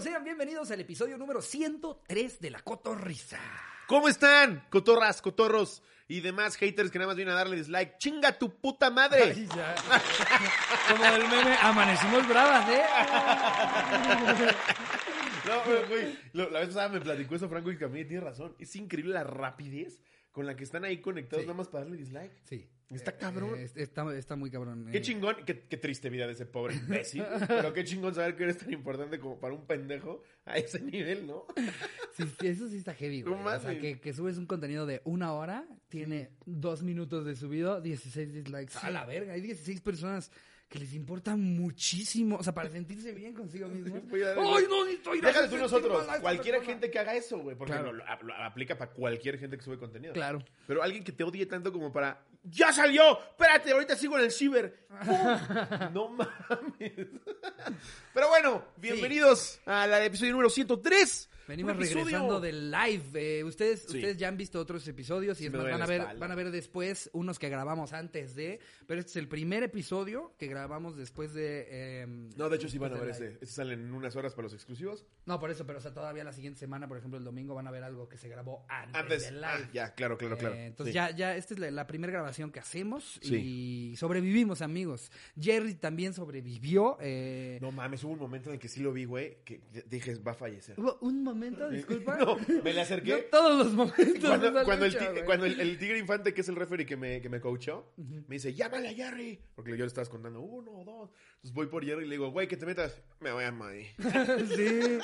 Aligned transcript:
sean 0.00 0.22
bienvenidos 0.22 0.70
al 0.70 0.80
episodio 0.80 1.18
número 1.18 1.42
103 1.42 2.40
de 2.40 2.50
La 2.50 2.60
Cotorrisa. 2.60 3.38
¿Cómo 3.86 4.08
están? 4.08 4.64
Cotorras, 4.70 5.20
cotorros 5.22 5.82
y 6.06 6.20
demás 6.20 6.56
haters 6.56 6.90
que 6.90 6.98
nada 6.98 7.08
más 7.08 7.16
vienen 7.16 7.34
a 7.34 7.38
darle 7.38 7.56
dislike. 7.56 7.98
¡Chinga 7.98 8.38
tu 8.38 8.60
puta 8.60 8.90
madre! 8.90 9.22
Ay, 9.34 9.48
ya. 9.54 9.74
Como 10.88 11.04
el 11.04 11.28
meme, 11.28 11.56
amanecimos 11.62 12.28
bravas, 12.28 12.68
¿eh? 12.68 12.82
No, 15.46 15.86
güey, 15.88 16.18
la 16.32 16.60
vez 16.60 16.68
pasada 16.68 16.88
me 16.90 17.00
platicó 17.00 17.34
eso 17.34 17.48
Franco 17.48 17.70
y 17.72 17.78
Camille, 17.78 18.04
tiene 18.04 18.24
razón. 18.24 18.54
Es 18.58 18.76
increíble 18.76 19.14
la 19.14 19.24
rapidez 19.24 20.00
con 20.32 20.46
la 20.46 20.54
que 20.54 20.64
están 20.64 20.84
ahí 20.84 21.00
conectados 21.00 21.42
Sí. 21.42 21.46
nada 21.46 21.56
más 21.56 21.68
para 21.68 21.84
darle 21.84 21.96
dislike. 21.98 22.32
Sí. 22.44 22.68
Está 22.90 23.12
cabrón. 23.16 23.58
Eh, 23.58 23.68
está, 23.76 24.16
está 24.16 24.36
muy 24.36 24.50
cabrón. 24.50 24.88
Qué 24.90 24.98
eh. 24.98 25.02
chingón, 25.02 25.36
qué, 25.44 25.60
qué 25.68 25.76
triste 25.76 26.08
vida 26.08 26.26
de 26.26 26.32
ese 26.32 26.46
pobre 26.46 26.74
imbécil. 26.74 27.24
Pero 27.48 27.72
qué 27.72 27.84
chingón 27.84 28.14
saber 28.14 28.34
que 28.36 28.44
eres 28.44 28.58
tan 28.58 28.72
importante 28.72 29.18
como 29.18 29.38
para 29.38 29.54
un 29.54 29.66
pendejo 29.66 30.22
a 30.46 30.56
ese 30.56 30.80
nivel, 30.80 31.26
¿no? 31.26 31.44
Sí, 32.16 32.24
eso 32.42 32.68
sí 32.68 32.78
está 32.78 32.94
heavy, 32.94 33.22
güey. 33.22 33.34
No 33.34 33.44
o 33.46 33.60
sea, 33.60 33.78
que, 33.78 34.00
que 34.00 34.12
subes 34.12 34.38
un 34.38 34.46
contenido 34.46 34.86
de 34.86 35.02
una 35.04 35.32
hora, 35.34 35.66
tiene 35.88 36.30
dos 36.46 36.82
minutos 36.82 37.24
de 37.26 37.36
subido, 37.36 37.80
16 37.80 38.32
dislikes. 38.32 38.78
A 38.80 38.90
la 38.90 39.04
verga, 39.04 39.34
hay 39.34 39.40
16 39.40 39.80
personas 39.82 40.30
que 40.68 40.78
les 40.78 40.92
importa 40.94 41.34
muchísimo. 41.34 42.36
O 42.36 42.42
sea, 42.42 42.52
para 42.54 42.68
sentirse 42.68 43.12
bien 43.14 43.32
consigo 43.32 43.66
a- 43.66 43.70
¡Ay, 43.70 44.64
no, 44.68 44.82
a 44.82 45.14
Déjale 45.14 45.48
tú 45.48 45.56
60 45.56 45.58
nosotros, 45.58 46.06
persona! 46.06 46.62
gente 46.62 46.90
que 46.90 46.98
haga 46.98 47.14
eso, 47.14 47.38
güey, 47.38 47.56
porque 47.56 47.72
Claro. 47.72 47.92
lo, 47.92 48.04
lo- 48.04 48.22
lo 48.22 48.34
aplica 48.34 48.76
para 48.76 48.90
cualquier 48.92 49.38
gente 49.38 49.56
que 49.56 49.62
sube 49.64 49.78
contenido. 49.78 50.12
Claro. 50.12 50.42
Pero 50.66 50.82
alguien 50.82 51.04
que 51.04 51.12
te 51.12 51.24
odie 51.24 51.46
tanto 51.46 51.72
como 51.72 51.90
para, 51.92 52.22
¡ya 52.42 52.72
salió! 52.72 53.18
Espérate, 53.20 53.72
ahorita 53.72 53.96
sigo 53.96 54.18
en 54.18 54.24
el 54.24 54.32
ciber. 54.32 54.86
¡Pum! 55.04 55.16
no 55.92 56.08
mames. 56.08 56.92
Pero 58.14 58.28
bueno, 58.28 58.64
bienvenidos 58.76 59.60
al 59.66 59.92
episodio 60.02 60.32
número 60.32 60.50
103. 60.50 61.28
Venimos 61.48 61.72
episodio- 61.74 62.04
regresando 62.04 62.40
del 62.40 62.70
live. 62.70 63.02
Eh, 63.14 63.42
ustedes, 63.44 63.80
Sí. 63.88 63.96
ustedes 63.96 64.16
ya 64.18 64.28
han 64.28 64.36
visto 64.36 64.60
otros 64.60 64.86
episodios 64.86 65.40
y 65.40 65.46
es 65.46 65.52
más, 65.52 65.62
van 65.64 65.82
a 65.82 65.86
ver, 65.86 66.00
espalda. 66.02 66.20
van 66.20 66.30
a 66.30 66.34
ver 66.34 66.50
después 66.50 67.10
unos 67.14 67.38
que 67.38 67.48
grabamos 67.48 67.92
antes 67.92 68.34
de, 68.34 68.60
pero 68.86 69.00
este 69.00 69.10
es 69.12 69.16
el 69.16 69.28
primer 69.28 69.62
episodio 69.62 70.34
que 70.38 70.46
grabamos 70.46 70.96
después 70.96 71.32
de. 71.34 71.66
eh, 71.68 72.06
No, 72.36 72.48
de 72.48 72.56
hecho 72.56 72.68
sí 72.68 72.78
van 72.78 72.92
a 72.94 73.00
ver 73.00 73.10
ese. 73.10 73.38
Ese 73.40 73.52
sale 73.54 73.74
en 73.74 73.92
unas 73.92 74.14
horas 74.14 74.34
para 74.34 74.44
los 74.44 74.52
exclusivos. 74.54 75.06
No, 75.26 75.40
por 75.40 75.50
eso, 75.50 75.66
pero 75.66 75.78
o 75.78 75.82
sea, 75.82 75.92
todavía 75.94 76.22
la 76.22 76.32
siguiente 76.32 76.60
semana, 76.60 76.86
por 76.86 76.98
ejemplo, 76.98 77.18
el 77.18 77.24
domingo 77.24 77.54
van 77.54 77.66
a 77.66 77.70
ver 77.70 77.82
algo 77.82 78.08
que 78.08 78.18
se 78.18 78.28
grabó 78.28 78.66
antes, 78.68 78.94
Antes. 79.00 79.22
del 79.24 79.36
live. 79.40 79.48
Ah, 79.48 79.70
ya, 79.72 79.94
claro, 79.94 80.18
claro, 80.18 80.36
claro. 80.36 80.54
Eh, 80.54 80.66
entonces 80.66 80.92
Sí. 80.92 80.96
ya, 80.96 81.10
ya, 81.16 81.34
esta 81.36 81.54
es 81.54 81.60
la, 81.60 81.70
la 81.70 81.86
primera 81.86 82.12
grabación 82.12 82.50
que 82.52 82.60
hacemos 82.60 83.18
Sí. 83.22 83.90
y 83.92 83.96
sobrevivimos, 83.96 84.60
amigos. 84.60 85.10
Jerry 85.40 85.74
también 85.74 86.12
sobrevivió. 86.12 86.96
eh, 87.00 87.58
No 87.62 87.72
mames, 87.72 88.04
hubo 88.04 88.12
un 88.12 88.18
momento 88.18 88.50
en 88.50 88.54
el 88.54 88.60
que 88.60 88.68
sí 88.68 88.80
lo 88.80 88.92
vi, 88.92 89.04
güey, 89.06 89.38
que 89.44 89.60
dije, 89.88 90.14
va 90.16 90.32
a 90.32 90.34
fallecer. 90.34 90.78
Hubo 90.78 90.98
un 91.00 91.22
momento, 91.22 91.37
disculpa. 91.70 92.16
No, 92.18 92.36
me 92.62 92.72
le 92.72 92.80
acerqué. 92.80 93.28
Todos 93.30 93.58
los 93.66 93.74
momentos. 93.74 94.18
Cuando, 94.20 94.50
de 94.50 94.58
esa 94.58 94.64
cuando 94.64 94.84
el, 94.86 94.92
lucha, 94.92 95.04
ti- 95.06 95.12
güey. 95.12 95.24
cuando 95.24 95.46
el- 95.46 95.60
el 95.60 95.78
tigre 95.78 95.98
infante, 95.98 96.34
que 96.34 96.40
es 96.40 96.48
el 96.48 96.56
referee 96.56 96.84
que 96.86 96.96
me, 96.96 97.20
que 97.20 97.28
me 97.28 97.40
coachó, 97.40 97.92
me 97.96 98.36
dice, 98.36 98.54
llámale 98.54 98.88
a 98.88 98.94
Jerry. 98.94 99.38
Porque 99.54 99.70
yo 99.72 99.78
le 99.78 99.86
estaba 99.86 100.06
contando, 100.08 100.40
uno, 100.40 100.82
dos. 100.84 101.10
Entonces 101.36 101.52
voy 101.54 101.66
por 101.66 101.84
Jerry 101.84 102.04
y 102.04 102.08
le 102.08 102.14
digo, 102.16 102.30
güey, 102.30 102.48
que 102.48 102.56
te 102.56 102.66
metas. 102.66 103.00
Me 103.20 103.30
voy 103.32 103.44
a 103.44 103.48
ahí. 103.48 103.86
Sí, 104.56 104.98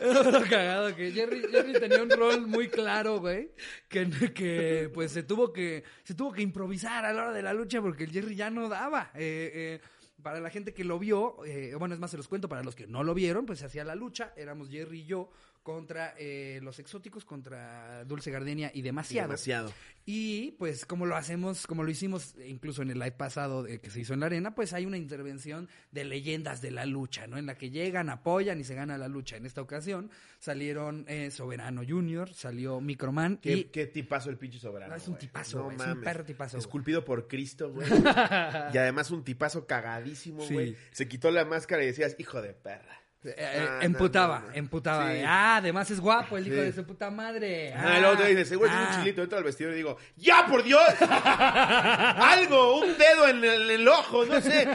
era 0.00 0.22
lo 0.30 0.42
cagado 0.42 0.94
que 0.94 1.10
Jerry, 1.12 1.42
Jerry 1.50 1.72
tenía 1.74 2.02
un 2.02 2.10
rol 2.10 2.46
muy 2.46 2.68
claro, 2.68 3.20
güey, 3.20 3.50
que, 3.88 4.08
que 4.34 4.90
pues 4.92 5.12
se 5.12 5.22
tuvo 5.22 5.52
que 5.52 5.84
se 6.04 6.14
tuvo 6.14 6.32
que 6.32 6.42
improvisar 6.42 7.04
a 7.04 7.12
la 7.12 7.24
hora 7.24 7.32
de 7.32 7.42
la 7.42 7.52
lucha 7.52 7.80
porque 7.80 8.04
el 8.04 8.10
Jerry 8.10 8.34
ya 8.36 8.50
no 8.50 8.68
daba. 8.68 9.10
Eh, 9.14 9.50
eh, 9.54 9.80
para 10.22 10.40
la 10.40 10.50
gente 10.50 10.74
que 10.74 10.82
lo 10.84 10.98
vio, 10.98 11.44
eh, 11.44 11.74
bueno, 11.78 11.94
es 11.94 12.00
más, 12.00 12.10
se 12.10 12.16
los 12.16 12.26
cuento, 12.26 12.48
para 12.48 12.62
los 12.64 12.74
que 12.74 12.86
no 12.88 13.04
lo 13.04 13.14
vieron, 13.14 13.46
pues 13.46 13.60
se 13.60 13.66
hacía 13.66 13.84
la 13.84 13.94
lucha, 13.94 14.32
éramos 14.36 14.68
Jerry 14.68 15.00
y 15.02 15.06
yo 15.06 15.30
contra 15.62 16.14
eh, 16.18 16.60
los 16.62 16.78
exóticos, 16.78 17.24
contra 17.24 18.04
Dulce 18.04 18.30
Gardenia 18.30 18.70
y 18.74 18.82
demasiado. 18.82 19.28
Demasiado. 19.28 19.72
Y 20.06 20.52
pues 20.52 20.86
como 20.86 21.04
lo 21.04 21.16
hacemos, 21.16 21.66
como 21.66 21.82
lo 21.82 21.90
hicimos 21.90 22.34
incluso 22.46 22.80
en 22.80 22.90
el 22.90 22.98
live 22.98 23.12
pasado 23.12 23.66
eh, 23.66 23.78
que 23.78 23.90
se 23.90 24.00
hizo 24.00 24.14
en 24.14 24.20
la 24.20 24.26
arena, 24.26 24.54
pues 24.54 24.72
hay 24.72 24.86
una 24.86 24.96
intervención 24.96 25.68
de 25.90 26.04
leyendas 26.04 26.62
de 26.62 26.70
la 26.70 26.86
lucha, 26.86 27.26
¿no? 27.26 27.36
En 27.36 27.44
la 27.44 27.56
que 27.56 27.68
llegan, 27.70 28.08
apoyan 28.08 28.58
y 28.58 28.64
se 28.64 28.74
gana 28.74 28.96
la 28.96 29.08
lucha. 29.08 29.36
En 29.36 29.44
esta 29.44 29.60
ocasión 29.60 30.10
salieron 30.38 31.04
eh, 31.08 31.30
Soberano 31.30 31.82
Junior, 31.86 32.32
salió 32.32 32.80
Microman 32.80 33.36
¿Qué, 33.36 33.52
y 33.52 33.64
qué 33.64 33.86
tipazo 33.86 34.30
el 34.30 34.38
pinche 34.38 34.58
soberano. 34.58 34.92
No, 34.92 34.96
es 34.96 35.08
un 35.08 35.18
tipazo, 35.18 35.70
es 35.70 35.80
un 35.86 36.00
perro 36.00 36.24
tipazo, 36.24 36.56
güey. 36.56 36.60
Esculpido 36.62 37.04
por 37.04 37.28
Cristo, 37.28 37.70
güey. 37.70 37.86
y 38.72 38.78
además 38.78 39.10
un 39.10 39.24
tipazo 39.24 39.66
cagadísimo, 39.66 40.42
Sí. 40.42 40.54
güey. 40.54 40.76
Se 40.92 41.06
quitó 41.06 41.30
la 41.30 41.44
máscara 41.44 41.82
y 41.82 41.86
decías, 41.86 42.16
hijo 42.18 42.40
de 42.40 42.54
perra. 42.54 43.02
Eh, 43.24 43.34
eh, 43.36 43.66
Ah, 43.68 43.78
emputaba, 43.82 44.38
no, 44.38 44.44
no, 44.46 44.50
no. 44.52 44.54
emputaba. 44.56 45.12
Sí. 45.12 45.22
ah, 45.26 45.56
además 45.56 45.90
es 45.90 45.98
guapo 46.00 46.36
el 46.38 46.46
hijo 46.46 46.56
Sí. 46.56 46.62
de 46.62 46.72
su 46.72 46.84
puta 46.84 47.10
madre. 47.10 47.72
Ah, 47.74 47.98
y 47.98 48.00
luego 48.00 48.16
te 48.16 48.26
dices, 48.28 48.48
seguro 48.48 48.70
ah. 48.72 48.88
un 48.90 48.98
chilito 48.98 49.20
dentro 49.22 49.36
del 49.36 49.44
vestido 49.44 49.72
y 49.72 49.74
digo, 49.74 49.96
¡ya, 50.16 50.46
por 50.46 50.62
Dios! 50.62 50.82
¡Algo! 51.00 52.80
¡Un 52.80 52.96
dedo 52.96 53.28
en 53.28 53.44
el, 53.44 53.62
en 53.70 53.80
el 53.80 53.88
ojo! 53.88 54.24
No 54.24 54.40
sé, 54.40 54.68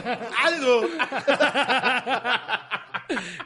algo. 0.44 0.82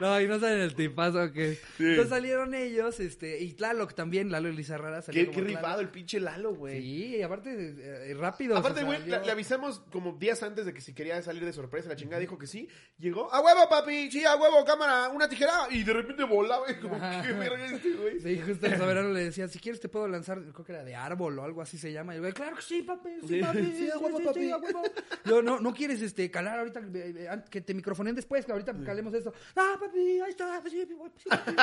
No, 0.00 0.20
y 0.20 0.26
no 0.28 0.38
saben 0.38 0.60
el 0.60 0.75
tipazo 0.75 1.32
que 1.32 1.53
es. 1.53 1.59
Sí. 1.76 1.84
Entonces 1.84 2.09
salieron 2.10 2.54
ellos, 2.54 3.00
este, 3.00 3.41
y 3.42 3.53
Tlaloc 3.54 3.94
también, 3.94 4.31
Lalo 4.31 4.48
Elizarrara 4.48 5.03
salió 5.03 5.22
Qué, 5.22 5.26
como 5.32 5.47
qué 5.47 5.54
rifado 5.54 5.81
el 5.81 5.88
pinche 5.88 6.20
Lalo, 6.20 6.54
güey. 6.54 6.81
Sí, 6.81 7.16
y 7.16 7.22
aparte, 7.22 7.75
eh, 7.78 8.14
rápido. 8.14 8.56
Aparte, 8.56 8.84
güey, 8.84 9.00
le, 9.06 9.20
le 9.25 9.31
avisamos 9.31 9.81
como 9.91 10.12
días 10.12 10.42
antes 10.42 10.66
de 10.66 10.72
que 10.75 10.81
si 10.81 10.92
quería 10.94 11.20
salir 11.22 11.44
de 11.44 11.53
sorpresa. 11.53 11.88
La 11.88 11.97
chingada 11.97 12.20
dijo 12.20 12.38
que 12.38 12.47
sí. 12.47 12.69
Llegó, 12.98 13.32
¡a 13.32 13.41
huevo, 13.41 13.69
papi! 13.69 14.10
Sí, 14.10 14.25
a 14.25 14.37
huevo, 14.37 14.64
cámara, 14.64 15.08
una 15.08 15.28
tijera. 15.28 15.53
Y 15.70 15.82
de 15.82 15.92
repente 15.92 16.25
volaba. 16.25 16.70
Y 16.70 16.75
como, 16.76 16.97
Ajá. 16.97 17.22
¿qué 17.26 17.32
verga 17.32 17.66
es 17.66 17.72
este, 17.72 17.92
güey? 17.94 18.20
Sí, 18.20 18.41
justo 18.47 18.66
el 18.66 18.76
soberano 18.76 19.08
le 19.12 19.25
decía, 19.25 19.48
si 19.48 19.58
quieres 19.58 19.81
te 19.81 19.88
puedo 19.88 20.06
lanzar, 20.08 20.41
creo 20.53 20.64
que 20.64 20.72
era 20.72 20.84
de 20.84 20.94
árbol 20.94 21.38
o 21.38 21.44
algo 21.44 21.62
así 21.62 21.78
se 21.78 21.92
llama. 21.92 22.12
Y 22.14 22.16
el 22.16 22.20
güey, 22.22 22.32
claro 22.32 22.56
que 22.56 22.62
sí, 22.62 22.82
papi, 22.82 23.10
sí, 23.22 23.28
Sí. 23.28 23.41
papi. 23.41 23.72
Sí, 23.76 23.91
a 23.91 23.98
huevo, 23.98 24.20
papi. 24.22 24.50
a 24.50 24.58
huevo. 24.58 24.82
Yo, 25.25 25.42
no, 25.42 25.60
no 25.60 25.72
quieres 25.75 26.03
este, 26.03 26.31
calar 26.31 26.58
ahorita, 26.58 26.81
eh, 26.81 27.14
eh, 27.16 27.28
que 27.50 27.60
te 27.60 27.75
microfonen 27.75 28.14
después, 28.14 28.44
que 28.44 28.53
ahorita 28.53 28.75
calemos 28.84 29.14
esto. 29.14 29.32
Ah, 29.56 29.76
papi, 29.81 29.88
ahí 29.94 30.31
está, 30.31 30.62
sí, 30.69 30.87
papi. 30.87 31.56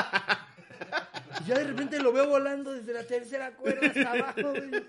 Y 1.41 1.47
ya 1.47 1.57
de 1.59 1.63
repente 1.65 1.99
lo 2.01 2.11
veo 2.11 2.27
volando 2.27 2.73
desde 2.73 2.93
la 2.93 3.03
tercera 3.05 3.51
cuerda 3.55 3.87
hasta 3.87 4.11
abajo, 4.11 4.41
güey. 4.51 4.83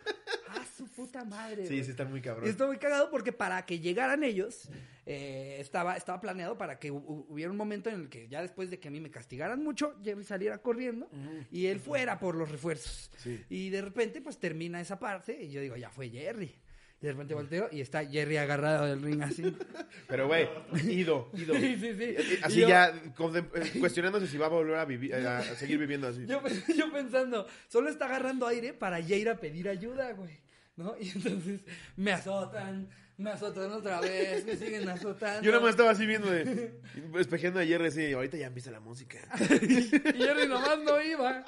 Ah, 0.49 0.65
su 0.77 0.87
puta 0.89 1.25
madre. 1.25 1.65
Sí, 1.67 1.75
güey. 1.75 1.85
sí, 1.85 1.91
está 1.91 2.05
muy 2.05 2.21
Y 2.21 2.23
cabrón. 2.23 2.49
estoy 2.49 2.67
muy 2.69 2.79
cagado 2.79 3.11
porque 3.11 3.33
para 3.33 3.65
que 3.67 3.79
llegaran 3.81 4.23
ellos, 4.25 4.69
eh, 5.07 5.57
estaba, 5.61 5.97
estaba 5.97 6.21
planeado 6.21 6.57
para 6.57 6.79
que 6.79 6.93
hu- 6.93 7.05
hu- 7.05 7.27
hubiera 7.29 7.51
un 7.51 7.57
momento 7.57 7.91
en 7.91 7.97
el 8.03 8.09
que 8.09 8.29
ya 8.29 8.43
después 8.43 8.71
de 8.71 8.79
que 8.79 8.89
a 8.89 8.91
mí 8.91 9.01
me 9.01 9.11
castigaran 9.11 9.63
mucho, 9.63 9.95
Jerry 10.03 10.25
saliera 10.25 10.59
corriendo 10.59 11.09
y 11.51 11.67
él 11.67 11.79
fuera 11.81 12.19
por 12.19 12.35
los 12.37 12.51
refuerzos. 12.51 13.11
Sí. 13.19 13.45
Y 13.49 13.71
de 13.71 13.83
repente, 13.83 14.21
pues 14.21 14.39
termina 14.39 14.81
esa 14.81 14.99
parte 14.99 15.41
y 15.43 15.51
yo 15.51 15.61
digo, 15.61 15.77
ya 15.77 15.91
fue 15.91 16.09
Jerry. 16.09 16.55
Y 17.01 17.07
de 17.07 17.13
repente 17.13 17.35
volteo 17.35 17.69
y 17.71 17.81
está 17.83 18.05
Jerry 18.07 18.39
agarrado 18.39 18.87
del 18.87 19.03
ring 19.03 19.23
así. 19.23 19.55
Pero, 20.09 20.27
güey, 20.29 20.49
ido, 20.89 21.31
ido. 21.35 21.55
Sí, 21.61 21.77
sí, 21.77 21.95
sí. 21.99 22.17
Así 22.43 22.59
Y 22.59 22.63
yo- 22.63 22.69
ya 22.69 22.89
eh, 22.89 23.79
cuestionándose 23.81 24.27
si 24.27 24.39
va 24.39 24.47
a 24.47 24.49
volver 24.51 24.77
a, 24.77 24.85
vivir, 24.87 25.15
a 25.15 25.43
seguir 25.43 25.79
viviendo 25.79 26.09
así. 26.09 26.27
Yo, 26.27 26.41
yo 26.77 26.91
pensando, 26.91 27.47
solo 27.69 27.91
está 27.91 28.07
agarrando 28.07 28.47
aire 28.47 28.73
para 28.73 28.99
ya 29.01 29.17
ir 29.17 29.29
a 29.29 29.37
pedir 29.39 29.69
ayuda, 29.69 30.13
güey. 30.13 30.39
¿No? 30.77 30.95
Y 31.01 31.09
entonces 31.09 31.61
me 31.97 32.13
azotan, 32.13 32.89
me 33.19 33.31
azotan 33.31 33.73
otra 33.73 34.01
vez, 34.01 34.45
me 34.45 34.57
siguen 34.57 34.89
azotando. 34.89 35.43
Yo 35.43 35.51
nada 35.51 35.63
más 35.63 35.71
estaba 35.71 35.91
así 35.91 36.05
viendo 36.05 36.31
de. 36.31 36.79
espejeando 37.19 37.61
a 37.61 37.65
Jerry 37.65 37.87
así. 37.87 38.13
Ahorita 38.13 38.37
ya 38.37 38.47
empieza 38.47 38.71
la 38.71 38.81
música. 38.81 39.19
y 39.61 39.89
Jerry 40.19 40.47
nomás 40.47 40.79
no 40.85 41.01
iba. 41.03 41.45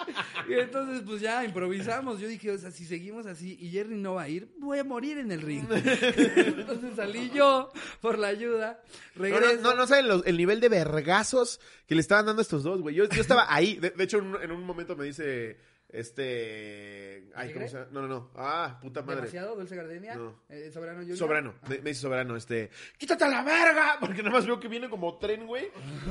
Y 0.48 0.54
entonces, 0.54 1.02
pues 1.04 1.20
ya 1.20 1.44
improvisamos. 1.44 2.20
Yo 2.20 2.28
dije, 2.28 2.50
o 2.52 2.58
sea, 2.58 2.70
si 2.70 2.86
seguimos 2.86 3.26
así 3.26 3.58
y 3.60 3.70
Jerry 3.70 3.96
no 3.96 4.14
va 4.14 4.22
a 4.22 4.28
ir, 4.28 4.48
voy 4.58 4.78
a 4.78 4.84
morir 4.84 5.18
en 5.18 5.30
el 5.30 5.42
ring. 5.42 5.66
entonces 5.70 6.94
salí 6.96 7.30
yo 7.34 7.70
por 8.00 8.18
la 8.18 8.28
ayuda. 8.28 8.80
No, 9.16 9.28
no, 9.28 9.52
no, 9.60 9.74
no 9.74 9.86
saben 9.86 10.08
los- 10.08 10.26
el 10.26 10.36
nivel 10.38 10.60
de 10.60 10.68
vergazos 10.70 11.60
que 11.86 11.94
le 11.94 12.00
estaban 12.00 12.24
dando 12.26 12.40
a 12.40 12.44
estos 12.44 12.62
dos, 12.62 12.80
güey. 12.80 12.94
Yo, 12.94 13.04
yo 13.08 13.20
estaba 13.20 13.46
ahí. 13.52 13.76
De, 13.76 13.90
de 13.90 14.04
hecho, 14.04 14.18
en 14.18 14.24
un, 14.26 14.42
en 14.42 14.50
un 14.52 14.64
momento 14.64 14.96
me 14.96 15.04
dice. 15.04 15.58
Este. 15.90 17.30
Ay, 17.34 17.52
¿cómo 17.54 17.66
se 17.66 17.74
llama? 17.74 17.88
No, 17.92 18.02
no, 18.02 18.08
no. 18.08 18.30
Ah, 18.34 18.78
puta 18.82 19.00
madre. 19.02 19.16
Demasiado, 19.22 19.56
Dulce 19.56 19.74
Gardenia. 19.74 20.14
No. 20.16 20.34
eh, 20.48 20.70
Soberano 20.72 20.98
Junior. 21.00 21.16
Soberano, 21.16 21.54
me, 21.68 21.78
me 21.78 21.90
dice 21.90 22.02
Soberano, 22.02 22.36
este, 22.36 22.70
quítate 22.98 23.24
a 23.24 23.28
la 23.28 23.42
verga, 23.42 23.96
porque 24.00 24.18
nada 24.22 24.30
más 24.36 24.46
veo 24.46 24.60
que 24.60 24.68
viene 24.68 24.90
como 24.90 25.16
tren, 25.18 25.46
güey. 25.46 25.70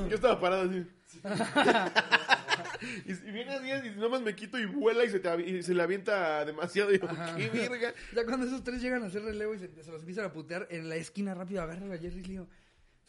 Yo 0.09 0.15
estaba 0.15 0.39
parado 0.39 0.69
así. 0.69 0.85
y, 3.05 3.11
y 3.11 3.31
viene 3.31 3.53
así, 3.53 3.87
y 3.87 3.91
nada 3.95 4.09
más 4.09 4.21
me 4.21 4.35
quito 4.35 4.57
y 4.59 4.65
vuela 4.65 5.03
y 5.03 5.09
se, 5.09 5.19
te, 5.19 5.41
y 5.41 5.63
se 5.63 5.73
le 5.73 5.83
avienta 5.83 6.43
demasiado. 6.45 6.91
Y 6.93 6.99
yo, 6.99 7.07
qué 7.35 7.49
verga. 7.49 7.93
Ya 8.15 8.25
cuando 8.25 8.45
esos 8.45 8.63
tres 8.63 8.81
llegan 8.81 9.03
a 9.03 9.07
hacer 9.07 9.23
relevo 9.23 9.53
y 9.53 9.59
se, 9.59 9.67
se 9.83 9.91
los 9.91 10.01
empiezan 10.01 10.25
a 10.25 10.33
putear 10.33 10.67
en 10.71 10.89
la 10.89 10.95
esquina 10.95 11.33
rápido, 11.33 11.61
agarran 11.61 11.91
a 11.91 11.97
Jerry 11.97 12.19
y 12.19 12.23
le 12.23 12.27
digo, 12.29 12.47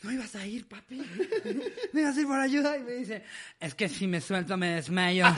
¿no 0.02 0.12
ibas 0.12 0.34
a 0.36 0.46
ir, 0.46 0.66
papi? 0.68 0.96
¿No 1.92 2.00
ibas 2.00 2.16
a 2.16 2.20
ir 2.20 2.26
por 2.26 2.38
ayuda? 2.40 2.76
Y 2.78 2.82
me 2.82 2.92
dice, 2.92 3.22
es 3.60 3.74
que 3.74 3.88
si 3.88 4.06
me 4.06 4.20
suelto 4.20 4.56
me 4.56 4.74
desmayo. 4.74 5.26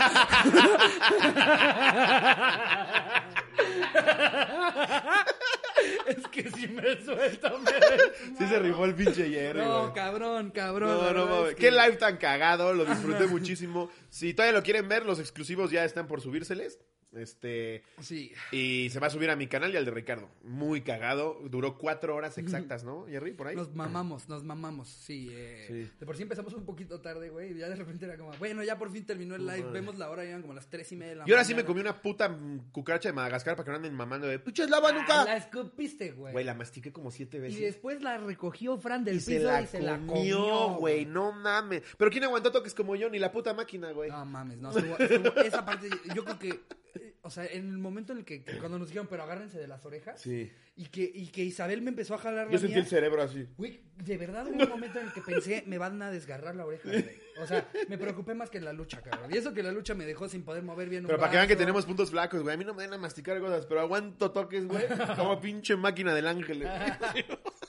es 6.07 6.27
que 6.29 6.51
si 6.51 6.69
me 6.69 7.03
suelto 7.05 7.59
me 7.59 7.73
desmayo. 7.73 8.12
Sí 8.39 8.47
se 8.49 8.59
rifó 8.59 8.85
el 8.85 8.95
pinche 8.95 9.29
Jerry, 9.31 9.61
No, 9.61 9.93
cabrón, 9.93 10.51
cabrón. 10.51 10.91
No, 10.91 11.13
no 11.13 11.27
mames. 11.27 11.55
que- 11.55 11.61
Qué 11.63 11.71
live 11.71 11.97
tan 11.97 12.17
cagado, 12.17 12.73
lo 12.75 12.85
disfruté 12.85 13.27
muchísimo. 13.27 13.91
Si 14.09 14.35
todavía 14.35 14.59
lo 14.59 14.63
quieren 14.65 14.89
ver, 14.89 15.05
los 15.06 15.19
exclusivos 15.19 15.71
ya 15.71 15.85
están 15.85 16.06
por 16.06 16.21
subírseles. 16.21 16.79
Este. 17.12 17.83
Sí. 18.01 18.33
Y 18.53 18.89
se 18.91 19.01
va 19.01 19.09
a 19.09 19.11
subir 19.11 19.31
a 19.31 19.37
mi 19.37 19.47
canal 19.49 19.73
y 19.75 19.77
al 19.77 19.85
de 19.85 19.91
Ricardo. 19.91 20.29
Muy 20.45 20.83
cagado. 20.83 21.41
Duró 21.51 21.77
cuatro 21.77 22.15
horas 22.15 22.39
exactas, 22.39 22.85
¿no, 22.85 23.07
Jerry? 23.09 23.33
Por 23.33 23.49
ahí. 23.49 23.57
Nos 23.57 23.75
mamamos, 23.75 24.29
nos 24.29 24.45
mamamos, 24.45 24.89
sí, 24.89 25.29
eh, 25.33 25.65
Sí. 25.67 25.91
De 25.99 26.07
por 26.07 26.17
sí 26.17 26.23
empezamos 26.23 26.53
un 26.55 26.65
poquito 26.65 27.01
tarde, 27.01 27.31
güey. 27.31 27.53
Y 27.53 27.59
ya 27.59 27.69
de 27.69 27.75
repente 27.77 28.05
era 28.05 28.17
como, 28.17 28.31
bueno, 28.39 28.62
ya 28.62 28.79
por 28.79 28.93
fin 28.93 29.05
terminó 29.05 29.35
el 29.35 29.45
live. 29.47 29.71
Vemos 29.73 29.99
la 29.99 30.09
hora, 30.11 30.23
eran 30.25 30.41
como 30.43 30.55
las 30.55 30.69
tres 30.71 30.91
y 30.93 30.97
media 30.97 31.11
de 31.11 31.17
la 31.17 31.25
Y 31.29 31.33
ahora 31.33 31.45
sí 31.45 31.51
me 31.53 31.62
mañana. 31.62 31.67
comí 31.67 31.81
una 31.81 32.01
puta 32.01 32.29
mm, 32.29 32.71
cucaracha 32.73 33.09
de 33.09 33.13
Madagascar 33.13 33.56
para 33.56 33.65
que 33.65 33.71
no 33.71 33.77
anden 33.79 33.95
mamando 33.95 34.27
de 34.29 34.39
¡Puches 34.39 34.71
lava 34.71 34.91
Ah, 34.91 34.93
nunca! 34.93 35.25
la 35.25 35.37
escupiste, 35.37 36.13
güey. 36.13 36.33
Güey, 36.33 36.45
la 36.45 36.55
mastiqué 36.55 36.93
como 36.93 37.11
siete 37.11 37.39
Y 37.39 37.41
veces. 37.41 37.61
después 37.61 38.03
la 38.03 38.19
recogió 38.19 38.79
Fran 38.79 39.05
del 39.05 39.17
Y 39.17 39.19
piso 39.19 39.31
se 39.31 39.41
la 39.43 39.63
y 39.63 39.67
se 39.67 39.81
la 39.81 39.99
comió, 40.06 40.75
güey. 40.77 41.06
No 41.06 41.33
mames. 41.33 41.83
Pero 41.99 42.11
¿quién 42.11 42.25
aguantó 42.25 42.53
toques 42.53 42.75
como 42.75 42.95
yo? 42.97 43.11
Ni 43.11 43.19
la 43.19 43.33
puta 43.33 43.53
máquina, 43.53 43.91
güey. 43.93 44.11
No 44.11 44.25
mames, 44.25 44.59
no, 44.59 44.71
estuvo, 44.71 44.97
estuvo- 44.97 45.41
esa 45.41 45.65
parte, 45.65 45.89
yo 46.15 46.25
creo 46.25 46.39
que, 46.39 46.61
o 47.22 47.31
sea, 47.31 47.44
en 47.46 47.69
el 47.69 47.78
momento 47.78 48.12
en 48.12 48.20
el 48.20 48.25
que, 48.25 48.43
cuando 48.61 48.78
nos 48.78 48.88
dijeron, 48.88 49.06
pero 49.11 49.22
agárrense 49.22 49.58
de 49.58 49.67
las 49.69 49.84
orejas, 49.84 50.20
Sí. 50.20 50.50
y 50.76 50.87
que, 50.87 51.02
y 51.14 51.26
que 51.28 51.43
Isabel 51.44 51.82
me 51.82 51.90
empezó 51.90 52.14
a 52.14 52.19
jalar 52.19 52.46
la 52.46 52.52
Yo 52.52 52.58
sentí 52.58 52.75
mía, 52.75 52.82
el 52.82 52.88
cerebro 52.88 53.22
así. 53.22 53.46
güey, 53.58 53.81
de 53.96 54.17
verdad 54.17 54.46
hubo 54.46 54.62
un 54.62 54.69
momento 54.69 54.99
en 54.99 55.06
el 55.06 55.12
que 55.12 55.20
pensé, 55.20 55.62
me 55.67 55.76
van 55.78 56.00
a 56.02 56.11
desgarrar 56.11 56.56
la 56.56 56.64
oreja, 56.67 56.88
güey. 56.88 57.05
O 57.43 57.46
sea, 57.46 57.69
me 57.88 57.96
preocupé 57.99 58.34
más 58.34 58.50
que 58.50 58.58
en 58.58 58.64
la 58.67 58.72
lucha, 58.72 59.00
cabrón. 59.00 59.32
Y 59.32 59.37
eso 59.38 59.52
que 59.55 59.62
la 59.62 59.72
lucha 59.72 59.94
me 59.94 60.05
dejó 60.06 60.28
sin 60.28 60.43
poder 60.43 60.62
mover 60.62 60.88
bien 60.88 61.05
un 61.05 61.06
Pero 61.08 61.19
para 61.19 61.31
que 61.31 61.37
vean 61.37 61.46
que 61.49 61.55
brazo. 61.55 61.64
tenemos 61.67 61.87
puntos 61.87 62.11
flacos, 62.11 62.43
güey. 62.43 62.55
A 62.55 62.58
mí 62.58 62.64
no 62.64 62.75
me 62.75 62.82
dan 62.84 62.94
a 62.94 62.99
masticar 62.99 63.38
cosas, 63.40 63.64
pero 63.67 63.81
aguanto 63.81 64.31
toques, 64.31 64.67
güey. 64.67 64.84
Como 65.17 65.40
pinche 65.40 65.75
máquina 65.76 66.14
del 66.14 66.26
ángel. 66.26 66.58
güey. 66.64 66.70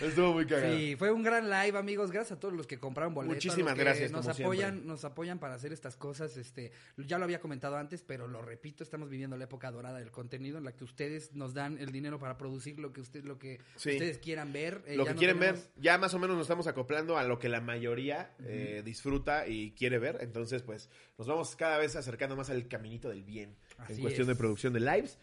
Estuvo 0.00 0.32
muy 0.32 0.46
cagado. 0.46 0.76
Sí, 0.76 0.96
fue 0.96 1.10
un 1.10 1.22
gran 1.22 1.48
live, 1.48 1.78
amigos. 1.78 2.10
Gracias 2.10 2.36
a 2.36 2.40
todos 2.40 2.54
los 2.54 2.66
que 2.66 2.78
compraron 2.78 3.14
boletos. 3.14 3.36
Muchísimas 3.36 3.74
que 3.74 3.80
gracias, 3.80 4.10
Nos 4.12 4.26
como 4.26 4.32
apoyan, 4.46 4.70
siempre. 4.72 4.88
nos 4.88 5.04
apoyan 5.04 5.38
para 5.38 5.54
hacer 5.54 5.72
estas 5.72 5.96
cosas. 5.96 6.36
Este, 6.36 6.72
ya 6.96 7.18
lo 7.18 7.24
había 7.24 7.40
comentado 7.40 7.76
antes, 7.76 8.02
pero 8.02 8.26
lo 8.28 8.42
repito, 8.42 8.84
estamos 8.84 9.08
viviendo 9.10 9.36
la 9.36 9.44
época 9.44 9.70
dorada 9.70 9.98
del 9.98 10.10
contenido 10.10 10.58
en 10.58 10.64
la 10.64 10.72
que 10.72 10.84
ustedes 10.84 11.32
nos 11.34 11.54
dan 11.54 11.78
el 11.78 11.92
dinero 11.92 12.18
para 12.18 12.36
producir 12.36 12.78
lo 12.78 12.92
que 12.92 13.00
usted, 13.00 13.24
lo 13.24 13.38
que 13.38 13.60
Sí. 13.76 13.90
ustedes 13.92 14.18
quieran 14.18 14.52
ver. 14.52 14.82
Eh, 14.86 14.96
lo 14.96 15.04
que 15.04 15.12
no 15.14 15.18
quieren 15.18 15.38
tenemos- 15.38 15.60
ver, 15.62 15.70
ya 15.82 15.98
más 15.98 16.14
o 16.14 16.18
menos 16.18 16.36
nos 16.36 16.44
estamos 16.46 16.66
acoplando 16.66 17.16
a 17.18 17.24
lo 17.24 17.38
que 17.38 17.48
la 17.48 17.60
mayoría 17.60 18.32
eh, 18.44 18.82
disfruta 18.84 19.46
y 19.46 19.72
quiere 19.72 19.98
ver. 19.98 20.18
Entonces, 20.20 20.62
pues, 20.62 20.88
nos 21.18 21.26
vamos 21.26 21.56
cada 21.56 21.78
vez 21.78 21.96
acercando 21.96 22.36
más 22.36 22.50
al 22.50 22.68
caminito 22.68 23.08
del 23.08 23.22
bien 23.24 23.56
Así 23.78 23.94
en 23.94 24.00
cuestión 24.00 24.22
es. 24.22 24.28
de 24.28 24.34
producción 24.36 24.72
de 24.72 24.80
lives. 24.80 25.18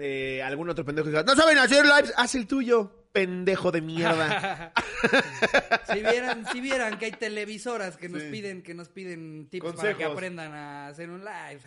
Eh, 0.00 0.42
algún 0.42 0.68
otro 0.68 0.84
pendejo 0.84 1.08
diga, 1.08 1.22
no 1.22 1.36
saben 1.36 1.56
hacer 1.58 1.84
lives, 1.84 2.12
haz 2.16 2.34
el 2.34 2.46
tuyo, 2.48 3.03
pendejo 3.14 3.70
de 3.70 3.80
mierda. 3.80 4.72
si 5.92 6.00
vieran, 6.00 6.44
si 6.50 6.60
vieran 6.60 6.98
que 6.98 7.04
hay 7.06 7.12
televisoras 7.12 7.96
que 7.96 8.08
nos 8.08 8.22
Sí. 8.22 8.28
piden, 8.30 8.60
que 8.62 8.74
nos 8.74 8.88
piden 8.88 9.46
tips 9.50 9.64
para 9.76 9.76
que 9.90 9.92
Consejos. 9.94 10.12
aprendan 10.16 10.52
a 10.52 10.88
hacer 10.88 11.08
un 11.10 11.20
live. 11.24 11.60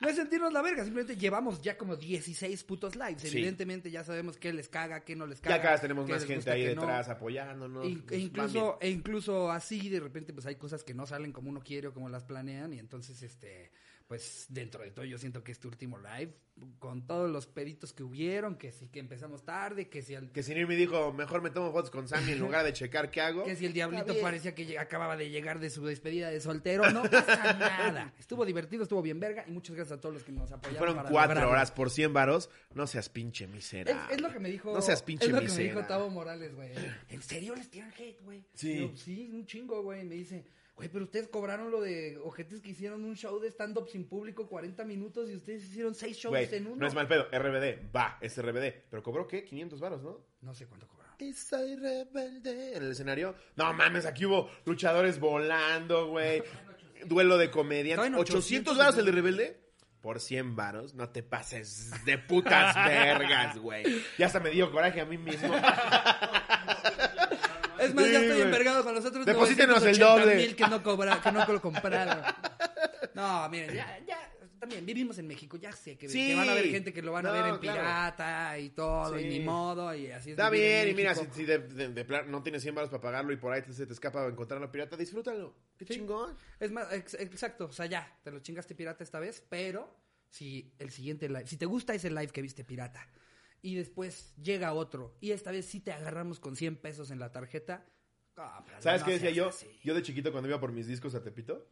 no 0.00 0.08
es 0.08 0.16
sentirnos 0.16 0.52
la 0.52 0.62
verga, 0.62 0.84
simplemente 0.84 1.16
llevamos 1.16 1.60
ya 1.62 1.76
como 1.76 1.96
16 1.96 2.62
putos 2.64 2.94
lives. 2.96 3.24
Evidentemente 3.24 3.90
ya 3.90 4.04
sabemos 4.04 4.36
qué 4.36 4.52
les 4.52 4.68
caga, 4.68 5.00
qué 5.04 5.16
no 5.16 5.26
les 5.26 5.40
caga. 5.40 5.56
ya 5.56 5.62
cada 5.62 5.72
vez 5.74 5.80
tenemos 5.82 6.08
más 6.08 6.20
gente 6.22 6.36
gusta, 6.36 6.52
ahí 6.52 6.62
no. 6.64 6.68
detrás 6.82 7.08
apoyándonos. 7.08 7.86
Pues, 8.06 8.12
e 8.12 8.18
incluso, 8.18 8.78
e 8.80 8.88
incluso 8.90 9.50
así 9.50 9.88
de 9.88 9.98
repente 9.98 10.32
pues 10.32 10.46
hay 10.46 10.54
cosas 10.56 10.84
que 10.84 10.94
no 10.94 11.06
salen 11.06 11.32
como 11.32 11.50
uno 11.50 11.60
quiere 11.60 11.88
o 11.88 11.92
como 11.92 12.08
las 12.08 12.22
planean 12.24 12.72
y 12.72 12.78
entonces 12.78 13.20
este 13.22 13.72
pues 14.06 14.46
dentro 14.48 14.82
de 14.82 14.90
todo 14.90 15.04
yo 15.04 15.18
siento 15.18 15.42
que 15.42 15.52
este 15.52 15.66
último 15.68 15.98
live 15.98 16.34
con 16.78 17.06
todos 17.06 17.30
los 17.30 17.46
peditos 17.46 17.94
que 17.94 18.02
hubieron 18.02 18.56
que 18.56 18.72
si 18.72 18.86
que 18.88 19.00
empezamos 19.00 19.42
tarde 19.44 19.88
que 19.88 20.02
si 20.02 20.12
bien. 20.12 20.28
Que 20.30 20.42
Sinir 20.42 20.66
me 20.66 20.76
dijo, 20.76 21.12
mejor 21.12 21.40
me 21.40 21.48
tomo 21.50 21.72
fotos 21.72 21.90
con 21.90 22.06
Sammy 22.08 22.32
en 22.32 22.38
lugar 22.40 22.62
de 22.64 22.72
checar 22.74 23.10
qué 23.10 23.22
hago. 23.22 23.44
que 23.44 23.56
si 23.56 23.64
el 23.64 23.72
diablito 23.72 24.14
parecía 24.20 24.54
que 24.54 24.78
acababa 24.78 25.16
de 25.16 25.30
llegar 25.30 25.60
de 25.60 25.70
su 25.70 25.84
despedida 25.86 26.28
de 26.30 26.40
soltero 26.40 26.90
no 26.90 27.02
pasa 27.04 27.52
nada 27.58 28.12
estuvo 28.18 28.44
divertido 28.44 28.82
estuvo 28.82 29.00
bien 29.00 29.18
verga 29.18 29.44
y 29.48 29.50
muchas 29.50 29.74
gracias 29.76 29.98
a 29.98 30.00
todos 30.00 30.14
los 30.14 30.24
que 30.24 30.32
nos 30.32 30.52
apoyaron 30.52 30.78
Fueron 30.78 30.96
para 30.96 31.08
cuatro 31.08 31.34
lograrlo. 31.34 31.52
horas 31.52 31.70
por 31.72 31.90
100 31.90 32.12
varos. 32.12 32.50
No 32.74 32.86
seas 32.86 33.08
pinche 33.08 33.44
es, 33.44 33.50
miserable. 33.50 34.14
es 34.14 34.20
lo 34.20 34.30
que 34.30 34.38
me 34.38 34.50
dijo 34.50 34.72
No 34.74 34.82
seas 34.82 35.02
pinche 35.02 35.26
es 35.26 35.32
lo 35.32 35.38
que 35.38 35.44
me 35.46 35.50
misera. 35.50 35.74
dijo 35.74 35.86
Tavo 35.86 36.10
Morales 36.10 36.54
güey 36.54 36.70
en 37.08 37.22
serio 37.22 37.56
les 37.56 37.70
tiran 37.70 37.92
hate 37.96 38.20
güey 38.24 38.44
Sí. 38.54 38.78
Yo, 38.78 38.96
sí 38.96 39.30
un 39.32 39.46
chingo 39.46 39.82
güey 39.82 40.04
me 40.04 40.16
dice 40.16 40.44
Güey, 40.74 40.88
pero 40.88 41.04
ustedes 41.04 41.28
cobraron 41.28 41.70
lo 41.70 41.80
de 41.82 42.18
ojetes 42.24 42.60
que 42.62 42.70
hicieron 42.70 43.04
un 43.04 43.14
show 43.14 43.38
de 43.38 43.48
stand-up 43.50 43.88
sin 43.88 44.08
público 44.08 44.48
40 44.48 44.84
minutos 44.84 45.28
y 45.30 45.36
ustedes 45.36 45.64
hicieron 45.64 45.94
6 45.94 46.16
shows 46.16 46.30
Güey, 46.32 46.48
en 46.54 46.66
uno. 46.66 46.76
no 46.76 46.86
es 46.86 46.94
mal 46.94 47.06
pedo. 47.06 47.24
RBD, 47.30 47.94
va, 47.94 48.16
es 48.20 48.36
RBD. 48.40 48.72
Pero 48.90 49.02
cobró 49.02 49.26
qué? 49.28 49.44
500 49.44 49.80
varos, 49.80 50.02
¿no? 50.02 50.24
No 50.40 50.54
sé 50.54 50.66
cuánto 50.66 50.88
cobraron. 50.88 51.14
Y 51.18 51.34
soy 51.34 51.76
rebelde. 51.76 52.76
En 52.76 52.82
el 52.84 52.92
escenario. 52.92 53.34
No 53.54 53.72
mames, 53.74 54.06
aquí 54.06 54.24
hubo 54.26 54.48
luchadores 54.64 55.20
volando, 55.20 56.06
güey. 56.08 56.42
Duelo 57.06 57.36
de 57.36 57.50
comediantes. 57.50 58.06
Estaban 58.06 58.20
800 58.20 58.44
800 58.72 58.78
varos 58.78 58.98
el 58.98 59.04
de 59.06 59.12
rebelde. 59.12 59.62
Por 60.00 60.18
100 60.18 60.56
varos, 60.56 60.94
no 60.94 61.10
te 61.10 61.22
pases 61.22 61.92
de 62.04 62.18
putas 62.18 62.74
vergas, 62.86 63.56
güey. 63.58 63.84
Ya 64.18 64.26
hasta 64.26 64.40
me 64.40 64.50
dio 64.50 64.72
coraje 64.72 65.00
a 65.00 65.04
mí 65.04 65.16
mismo. 65.16 65.54
Es 67.92 67.96
más, 67.96 68.04
Sí, 68.06 68.12
ya 68.12 68.18
estoy 68.20 68.32
güey. 68.36 68.42
envergado 68.42 68.84
con 68.84 68.94
los 68.94 69.04
otros 69.04 69.26
Deposítenos 69.26 69.82
el 69.84 69.98
980 69.98 70.20
doble. 70.20 70.36
mil 70.36 70.56
que 70.56 70.66
no, 70.66 70.82
cobra, 70.82 71.20
que 71.22 71.32
no 71.32 71.46
lo 71.46 71.60
compraron. 71.60 72.22
No, 73.14 73.48
miren, 73.48 73.74
ya, 73.74 73.98
ya, 74.06 74.32
también 74.58 74.86
vivimos 74.86 75.18
en 75.18 75.26
México, 75.26 75.56
ya 75.56 75.72
sé 75.72 75.98
que, 75.98 76.08
Sí. 76.08 76.28
que 76.28 76.34
van 76.36 76.48
a 76.48 76.52
haber 76.52 76.66
gente 76.70 76.92
que 76.92 77.02
lo 77.02 77.12
van 77.12 77.26
a 77.26 77.32
ver 77.32 77.46
en 77.46 77.58
claro. 77.58 77.78
pirata 77.80 78.58
y 78.58 78.70
todo, 78.70 79.18
y 79.18 79.24
ni 79.24 79.40
modo, 79.40 79.94
y 79.94 80.10
así 80.10 80.30
es. 80.30 80.32
Está 80.38 80.48
bien, 80.50 80.88
y 80.88 80.94
mira, 80.94 81.14
si, 81.14 81.44
de, 81.44 81.58
de- 81.58 81.88
de 81.88 82.04
plan 82.04 82.30
no 82.30 82.42
tienes 82.42 82.62
100 82.62 82.74
varos 82.74 82.90
para 82.90 83.02
pagarlo 83.02 83.32
y 83.32 83.36
por 83.36 83.52
ahí 83.52 83.62
te- 83.62 83.72
se 83.72 83.86
te 83.86 83.92
escapa 83.92 84.24
encontrarlo 84.26 84.70
pirata, 84.70 84.96
disfrútalo. 84.96 85.54
Qué 85.76 85.84
chingón. 85.84 86.36
Es 86.60 86.70
más, 86.70 86.90
ex- 86.92 87.14
exacto, 87.14 87.66
o 87.66 87.72
sea, 87.72 87.86
ya, 87.86 88.18
te 88.22 88.30
lo 88.30 88.38
chingaste 88.40 88.74
pirata 88.74 89.02
esta 89.04 89.18
vez, 89.18 89.44
pero 89.48 89.94
si 90.28 90.72
el 90.78 90.90
siguiente 90.90 91.28
live, 91.28 91.46
si 91.46 91.56
te 91.56 91.66
gusta 91.66 91.92
ese 91.94 92.08
live 92.08 92.28
que 92.28 92.40
viste 92.40 92.64
pirata 92.64 93.06
y 93.62 93.76
después 93.76 94.34
llega 94.36 94.72
otro 94.74 95.16
y 95.20 95.30
esta 95.30 95.50
vez 95.52 95.66
sí 95.66 95.80
te 95.80 95.92
agarramos 95.92 96.40
con 96.40 96.56
100 96.56 96.76
pesos 96.76 97.10
en 97.10 97.18
la 97.18 97.32
tarjeta, 97.32 97.86
cómpralo, 98.34 98.82
¿Sabes 98.82 99.00
no 99.00 99.06
qué 99.06 99.12
decía 99.12 99.30
yo? 99.30 99.48
así. 99.48 99.68
Yo 99.82 99.94
de 99.94 100.02
chiquito 100.02 100.32
cuando 100.32 100.48
iba 100.48 100.60
por 100.60 100.72
mis 100.72 100.86
discos 100.86 101.14
a 101.14 101.22
Tepito, 101.22 101.66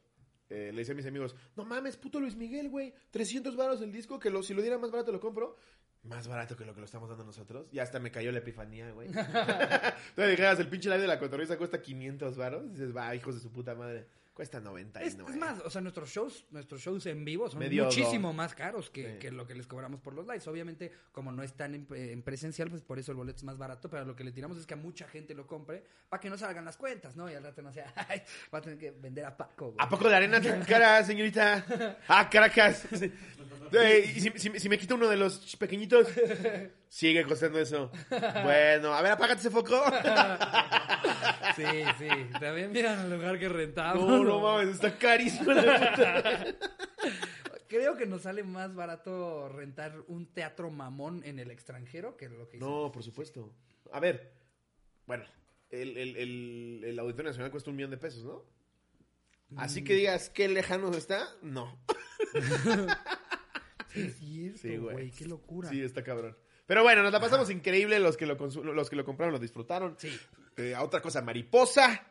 eh, 0.48 0.70
le 0.72 0.78
decía 0.78 0.94
a 0.94 0.96
mis 0.96 1.06
amigos, 1.06 1.36
no 1.56 1.64
mames, 1.64 1.96
puto 1.96 2.18
Luis 2.20 2.36
Miguel, 2.36 2.68
güey, 2.68 2.94
300 3.10 3.56
varos 3.56 3.82
el 3.82 3.92
disco, 3.92 4.18
que 4.18 4.30
lo, 4.30 4.42
si 4.42 4.54
lo 4.54 4.62
diera 4.62 4.78
más 4.78 4.90
barato 4.90 5.12
lo 5.12 5.20
compro. 5.20 5.56
Más 6.02 6.26
barato 6.26 6.56
que 6.56 6.64
lo 6.64 6.72
que 6.72 6.80
lo 6.80 6.86
estamos 6.86 7.10
dando 7.10 7.24
nosotros. 7.24 7.68
Y 7.72 7.78
hasta 7.78 7.98
me 7.98 8.10
cayó 8.10 8.32
la 8.32 8.38
epifanía, 8.38 8.90
güey. 8.90 9.08
Entonces 9.08 10.30
dijeras, 10.30 10.58
el 10.58 10.68
pinche 10.68 10.88
live 10.88 11.02
de 11.02 11.06
la 11.06 11.18
cotorriza 11.18 11.58
cuesta 11.58 11.82
500 11.82 12.36
varos. 12.38 12.70
Dices, 12.70 12.96
va, 12.96 13.14
hijos 13.14 13.34
de 13.34 13.40
su 13.42 13.52
puta 13.52 13.74
madre. 13.74 14.06
Cuesta 14.40 14.56
Es, 14.56 14.64
99. 14.64 15.30
es 15.32 15.36
más, 15.36 15.60
o 15.66 15.68
sea, 15.68 15.82
nuestros 15.82 16.08
shows, 16.08 16.46
nuestros 16.50 16.80
shows 16.80 17.04
en 17.04 17.26
vivo 17.26 17.50
son 17.50 17.58
Medio 17.58 17.84
muchísimo 17.84 18.32
más 18.32 18.54
caros 18.54 18.88
que, 18.88 19.12
Sí. 19.12 19.18
que 19.18 19.30
lo 19.30 19.46
que 19.46 19.54
les 19.54 19.66
cobramos 19.66 20.00
por 20.00 20.14
los 20.14 20.24
lives. 20.26 20.46
Obviamente, 20.48 20.90
como 21.12 21.30
no 21.30 21.42
están 21.42 21.74
en, 21.74 21.86
en 21.90 22.22
presencial, 22.22 22.70
pues 22.70 22.80
por 22.80 22.98
eso 22.98 23.12
el 23.12 23.18
boleto 23.18 23.36
es 23.36 23.44
más 23.44 23.58
barato, 23.58 23.90
pero 23.90 24.06
lo 24.06 24.16
que 24.16 24.24
le 24.24 24.32
tiramos 24.32 24.56
es 24.56 24.64
que 24.66 24.72
a 24.72 24.78
mucha 24.78 25.06
gente 25.06 25.34
lo 25.34 25.46
compre 25.46 25.84
para 26.08 26.22
que 26.22 26.30
no 26.30 26.38
salgan 26.38 26.64
las 26.64 26.78
cuentas, 26.78 27.16
¿no? 27.16 27.30
Y 27.30 27.34
al 27.34 27.42
rato 27.44 27.60
no 27.60 27.70
sea, 27.70 27.92
ay, 28.08 28.22
va 28.54 28.60
a 28.60 28.62
tener 28.62 28.78
que 28.78 28.92
vender 28.92 29.26
a 29.26 29.36
Paco, 29.36 29.72
güey. 29.72 29.76
¿A 29.78 29.86
poco 29.90 30.08
de 30.08 30.16
arena 30.16 30.40
tan 30.40 30.64
cara, 30.64 31.04
señorita? 31.04 31.66
Ah, 32.08 32.30
Caracas. 32.30 32.86
Sí. 32.94 33.12
Eh, 33.72 34.12
y 34.16 34.20
si, 34.20 34.30
si- 34.36 34.58
si 34.58 34.68
me 34.70 34.78
quito 34.78 34.94
uno 34.94 35.06
de 35.06 35.16
los 35.18 35.54
pequeñitos, 35.56 36.08
sigue 36.88 37.24
costando 37.24 37.58
eso. 37.60 37.92
Bueno, 38.08 38.94
a 38.94 39.02
ver, 39.02 39.12
apágate 39.12 39.40
ese 39.40 39.50
foco. 39.50 39.84
Sí, 41.56 41.64
sí. 41.98 42.08
También 42.40 42.70
miran 42.72 43.00
el 43.00 43.10
lugar 43.10 43.38
que 43.38 43.48
rentamos. 43.48 44.08
No, 44.08 44.22
no 44.30 44.40
mames, 44.40 44.74
está 44.74 44.96
carísimo. 44.98 45.52
la. 45.52 46.54
Creo 47.68 47.96
que 47.96 48.04
nos 48.06 48.22
sale 48.22 48.42
más 48.42 48.74
barato 48.74 49.48
rentar 49.48 49.94
un 50.08 50.26
teatro 50.32 50.70
mamón 50.70 51.22
en 51.24 51.38
el 51.38 51.50
extranjero 51.52 52.16
que 52.16 52.28
lo 52.28 52.48
que 52.48 52.56
hicimos. 52.56 52.84
No, 52.86 52.90
por 52.92 53.02
supuesto. 53.04 53.54
A 53.92 54.00
ver, 54.00 54.32
bueno, 55.06 55.24
el, 55.70 55.96
el, 55.96 56.16
el, 56.16 56.82
el 56.84 56.98
Auditorio 56.98 57.30
Nacional 57.30 57.50
cuesta 57.52 57.70
un 57.70 57.76
millón 57.76 57.92
de 57.92 57.96
pesos, 57.96 58.24
¿no? 58.24 58.44
Así 59.56 59.82
que 59.84 59.94
digas, 59.94 60.30
¿qué 60.30 60.48
lejanos 60.48 60.96
está? 60.96 61.28
No. 61.42 61.80
Sí, 63.92 64.02
es 64.04 64.16
cierto, 64.18 64.58
Sí, 64.60 64.76
güey. 64.76 64.94
güey. 64.94 65.10
Qué 65.10 65.24
locura. 65.26 65.68
Sí, 65.68 65.82
está 65.82 66.04
cabrón. 66.04 66.36
Pero 66.66 66.84
bueno, 66.84 67.02
nos 67.02 67.10
la 67.12 67.18
pasamos 67.18 67.50
increíble. 67.50 67.98
Los 67.98 68.16
que 68.16 68.24
lo, 68.24 68.34
los 68.36 68.88
que 68.88 68.94
lo 68.94 69.04
compraron 69.04 69.32
lo 69.32 69.40
disfrutaron. 69.40 69.96
Sí. 69.98 70.16
Eh, 70.56 70.76
otra 70.78 71.02
cosa, 71.02 71.22
mariposa. 71.22 72.06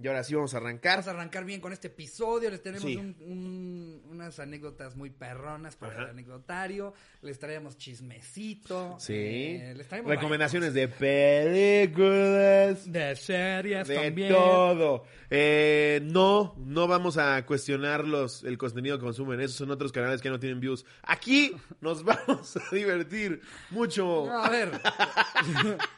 Y 0.00 0.06
ahora 0.06 0.22
sí 0.22 0.34
vamos 0.34 0.54
a 0.54 0.58
arrancar. 0.58 0.98
Vamos 0.98 1.08
a 1.08 1.10
arrancar 1.10 1.44
bien 1.44 1.60
con 1.60 1.72
este 1.72 1.88
episodio. 1.88 2.50
Les 2.50 2.62
tenemos 2.62 2.88
Sí. 2.88 2.96
un- 2.96 3.16
un- 3.20 4.02
unas 4.10 4.38
anécdotas 4.38 4.94
muy 4.94 5.10
perronas 5.10 5.74
para 5.76 5.94
Ajá. 5.94 6.02
el 6.04 6.10
anecdotario. 6.10 6.94
Les 7.22 7.38
traemos 7.38 7.76
chismecito. 7.76 8.96
Sí. 9.00 9.14
eh, 9.14 9.74
les 9.76 9.88
traemos 9.88 10.10
Recomendaciones 10.10 10.72
de 10.74 10.86
películas. 10.88 12.90
De 12.92 13.16
series 13.16 13.88
De 13.88 13.96
también. 13.96 14.32
todo. 14.32 15.04
Eh, 15.30 16.00
no, 16.04 16.54
no 16.58 16.86
vamos 16.86 17.18
a 17.18 17.44
cuestionar 17.44 18.04
los, 18.06 18.44
el 18.44 18.56
contenido 18.56 18.98
que 18.98 19.04
consumen. 19.04 19.40
Esos 19.40 19.56
son 19.56 19.70
otros 19.72 19.90
canales 19.92 20.22
que 20.22 20.30
no 20.30 20.38
tienen 20.38 20.60
views. 20.60 20.86
Aquí 21.02 21.52
nos 21.80 22.04
vamos 22.04 22.56
a 22.56 22.74
divertir 22.74 23.40
mucho. 23.70 24.26
No, 24.26 24.44
a 24.44 24.48
ver. 24.48 24.70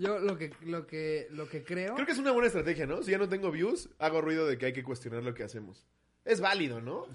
Yo 0.00 0.18
lo 0.18 0.38
que, 0.38 0.50
lo 0.62 0.86
que, 0.86 1.28
lo 1.30 1.46
que 1.46 1.62
creo. 1.62 1.94
Creo 1.94 2.06
que 2.06 2.12
es 2.12 2.18
una 2.18 2.32
buena 2.32 2.46
estrategia, 2.46 2.86
¿no? 2.86 3.02
Si 3.02 3.10
ya 3.10 3.18
no 3.18 3.28
tengo 3.28 3.50
views, 3.50 3.90
hago 3.98 4.22
ruido 4.22 4.46
de 4.46 4.56
que 4.56 4.64
hay 4.64 4.72
que 4.72 4.82
cuestionar 4.82 5.22
lo 5.22 5.34
que 5.34 5.42
hacemos. 5.42 5.86
Es 6.24 6.40
válido, 6.40 6.80
¿no? 6.80 7.06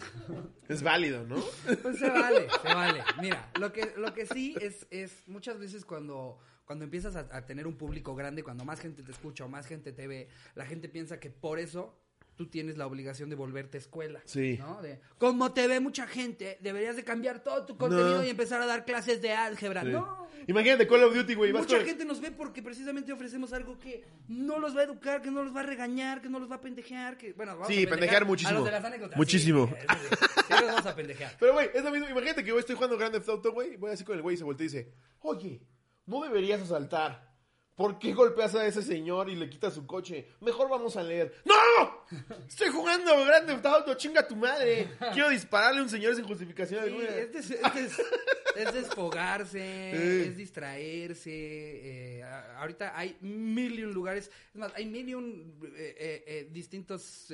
Es 0.70 0.84
válido, 0.84 1.26
¿no? 1.26 1.44
Pues 1.82 1.98
se 1.98 2.08
vale, 2.10 2.48
se 2.62 2.74
vale. 2.74 3.04
Mira, 3.20 3.52
lo 3.60 3.74
que, 3.74 3.92
lo 3.98 4.14
que 4.14 4.28
sí 4.28 4.56
es, 4.62 4.86
es 4.92 5.28
muchas 5.28 5.58
veces 5.58 5.84
cuando, 5.84 6.38
cuando 6.64 6.86
empiezas 6.86 7.16
a, 7.16 7.28
a 7.32 7.46
tener 7.48 7.66
un 7.66 7.76
público 7.76 8.14
grande, 8.14 8.44
cuando 8.44 8.66
más 8.66 8.80
gente 8.80 9.02
te 9.02 9.12
escucha 9.12 9.46
o 9.46 9.50
más 9.50 9.66
gente 9.66 9.92
te 9.92 10.08
ve, 10.08 10.28
la 10.54 10.68
gente 10.68 10.88
piensa 10.88 11.20
que 11.20 11.32
por 11.32 11.58
eso 11.58 11.98
tú 12.36 12.48
tienes 12.48 12.78
la 12.78 12.86
obligación 12.88 13.30
de 13.30 13.36
volverte 13.36 13.78
escuela. 13.78 14.22
Sí. 14.26 14.58
¿no? 14.60 14.82
De, 14.82 15.00
como 15.18 15.54
te 15.54 15.68
ve 15.68 15.80
mucha 15.80 16.06
gente, 16.08 16.58
deberías 16.62 16.96
de 16.96 17.04
cambiar 17.04 17.44
todo 17.44 17.66
tu 17.66 17.78
contenido 17.78 18.18
No. 18.18 18.24
y 18.26 18.30
empezar 18.30 18.62
a 18.62 18.66
dar 18.66 18.86
clases 18.86 19.22
de 19.22 19.32
álgebra. 19.34 19.82
Sí. 19.84 19.88
No. 19.90 20.26
Imagínate 20.48 20.88
Call 20.88 21.04
of 21.06 21.16
Duty, 21.16 21.34
güey. 21.34 21.54
Mucha 21.54 21.80
gente 21.84 22.06
nos 22.06 22.22
ve 22.22 22.32
porque 22.32 22.62
precisamente 22.62 23.12
ofrecemos 23.12 23.52
algo 23.54 23.80
que 23.80 24.04
no 24.28 24.60
los 24.60 24.76
va 24.76 24.82
a 24.82 24.84
educar, 24.84 25.22
que 25.22 25.32
no 25.32 25.44
los 25.44 25.56
va 25.56 25.62
a 25.62 25.64
regañar, 25.64 26.22
que 26.22 26.30
no 26.30 26.40
los 26.40 26.52
va 26.52 26.56
a 26.56 26.62
pendejear, 26.62 27.18
que 27.18 27.34
bueno, 27.34 27.54
vamos 27.54 27.68
Sí, 27.68 27.86
a 27.86 27.90
pendejear 27.90 28.22
a 28.22 28.26
muchísimo. 28.26 28.58
los 28.60 28.66
de 28.66 28.72
las 28.72 28.84
anécdotas, 28.86 29.18
Muchísimo. 29.18 29.68
Sí, 29.68 29.76
sí, 29.88 30.08
sí, 30.20 30.26
sí 30.48 30.54
los 30.54 30.66
vamos 30.68 30.86
a 30.86 30.96
pendejear. 30.96 31.36
Pero, 31.40 31.54
güey, 31.54 31.70
es 31.74 31.84
lo 31.84 31.90
mismo. 31.92 32.08
Imagínate 32.10 32.44
que 32.44 32.50
yo 32.50 32.60
estoy 32.60 32.76
jugando 32.76 32.98
Grand 32.98 33.14
Theft 33.14 33.30
Auto, 33.30 33.52
güey. 33.54 33.78
Voy 33.78 33.92
así 33.92 34.04
con 34.04 34.16
el 34.16 34.22
güey 34.22 34.36
y 34.36 34.38
se 34.38 34.44
voltea 34.44 34.66
y 34.66 34.68
dice: 34.68 34.94
Oye, 35.22 35.62
no 36.06 36.22
deberías 36.22 36.62
asaltar. 36.62 37.34
¿Por 37.76 38.00
qué 38.00 38.14
golpeas 38.14 38.56
a 38.56 38.66
ese 38.66 38.82
señor 38.82 39.30
y 39.30 39.36
le 39.36 39.50
quitas 39.50 39.74
su 39.74 39.86
coche? 39.86 40.30
Mejor 40.40 40.70
vamos 40.70 40.96
a 40.96 41.04
leer. 41.04 41.34
¡No! 41.44 42.05
Estoy 42.48 42.70
jugando 42.70 43.26
Grand 43.26 43.46
Theft 43.48 43.66
Auto, 43.66 43.94
chinga 43.96 44.28
tu 44.28 44.36
madre. 44.36 44.88
Quiero 45.14 45.30
dispararle 45.30 45.80
a 45.80 45.84
un 45.84 45.90
señor 45.90 46.16
sin 46.16 46.26
justificación 46.26 46.84
Sí, 46.84 46.90
alguna. 46.90 47.08
este 47.10 47.40
es, 47.40 47.52
este 47.52 47.80
es- 47.86 48.02
es 48.56 48.74
desfogarse, 48.74 49.92
Sí. 49.94 50.30
es 50.30 50.38
distraerse. 50.38 51.30
eh, 51.32 52.24
ahorita 52.58 52.98
hay 52.98 53.18
mil 53.22 53.78
y 53.80 53.84
un 53.84 53.94
lugares, 53.94 54.32
es 54.54 54.56
más, 54.60 54.72
hay 54.76 54.86
mil 54.86 55.10
y 55.10 55.14
un 55.14 55.60
eh, 55.76 56.24
eh, 56.26 56.50
distintos 56.52 57.28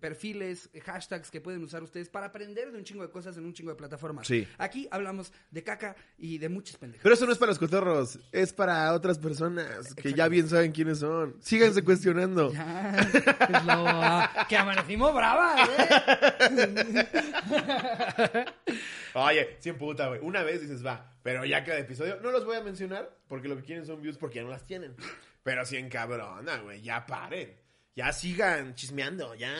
perfiles, 0.00 0.70
hashtags 0.84 1.30
que 1.30 1.40
pueden 1.40 1.62
usar 1.64 1.82
ustedes 1.82 2.08
para 2.08 2.26
aprender 2.26 2.70
de 2.70 2.78
un 2.78 2.84
chingo 2.84 3.02
de 3.02 3.10
cosas 3.10 3.36
en 3.36 3.44
un 3.44 3.52
chingo 3.52 3.70
de 3.70 3.76
plataformas. 3.76 4.26
Sí. 4.26 4.46
Aquí 4.58 4.86
hablamos 4.90 5.32
de 5.50 5.62
caca 5.64 5.96
y 6.16 6.38
de 6.38 6.48
muchas 6.48 6.76
pendejadas. 6.76 7.02
Pero 7.02 7.14
eso 7.14 7.26
no 7.26 7.32
es 7.32 7.38
para 7.38 7.50
los 7.50 7.58
cotorros, 7.58 8.18
es 8.32 8.52
para 8.52 8.92
otras 8.94 9.18
personas 9.18 9.94
que 9.94 10.12
ya 10.14 10.28
bien 10.28 10.48
saben 10.48 10.70
quiénes 10.72 10.98
son. 11.00 11.36
Síganse 11.40 11.82
cuestionando. 11.82 12.52
Ya, 12.52 12.96
es 13.00 13.64
que 14.48 14.56
amanecimos 14.56 15.14
bravas, 15.14 15.68
¿eh? 15.68 15.88
Oye, 19.14 19.56
sin 19.60 19.76
puta, 19.76 20.08
güey. 20.08 20.20
Una 20.22 20.42
vez 20.42 20.60
dices, 20.60 20.84
va, 20.84 21.12
pero 21.22 21.44
ya 21.44 21.64
cada 21.64 21.78
episodio, 21.78 22.18
no 22.20 22.30
los 22.30 22.44
voy 22.44 22.56
a 22.56 22.62
mencionar 22.62 23.10
porque 23.26 23.48
lo 23.48 23.56
que 23.56 23.64
quieren 23.64 23.86
son 23.86 24.00
views 24.00 24.18
porque 24.18 24.36
ya 24.36 24.42
no 24.42 24.50
las 24.50 24.66
tienen. 24.66 24.94
Pero 25.42 25.64
sí 25.64 25.76
en 25.76 25.88
cabrona, 25.88 26.58
güey, 26.58 26.82
ya 26.82 27.06
paren. 27.06 27.56
Ya 27.94 28.12
sigan 28.12 28.74
chismeando, 28.74 29.34
ya. 29.34 29.52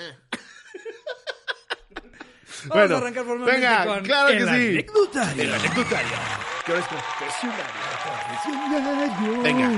Vamos 2.66 2.90
a 2.90 2.96
arrancar 2.96 3.24
formalmente 3.24 3.60
venga, 3.60 3.84
con 3.84 4.04
claro 4.04 4.28
que 4.28 4.36
el 4.36 4.48
sí. 4.48 4.50
anecdotario. 4.54 5.42
El 5.42 5.54
anecdotario. 5.54 6.16
Que 6.64 6.72
ahora 6.72 6.84
es 6.84 6.88
confesionario. 6.88 7.82
Venga. 9.42 9.70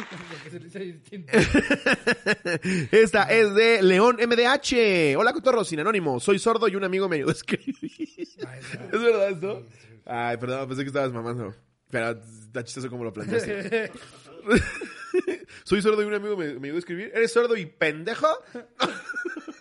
Esta 2.90 3.24
es 3.24 3.54
de 3.54 3.82
León 3.82 4.16
MDH. 4.16 5.16
Hola, 5.16 5.32
cotorro, 5.32 5.64
sin 5.64 5.80
anónimo. 5.80 6.20
Soy 6.20 6.38
sordo 6.38 6.68
y 6.68 6.76
un 6.76 6.84
amigo 6.84 7.08
me 7.08 7.16
ayudó 7.16 7.30
a 7.30 7.32
escribir. 7.32 7.76
¿Es 7.82 9.02
verdad 9.02 9.30
esto? 9.30 9.66
Ay, 10.06 10.36
perdón, 10.36 10.68
pensé 10.68 10.82
que 10.82 10.88
estabas 10.88 11.12
mamando. 11.12 11.54
Pero 11.90 12.10
está 12.10 12.64
chistoso 12.64 12.88
como 12.88 13.04
lo 13.04 13.12
planteaste. 13.12 13.90
Soy 15.64 15.82
sordo 15.82 16.02
y 16.02 16.06
un 16.06 16.14
amigo 16.14 16.36
me, 16.36 16.54
me 16.54 16.68
ayudó 16.68 16.76
a 16.76 16.78
escribir. 16.78 17.12
¿Eres 17.14 17.32
sordo 17.32 17.56
y 17.56 17.66
pendejo? 17.66 18.26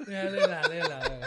Ya, 0.07 0.23
léela, 0.23 0.61
léela, 0.67 1.21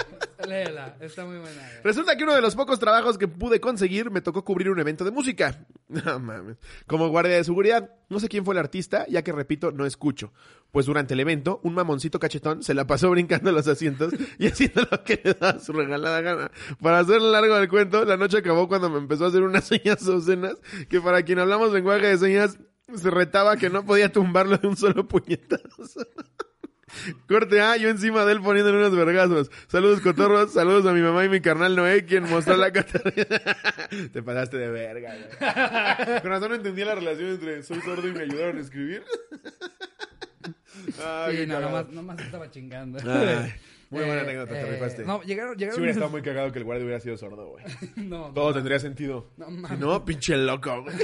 léela. 0.48 0.96
Está 1.00 1.24
muy 1.24 1.36
buena. 1.36 1.54
güey. 1.54 1.82
Resulta 1.84 2.16
que 2.16 2.24
uno 2.24 2.34
de 2.34 2.40
los 2.40 2.56
pocos 2.56 2.80
trabajos 2.80 3.16
que 3.16 3.28
pude 3.28 3.60
conseguir 3.60 4.10
me 4.10 4.20
tocó 4.22 4.44
cubrir 4.44 4.70
un 4.70 4.80
evento 4.80 5.04
de 5.04 5.10
música. 5.12 5.66
No 5.88 6.18
mames. 6.18 6.56
Como 6.86 7.08
guardia 7.10 7.36
de 7.36 7.44
seguridad. 7.44 7.90
No 8.08 8.18
sé 8.18 8.28
quién 8.28 8.44
fue 8.46 8.54
el 8.54 8.58
artista, 8.58 9.06
ya 9.08 9.22
que 9.22 9.30
repito, 9.30 9.70
no 9.72 9.84
escucho. 9.86 10.32
Pues 10.72 10.86
durante 10.86 11.12
el 11.14 11.20
evento, 11.20 11.60
un 11.62 11.74
mamoncito 11.74 12.18
cachetón 12.18 12.62
se 12.62 12.72
la 12.74 12.86
pasó 12.86 13.10
brincando 13.10 13.52
los 13.52 13.68
asientos 13.68 14.12
y 14.38 14.46
haciendo 14.48 14.88
lo 14.90 15.04
que 15.04 15.20
le 15.22 15.34
daba 15.34 15.60
su 15.60 15.72
regalada 15.74 16.20
gana. 16.22 16.50
Para 16.80 17.00
hacer 17.00 17.20
largo 17.20 17.54
del 17.56 17.68
cuento, 17.68 18.04
la 18.06 18.16
noche 18.16 18.38
acabó 18.38 18.66
cuando 18.68 18.88
me 18.90 18.98
empezó 18.98 19.26
a 19.26 19.28
hacer 19.28 19.42
unas 19.42 19.64
señas 19.64 20.04
obscenas 20.08 20.54
que 20.88 21.00
para 21.00 21.22
quien 21.22 21.38
hablamos 21.38 21.72
lenguaje 21.72 22.06
de 22.06 22.18
señas 22.18 22.58
se 22.94 23.10
retaba 23.10 23.56
que 23.56 23.70
no 23.70 23.84
podía 23.84 24.10
tumbarlo 24.12 24.58
de 24.58 24.68
un 24.68 24.76
solo 24.76 25.06
puñetazo. 25.08 26.06
Corte 27.26 27.62
A, 27.62 27.78
yo 27.78 27.88
encima 27.88 28.26
de 28.26 28.32
él 28.32 28.42
poniéndole 28.42 28.76
unos 28.76 28.94
vergazos. 28.94 29.50
Saludos, 29.68 30.00
cotorros. 30.02 30.52
Saludos 30.52 30.84
a 30.84 30.92
mi 30.92 31.00
mamá 31.00 31.24
y 31.24 31.30
mi 31.30 31.40
carnal 31.40 31.74
Noé, 31.74 32.04
quien 32.04 32.28
mostró 32.28 32.54
la 32.58 32.70
Catarina. 32.70 33.24
Te 34.12 34.22
pasaste 34.22 34.58
de 34.58 34.68
verga, 34.68 35.14
güey. 35.14 36.20
Con 36.20 36.30
razón 36.30 36.50
no 36.50 36.54
entendía 36.56 36.84
la 36.84 36.94
relación 36.96 37.30
entre 37.30 37.62
soy 37.62 37.80
sordo 37.80 38.06
y 38.06 38.12
me 38.12 38.24
ayudaron 38.24 38.58
a 38.58 38.60
escribir. 38.60 39.02
Ay, 41.02 41.38
Sí, 41.38 41.46
no, 41.46 41.60
nomás, 41.60 41.88
nomás 41.88 42.18
estaba 42.20 42.50
chingando. 42.50 42.98
Ay, 43.10 43.54
muy 43.88 44.00
buena 44.04 44.16
Eh, 44.16 44.20
anécdota, 44.24 44.52
te 44.52 44.60
eh, 44.60 44.72
rifaste. 44.72 45.04
No, 45.04 45.22
llegaron, 45.22 45.54
Si 45.54 45.60
llegaron. 45.60 45.80
hubiera 45.80 45.92
estado 45.92 46.10
muy 46.10 46.22
cagado 46.22 46.52
que 46.52 46.58
el 46.58 46.64
guardia 46.64 46.84
hubiera 46.84 47.00
sido 47.00 47.16
sordo, 47.16 47.46
güey. 47.48 47.64
No, 47.96 48.28
no, 48.28 48.34
Todo 48.34 48.52
tendría 48.52 48.78
sentido. 48.78 49.30
No, 49.38 49.46
Si 49.46 49.52
mames. 49.56 49.78
no, 49.78 50.04
pinche 50.04 50.36
loco, 50.36 50.82
güey. 50.82 50.94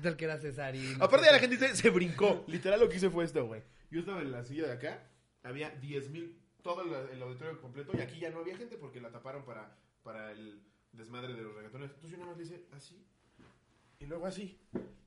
¿Qué 0.00 0.04
tal 0.08 0.16
que 0.16 0.24
era 0.24 0.38
Cesarino? 0.38 1.04
Aparte 1.04 1.26
de 1.26 1.32
la 1.32 1.38
gente 1.38 1.58
dice, 1.58 1.76
se 1.76 1.90
brincó. 1.90 2.42
Literal 2.46 2.80
lo 2.80 2.88
que 2.88 2.96
hice 2.96 3.10
fue 3.10 3.22
esto, 3.22 3.44
güey. 3.44 3.60
Yo 3.90 4.00
estaba 4.00 4.22
en 4.22 4.32
la 4.32 4.42
silla 4.42 4.66
de 4.66 4.72
acá, 4.72 5.02
había 5.42 5.68
10 5.68 6.08
mil, 6.08 6.40
todo 6.62 6.80
el, 6.82 7.10
el 7.10 7.22
auditorio 7.22 7.60
completo, 7.60 7.92
y 7.94 8.00
aquí 8.00 8.18
ya 8.18 8.30
no 8.30 8.38
había 8.38 8.56
gente 8.56 8.78
porque 8.78 8.98
la 8.98 9.10
taparon 9.10 9.44
para, 9.44 9.76
para 10.02 10.32
el 10.32 10.62
desmadre 10.92 11.34
de 11.34 11.42
los 11.42 11.54
reggaetones. 11.54 11.90
Entonces 11.90 12.12
yo 12.12 12.16
nada 12.16 12.30
más 12.30 12.38
le 12.38 12.44
hice 12.44 12.64
así, 12.74 13.04
y 13.98 14.06
luego 14.06 14.24
así. 14.24 14.58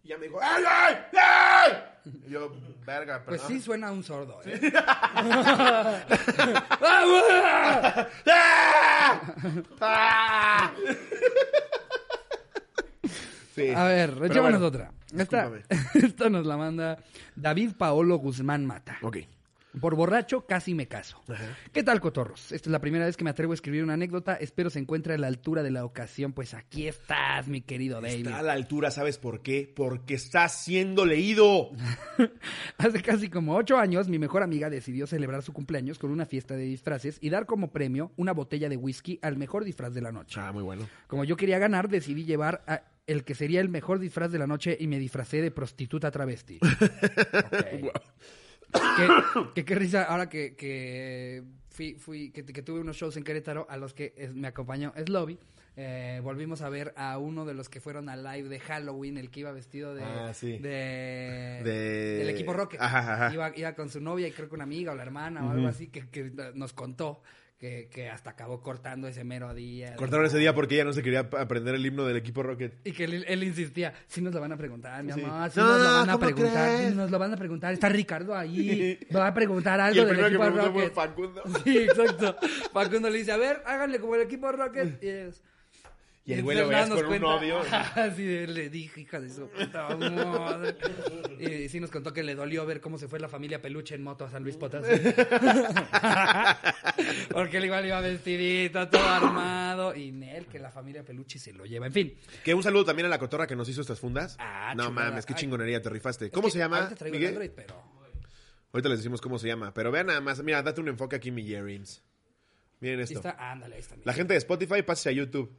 Y 0.04 0.10
ya 0.10 0.20
me 0.20 0.28
dijo, 0.28 0.38
¡ay, 0.40 0.64
ay, 0.68 0.96
ay! 1.20 1.74
Y 2.28 2.30
yo, 2.30 2.56
verga, 2.86 3.24
Pues 3.26 3.42
perdón. 3.42 3.58
sí 3.58 3.64
suena 3.66 3.92
un 3.92 4.04
sordo, 4.04 4.42
¿eh? 4.46 4.60
¡Ah! 9.82 10.72
Sí. 13.54 13.70
A 13.70 13.84
ver, 13.84 14.10
echémonos 14.24 14.60
bueno, 14.60 14.66
otra. 14.66 14.92
Esta, 15.16 15.52
esta 15.94 16.30
nos 16.30 16.46
la 16.46 16.58
manda 16.58 16.98
David 17.36 17.74
Paolo 17.78 18.18
Guzmán 18.18 18.66
Mata. 18.66 18.98
Ok. 19.02 19.18
Por 19.80 19.96
borracho 19.96 20.46
casi 20.46 20.76
me 20.76 20.88
caso. 20.88 21.20
Ajá. 21.28 21.58
¿Qué 21.72 21.82
tal, 21.82 22.00
cotorros? 22.00 22.52
Esta 22.52 22.70
es 22.70 22.72
la 22.72 22.80
primera 22.80 23.06
vez 23.06 23.18
que 23.18 23.24
me 23.24 23.32
atrevo 23.32 23.54
a 23.54 23.56
escribir 23.56 23.84
una 23.84 23.94
anécdota. 23.94 24.36
Espero 24.36 24.70
se 24.70 24.78
encuentre 24.78 25.16
a 25.16 25.18
la 25.18 25.28
altura 25.28 25.64
de 25.64 25.72
la 25.72 25.84
ocasión. 25.84 26.34
Pues 26.34 26.54
aquí 26.54 26.88
estás, 26.88 27.48
mi 27.48 27.62
querido 27.62 28.00
David. 28.00 28.28
Está 28.28 28.40
a 28.40 28.44
la 28.44 28.54
altura, 28.54 28.92
¿sabes 28.92 29.18
por 29.18 29.42
qué? 29.42 29.72
Porque 29.76 30.14
está 30.14 30.48
siendo 30.48 31.06
leído. 31.06 31.72
Hace 32.78 33.02
casi 33.02 33.30
como 33.30 33.56
ocho 33.56 33.78
años, 33.78 34.10
mi 34.10 34.20
mejor 34.20 34.44
amiga 34.44 34.70
decidió 34.70 35.08
celebrar 35.08 35.42
su 35.42 35.54
cumpleaños 35.54 35.98
con 35.98 36.12
una 36.12 36.28
fiesta 36.28 36.56
de 36.56 36.66
disfraces 36.66 37.18
y 37.20 37.32
dar 37.32 37.48
como 37.48 37.72
premio 37.72 38.12
una 38.16 38.32
botella 38.32 38.70
de 38.70 38.78
whisky 38.78 39.18
al 39.24 39.38
mejor 39.38 39.64
disfraz 39.64 39.94
de 39.96 40.02
la 40.02 40.12
noche. 40.12 40.40
Ah, 40.40 40.52
muy 40.52 40.64
bueno. 40.64 40.88
Como 41.08 41.24
yo 41.24 41.36
quería 41.36 41.58
ganar, 41.58 41.90
decidí 41.90 42.26
llevar 42.26 42.64
a 42.68 42.84
el 43.08 43.24
que 43.24 43.36
sería 43.36 43.60
el 43.62 43.70
mejor 43.70 44.00
disfraz 44.00 44.32
de 44.32 44.40
la 44.40 44.48
noche 44.48 44.78
y 44.80 44.88
me 44.88 45.00
disfracé 45.00 45.42
de 45.42 45.52
prostituta 45.52 46.12
travesti. 46.12 46.60
Ok. 48.76 48.80
¿Qué, 48.98 49.08
qué, 49.54 49.66
qué 49.66 49.76
risa 49.76 50.04
ahora 50.04 50.30
que, 50.30 50.56
que 50.56 51.44
fui, 51.70 51.94
fui 51.94 52.32
que, 52.32 52.44
que 52.44 52.62
tuve 52.64 52.80
unos 52.80 52.96
shows 52.98 53.16
en 53.18 53.24
Querétaro 53.24 53.68
a 53.70 53.78
los 53.78 53.94
que 53.94 54.14
es- 54.18 54.34
me 54.34 54.48
acompañó 54.48 54.92
Slobby. 55.06 55.38
Eh, 55.76 56.20
volvimos 56.24 56.62
a 56.64 56.70
ver 56.70 56.92
a 56.98 57.18
uno 57.20 57.46
de 57.46 57.54
los 57.54 57.70
que 57.70 57.80
fueron 57.82 58.10
al 58.10 58.24
live 58.24 58.48
de 58.50 58.60
Halloween, 58.60 59.18
el 59.18 59.30
que 59.32 59.42
iba 59.42 59.52
vestido 59.52 59.94
de, 59.94 60.04
Ah, 60.04 60.34
sí. 60.34 60.58
de, 60.58 60.70
De- 61.64 62.16
del 62.20 62.30
equipo 62.30 62.54
Rocket. 62.54 62.82
Ajá, 62.82 63.14
ajá. 63.26 63.34
Iba, 63.34 63.52
iba 63.56 63.74
con 63.76 63.90
su 63.90 64.00
novia 64.02 64.28
y 64.28 64.32
creo 64.32 64.50
que 64.50 64.56
una 64.56 64.64
amiga 64.66 64.92
o 64.92 64.96
la 64.96 65.04
hermana 65.04 65.46
o 65.46 65.52
algo 65.52 65.68
así 65.68 65.88
que, 65.90 66.08
que 66.10 66.32
nos 66.56 66.74
contó 66.74 67.22
que, 67.64 67.88
que 67.90 68.10
hasta 68.10 68.32
acabó 68.32 68.62
cortando 68.62 69.08
ese 69.08 69.24
mero 69.24 69.54
día. 69.54 69.96
Cortaron 69.96 70.26
ese 70.26 70.38
día 70.38 70.54
porque 70.54 70.76
ella 70.76 70.84
no 70.84 70.92
se 70.92 71.02
quería 71.02 71.22
ap- 71.22 71.36
aprender 71.36 71.74
el 71.76 71.86
himno 71.86 72.04
del 72.04 72.18
equipo 72.18 72.44
Rocket. 72.44 72.74
Y 72.84 72.92
que 72.92 73.06
él, 73.06 73.24
él 73.26 73.42
insistía, 73.42 73.94
si 74.06 74.20
nos 74.22 74.34
lo 74.34 74.42
van 74.42 74.52
a 74.52 74.58
preguntar, 74.58 75.02
mi 75.02 75.14
amor, 75.14 75.50
si 75.50 75.60
No, 75.62 75.66
nos 75.70 75.78
lo 75.82 75.94
van 75.94 76.10
a 76.10 76.14
¿cómo 76.14 76.26
preguntar, 76.26 76.78
sí 76.78 76.94
nos 76.94 77.10
lo 77.10 77.20
van 77.20 77.34
a 77.34 77.38
preguntar. 77.38 77.72
Está 77.74 77.88
Ricardo 77.88 78.36
ahí, 78.36 79.00
va 79.16 79.28
a 79.28 79.34
preguntar 79.34 79.80
Y 79.80 80.00
algo 80.00 80.12
el 80.12 80.18
del 80.18 80.26
primero 80.26 80.54
que 80.54 80.60
equipo 80.60 80.74
preguntó 80.74 80.74
fue 80.74 80.82
Rocket. 80.82 80.94
Facundo. 80.94 81.44
Sí, 81.64 81.78
exacto. 81.78 82.36
Facundo 82.74 83.10
le 83.10 83.18
dice, 83.20 83.32
a 83.32 83.38
ver, 83.38 83.64
háganle 83.66 84.00
como 84.02 84.16
el 84.16 84.22
equipo 84.24 84.52
Rocket. 84.52 85.02
Y, 85.02 85.08
es- 85.08 85.42
Y 86.26 86.34
el 86.34 86.44
güey 86.44 86.58
lo 86.58 86.72
nos 86.72 87.04
con 87.04 87.14
un 87.14 87.24
odio. 87.26 87.60
Así 87.96 88.24
de, 88.24 88.48
le 88.48 88.70
dije, 88.70 89.02
hija 89.02 89.20
de 89.20 89.30
su 89.30 89.46
puta 89.50 89.94
madre. 89.98 90.78
Y 91.38 91.68
sí 91.68 91.82
nos 91.82 91.92
contó 91.92 92.14
que 92.14 92.24
le 92.24 92.34
dolió 92.34 92.66
ver 92.66 92.80
cómo 92.80 92.98
se 92.98 93.10
fue 93.10 93.20
la 93.20 93.28
familia 93.28 93.62
Peluche 93.62 93.94
en 93.96 94.04
moto 94.04 94.24
a 94.24 94.30
San 94.30 94.42
Luis 94.42 94.56
Potosí. 94.56 94.90
Porque 97.30 97.58
él 97.58 97.66
igual 97.66 97.86
iba 97.86 98.00
vestidito, 98.00 98.88
todo 98.88 99.06
armado. 99.06 99.94
Y 99.94 100.14
Nel, 100.14 100.46
que 100.46 100.60
la 100.60 100.72
familia 100.72 101.04
Peluche 101.04 101.40
se 101.40 101.52
lo 101.52 101.66
lleva. 101.66 101.88
En 101.88 101.94
fin. 101.94 102.16
Que 102.42 102.54
un 102.54 102.64
saludo 102.64 102.86
también 102.86 103.08
a 103.08 103.10
la 103.10 103.20
cotorra 103.20 103.46
que 103.46 103.58
nos 103.58 103.68
hizo 103.68 103.82
estas 103.82 104.00
fundas. 104.00 104.38
Ah, 104.40 104.74
no 104.78 104.92
mames, 104.92 105.26
qué 105.26 105.34
chingonería, 105.34 105.82
te 105.82 105.90
rifaste. 105.90 106.28
Es 106.28 106.32
¿Cómo 106.32 106.48
que 106.48 106.52
se 106.54 106.60
llama? 106.60 106.78
Ahorita 106.84 106.96
traigo 106.96 107.16
el 107.16 107.20
Miguel? 107.20 107.34
Android, 107.36 107.52
pero... 107.54 107.84
Ahorita 108.72 108.88
les 108.90 109.00
decimos 109.00 109.20
cómo 109.20 109.38
se 109.38 109.48
llama. 109.48 109.74
Pero 109.74 109.92
vean 109.92 110.08
nada 110.08 110.22
más. 110.22 110.42
Mira, 110.42 110.64
date 110.64 110.80
un 110.80 110.88
enfoque 110.88 111.18
aquí, 111.18 111.32
mi 111.32 111.46
Jerins. 111.46 112.02
Miren 112.80 113.00
Ahí 113.00 113.04
esto. 113.04 113.20
está, 113.20 113.52
ándale, 113.52 113.76
ahí 113.76 113.82
está. 113.82 113.96
La 114.04 114.14
gente 114.14 114.34
de 114.34 114.40
Spotify, 114.40 114.82
pase 114.82 115.10
a 115.10 115.12
YouTube. 115.12 115.54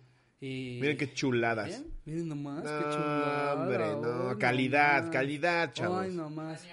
Y... 0.45 0.79
Miren 0.81 0.97
qué 0.99 1.13
chuladas. 1.13 1.83
Miren 2.05 2.29
nomás, 2.29 2.65
No, 2.65 2.79
qué 2.79 2.85
chulada. 2.85 3.55
hombre, 3.55 3.79
no. 4.33 4.39
Calidad, 4.39 5.11
calidad, 5.11 5.73
chavos. 5.73 6.03
Ay, 6.05 6.13
nomás. 6.13 6.67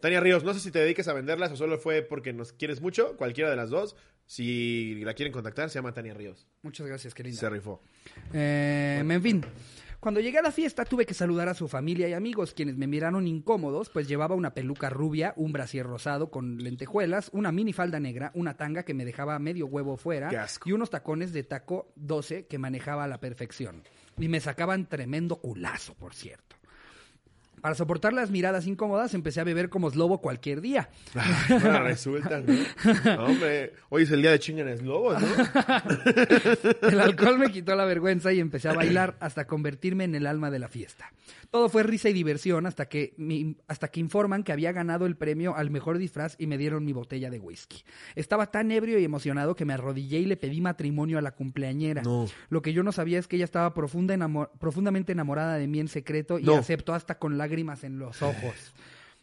Tania 0.00 0.20
Ríos, 0.20 0.44
no 0.44 0.52
sé 0.52 0.60
si 0.60 0.70
te 0.70 0.78
dediques 0.80 1.08
a 1.08 1.14
venderlas 1.14 1.50
o 1.52 1.56
solo 1.56 1.78
fue 1.78 2.02
porque 2.02 2.34
nos 2.34 2.52
quieres 2.52 2.82
mucho. 2.82 3.16
Cualquiera 3.16 3.48
de 3.48 3.56
las 3.56 3.70
dos. 3.70 3.96
Si 4.26 5.02
la 5.04 5.14
quieren 5.14 5.32
contactar, 5.32 5.70
se 5.70 5.74
llama 5.78 5.92
Tania 5.94 6.12
Ríos. 6.14 6.46
Muchas 6.62 6.86
gracias, 6.86 7.14
qué 7.14 7.22
linda. 7.22 7.38
Se 7.40 7.48
rifó. 7.48 7.80
Eh, 8.32 9.02
En 9.02 9.22
fin, 9.22 9.42
cuando 10.04 10.20
llegué 10.20 10.36
a 10.36 10.42
la 10.42 10.52
fiesta 10.52 10.84
tuve 10.84 11.06
que 11.06 11.14
saludar 11.14 11.48
a 11.48 11.54
su 11.54 11.66
familia 11.66 12.06
y 12.06 12.12
amigos, 12.12 12.52
quienes 12.52 12.76
me 12.76 12.86
miraron 12.86 13.26
incómodos, 13.26 13.88
pues 13.88 14.06
llevaba 14.06 14.34
una 14.34 14.52
peluca 14.52 14.90
rubia, 14.90 15.32
un 15.34 15.50
brasier 15.50 15.86
rosado 15.86 16.30
con 16.30 16.58
lentejuelas, 16.58 17.30
una 17.32 17.52
minifalda 17.52 17.98
negra, 18.00 18.30
una 18.34 18.54
tanga 18.58 18.82
que 18.82 18.92
me 18.92 19.06
dejaba 19.06 19.38
medio 19.38 19.64
huevo 19.64 19.96
fuera 19.96 20.46
y 20.66 20.72
unos 20.72 20.90
tacones 20.90 21.32
de 21.32 21.44
taco 21.44 21.90
12 21.96 22.46
que 22.48 22.58
manejaba 22.58 23.04
a 23.04 23.08
la 23.08 23.18
perfección. 23.18 23.82
Y 24.18 24.28
me 24.28 24.40
sacaban 24.40 24.90
tremendo 24.90 25.36
culazo, 25.36 25.94
por 25.94 26.12
cierto. 26.12 26.56
Para 27.64 27.74
soportar 27.74 28.12
las 28.12 28.30
miradas 28.30 28.66
incómodas, 28.66 29.14
empecé 29.14 29.40
a 29.40 29.44
beber 29.44 29.70
como 29.70 29.88
slobo 29.88 30.20
cualquier 30.20 30.60
día. 30.60 30.90
Resulta, 31.48 32.42
¿no? 32.42 33.24
Hombre, 33.24 33.72
hoy 33.88 34.02
es 34.02 34.10
el 34.10 34.20
día 34.20 34.32
de 34.32 34.38
chinganes 34.38 34.82
lobos, 34.82 35.16
¿no? 35.18 35.28
El 36.90 37.00
alcohol 37.00 37.38
me 37.38 37.50
quitó 37.50 37.74
la 37.74 37.86
vergüenza 37.86 38.34
y 38.34 38.40
empecé 38.40 38.68
a 38.68 38.74
bailar 38.74 39.16
hasta 39.18 39.46
convertirme 39.46 40.04
en 40.04 40.14
el 40.14 40.26
alma 40.26 40.50
de 40.50 40.58
la 40.58 40.68
fiesta. 40.68 41.10
Todo 41.54 41.68
fue 41.68 41.84
risa 41.84 42.08
y 42.08 42.12
diversión 42.12 42.66
hasta 42.66 42.88
que, 42.88 43.14
hasta 43.68 43.86
que 43.86 44.00
informan 44.00 44.42
que 44.42 44.50
había 44.50 44.72
ganado 44.72 45.06
el 45.06 45.14
premio 45.16 45.54
al 45.54 45.70
mejor 45.70 45.98
disfraz 45.98 46.34
y 46.36 46.48
me 46.48 46.58
dieron 46.58 46.84
mi 46.84 46.92
botella 46.92 47.30
de 47.30 47.38
whisky. 47.38 47.84
Estaba 48.16 48.50
tan 48.50 48.72
ebrio 48.72 48.98
y 48.98 49.04
emocionado 49.04 49.54
que 49.54 49.64
me 49.64 49.72
arrodillé 49.72 50.18
y 50.18 50.24
le 50.26 50.36
pedí 50.36 50.60
matrimonio 50.60 51.16
a 51.16 51.22
la 51.22 51.30
cumpleañera. 51.30 52.02
No. 52.02 52.26
Lo 52.48 52.60
que 52.60 52.72
yo 52.72 52.82
no 52.82 52.90
sabía 52.90 53.20
es 53.20 53.28
que 53.28 53.36
ella 53.36 53.44
estaba 53.44 53.72
profunda 53.72 54.16
profundamente 54.58 55.12
enamorada 55.12 55.54
de 55.54 55.68
mí 55.68 55.78
en 55.78 55.86
secreto 55.86 56.40
y 56.40 56.42
No. 56.42 56.56
aceptó 56.56 56.92
hasta 56.92 57.20
con 57.20 57.38
lágrimas 57.38 57.84
en 57.84 58.00
los 58.00 58.20
ojos. 58.20 58.74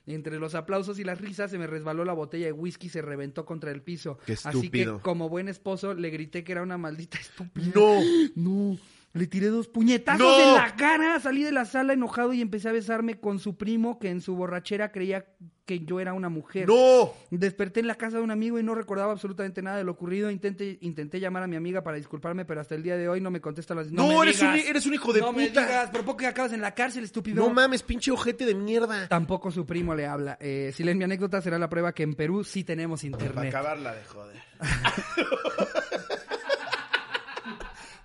Entre 0.07 0.39
los 0.39 0.55
aplausos 0.55 0.99
y 0.99 1.03
las 1.03 1.19
risas 1.19 1.51
se 1.51 1.57
me 1.57 1.67
resbaló 1.67 2.05
la 2.05 2.13
botella 2.13 2.45
de 2.45 2.53
whisky 2.53 2.87
y 2.87 2.91
se 2.91 3.01
reventó 3.01 3.45
contra 3.45 3.71
el 3.71 3.81
piso. 3.81 4.17
Qué 4.25 4.37
Así 4.41 4.69
que, 4.69 4.85
como 5.01 5.27
buen 5.27 5.49
esposo, 5.49 5.93
le 5.95 6.09
grité 6.09 6.45
que 6.45 6.53
era 6.53 6.61
una 6.63 6.77
maldita 6.77 7.17
estúpida. 7.19 7.73
No. 7.75 7.99
No. 8.35 8.77
Le 9.13 9.27
tiré 9.27 9.47
dos 9.47 9.67
puñetazos 9.67 10.19
¡No! 10.21 10.39
en 10.49 10.55
la 10.55 10.75
cara. 10.75 11.19
Salí 11.19 11.43
de 11.43 11.51
la 11.51 11.65
sala 11.65 11.93
enojado 11.93 12.31
y 12.33 12.41
empecé 12.41 12.69
a 12.69 12.71
besarme 12.71 13.19
con 13.19 13.39
su 13.39 13.57
primo 13.57 13.99
que 13.99 14.09
en 14.09 14.21
su 14.21 14.35
borrachera 14.35 14.91
creía 14.91 15.25
que 15.65 15.81
yo 15.81 15.99
era 15.99 16.13
una 16.13 16.29
mujer. 16.29 16.67
¡No! 16.67 17.11
Desperté 17.29 17.81
en 17.81 17.87
la 17.87 17.95
casa 17.95 18.17
de 18.17 18.23
un 18.23 18.31
amigo 18.31 18.57
y 18.57 18.63
no 18.63 18.73
recordaba 18.73 19.11
absolutamente 19.11 19.61
nada 19.61 19.75
de 19.77 19.83
lo 19.83 19.91
ocurrido. 19.91 20.31
Intenté, 20.31 20.77
intenté 20.81 21.19
llamar 21.19 21.43
a 21.43 21.47
mi 21.47 21.57
amiga 21.57 21.83
para 21.83 21.97
disculparme, 21.97 22.45
pero 22.45 22.61
hasta 22.61 22.73
el 22.75 22.83
día 22.83 22.95
de 22.95 23.09
hoy 23.09 23.19
no 23.19 23.31
me 23.31 23.41
contesta 23.41 23.75
las... 23.75 23.91
No, 23.91 24.07
me 24.07 24.15
eres, 24.23 24.39
digas. 24.39 24.53
un, 24.63 24.69
eres 24.69 24.85
un 24.85 24.93
hijo 24.93 25.11
de 25.11 25.19
no 25.19 25.33
me 25.33 25.47
puta. 25.47 25.61
digas, 25.65 25.89
por 25.89 26.01
poco 26.05 26.17
que 26.17 26.27
acabas 26.27 26.53
en 26.53 26.61
la 26.61 26.73
cárcel, 26.73 27.03
estúpido. 27.03 27.43
No 27.43 27.53
mames, 27.53 27.83
pinche 27.83 28.11
ojete 28.11 28.45
de 28.45 28.55
mierda. 28.55 29.07
Tampoco 29.09 29.51
su 29.51 29.65
primo 29.65 29.93
le 29.93 30.05
habla. 30.05 30.37
Eh, 30.39 30.71
si 30.73 30.83
leen 30.85 30.97
mi 30.97 31.03
anécdota, 31.03 31.41
será 31.41 31.59
la 31.59 31.67
prueba 31.69 31.93
que 31.93 32.03
en 32.03 32.15
Perú 32.15 32.43
sí 32.45 32.63
tenemos 32.63 33.01
Para 33.01 33.07
internet. 33.25 33.49
acabarla 33.53 33.93
de 33.93 34.03
joder. 34.05 34.41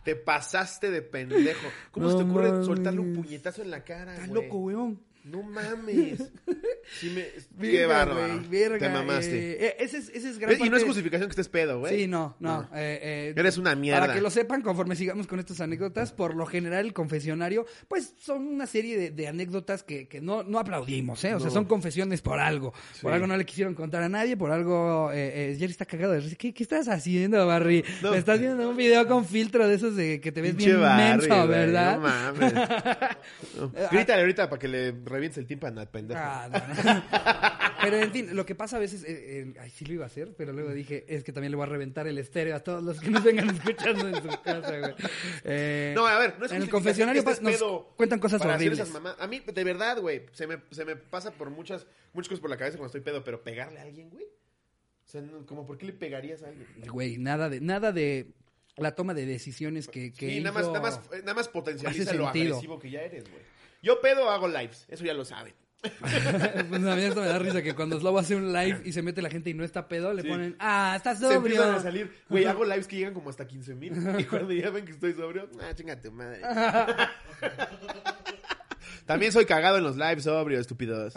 Te 0.06 0.16
pasaste 0.16 0.90
de 0.90 1.02
pendejo. 1.02 1.66
¿Cómo 1.90 2.06
No 2.06 2.12
se 2.12 2.24
te 2.24 2.30
ocurre 2.30 2.50
mames. 2.52 2.66
soltarle 2.66 3.00
un 3.00 3.12
puñetazo 3.14 3.60
en 3.62 3.70
la 3.72 3.84
cara, 3.84 4.14
Estás 4.14 4.28
güey? 4.30 4.44
loco, 4.44 4.58
weón. 4.58 5.00
No 5.26 5.42
mames. 5.42 6.22
Sí 7.00 7.10
me... 7.10 7.26
Qué 7.70 7.84
bárbaro. 7.84 8.42
Te 8.48 8.88
mamaste. 8.88 9.66
eh, 9.66 9.76
ese 9.80 9.98
es, 9.98 10.08
ese 10.10 10.30
es 10.30 10.38
gran 10.38 10.54
y 10.64 10.70
no 10.70 10.76
es 10.76 10.84
justificación 10.84 11.28
que 11.28 11.32
estés 11.32 11.48
pedo, 11.48 11.80
güey. 11.80 11.98
Sí, 11.98 12.06
no, 12.06 12.36
no. 12.38 12.62
eh, 12.74 13.00
eh, 13.02 13.34
Eres 13.36 13.58
una 13.58 13.74
mierda. 13.74 14.00
Para 14.00 14.14
que 14.14 14.20
lo 14.20 14.30
sepan, 14.30 14.62
conforme 14.62 14.94
sigamos 14.94 15.26
con 15.26 15.40
estas 15.40 15.60
anécdotas, 15.60 16.12
por 16.12 16.36
lo 16.36 16.46
general 16.46 16.86
el 16.86 16.92
confesionario, 16.92 17.66
pues 17.88 18.14
son 18.20 18.46
una 18.46 18.66
serie 18.66 18.96
de, 18.96 19.10
de 19.10 19.26
anécdotas 19.26 19.82
que, 19.82 20.06
que 20.06 20.20
no, 20.20 20.44
no 20.44 20.60
aplaudimos, 20.60 21.24
¿eh? 21.24 21.34
O 21.34 21.40
sea, 21.40 21.50
son 21.50 21.64
confesiones 21.64 22.22
por 22.22 22.38
algo. 22.38 22.72
Por 23.02 23.12
algo 23.12 23.26
no 23.26 23.36
le 23.36 23.44
quisieron 23.44 23.74
contar 23.74 24.04
a 24.04 24.08
nadie, 24.08 24.36
por 24.36 24.52
algo... 24.52 25.10
Jerry 25.12 25.64
está 25.72 25.86
cagado. 25.86 26.14
¿Qué, 26.38 26.54
¿Qué 26.54 26.62
estás 26.62 26.86
haciendo, 26.88 27.44
Barry? 27.46 27.84
No. 28.00 28.12
Me 28.12 28.18
estás 28.18 28.38
viendo 28.38 28.68
un 28.70 28.76
video 28.76 29.06
con 29.08 29.24
filtro 29.24 29.66
de 29.66 29.74
esos 29.74 29.96
de 29.96 30.20
que 30.20 30.30
te 30.30 30.40
ves 30.40 30.52
Pinche 30.54 30.70
bien 30.70 30.80
Barry, 30.82 31.28
menso, 31.28 31.48
¿verdad? 31.48 31.96
No 31.96 32.02
mames. 32.02 32.52
Grítale 33.90 34.20
ahorita 34.20 34.48
para 34.48 34.60
que 34.60 34.68
le 34.68 34.92
revientes 35.16 35.38
el 35.38 35.46
tímpano 35.46 35.84
pendejo. 35.90 36.20
Ah, 36.22 36.48
no, 36.48 36.94
no. 36.94 37.02
Pero 37.82 37.96
en 37.98 38.10
fin, 38.10 38.34
lo 38.34 38.46
que 38.46 38.54
pasa 38.54 38.76
a 38.76 38.80
veces, 38.80 39.04
eh, 39.04 39.40
eh, 39.40 39.54
ay, 39.60 39.70
sí 39.70 39.84
lo 39.84 39.94
iba 39.94 40.04
a 40.04 40.06
hacer, 40.06 40.34
pero 40.36 40.52
luego 40.52 40.72
dije, 40.72 41.04
es 41.08 41.22
que 41.22 41.32
también 41.32 41.52
le 41.52 41.56
voy 41.56 41.66
a 41.66 41.68
reventar 41.68 42.06
el 42.06 42.18
estéreo 42.18 42.56
a 42.56 42.60
todos 42.60 42.82
los 42.82 42.98
que 42.98 43.10
nos 43.10 43.22
vengan 43.22 43.48
escuchando 43.54 44.08
en 44.08 44.16
su 44.16 44.28
casa, 44.42 44.78
güey. 44.78 44.94
Eh, 45.44 45.92
No, 45.94 46.06
a 46.06 46.18
ver, 46.18 46.38
no 46.38 46.46
es 46.46 46.52
En 46.52 46.62
el 46.62 46.70
confesionario 46.70 47.22
nos 47.22 47.38
pedo 47.38 47.92
cuentan 47.96 48.18
cosas 48.18 48.40
para 48.40 48.54
hacer 48.54 48.68
horribles. 48.72 48.88
esas 48.88 49.20
A 49.20 49.26
mí, 49.26 49.40
de 49.40 49.64
verdad, 49.64 50.00
güey, 50.00 50.26
se 50.32 50.46
me, 50.46 50.58
se 50.70 50.84
me 50.84 50.96
pasa 50.96 51.30
por 51.32 51.50
muchas, 51.50 51.86
muchas 52.12 52.30
cosas 52.30 52.40
por 52.40 52.50
la 52.50 52.56
cabeza 52.56 52.78
cuando 52.78 52.88
estoy 52.88 53.02
pedo, 53.02 53.22
pero 53.22 53.44
pegarle 53.44 53.78
a 53.78 53.82
alguien, 53.82 54.10
güey. 54.10 54.24
O 54.24 55.08
sea, 55.08 55.22
como, 55.46 55.66
¿por 55.66 55.78
qué 55.78 55.86
le 55.86 55.92
pegarías 55.92 56.42
a 56.42 56.48
alguien? 56.48 56.66
Güey, 56.90 57.18
nada 57.18 57.48
de, 57.48 57.60
nada 57.60 57.92
de 57.92 58.32
la 58.76 58.94
toma 58.94 59.14
de 59.14 59.26
decisiones 59.26 59.86
que, 59.86 60.12
que 60.12 60.30
Sí, 60.30 60.40
nada 60.40 60.52
más, 60.52 60.66
nada 60.66 60.80
más, 60.80 61.00
eh, 61.12 61.20
nada 61.20 61.34
más 61.34 61.48
potencializa 61.48 62.12
lo 62.14 62.28
agresivo 62.28 62.78
que 62.78 62.90
ya 62.90 63.02
eres, 63.02 63.24
güey. 63.30 63.42
Yo 63.86 64.00
pedo 64.00 64.28
hago 64.28 64.48
lives, 64.48 64.84
eso 64.88 65.04
ya 65.04 65.14
lo 65.14 65.24
saben. 65.24 65.54
pues 66.00 66.84
a 66.84 66.96
mí 66.96 67.02
esto 67.04 67.20
me 67.20 67.28
da 67.28 67.38
risa 67.38 67.62
que 67.62 67.72
cuando 67.76 68.00
Slobo 68.00 68.18
hace 68.18 68.34
un 68.34 68.52
live 68.52 68.80
y 68.84 68.90
se 68.90 69.00
mete 69.02 69.22
la 69.22 69.30
gente 69.30 69.50
y 69.50 69.54
no 69.54 69.62
está 69.62 69.86
pedo, 69.86 70.12
le 70.12 70.22
Sí. 70.22 70.28
ponen, 70.28 70.56
ah, 70.58 70.94
estás 70.96 71.20
Se 71.20 71.32
empiezan 71.32 71.62
sobrio. 71.66 71.78
a 71.78 71.82
salir, 71.82 72.12
güey, 72.28 72.44
hago 72.46 72.64
lives 72.64 72.88
que 72.88 72.96
llegan 72.96 73.14
como 73.14 73.30
hasta 73.30 73.46
15 73.46 73.76
mil. 73.76 73.92
Y 74.18 74.24
cuando 74.24 74.52
ya 74.52 74.70
ven 74.70 74.84
que 74.84 74.90
estoy 74.90 75.12
sobrio, 75.12 75.48
ah, 75.62 75.72
chinga 75.72 76.02
tu 76.02 76.10
madre. 76.10 76.40
También 79.06 79.30
soy 79.30 79.46
cagado 79.46 79.78
en 79.78 79.84
los 79.84 79.96
lives 79.96 80.24
sobrio, 80.24 80.58
estúpidos. 80.58 81.14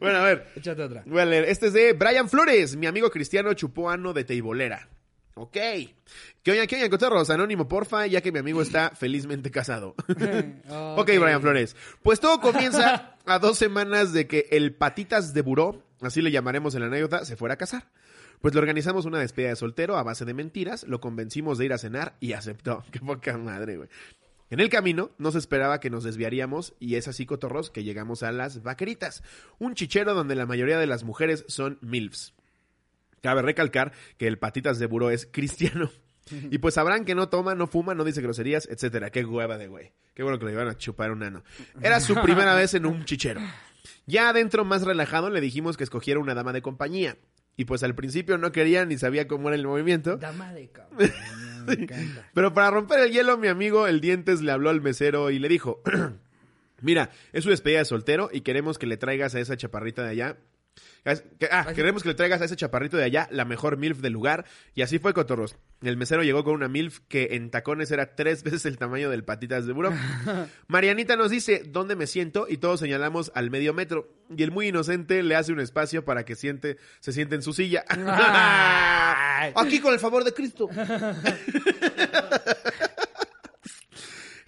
bueno, 0.00 0.18
a 0.18 0.22
ver. 0.24 0.48
Échate 0.54 0.82
otra. 0.82 1.02
Voy 1.06 1.22
a 1.22 1.24
leer. 1.24 1.44
Este 1.44 1.68
es 1.68 1.72
de 1.72 1.94
Brian 1.94 2.28
Flores, 2.28 2.76
mi 2.76 2.86
amigo 2.86 3.10
cristiano 3.10 3.54
chupoano 3.54 4.12
de 4.12 4.24
Teibolera. 4.24 4.86
Ok. 5.40 5.56
Que 6.42 6.50
oigan, 6.50 6.66
que 6.66 6.76
oigan, 6.76 6.90
cotorros, 6.90 7.30
anónimo, 7.30 7.68
porfa, 7.68 8.06
ya 8.06 8.20
que 8.20 8.32
mi 8.32 8.38
amigo 8.38 8.60
está 8.62 8.90
felizmente 8.96 9.50
casado. 9.50 9.94
ok, 10.68 11.06
Brian 11.20 11.40
Flores. 11.40 11.76
Pues 12.02 12.20
todo 12.20 12.40
comienza 12.40 13.16
a 13.24 13.38
dos 13.38 13.58
semanas 13.58 14.12
de 14.12 14.26
que 14.26 14.48
el 14.50 14.74
patitas 14.74 15.34
de 15.34 15.42
buró, 15.42 15.82
así 16.00 16.22
le 16.22 16.30
llamaremos 16.30 16.74
en 16.74 16.80
la 16.80 16.86
anécdota, 16.86 17.24
se 17.24 17.36
fuera 17.36 17.54
a 17.54 17.58
casar. 17.58 17.88
Pues 18.40 18.54
le 18.54 18.60
organizamos 18.60 19.04
una 19.04 19.18
despedida 19.18 19.50
de 19.50 19.56
soltero 19.56 19.96
a 19.96 20.02
base 20.02 20.24
de 20.24 20.34
mentiras, 20.34 20.84
lo 20.84 21.00
convencimos 21.00 21.58
de 21.58 21.64
ir 21.64 21.72
a 21.72 21.78
cenar 21.78 22.16
y 22.20 22.32
aceptó. 22.34 22.84
Qué 22.92 23.00
poca 23.00 23.36
madre, 23.36 23.76
güey. 23.76 23.88
En 24.50 24.60
el 24.60 24.70
camino 24.70 25.10
no 25.18 25.30
se 25.30 25.38
esperaba 25.38 25.80
que 25.80 25.90
nos 25.90 26.04
desviaríamos 26.04 26.74
y 26.80 26.94
es 26.94 27.06
así, 27.06 27.26
cotorros, 27.26 27.70
que 27.70 27.84
llegamos 27.84 28.22
a 28.22 28.32
las 28.32 28.62
vaqueritas, 28.62 29.22
un 29.58 29.74
chichero 29.74 30.14
donde 30.14 30.36
la 30.36 30.46
mayoría 30.46 30.78
de 30.78 30.86
las 30.86 31.04
mujeres 31.04 31.44
son 31.48 31.78
MILFs. 31.82 32.32
Cabe 33.22 33.42
recalcar 33.42 33.92
que 34.16 34.26
el 34.26 34.38
patitas 34.38 34.78
de 34.78 34.86
buró 34.86 35.10
es 35.10 35.26
cristiano. 35.30 35.90
Y 36.50 36.58
pues 36.58 36.74
sabrán 36.74 37.06
que 37.06 37.14
no 37.14 37.30
toma, 37.30 37.54
no 37.54 37.66
fuma, 37.66 37.94
no 37.94 38.04
dice 38.04 38.20
groserías, 38.20 38.68
etcétera. 38.70 39.10
Qué 39.10 39.24
hueva 39.24 39.56
de 39.56 39.66
güey. 39.66 39.92
Qué 40.14 40.22
bueno 40.22 40.38
que 40.38 40.46
le 40.46 40.52
iban 40.52 40.68
a 40.68 40.76
chupar 40.76 41.10
un 41.10 41.22
ano. 41.22 41.42
Era 41.80 42.00
su 42.00 42.14
primera 42.16 42.54
vez 42.54 42.74
en 42.74 42.86
un 42.86 43.06
chichero. 43.06 43.40
Ya 44.06 44.28
adentro, 44.28 44.64
más 44.64 44.82
relajado, 44.82 45.30
le 45.30 45.40
dijimos 45.40 45.76
que 45.76 45.84
escogiera 45.84 46.20
una 46.20 46.34
dama 46.34 46.52
de 46.52 46.62
compañía. 46.62 47.16
Y 47.56 47.64
pues 47.64 47.82
al 47.82 47.94
principio 47.94 48.38
no 48.38 48.52
quería 48.52 48.84
ni 48.84 48.98
sabía 48.98 49.26
cómo 49.26 49.48
era 49.48 49.56
el 49.56 49.66
movimiento. 49.66 50.16
Dama 50.16 50.52
de 50.52 50.68
cabrón. 50.72 51.10
Me 51.66 51.72
encanta. 51.74 52.30
Pero 52.32 52.54
para 52.54 52.70
romper 52.70 53.00
el 53.00 53.12
hielo, 53.12 53.36
mi 53.36 53.48
amigo 53.48 53.86
el 53.86 54.00
Dientes 54.00 54.40
le 54.40 54.52
habló 54.52 54.70
al 54.70 54.80
mesero 54.80 55.30
y 55.30 55.38
le 55.38 55.48
dijo: 55.48 55.82
Mira, 56.80 57.10
es 57.32 57.44
su 57.44 57.50
despedida 57.50 57.80
de 57.80 57.84
soltero 57.84 58.30
y 58.32 58.42
queremos 58.42 58.78
que 58.78 58.86
le 58.86 58.96
traigas 58.96 59.34
a 59.34 59.40
esa 59.40 59.56
chaparrita 59.56 60.02
de 60.02 60.10
allá 60.10 60.36
Ah, 61.50 61.72
queremos 61.74 62.02
que 62.02 62.10
le 62.10 62.14
traigas 62.14 62.40
a 62.40 62.44
ese 62.44 62.56
chaparrito 62.56 62.96
de 62.96 63.04
allá 63.04 63.28
la 63.30 63.44
mejor 63.44 63.76
MILF 63.76 64.00
del 64.00 64.12
lugar. 64.12 64.44
Y 64.74 64.82
así 64.82 64.98
fue, 64.98 65.14
Cotorros. 65.14 65.56
El 65.80 65.96
mesero 65.96 66.22
llegó 66.22 66.44
con 66.44 66.54
una 66.54 66.68
MILF 66.68 67.00
que 67.08 67.28
en 67.32 67.50
tacones 67.50 67.90
era 67.90 68.14
tres 68.14 68.42
veces 68.44 68.66
el 68.66 68.78
tamaño 68.78 69.10
del 69.10 69.24
patitas 69.24 69.66
de 69.66 69.72
buró. 69.72 69.92
Marianita 70.68 71.16
nos 71.16 71.30
dice 71.30 71.62
dónde 71.66 71.96
me 71.96 72.06
siento 72.06 72.46
y 72.48 72.58
todos 72.58 72.80
señalamos 72.80 73.32
al 73.34 73.50
medio 73.50 73.72
metro. 73.74 74.08
Y 74.36 74.42
el 74.42 74.50
muy 74.50 74.68
inocente 74.68 75.22
le 75.22 75.36
hace 75.36 75.52
un 75.52 75.60
espacio 75.60 76.04
para 76.04 76.24
que 76.24 76.34
siente, 76.34 76.76
se 77.00 77.12
siente 77.12 77.34
en 77.34 77.42
su 77.42 77.52
silla. 77.52 77.84
Aquí 79.54 79.80
con 79.80 79.94
el 79.94 80.00
favor 80.00 80.24
de 80.24 80.34
Cristo. 80.34 80.68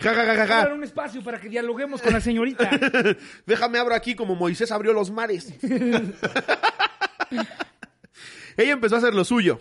Ja, 0.00 0.14
ja, 0.14 0.24
ja, 0.24 0.34
ja, 0.34 0.46
ja. 0.46 0.60
Abran 0.62 0.78
un 0.78 0.84
espacio 0.84 1.22
para 1.22 1.38
que 1.40 1.48
dialoguemos 1.48 2.00
con 2.00 2.12
la 2.12 2.20
señorita. 2.20 2.70
Déjame 3.46 3.78
abro 3.78 3.94
aquí 3.94 4.14
como 4.14 4.34
Moisés 4.34 4.72
abrió 4.72 4.92
los 4.92 5.10
mares. 5.10 5.52
Ella 8.56 8.72
empezó 8.72 8.94
a 8.96 8.98
hacer 8.98 9.14
lo 9.14 9.24
suyo. 9.24 9.60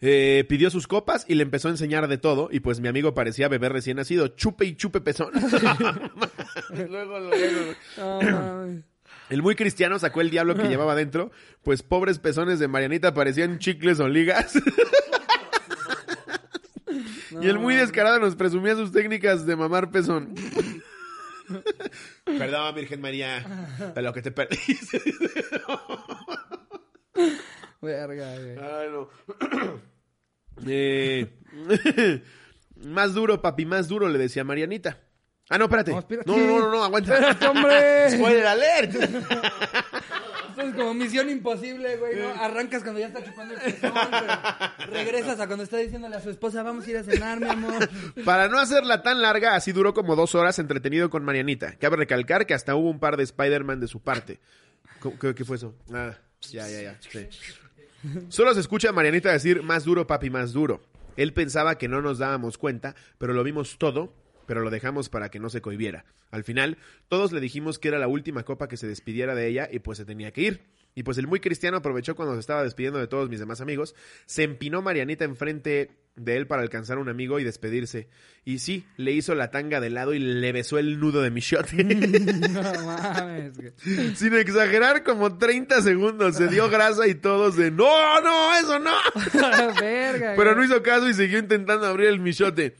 Eh, 0.00 0.44
pidió 0.48 0.68
sus 0.70 0.86
copas 0.86 1.24
y 1.28 1.34
le 1.36 1.44
empezó 1.44 1.68
a 1.68 1.70
enseñar 1.70 2.08
de 2.08 2.18
todo. 2.18 2.48
Y 2.52 2.60
pues 2.60 2.80
mi 2.80 2.88
amigo 2.88 3.14
parecía 3.14 3.48
bebé 3.48 3.68
recién 3.70 3.96
nacido. 3.96 4.28
Chupe 4.28 4.66
y 4.66 4.74
chupe 4.76 5.00
pezón. 5.00 5.32
luego, 6.88 7.18
luego. 7.20 7.74
El 9.30 9.42
muy 9.42 9.54
cristiano 9.54 9.98
sacó 9.98 10.20
el 10.20 10.30
diablo 10.30 10.54
que 10.56 10.68
llevaba 10.68 10.94
dentro. 10.94 11.30
Pues 11.62 11.82
pobres 11.82 12.18
pezones 12.18 12.58
de 12.58 12.68
Marianita 12.68 13.14
parecían 13.14 13.58
chicles 13.58 13.98
o 14.00 14.08
ligas. 14.08 14.54
Y 17.40 17.48
el 17.48 17.58
muy 17.58 17.74
descarado 17.76 18.18
nos 18.18 18.36
presumía 18.36 18.74
sus 18.74 18.92
técnicas 18.92 19.46
de 19.46 19.56
mamar 19.56 19.90
pezón. 19.90 20.34
Perdón, 22.24 22.74
Virgen 22.74 23.00
María, 23.00 23.44
de 23.94 24.02
lo 24.02 24.12
que 24.12 24.22
te 24.22 24.30
perdiste. 24.30 25.00
Verga, 27.80 28.34
güey. 28.38 28.58
Ay, 28.58 28.88
no. 28.90 29.08
Eh, 30.66 31.32
más 32.84 33.14
duro, 33.14 33.40
papi, 33.40 33.64
más 33.64 33.88
duro, 33.88 34.06
le 34.10 34.18
decía 34.18 34.44
Marianita. 34.44 35.00
Ah, 35.48 35.56
no, 35.56 35.64
espérate. 35.64 35.90
No, 35.92 35.96
No, 35.96 36.00
espérate. 36.00 36.30
no, 36.30 36.36
no, 36.36 36.58
no, 36.60 36.70
no, 36.70 36.84
aguanta. 36.84 37.14
Espérate, 37.14 37.46
hombre. 37.46 38.10
Spoiler 38.10 38.46
alert. 38.46 38.94
Esto 40.52 40.62
es 40.62 40.74
como 40.74 40.94
misión 40.94 41.28
imposible, 41.28 41.96
güey, 41.96 42.16
¿no? 42.18 42.28
Arrancas 42.42 42.82
cuando 42.82 43.00
ya 43.00 43.08
está 43.08 43.22
chupando 43.24 43.54
el 43.54 43.60
pezón, 43.60 43.92
pero 44.10 44.92
regresas 44.92 45.40
a 45.40 45.46
cuando 45.46 45.64
está 45.64 45.78
diciéndole 45.78 46.16
a 46.16 46.20
su 46.20 46.30
esposa, 46.30 46.62
vamos 46.62 46.86
a 46.86 46.90
ir 46.90 46.96
a 46.98 47.02
cenar, 47.02 47.40
mi 47.40 47.48
amor. 47.48 47.88
Para 48.24 48.48
no 48.48 48.58
hacerla 48.58 49.02
tan 49.02 49.20
larga, 49.22 49.54
así 49.54 49.72
duró 49.72 49.92
como 49.94 50.14
dos 50.16 50.34
horas 50.34 50.58
entretenido 50.58 51.10
con 51.10 51.24
Marianita. 51.24 51.76
Cabe 51.78 51.96
recalcar 51.96 52.46
que 52.46 52.54
hasta 52.54 52.74
hubo 52.76 52.88
un 52.90 53.00
par 53.00 53.16
de 53.16 53.24
Spider-Man 53.24 53.80
de 53.80 53.88
su 53.88 54.00
parte. 54.00 54.40
¿Cómo- 55.00 55.18
¿Qué, 55.18 55.34
qué 55.34 55.44
fue 55.44 55.56
eso? 55.56 55.74
Ah, 55.92 56.12
ya, 56.50 56.68
ya, 56.68 56.82
ya. 56.82 56.98
sí. 57.00 57.26
Solo 58.28 58.52
se 58.54 58.60
escucha 58.60 58.88
a 58.90 58.92
Marianita 58.92 59.30
decir 59.32 59.62
más 59.62 59.84
duro, 59.84 60.06
papi, 60.06 60.28
más 60.30 60.52
duro. 60.52 60.80
Él 61.16 61.32
pensaba 61.32 61.76
que 61.78 61.88
no 61.88 62.00
nos 62.02 62.18
dábamos 62.18 62.58
cuenta, 62.58 62.94
pero 63.18 63.32
lo 63.32 63.44
vimos 63.44 63.76
todo, 63.78 64.12
pero 64.46 64.60
lo 64.60 64.70
dejamos 64.70 65.08
para 65.08 65.30
que 65.30 65.38
no 65.38 65.50
se 65.50 65.60
cohibiera. 65.60 66.04
Al 66.30 66.44
final, 66.44 66.78
todos 67.08 67.32
le 67.32 67.40
dijimos 67.40 67.78
que 67.78 67.88
era 67.88 67.98
la 67.98 68.08
última 68.08 68.44
copa 68.44 68.68
que 68.68 68.76
se 68.76 68.86
despidiera 68.86 69.34
de 69.34 69.46
ella 69.46 69.68
y 69.70 69.80
pues 69.80 69.98
se 69.98 70.04
tenía 70.04 70.32
que 70.32 70.42
ir. 70.42 70.60
Y 70.94 71.04
pues 71.04 71.16
el 71.18 71.26
muy 71.26 71.40
cristiano 71.40 71.78
aprovechó 71.78 72.14
cuando 72.14 72.34
se 72.34 72.40
estaba 72.40 72.62
despidiendo 72.62 72.98
de 72.98 73.06
todos 73.06 73.30
mis 73.30 73.40
demás 73.40 73.60
amigos, 73.60 73.94
se 74.26 74.42
empinó 74.42 74.82
Marianita 74.82 75.24
enfrente 75.24 75.90
de 76.16 76.36
él 76.36 76.46
para 76.46 76.60
alcanzar 76.60 76.98
a 76.98 77.00
un 77.00 77.08
amigo 77.08 77.40
y 77.40 77.44
despedirse. 77.44 78.08
Y 78.44 78.58
sí, 78.58 78.84
le 78.98 79.12
hizo 79.12 79.34
la 79.34 79.50
tanga 79.50 79.80
de 79.80 79.88
lado 79.88 80.12
y 80.12 80.18
le 80.18 80.52
besó 80.52 80.78
el 80.78 81.00
nudo 81.00 81.22
de 81.22 81.30
mi 81.30 81.40
shot. 81.40 81.70
No 81.72 82.62
mames. 82.84 83.52
Sin 84.18 84.34
exagerar, 84.34 85.02
como 85.02 85.38
30 85.38 85.80
segundos. 85.80 86.36
Se 86.36 86.48
dio 86.48 86.68
grasa 86.68 87.06
y 87.06 87.14
todos 87.14 87.56
de 87.56 87.70
¡No, 87.70 88.20
no, 88.20 88.58
eso 88.58 88.78
no! 88.78 88.92
Verga, 89.80 90.34
Pero 90.36 90.54
no 90.54 90.64
hizo 90.64 90.82
caso 90.82 91.08
y 91.08 91.14
siguió 91.14 91.38
intentando 91.38 91.86
abrir 91.86 92.08
el 92.08 92.20
michote. 92.20 92.76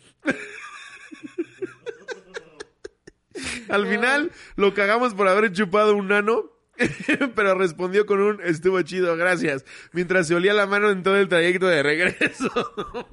Al 3.73 3.87
final 3.87 4.31
lo 4.57 4.75
cagamos 4.75 5.15
por 5.15 5.29
haber 5.29 5.51
chupado 5.51 5.97
un 5.97 6.09
nano, 6.09 6.53
pero 7.35 7.55
respondió 7.55 8.05
con 8.05 8.21
un 8.21 8.41
estuvo 8.43 8.83
chido, 8.83 9.17
gracias, 9.17 9.65
mientras 9.93 10.29
se 10.29 10.35
olía 10.35 10.53
la 10.53 10.67
mano 10.67 10.91
en 10.91 11.03
todo 11.03 11.17
el 11.17 11.29
trayecto 11.29 11.67
de 11.69 11.83
regreso. 11.83 12.51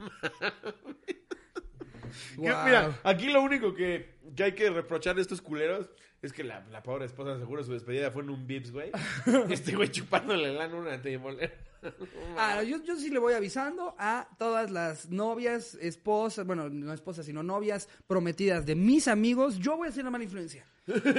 Mira, 2.38 3.00
aquí 3.04 3.30
lo 3.30 3.42
único 3.42 3.74
que, 3.74 4.19
que 4.40 4.46
hay 4.46 4.52
que 4.54 4.70
reprochar 4.70 5.18
de 5.18 5.22
estos 5.22 5.42
culeros 5.42 5.90
es 6.22 6.32
que 6.32 6.46
la, 6.46 6.66
la 6.72 6.82
pobre 6.82 7.04
esposa 7.06 7.38
seguro 7.38 7.62
su 7.62 7.74
despedida 7.74 8.10
fue 8.10 8.24
en 8.24 8.30
un 8.30 8.48
Vips, 8.48 8.72
güey. 8.72 8.90
Este 9.50 9.76
güey 9.76 9.90
chupándole 9.90 10.54
la 10.54 10.64
a 10.64 10.68
una 10.68 11.02
tebolera. 11.02 11.52
Ah, 12.38 12.62
yo, 12.62 12.84
yo 12.84 12.98
sí 12.98 13.10
le 13.10 13.20
voy 13.20 13.34
avisando 13.34 13.96
a 13.98 14.28
todas 14.38 14.70
las 14.70 15.10
novias, 15.10 15.76
esposas, 15.76 16.46
bueno, 16.46 16.68
no 16.70 16.92
esposas, 16.94 17.26
sino 17.26 17.42
novias 17.42 17.88
prometidas 18.06 18.66
de 18.66 18.76
mis 18.76 19.08
amigos. 19.08 19.58
Yo 19.60 19.78
voy 19.78 19.88
a 19.88 19.92
ser 19.94 20.04
la 20.04 20.10
mala 20.10 20.26
influencia. 20.26 20.66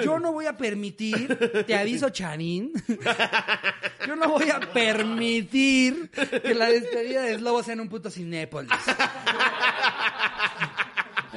Yo 0.05 0.19
no 0.19 0.35
voy 0.35 0.45
a 0.45 0.59
permitir, 0.59 1.65
te 1.67 1.75
aviso, 1.75 2.11
Charín. 2.11 2.73
Yo 4.07 4.17
no 4.17 4.29
voy 4.29 4.51
a 4.51 4.61
permitir 4.61 6.11
que 6.11 6.55
la 6.55 6.67
despedida 6.67 7.23
de 7.23 7.39
Slobo 7.39 7.63
sea 7.63 7.73
en 7.73 7.81
un 7.81 7.89
puto 7.89 8.11
Cinépolis. 8.11 8.71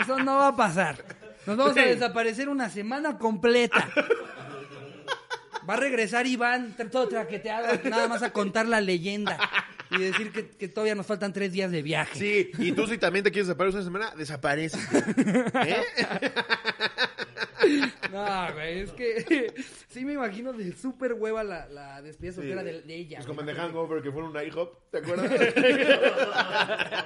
Eso 0.01 0.19
no 0.19 0.37
va 0.39 0.47
a 0.49 0.55
pasar. 0.55 1.22
Nos 1.45 1.57
vamos 1.57 1.77
a 1.77 1.81
desaparecer 1.81 2.49
una 2.49 2.69
semana 2.69 3.17
completa. 3.17 3.89
Va 5.67 5.75
a 5.75 5.77
regresar 5.77 6.27
Iván, 6.27 6.75
todo 6.91 7.07
traqueteado, 7.07 7.67
nada 7.89 8.07
más 8.07 8.21
a 8.21 8.31
contar 8.31 8.67
la 8.67 8.81
leyenda 8.81 9.37
y 9.91 9.97
decir 9.99 10.31
que, 10.31 10.49
que 10.49 10.67
todavía 10.67 10.95
nos 10.95 11.05
faltan 11.05 11.31
tres 11.33 11.51
días 11.51 11.71
de 11.71 11.81
viaje. 11.81 12.19
Sí, 12.19 12.51
y 12.57 12.71
tú 12.73 12.87
si 12.87 12.97
también 12.97 13.23
te 13.23 13.31
quieres 13.31 13.47
desaparecer 13.47 13.79
una 13.79 13.85
semana, 13.85 14.13
desaparece. 14.15 14.77
¿Eh? 15.65 15.83
No, 18.11 18.53
güey, 18.53 18.79
es 18.79 18.91
que 18.91 19.53
sí 19.87 20.03
me 20.05 20.13
imagino 20.13 20.53
de 20.53 20.73
súper 20.73 21.13
hueva 21.13 21.43
la, 21.43 21.67
la 21.67 22.01
despedida 22.01 22.33
soltera 22.33 22.63
de, 22.63 22.81
de 22.81 22.95
ella. 22.95 23.17
Pues 23.17 23.27
como 23.27 23.41
en. 23.41 23.47
The 23.47 23.53
Hangover 23.55 24.01
que 24.03 24.11
fueron 24.11 24.35
un 24.35 24.43
IHOP, 24.43 24.91
¿te 24.91 24.97
acuerdas? 24.97 25.31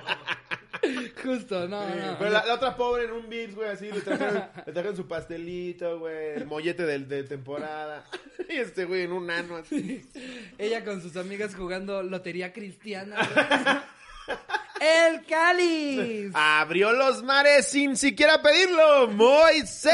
Justo, 1.28 1.68
no, 1.68 1.82
no. 1.88 2.16
Pero 2.18 2.32
la, 2.32 2.46
la 2.46 2.54
otra 2.54 2.76
pobre 2.76 3.04
en 3.06 3.12
un 3.12 3.28
Vips, 3.28 3.54
güey, 3.56 3.70
así, 3.70 3.92
le 3.92 4.00
trajeron, 4.02 4.44
le 4.66 4.72
trajeron 4.74 4.96
su 4.96 5.08
pastelito, 5.08 6.00
güey, 6.00 6.36
el 6.38 6.46
mollete 6.46 6.86
del- 6.86 7.08
de, 7.08 7.24
temporada. 7.24 8.06
Y 8.50 8.56
este 8.56 8.86
güey 8.86 9.02
en 9.04 9.12
un 9.12 9.30
ano 9.30 9.58
así. 9.58 10.08
Ella 10.58 10.86
con 10.86 11.02
sus 11.02 11.18
amigas 11.18 11.54
jugando 11.54 12.02
lotería 12.02 12.54
cristiana. 12.54 13.18
güey. 13.18 14.38
¡El 14.80 15.26
cáliz! 15.26 16.32
Abrió 16.36 16.92
los 16.94 17.24
mares 17.24 17.68
sin 17.68 17.98
siquiera 17.98 18.42
pedirlo, 18.42 19.08
Moisés. 19.08 19.92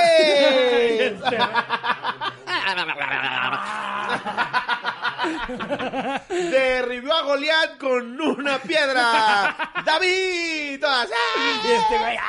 Derribó 6.29 7.13
a 7.13 7.21
Goliat 7.23 7.77
con 7.77 8.19
una 8.19 8.59
piedra. 8.59 9.55
David. 9.85 10.79
Todas, 10.79 11.09
¡ah! 11.11 11.61
Y 11.63 11.71
este 11.71 11.97
güey, 11.97 12.17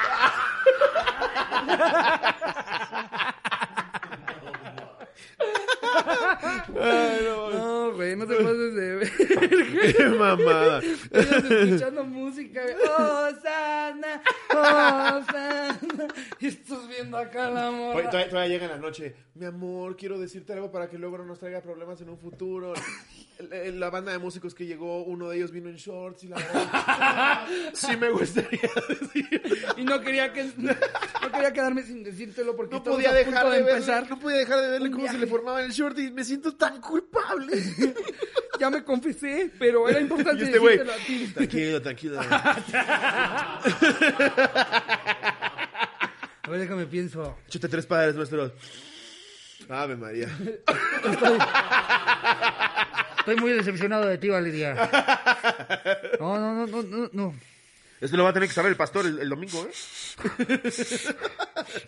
Ay, 6.81 7.21
no, 7.25 7.51
No, 7.85 7.93
güey, 7.95 8.17
no 8.17 8.27
te 8.27 8.35
pases 8.37 8.75
de 8.75 8.97
ver. 8.97 9.11
qué 9.97 10.05
mamada. 10.07 10.81
Ellos 10.81 11.45
escuchando 11.51 12.05
música, 12.05 12.63
güey. 12.63 12.75
Osana, 12.75 14.23
Osana. 14.51 16.09
Y 16.41 16.47
estás 16.47 16.89
viendo 16.89 17.17
acá 17.19 17.51
la 17.51 17.69
Oye, 17.71 17.79
morra. 17.79 18.11
todavía, 18.11 18.31
todavía 18.31 18.53
llega 18.55 18.65
en 18.67 18.71
la 18.73 18.79
noche. 18.79 19.15
Mi 19.35 19.47
amor, 19.47 19.97
quiero 19.97 20.19
decirte 20.19 20.53
algo 20.53 20.71
para 20.71 20.89
que 20.89 20.97
luego 20.99 21.19
no 21.19 21.25
nos 21.25 21.39
traiga 21.41 21.61
problemas 21.61 22.01
en 22.01 22.09
un 22.09 22.19
futuro. 22.19 22.73
La 23.51 23.91
banda 23.91 24.13
de 24.13 24.19
músicos 24.19 24.55
que 24.55 24.65
llegó, 24.65 25.03
uno 25.03 25.29
de 25.29 25.37
ellos 25.39 25.51
vino 25.51 25.69
en 25.69 25.75
shorts 25.75 26.23
y 26.23 26.29
la 26.29 26.37
verdad. 26.37 27.47
sí 27.73 27.97
me 27.97 28.11
gustaría 28.11 28.61
decir. 28.89 29.43
Y 29.77 29.83
no 29.85 30.01
quería 30.01 30.33
que 30.33 30.45
no 30.57 31.33
quería 31.33 31.53
quedarme 31.53 31.83
sin 31.83 32.05
decírtelo 32.05 32.55
porque 32.55 32.77
No 32.77 32.85
podía 32.85 33.11
a 33.11 33.13
dejar 33.13 33.43
punto 33.43 33.51
de, 33.51 33.63
de 33.65 33.71
empezar. 33.73 34.09
no 34.09 34.21
podía 34.21 34.39
dejar 34.39 34.61
de 34.61 34.69
verle 34.69 34.91
cómo 34.93 35.09
se 35.09 35.19
le 35.19 35.27
formaba 35.27 35.63
el 35.65 35.73
short 35.73 35.99
y 35.99 36.13
me 36.13 36.23
siento 36.23 36.55
tan 36.55 36.81
culpable. 36.81 37.61
Ya 38.61 38.71
me 38.71 38.85
confesé, 38.85 39.51
pero 39.59 39.89
era 39.89 40.01
importante 40.01 40.45
Y 40.45 40.47
este 40.47 40.59
güey, 40.59 40.79
decírtelo 40.79 41.03
a 41.03 41.07
ti. 41.07 41.27
tranquilo, 41.35 41.83
tranquilo. 41.83 42.21
A 46.43 46.51
ver, 46.51 46.61
déjame 46.61 46.87
pienso. 46.87 47.37
Échate 47.49 47.69
tres 47.69 47.87
padres 47.87 48.15
nuestros. 48.15 48.53
Ave 49.69 49.97
María. 49.97 50.29
Estoy, 51.11 51.39
estoy 53.19 53.37
muy 53.37 53.53
decepcionado 53.53 54.07
de 54.07 54.19
ti, 54.19 54.29
Valeria. 54.29 54.75
No, 56.21 56.39
no, 56.39 56.55
no, 56.55 56.67
no, 56.67 56.83
no, 56.83 57.11
no. 57.13 57.35
Esto 58.05 58.19
lo 58.19 58.25
va 58.25 58.31
a 58.31 58.33
tener 58.35 58.51
que 58.51 58.55
saber 58.55 58.71
el 58.71 58.77
pastor 58.77 59.07
el, 59.07 59.19
el 59.19 59.29
domingo, 59.31 59.65
¿eh? 59.65 59.71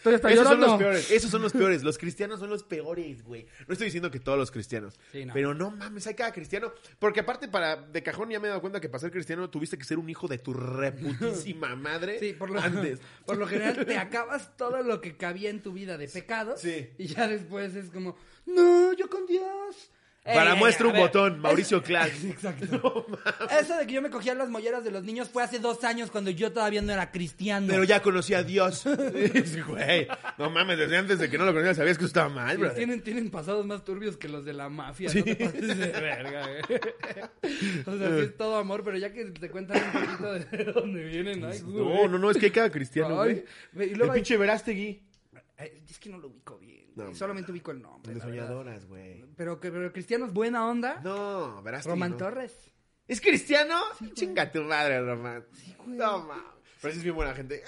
Está 0.06 0.30
Esos 0.30 0.48
son 0.48 0.60
los 0.60 0.78
peores. 0.78 1.10
Esos 1.10 1.30
son 1.30 1.42
los 1.42 1.52
peores. 1.52 1.82
Los 1.82 1.98
cristianos 1.98 2.40
son 2.40 2.48
los 2.48 2.62
peores, 2.62 3.22
güey. 3.22 3.46
No 3.66 3.72
estoy 3.74 3.88
diciendo 3.88 4.10
que 4.10 4.18
todos 4.18 4.38
los 4.38 4.50
cristianos. 4.50 4.98
Sí, 5.12 5.26
no. 5.26 5.34
Pero 5.34 5.52
no 5.52 5.70
mames, 5.70 6.06
hay 6.06 6.14
cada 6.14 6.32
cristiano. 6.32 6.72
Porque 6.98 7.20
aparte, 7.20 7.48
para 7.48 7.76
de 7.76 8.02
cajón 8.02 8.30
ya 8.30 8.40
me 8.40 8.46
he 8.46 8.48
dado 8.48 8.62
cuenta 8.62 8.80
que 8.80 8.88
para 8.88 9.00
ser 9.00 9.10
cristiano 9.10 9.50
tuviste 9.50 9.76
que 9.76 9.84
ser 9.84 9.98
un 9.98 10.08
hijo 10.08 10.26
de 10.26 10.38
tu 10.38 10.54
reputísima 10.54 11.76
madre 11.76 12.18
Sí, 12.18 12.32
por 12.32 12.48
lo, 12.48 12.60
antes. 12.60 12.98
por 13.26 13.36
lo 13.36 13.46
general 13.46 13.84
te 13.84 13.98
acabas 13.98 14.56
todo 14.56 14.82
lo 14.82 15.02
que 15.02 15.18
cabía 15.18 15.50
en 15.50 15.62
tu 15.62 15.74
vida 15.74 15.98
de 15.98 16.08
pecados. 16.08 16.62
Sí. 16.62 16.88
Y 16.96 17.08
ya 17.08 17.28
después 17.28 17.74
es 17.74 17.90
como, 17.90 18.16
no, 18.46 18.94
yo 18.94 19.10
con 19.10 19.26
Dios. 19.26 19.90
Para 20.26 20.52
Eh, 20.54 20.56
muestra 20.56 20.86
un 20.88 20.92
ver, 20.92 21.02
botón, 21.02 21.38
Mauricio 21.40 21.82
Clark. 21.82 22.12
Exacto. 22.24 23.06
Eso 23.60 23.76
de 23.76 23.86
que 23.86 23.92
yo 23.94 24.02
me 24.02 24.10
cogía 24.10 24.34
las 24.34 24.48
molleras 24.48 24.82
de 24.84 24.90
los 24.90 25.04
niños 25.04 25.28
fue 25.30 25.42
hace 25.44 25.58
dos 25.60 25.82
años 25.84 26.10
cuando 26.10 26.30
yo 26.30 26.52
todavía 26.52 26.82
no 26.82 26.92
era 26.92 27.10
cristiano. 27.12 27.66
Pero 27.68 27.84
ya 27.84 28.02
conocí 28.02 28.34
a 28.34 28.42
Dios. 28.42 28.84
Sí, 29.46 29.60
güey. 29.60 30.08
No 30.38 30.50
mames, 30.50 30.78
desde 30.78 30.96
antes 30.96 31.18
de 31.18 31.30
que 31.30 31.38
no 31.38 31.44
lo 31.44 31.52
conocías 31.52 31.76
sabías 31.76 31.96
que 31.98 32.04
estaba 32.04 32.28
mal, 32.28 32.52
Sí, 32.56 32.60
bro. 32.62 32.72
tienen, 32.72 33.02
tienen 33.02 33.30
pasados 33.30 33.64
más 33.66 33.84
turbios 33.84 34.16
que 34.16 34.28
los 34.28 34.44
de 34.44 34.52
la 34.52 34.68
mafia, 34.68 35.10
no 35.14 35.22
te 35.24 35.36
pases 35.36 35.78
de 35.78 35.86
verga, 36.00 36.46
güey. 36.46 36.80
O 37.86 37.98
sea, 37.98 38.08
sí 38.08 38.22
es 38.24 38.36
todo 38.36 38.56
amor, 38.56 38.82
pero 38.84 38.98
ya 38.98 39.12
que 39.12 39.24
te 39.26 39.50
cuentan 39.50 39.80
un 39.82 39.92
poquito 40.04 40.32
de 40.32 40.64
dónde 40.72 41.04
vienen. 41.04 41.40
No, 41.40 42.08
no, 42.08 42.18
no, 42.18 42.30
es 42.30 42.36
que 42.38 42.46
hay 42.46 42.52
cada 42.52 42.70
cristiano, 42.70 43.20
Ay, 43.20 43.44
güey. 43.72 43.90
y 43.90 43.92
El 43.94 44.02
hay- 44.02 44.10
pinche 44.10 44.36
Verástegui. 44.36 45.02
Ay, 45.58 45.82
Es 45.88 45.98
que 45.98 46.10
no 46.10 46.18
lo 46.18 46.28
ubico 46.28 46.58
bien. 46.58 46.90
No. 46.94 47.14
Solamente 47.14 47.50
ubico 47.52 47.70
el 47.70 47.80
nombre. 47.80 48.14
De 48.14 48.20
soñadoras, 48.20 48.86
güey. 48.86 49.24
Pero, 49.36 49.58
pero 49.60 49.92
cristianos, 49.92 50.32
buena 50.32 50.66
onda. 50.66 51.00
No, 51.02 51.62
Verástegui. 51.62 51.92
Román 51.94 52.10
no. 52.12 52.16
Torres. 52.18 52.72
¿Es 53.08 53.20
cristiano? 53.20 53.80
Chinga 54.14 54.50
tu 54.50 54.62
madre, 54.62 55.00
Román. 55.00 55.44
güey. 55.78 55.96
No, 55.96 56.24
mames. 56.24 56.42
Pero 56.82 56.92
sí 56.92 56.98
es 56.98 57.04
bien 57.04 57.14
buena 57.16 57.34
gente. 57.34 57.62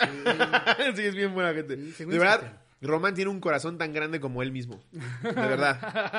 Sí, 0.95 1.03
es 1.03 1.15
bien 1.15 1.33
buena 1.33 1.55
gente. 1.55 1.77
Sí, 1.93 2.05
de 2.05 2.13
es 2.13 2.19
verdad, 2.19 2.41
cristiano. 2.41 2.68
Román 2.81 3.15
tiene 3.15 3.31
un 3.31 3.41
corazón 3.41 3.77
tan 3.77 3.93
grande 3.93 4.21
como 4.21 4.43
él 4.43 4.53
mismo. 4.53 4.81
De 5.23 5.33
verdad. 5.33 5.79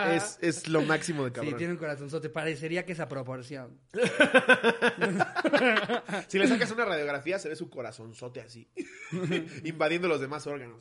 Es, 0.15 0.37
es 0.41 0.67
lo 0.67 0.81
máximo 0.81 1.25
de 1.25 1.31
cabrón. 1.31 1.53
Sí, 1.53 1.57
tiene 1.57 1.73
un 1.73 1.79
corazonzote. 1.79 2.29
Parecería 2.29 2.85
que 2.85 2.93
esa 2.93 3.07
proporción. 3.07 3.79
Si 6.27 6.37
le 6.37 6.47
sacas 6.47 6.71
una 6.71 6.85
radiografía, 6.85 7.39
se 7.39 7.49
ve 7.49 7.55
su 7.55 7.69
corazonzote 7.69 8.41
así. 8.41 8.67
invadiendo 9.63 10.07
los 10.07 10.19
demás 10.19 10.45
órganos. 10.47 10.79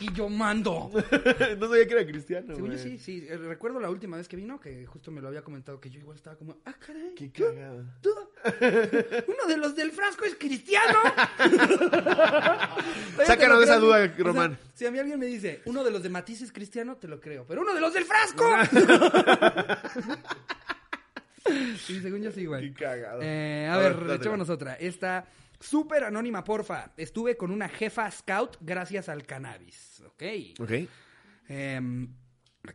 Aquí 0.00 0.08
yo 0.14 0.30
mando. 0.30 0.90
no 1.58 1.68
sabía 1.68 1.86
que 1.86 1.92
era 1.92 2.06
cristiano, 2.06 2.54
Según 2.54 2.70
yo, 2.70 2.78
sí, 2.78 2.96
sí. 2.96 3.26
Eh, 3.28 3.36
Recuerdo 3.36 3.78
la 3.80 3.90
última 3.90 4.16
vez 4.16 4.28
que 4.28 4.36
vino, 4.36 4.58
que 4.58 4.86
justo 4.86 5.10
me 5.10 5.20
lo 5.20 5.28
había 5.28 5.42
comentado, 5.42 5.78
que 5.78 5.90
yo 5.90 6.00
igual 6.00 6.16
estaba 6.16 6.36
como, 6.36 6.56
ah, 6.64 6.72
caray. 6.72 7.12
Qué 7.14 7.28
¿tú? 7.28 7.44
cagada. 7.44 7.84
¿Tú? 8.00 8.08
¿Uno 9.28 9.46
de 9.46 9.58
los 9.58 9.76
del 9.76 9.92
frasco 9.92 10.24
es 10.24 10.36
cristiano? 10.36 10.98
Sácanos 13.26 13.58
de 13.58 13.64
esa 13.64 13.78
duda, 13.78 13.96
O 13.96 14.06
sea, 14.06 14.14
Román. 14.24 14.58
si 14.72 14.86
a 14.86 14.90
mí 14.90 14.98
alguien 14.98 15.18
me 15.18 15.26
dice, 15.26 15.60
uno 15.66 15.84
de 15.84 15.90
los 15.90 16.02
de 16.02 16.08
Matiz 16.08 16.40
es 16.40 16.50
cristiano, 16.50 16.96
te 16.96 17.06
lo 17.06 17.20
creo. 17.20 17.44
Pero 17.46 17.60
uno 17.60 17.74
de 17.74 17.80
los 17.82 17.92
del 17.92 18.06
frasco. 18.06 18.48
sí, 21.76 22.00
según 22.00 22.22
yo 22.22 22.32
sí, 22.32 22.46
güey. 22.46 22.72
Qué 22.72 22.84
cagado. 22.84 23.20
Eh, 23.22 23.68
a, 23.70 23.74
A 23.74 23.78
ver, 23.78 23.96
ver, 23.96 24.16
echémonos 24.16 24.48
otra. 24.48 24.76
Esta, 24.76 25.26
súper 25.60 26.04
anónima, 26.04 26.42
porfa. 26.42 26.92
Estuve 26.96 27.36
con 27.36 27.50
una 27.50 27.68
jefa 27.68 28.10
scout 28.10 28.56
gracias 28.60 29.08
al 29.08 29.24
cannabis. 29.26 30.02
Ok. 30.06 30.22
Ok. 30.60 30.72
Em, 31.48 32.08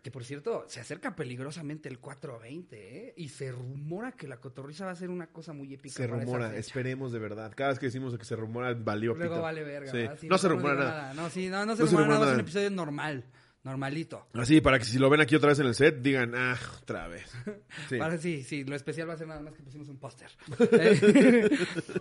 que 0.02 0.12
por 0.12 0.26
cierto, 0.26 0.66
se 0.68 0.80
acerca 0.80 1.16
peligrosamente 1.16 1.88
el 1.90 2.00
420, 2.00 2.98
¿eh? 3.08 3.14
Y 3.18 3.30
se 3.30 3.52
rumora 3.52 4.12
que 4.14 4.28
la 4.28 4.38
cotorriza 4.38 4.86
va 4.86 4.92
a 4.92 4.96
ser 4.96 5.10
una 5.10 5.28
cosa 5.28 5.54
muy 5.54 5.74
épica. 5.74 5.96
Se 5.96 6.08
para 6.08 6.18
esa 6.18 6.26
rumora, 6.26 6.48
fecha. 6.50 6.60
esperemos 6.60 7.12
de 7.12 7.20
verdad. 7.20 7.54
Cada 7.56 7.70
vez 7.70 7.80
que 7.80 7.86
decimos 7.86 8.18
que 8.18 8.26
se 8.26 8.36
rumora, 8.36 8.74
valió 8.74 9.14
Luego 9.14 9.36
pito. 9.36 9.42
vale 9.44 9.64
verga, 9.64 9.92
Sí. 9.92 9.98
¿verdad? 9.98 10.18
Sí, 10.20 10.28
no 10.28 10.38
se 10.38 10.48
rumora 10.50 10.74
nada. 10.76 11.14
No, 11.14 11.30
sí, 11.30 11.48
no, 11.50 11.66
no 11.66 11.76
se 11.76 11.84
No 11.84 11.88
se 11.88 11.92
rumora 11.96 12.08
nada. 12.08 12.16
rumora 12.16 12.16
Es 12.16 12.20
un 12.20 12.32
nada. 12.38 12.42
episodio 12.42 12.70
normal, 12.72 13.26
normalito. 13.66 14.28
Así, 14.34 14.62
para 14.62 14.80
que 14.80 14.86
si 14.86 14.98
lo 14.98 15.10
ven 15.10 15.20
aquí 15.20 15.36
otra 15.36 15.50
vez 15.50 15.60
en 15.60 15.66
el 15.66 15.76
set, 15.76 16.02
digan, 16.02 16.34
ah, 16.36 16.58
otra 16.82 17.08
vez. 17.08 17.30
Sí. 17.90 17.98
Para- 17.98 18.18
sí, 18.18 18.42
sí, 18.44 18.64
lo 18.64 18.76
especial 18.76 19.10
va 19.10 19.14
a 19.14 19.18
ser 19.18 19.28
nada 19.28 19.42
más 19.42 19.54
que 19.54 19.62
pusimos 19.62 19.90
un 19.90 19.98
póster. 19.98 20.30
Eh, 20.72 21.50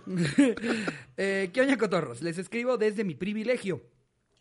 eh, 1.17 1.49
¿Qué 1.53 1.61
oña 1.61 1.77
cotorros? 1.77 2.21
Les 2.21 2.37
escribo 2.37 2.77
desde 2.77 3.03
mi 3.03 3.15
privilegio. 3.15 3.81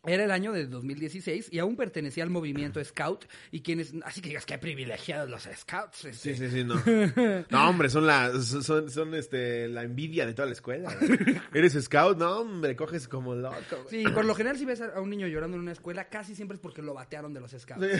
Era 0.06 0.24
el 0.24 0.30
año 0.30 0.52
de 0.52 0.66
2016 0.66 1.48
y 1.52 1.58
aún 1.58 1.76
pertenecía 1.76 2.24
al 2.24 2.30
movimiento 2.30 2.82
Scout 2.82 3.26
y 3.50 3.60
quienes... 3.60 3.92
Así 4.04 4.20
que 4.20 4.28
digas, 4.30 4.46
qué 4.46 4.58
privilegiados 4.58 5.28
los 5.28 5.42
Scouts. 5.42 6.06
este. 6.06 6.34
Sí, 6.34 6.48
sí, 6.48 6.50
sí, 6.50 6.64
no. 6.64 6.74
No, 7.50 7.68
hombre, 7.68 7.90
son 7.90 8.06
la, 8.06 8.32
son, 8.40 8.90
son 8.90 9.14
este, 9.14 9.68
la 9.68 9.82
envidia 9.82 10.24
de 10.26 10.34
toda 10.34 10.46
la 10.46 10.52
escuela. 10.52 10.96
Eres 11.52 11.74
scout, 11.74 12.16
no, 12.18 12.40
hombre, 12.40 12.74
coges 12.74 13.06
como 13.06 13.34
loco. 13.34 13.56
güey. 13.84 14.04
Sí, 14.04 14.10
por 14.10 14.24
lo 14.24 14.34
general 14.34 14.58
si 14.58 14.64
ves 14.64 14.80
a 14.80 14.94
a 14.94 15.00
un 15.00 15.10
niño 15.10 15.26
llorando 15.26 15.56
en 15.56 15.62
una 15.62 15.72
escuela, 15.72 16.08
casi 16.08 16.34
siempre 16.34 16.54
es 16.56 16.60
porque 16.60 16.82
lo 16.82 16.94
batearon 16.94 17.34
de 17.34 17.40
los 17.40 17.50
Scouts. 17.50 17.84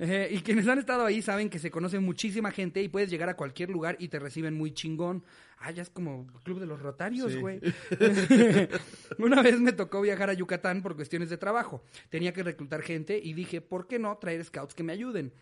Eh, 0.00 0.28
y 0.32 0.40
quienes 0.40 0.66
han 0.66 0.80
estado 0.80 1.06
ahí 1.06 1.22
saben 1.22 1.48
que 1.48 1.60
se 1.60 1.70
conoce 1.70 2.00
muchísima 2.00 2.50
gente 2.50 2.82
y 2.82 2.88
puedes 2.88 3.08
llegar 3.08 3.28
a 3.28 3.36
cualquier 3.36 3.70
lugar 3.70 3.94
y 4.00 4.08
te 4.08 4.18
reciben 4.18 4.52
muy 4.52 4.74
chingón. 4.74 5.22
Ah, 5.66 5.70
ya 5.70 5.80
es 5.82 5.88
como 5.88 6.26
Club 6.42 6.60
de 6.60 6.66
los 6.66 6.82
Rotarios, 6.82 7.32
Sí. 7.32 7.38
güey. 7.40 7.58
Una 9.18 9.40
vez 9.42 9.58
me 9.60 9.72
tocó 9.72 10.02
viajar 10.02 10.28
a 10.28 10.34
Yucatán 10.34 10.82
por 10.82 10.94
cuestiones 10.94 11.30
de 11.30 11.38
trabajo. 11.38 11.82
Tenía 12.10 12.34
que 12.34 12.42
reclutar 12.42 12.82
gente 12.82 13.18
y 13.22 13.32
dije, 13.32 13.62
¿por 13.62 13.86
qué 13.86 13.98
no 13.98 14.14
traer 14.18 14.44
scouts 14.44 14.74
que 14.74 14.82
me 14.82 14.92
ayuden? 14.92 15.32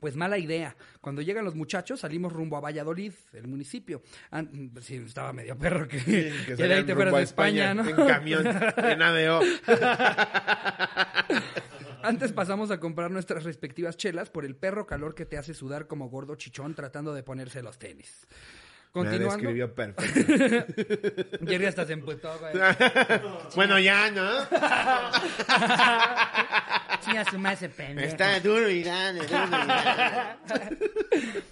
Pues 0.00 0.16
mala 0.16 0.36
idea. 0.38 0.76
Cuando 1.00 1.22
llegan 1.22 1.44
los 1.46 1.54
muchachos, 1.54 2.00
salimos 2.00 2.30
rumbo 2.32 2.56
a 2.58 2.60
Valladolid, 2.60 3.12
el 3.32 3.46
municipio. 3.46 4.02
An- 4.30 4.72
sí, 4.82 4.96
estaba 4.96 5.32
medio 5.32 5.56
perro 5.56 5.86
que, 5.88 5.98
Sí, 6.00 6.04
que 6.10 6.20
de 6.20 6.56
salían 6.56 6.78
ahí 6.80 6.84
te 6.84 6.94
fueras 6.94 7.14
a 7.14 7.18
de 7.18 7.22
España, 7.22 7.72
¿no? 7.74 7.88
En 7.88 7.96
camión, 7.96 8.44
en 8.46 9.02
ADO. 9.02 9.40
Antes 12.02 12.32
pasamos 12.32 12.70
a 12.70 12.80
comprar 12.80 13.10
nuestras 13.10 13.44
respectivas 13.44 13.96
chelas 13.96 14.28
por 14.28 14.44
el 14.44 14.56
perro 14.56 14.86
calor 14.86 15.14
que 15.14 15.24
te 15.24 15.38
hace 15.38 15.54
sudar 15.54 15.86
como 15.86 16.10
gordo 16.10 16.34
chichón 16.34 16.74
tratando 16.74 17.14
de 17.14 17.22
ponerse 17.22 17.62
los 17.62 17.78
tenis. 17.78 18.26
Me 18.94 19.00
Continuando, 19.00 19.36
describió 19.36 19.74
perfecto. 19.74 20.84
Jerry 21.48 21.66
hasta 21.66 21.84
se 21.84 21.94
emputó, 21.94 22.30
güey. 22.38 22.52
bueno, 23.56 23.80
ya, 23.80 24.08
¿no? 24.12 24.30
Chinga 27.04 27.24
su 27.28 27.36
madre 27.40 27.56
ese 27.56 27.68
pendejo. 27.70 28.06
Está 28.06 28.38
duro 28.38 28.70
y 28.70 28.84
grande, 28.84 29.26
duro 29.26 29.46
y 29.46 29.50
grande. 29.50 30.78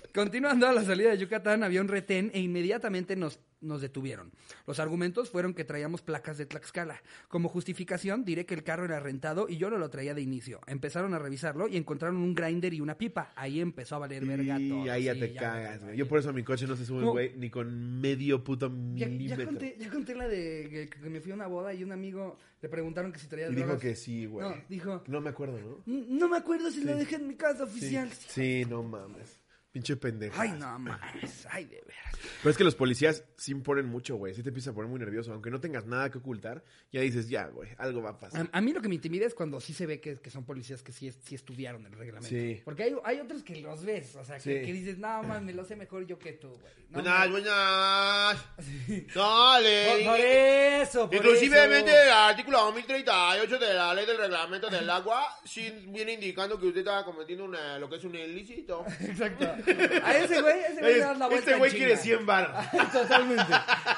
Continuando 0.14 0.68
a 0.68 0.72
la 0.72 0.84
salida 0.84 1.10
de 1.10 1.18
Yucatán, 1.18 1.64
había 1.64 1.80
un 1.80 1.88
retén 1.88 2.30
e 2.32 2.38
inmediatamente 2.38 3.16
nos, 3.16 3.40
nos 3.62 3.80
detuvieron. 3.80 4.30
Los 4.66 4.78
argumentos 4.80 5.30
fueron 5.30 5.54
que 5.54 5.64
traíamos 5.64 6.02
placas 6.02 6.38
de 6.38 6.46
Tlaxcala. 6.46 7.00
Como 7.28 7.48
justificación, 7.48 8.24
diré 8.24 8.44
que 8.46 8.54
el 8.54 8.62
carro 8.64 8.84
era 8.84 9.00
rentado 9.00 9.48
y 9.48 9.56
yo 9.56 9.70
no 9.70 9.78
lo 9.78 9.88
traía 9.90 10.14
de 10.14 10.22
inicio. 10.22 10.60
Empezaron 10.66 11.14
a 11.14 11.18
revisarlo 11.18 11.68
y 11.68 11.76
encontraron 11.76 12.16
un 12.16 12.34
grinder 12.34 12.74
y 12.74 12.80
una 12.80 12.98
pipa. 12.98 13.32
Ahí 13.36 13.60
empezó 13.60 13.96
a 13.96 14.00
valer 14.00 14.24
verga 14.26 14.58
Y 14.60 14.68
todo. 14.68 14.90
ahí 14.92 15.04
ya 15.04 15.14
Sí, 15.14 15.20
te 15.20 15.32
ya 15.32 15.40
cagas, 15.40 15.84
güey. 15.84 15.96
Yo 15.96 16.06
por 16.08 16.18
eso 16.18 16.30
a 16.30 16.32
mi 16.32 16.42
coche 16.42 16.66
no 16.66 16.76
se 16.76 16.84
sube, 16.84 17.04
güey, 17.04 17.36
ni 17.36 17.50
con 17.50 18.00
medio 18.00 18.42
puto 18.44 18.68
Ya, 18.94 19.06
ya 19.06 19.08
milímetro. 19.08 19.46
conté, 19.46 19.76
ya 19.78 19.90
conté 19.90 20.14
la 20.14 20.28
de 20.28 20.88
que, 20.90 21.08
me 21.08 21.20
fui 21.20 21.32
a 21.32 21.34
una 21.34 21.46
boda 21.46 21.72
y 21.72 21.82
un 21.84 21.92
amigo 21.92 22.38
le 22.60 22.68
preguntaron 22.68 23.12
que 23.12 23.18
si 23.18 23.26
traía 23.28 23.48
Y 23.48 23.54
dijo 23.54 23.78
que 23.78 23.94
sí, 23.96 24.26
güey. 24.26 24.48
No, 24.48 24.54
dijo, 24.68 25.02
No 25.06 25.20
me 25.20 25.30
acuerdo, 25.30 25.58
¿no? 25.58 25.82
"N- 25.92 26.06
no 26.08 26.28
me 26.28 26.36
acuerdo 26.36 26.70
si 26.70 26.82
lo 26.84 26.92
Sí. 26.92 26.98
dejé 27.00 27.16
en 27.16 27.28
mi 27.28 27.34
casa 27.36 27.66
Sí, 27.66 27.72
oficial. 27.72 28.10
sí, 28.12 28.64
no 28.68 28.82
mames. 28.82 29.38
Pinche 29.72 29.96
pendejo. 29.96 30.38
Ay, 30.38 30.50
no 30.52 30.78
mames, 30.78 31.46
ay, 31.50 31.64
de 31.64 31.80
veras. 31.86 32.12
Pero 32.42 32.50
es 32.50 32.56
que 32.58 32.62
los 32.64 32.74
policías 32.74 33.24
sí 33.36 33.52
imponen 33.52 33.86
mucho, 33.86 34.16
güey. 34.16 34.34
Sí 34.34 34.42
te 34.42 34.50
empiezas 34.50 34.72
a 34.72 34.74
poner 34.74 34.90
muy 34.90 35.00
nervioso. 35.00 35.32
Aunque 35.32 35.50
no 35.50 35.60
tengas 35.60 35.86
nada 35.86 36.10
que 36.10 36.18
ocultar, 36.18 36.62
ya 36.92 37.00
dices, 37.00 37.28
ya, 37.30 37.46
güey, 37.46 37.70
algo 37.78 38.02
va 38.02 38.10
a 38.10 38.18
pasar. 38.18 38.48
A, 38.52 38.58
a 38.58 38.60
mí 38.60 38.72
lo 38.74 38.82
que 38.82 38.88
me 38.88 38.96
intimida 38.96 39.24
es 39.26 39.34
cuando 39.34 39.60
sí 39.60 39.72
se 39.72 39.86
ve 39.86 39.98
que, 40.00 40.16
que 40.16 40.28
son 40.30 40.44
policías 40.44 40.82
que 40.82 40.92
sí, 40.92 41.10
sí 41.10 41.34
estudiaron 41.34 41.86
el 41.86 41.92
reglamento. 41.92 42.28
Sí. 42.28 42.60
Porque 42.64 42.82
hay, 42.84 42.94
hay 43.04 43.20
otros 43.20 43.42
que 43.42 43.56
los 43.62 43.82
ves, 43.84 44.14
o 44.16 44.24
sea, 44.24 44.36
que, 44.36 44.42
Sí. 44.60 44.66
que 44.66 44.72
dices, 44.74 44.98
no, 44.98 45.22
man, 45.22 45.44
me 45.44 45.54
lo 45.54 45.64
sé 45.64 45.74
mejor 45.74 46.06
yo 46.06 46.18
que 46.18 46.34
tú, 46.34 46.48
güey. 46.50 46.72
No, 46.90 47.00
buenas, 47.02 47.18
man". 47.20 47.30
buenas. 47.30 48.42
Por, 49.14 49.22
Dale. 49.22 50.04
por 50.04 50.20
eso, 50.20 51.06
por 51.06 51.14
Inclusivemente 51.16 51.90
eso. 51.90 52.02
el 52.02 52.08
artículo 52.10 52.58
2038 52.66 53.58
de 53.58 53.74
la 53.74 53.94
ley 53.94 54.04
del 54.04 54.18
reglamento 54.18 54.68
del 54.68 54.88
agua 54.90 55.24
sí 55.44 55.86
viene 55.88 56.12
indicando 56.12 56.58
que 56.58 56.66
usted 56.66 56.80
estaba 56.80 57.04
cometiendo 57.04 57.44
una, 57.46 57.78
lo 57.78 57.88
que 57.88 57.96
es 57.96 58.04
un 58.04 58.14
ilícito. 58.14 58.84
Exacto. 59.00 59.46
A 60.04 60.16
ese 60.16 60.40
güey, 60.40 60.60
ese 60.60 60.80
güey 60.80 60.94
le 60.94 61.00
das 61.00 61.18
la 61.18 61.26
vuelta 61.26 61.44
Este 61.50 61.58
güey 61.58 61.70
quiere 61.70 61.96
100 61.96 62.26
bar. 62.26 62.70
Totalmente. 62.92 63.52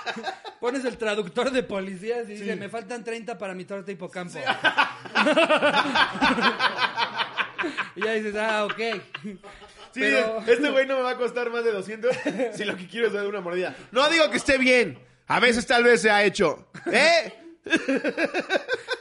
Pones 0.60 0.84
el 0.84 0.96
traductor 0.96 1.50
de 1.50 1.62
policías 1.62 2.28
y 2.28 2.36
Sí. 2.36 2.42
dice, 2.44 2.56
me 2.56 2.68
faltan 2.68 3.04
30 3.04 3.36
para 3.38 3.54
mi 3.54 3.64
torta 3.64 3.90
hipocampo. 3.92 4.38
y 7.96 8.00
ya 8.04 8.12
dices, 8.12 8.34
ah, 8.36 8.64
ok. 8.64 8.78
Sí, 9.22 10.00
Pero- 10.00 10.42
este 10.46 10.70
güey 10.70 10.86
no 10.86 10.96
me 10.96 11.02
va 11.02 11.10
a 11.10 11.16
costar 11.16 11.50
más 11.50 11.64
de 11.64 11.72
200 11.72 12.16
si 12.54 12.64
lo 12.64 12.76
que 12.76 12.86
quiero 12.88 13.06
es 13.06 13.12
dar 13.12 13.26
una 13.26 13.40
mordida. 13.40 13.74
No 13.92 14.08
digo 14.08 14.28
que 14.30 14.38
esté 14.38 14.58
bien. 14.58 14.98
A 15.26 15.40
veces 15.40 15.66
tal 15.66 15.84
vez 15.84 16.02
se 16.02 16.10
ha 16.10 16.24
hecho. 16.24 16.68
¿Eh? 16.92 17.32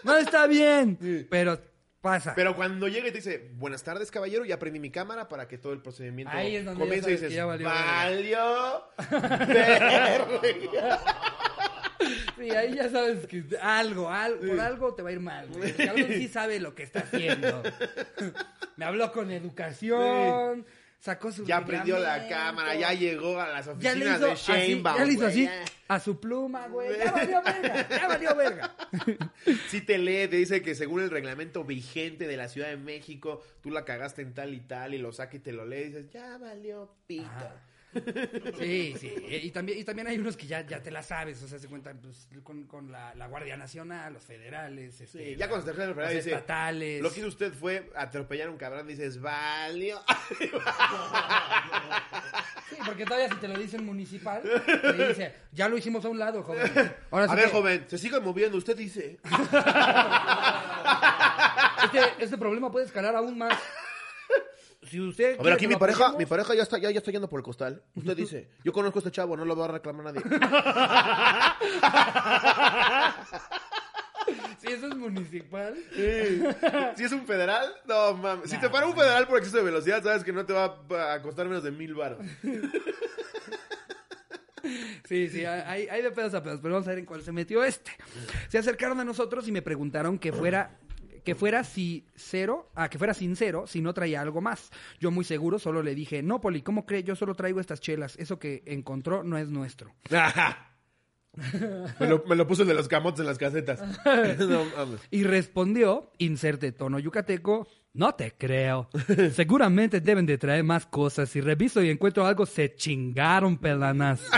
No 0.04 0.16
está 0.18 0.48
bien, 0.48 1.28
pero 1.30 1.60
Pasa. 2.04 2.34
Pero 2.36 2.54
cuando 2.54 2.90
llega 2.90 3.08
y 3.08 3.12
te 3.12 3.20
dice, 3.20 3.50
buenas 3.54 3.82
tardes, 3.82 4.12
caballero, 4.12 4.44
ya 4.44 4.60
prendí 4.60 4.78
mi 4.78 4.90
cámara 4.90 5.30
para 5.30 5.48
que 5.48 5.58
todo 5.58 5.72
el 5.72 5.82
procedimiento 5.82 6.36
Ahí 6.36 6.58
es 6.58 6.66
donde 6.66 6.82
ya 6.82 6.86
comience 6.86 7.10
y 7.10 7.16
que 7.16 7.22
dices, 7.22 7.34
ya 7.34 7.46
valió 7.46 7.70
valió, 7.70 8.84
verga". 9.48 11.00
Sí, 12.38 12.50
ahí 12.50 12.76
ya 12.76 12.90
sabes 12.90 13.26
que 13.28 13.46
algo, 13.62 14.10
algo, 14.10 14.46
por 14.46 14.60
algo 14.60 14.94
te 14.94 15.02
va 15.02 15.10
a 15.10 15.12
ir 15.14 15.22
mal. 15.22 15.48
güey. 15.48 15.72
Cabrón 15.72 16.08
sí 16.10 16.28
sabe 16.28 16.60
lo 16.60 16.76
que 16.76 16.84
está 16.84 17.00
haciendo. 17.00 17.64
Me 18.76 18.84
habló 18.84 19.14
con 19.14 19.32
educación, 19.32 20.66
sacó 21.04 21.34
su 21.34 21.44
Ya 21.46 21.66
prendió 21.66 22.00
la 22.00 22.30
cámara, 22.30 22.76
ya 22.76 22.94
llegó 22.94 23.38
a 23.38 23.50
las 23.50 23.68
oficinas 23.68 24.22
de 24.22 24.36
Sheinbaum. 24.36 24.98
ya 24.98 25.06
le 25.06 25.14
hizo 25.14 25.26
así 25.26 25.50
a 25.90 26.00
su 26.00 26.18
pluma, 26.18 26.68
güey. 26.70 26.98
Ya 26.98 27.12
valió 27.12 27.42
verga, 27.44 27.90
ya 27.90 28.08
valió 28.08 28.36
verga. 28.36 28.76
Sí 29.68 29.82
te 29.82 29.98
lee, 29.98 30.30
te 30.30 30.38
dice 30.38 30.62
que 30.62 30.76
según 30.76 31.02
el 31.02 31.10
reglamento 31.10 31.66
vigente 31.66 32.26
de 32.26 32.38
la 32.38 32.48
Ciudad 32.48 32.70
de 32.70 32.78
México, 32.78 33.44
tú 33.62 33.70
la 33.70 33.84
cagaste 33.84 34.22
en 34.22 34.34
tal 34.34 34.54
y 34.54 34.62
tal, 34.62 34.94
y 34.94 34.98
lo 34.98 35.12
saca 35.12 35.36
y 35.36 35.40
te 35.40 35.52
lo 35.52 35.66
lee 35.66 35.82
y 35.82 35.84
dices, 35.86 36.10
ya 36.10 36.38
valió 36.38 36.90
pito. 37.06 37.52
Sí, 38.58 38.96
sí. 39.00 39.14
Y 39.30 39.52
también, 39.52 39.80
y 39.80 39.84
también 39.84 40.08
hay 40.08 40.18
unos 40.18 40.36
que 40.38 40.48
ya, 40.48 40.66
ya 40.66 40.82
te 40.82 40.92
la 40.92 41.04
sabes, 41.04 41.42
o 41.44 41.48
sea, 41.48 41.60
se 41.60 41.68
cuentan 41.68 42.00
pues, 42.00 42.28
con, 42.44 42.64
con 42.66 42.92
la, 42.92 43.14
la 43.16 43.28
Guardia 43.28 43.58
Nacional, 43.58 44.14
los 44.14 44.24
federales, 44.24 45.00
este, 45.02 45.32
Sí, 45.32 45.36
ya 45.36 45.48
cuando 45.50 45.66
se 45.66 45.74
te 45.74 45.86
los 45.86 46.10
dice, 46.10 46.32
estatales. 46.32 47.02
lo 47.02 47.12
que 47.12 47.20
hizo 47.20 47.28
usted 47.30 47.54
fue 47.54 47.90
atropellar 47.96 48.48
a 48.48 48.52
un 48.52 48.58
cabrón, 48.58 48.88
dices, 48.88 49.20
valió. 49.22 50.02
Sí, 52.70 52.76
porque 52.86 53.06
todavía 53.06 53.30
si 53.30 53.36
te 53.36 53.48
lo 53.48 53.60
dicen 53.60 53.86
municipal, 53.86 54.42
te 54.42 55.08
dice, 55.08 55.36
ya 55.52 55.70
lo 55.70 55.78
hicimos 55.78 56.04
a 56.06 56.10
un 56.10 56.18
lado, 56.18 56.42
joven. 56.42 56.72
Ahora 57.12 57.32
a 57.32 57.36
ver, 57.36 57.46
que 57.46 57.52
joven, 57.52 57.86
se 57.88 57.98
sigue 58.00 58.20
moviendo, 58.20 58.58
usted 58.58 58.76
dice. 58.76 59.20
Este, 61.84 62.24
este 62.24 62.38
problema 62.38 62.72
puede 62.72 62.86
escalar 62.86 63.14
aún 63.16 63.38
más. 63.38 63.60
Si 64.94 65.02
usted 65.02 65.40
A 65.40 65.42
ver, 65.42 65.54
aquí 65.54 65.68
mi 65.68 65.76
pareja, 65.76 66.14
mi 66.20 66.28
pareja 66.28 66.54
ya 66.54 66.62
está, 66.62 66.78
ya, 66.78 66.92
ya 66.92 67.00
está 67.00 67.10
yendo 67.10 67.28
por 67.28 67.40
el 67.40 67.44
costal. 67.44 67.82
Usted 67.96 68.16
dice, 68.16 68.50
yo 68.64 68.72
conozco 68.72 69.00
a 69.00 69.02
este 69.02 69.10
chavo, 69.10 69.36
no 69.36 69.44
lo 69.44 69.56
va 69.56 69.66
a 69.66 69.70
reclamar 69.70 70.14
nadie. 70.14 70.22
Si 74.60 74.72
eso 74.72 74.88
es 74.88 74.96
municipal. 74.96 75.76
Si 76.96 77.04
es 77.04 77.12
un 77.12 77.26
federal, 77.26 77.74
no 77.86 78.14
mames. 78.14 78.50
Si 78.50 78.58
te 78.58 78.70
para 78.70 78.86
un 78.86 78.96
federal 78.96 79.28
por 79.28 79.38
exceso 79.38 79.58
de 79.58 79.64
velocidad, 79.64 80.02
sabes 80.02 80.24
que 80.24 80.32
no 80.32 80.46
te 80.46 80.54
va 80.54 80.78
a 81.14 81.22
costar 81.22 81.48
menos 81.48 81.64
de 81.64 81.72
mil 81.72 81.96
baros. 81.96 82.26
Sí, 85.04 85.28
sí, 85.28 85.44
hay, 85.44 85.88
hay 85.90 86.02
de 86.02 86.12
pedos 86.12 86.34
a 86.34 86.42
pedos, 86.42 86.62
pero 86.62 86.76
vamos 86.76 86.88
a 86.88 86.92
ver 86.92 87.00
en 87.00 87.06
cuál 87.06 87.22
se 87.22 87.34
metió 87.34 87.64
este. 87.66 87.92
Se 88.48 88.58
acercaron 88.58 88.98
a 89.02 89.04
nosotros 89.04 89.46
y 89.50 89.52
me 89.52 89.62
preguntaron 89.62 90.18
que 90.18 90.32
fuera 90.32 90.78
que 91.24 91.36
fuera 91.36 91.64
si 91.64 92.06
cero, 92.16 92.70
ah, 92.76 92.90
que 92.90 92.98
fuera 92.98 93.14
sincero 93.14 93.68
si 93.68 93.82
no 93.82 93.94
traía 93.94 94.22
algo 94.22 94.42
más. 94.42 94.72
Yo 95.00 95.12
muy 95.12 95.24
seguro 95.24 95.60
solo 95.60 95.82
le 95.84 95.96
dije, 95.96 96.22
no, 96.22 96.42
Poli, 96.42 96.62
¿cómo 96.62 96.86
cree? 96.86 97.04
Yo 97.04 97.16
solo 97.16 97.36
traigo 97.36 97.60
estas 97.60 97.80
chelas. 97.80 98.16
Eso 98.18 98.40
que 98.40 98.64
encontró 98.66 99.24
no 99.24 99.38
es 99.38 99.50
nuestro. 99.50 99.94
me, 102.00 102.08
lo, 102.08 102.24
me 102.28 102.36
lo 102.36 102.48
puso 102.48 102.62
el 102.62 102.68
de 102.68 102.74
los 102.74 102.88
camotes 102.88 103.22
en 103.22 103.26
las 103.26 103.38
casetas. 103.38 103.82
No. 104.40 104.64
Y 105.12 105.24
respondió, 105.24 106.12
inserte 106.18 106.72
tono 106.72 107.00
yucateco, 107.00 107.68
no 107.94 108.16
te 108.16 108.32
creo. 108.32 108.90
Seguramente 109.34 110.02
deben 110.02 110.26
de 110.26 110.38
traer 110.38 110.64
más 110.64 110.86
cosas. 110.86 111.30
Si 111.30 111.42
reviso 111.42 111.82
y 111.82 111.90
encuentro 111.90 112.26
algo, 112.26 112.46
se 112.46 112.74
chingaron 112.76 113.58
pelanas. 113.58 114.22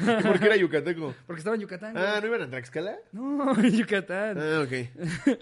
¿Y 0.00 0.22
por 0.22 0.38
qué 0.38 0.46
era 0.46 0.56
yucateco? 0.56 1.14
Porque 1.26 1.40
estaba 1.40 1.56
en 1.56 1.62
Yucatán. 1.62 1.96
Ah, 1.96 2.18
¿no 2.20 2.26
iban 2.28 2.42
a 2.42 2.48
Tlaxcala? 2.48 2.96
No, 3.12 3.52
en 3.58 3.72
Yucatán. 3.72 4.38
Ah, 4.38 4.64
ok. 4.64 5.36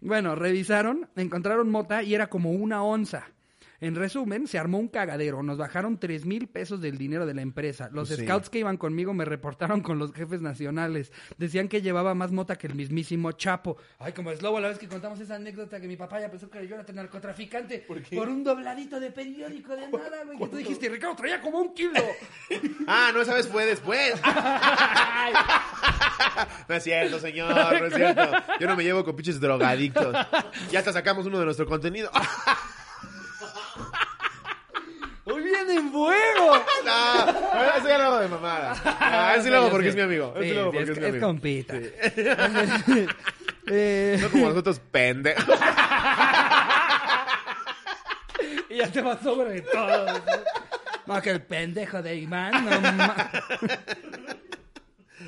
Bueno, 0.00 0.34
revisaron, 0.34 1.08
encontraron 1.16 1.70
mota 1.70 2.02
y 2.02 2.14
era 2.14 2.28
como 2.28 2.50
una 2.50 2.82
onza. 2.82 3.28
En 3.80 3.94
resumen, 3.94 4.46
se 4.48 4.58
armó 4.58 4.78
un 4.78 4.88
cagadero. 4.88 5.42
Nos 5.42 5.56
bajaron 5.58 5.98
tres 5.98 6.24
mil 6.26 6.48
pesos 6.48 6.80
del 6.80 6.98
dinero 6.98 7.26
de 7.26 7.34
la 7.34 7.42
empresa. 7.42 7.88
Los 7.92 8.08
Sí. 8.08 8.16
scouts 8.24 8.50
que 8.50 8.58
iban 8.58 8.76
conmigo 8.76 9.14
me 9.14 9.24
reportaron 9.24 9.80
con 9.82 9.98
los 9.98 10.12
jefes 10.12 10.40
nacionales. 10.40 11.12
Decían 11.36 11.68
que 11.68 11.80
llevaba 11.80 12.14
más 12.14 12.32
mota 12.32 12.56
que 12.56 12.66
el 12.66 12.74
mismísimo 12.74 13.30
Chapo. 13.32 13.76
Ay, 13.98 14.12
como 14.12 14.30
es 14.32 14.42
lobo 14.42 14.58
la 14.60 14.68
vez 14.68 14.78
que 14.78 14.88
contamos 14.88 15.20
esa 15.20 15.36
anécdota 15.36 15.80
que 15.80 15.86
mi 15.86 15.96
papá 15.96 16.20
ya 16.20 16.30
pensó 16.30 16.50
que 16.50 16.66
yo 16.66 16.74
era 16.74 16.84
narcotraficante 16.92 17.78
por, 17.86 18.02
qué? 18.02 18.18
un 18.18 18.42
dobladito 18.44 18.98
de 18.98 19.10
periódico 19.12 19.76
de 19.76 19.88
nada, 19.88 20.24
güey. 20.24 20.38
Que 20.38 20.46
tú 20.48 20.56
dijiste, 20.56 20.88
Ricardo, 20.88 21.14
traía 21.16 21.40
como 21.40 21.58
un 21.58 21.74
kilo. 21.74 21.92
Ah, 22.90 23.10
no, 23.12 23.20
esa 23.20 23.34
vez 23.34 23.46
fue 23.46 23.66
después. 23.66 24.14
No 26.68 26.74
es 26.74 26.84
cierto, 26.84 27.18
señor, 27.18 27.52
no 27.54 27.86
es 27.86 27.94
cierto. 27.94 28.22
Yo 28.60 28.66
no 28.68 28.76
me 28.76 28.84
llevo 28.84 29.04
con 29.04 29.16
pinches 29.16 29.40
drogadictos. 29.40 30.14
Ya 30.70 30.78
hasta 30.78 30.92
sacamos 30.92 31.26
uno 31.26 31.38
de 31.38 31.44
nuestro 31.44 31.66
contenido. 31.66 32.10
¡Hoy 35.48 35.64
viene 35.66 35.80
en 35.80 35.90
fuego! 35.92 36.62
No, 36.84 37.64
eso 37.76 37.88
ya 37.88 37.98
lo 37.98 38.04
hago 38.04 38.18
de 38.20 38.28
mamada. 38.28 38.74
Ah, 38.84 39.32
eso 39.34 39.44
sí 39.44 39.50
lo 39.50 39.56
hago 39.58 39.70
porque 39.70 39.88
es 39.88 39.94
mi 39.96 40.02
amigo. 40.02 40.32
Eso 40.36 40.42
Sí, 40.42 40.52
lo 40.52 40.60
hago 40.60 40.72
porque 40.72 40.82
es, 40.84 40.88
es 40.90 40.98
mi 40.98 41.04
es 41.04 41.10
amigo. 41.10 41.26
compita. 41.26 41.74
Sí. 42.86 43.06
Eh, 43.70 44.18
No 44.22 44.30
como 44.30 44.48
nosotros, 44.48 44.80
pendejos. 44.90 45.44
y 48.70 48.76
ya 48.78 48.90
te 48.90 49.02
va 49.02 49.18
sobre 49.22 49.60
todo. 49.60 50.06
¿no? 50.06 51.14
No, 51.14 51.20
que 51.22 51.30
el 51.30 51.42
pendejo 51.42 52.00
de 52.02 52.16
Iván. 52.16 52.52
No, 52.64 52.80
ma- 52.80 53.30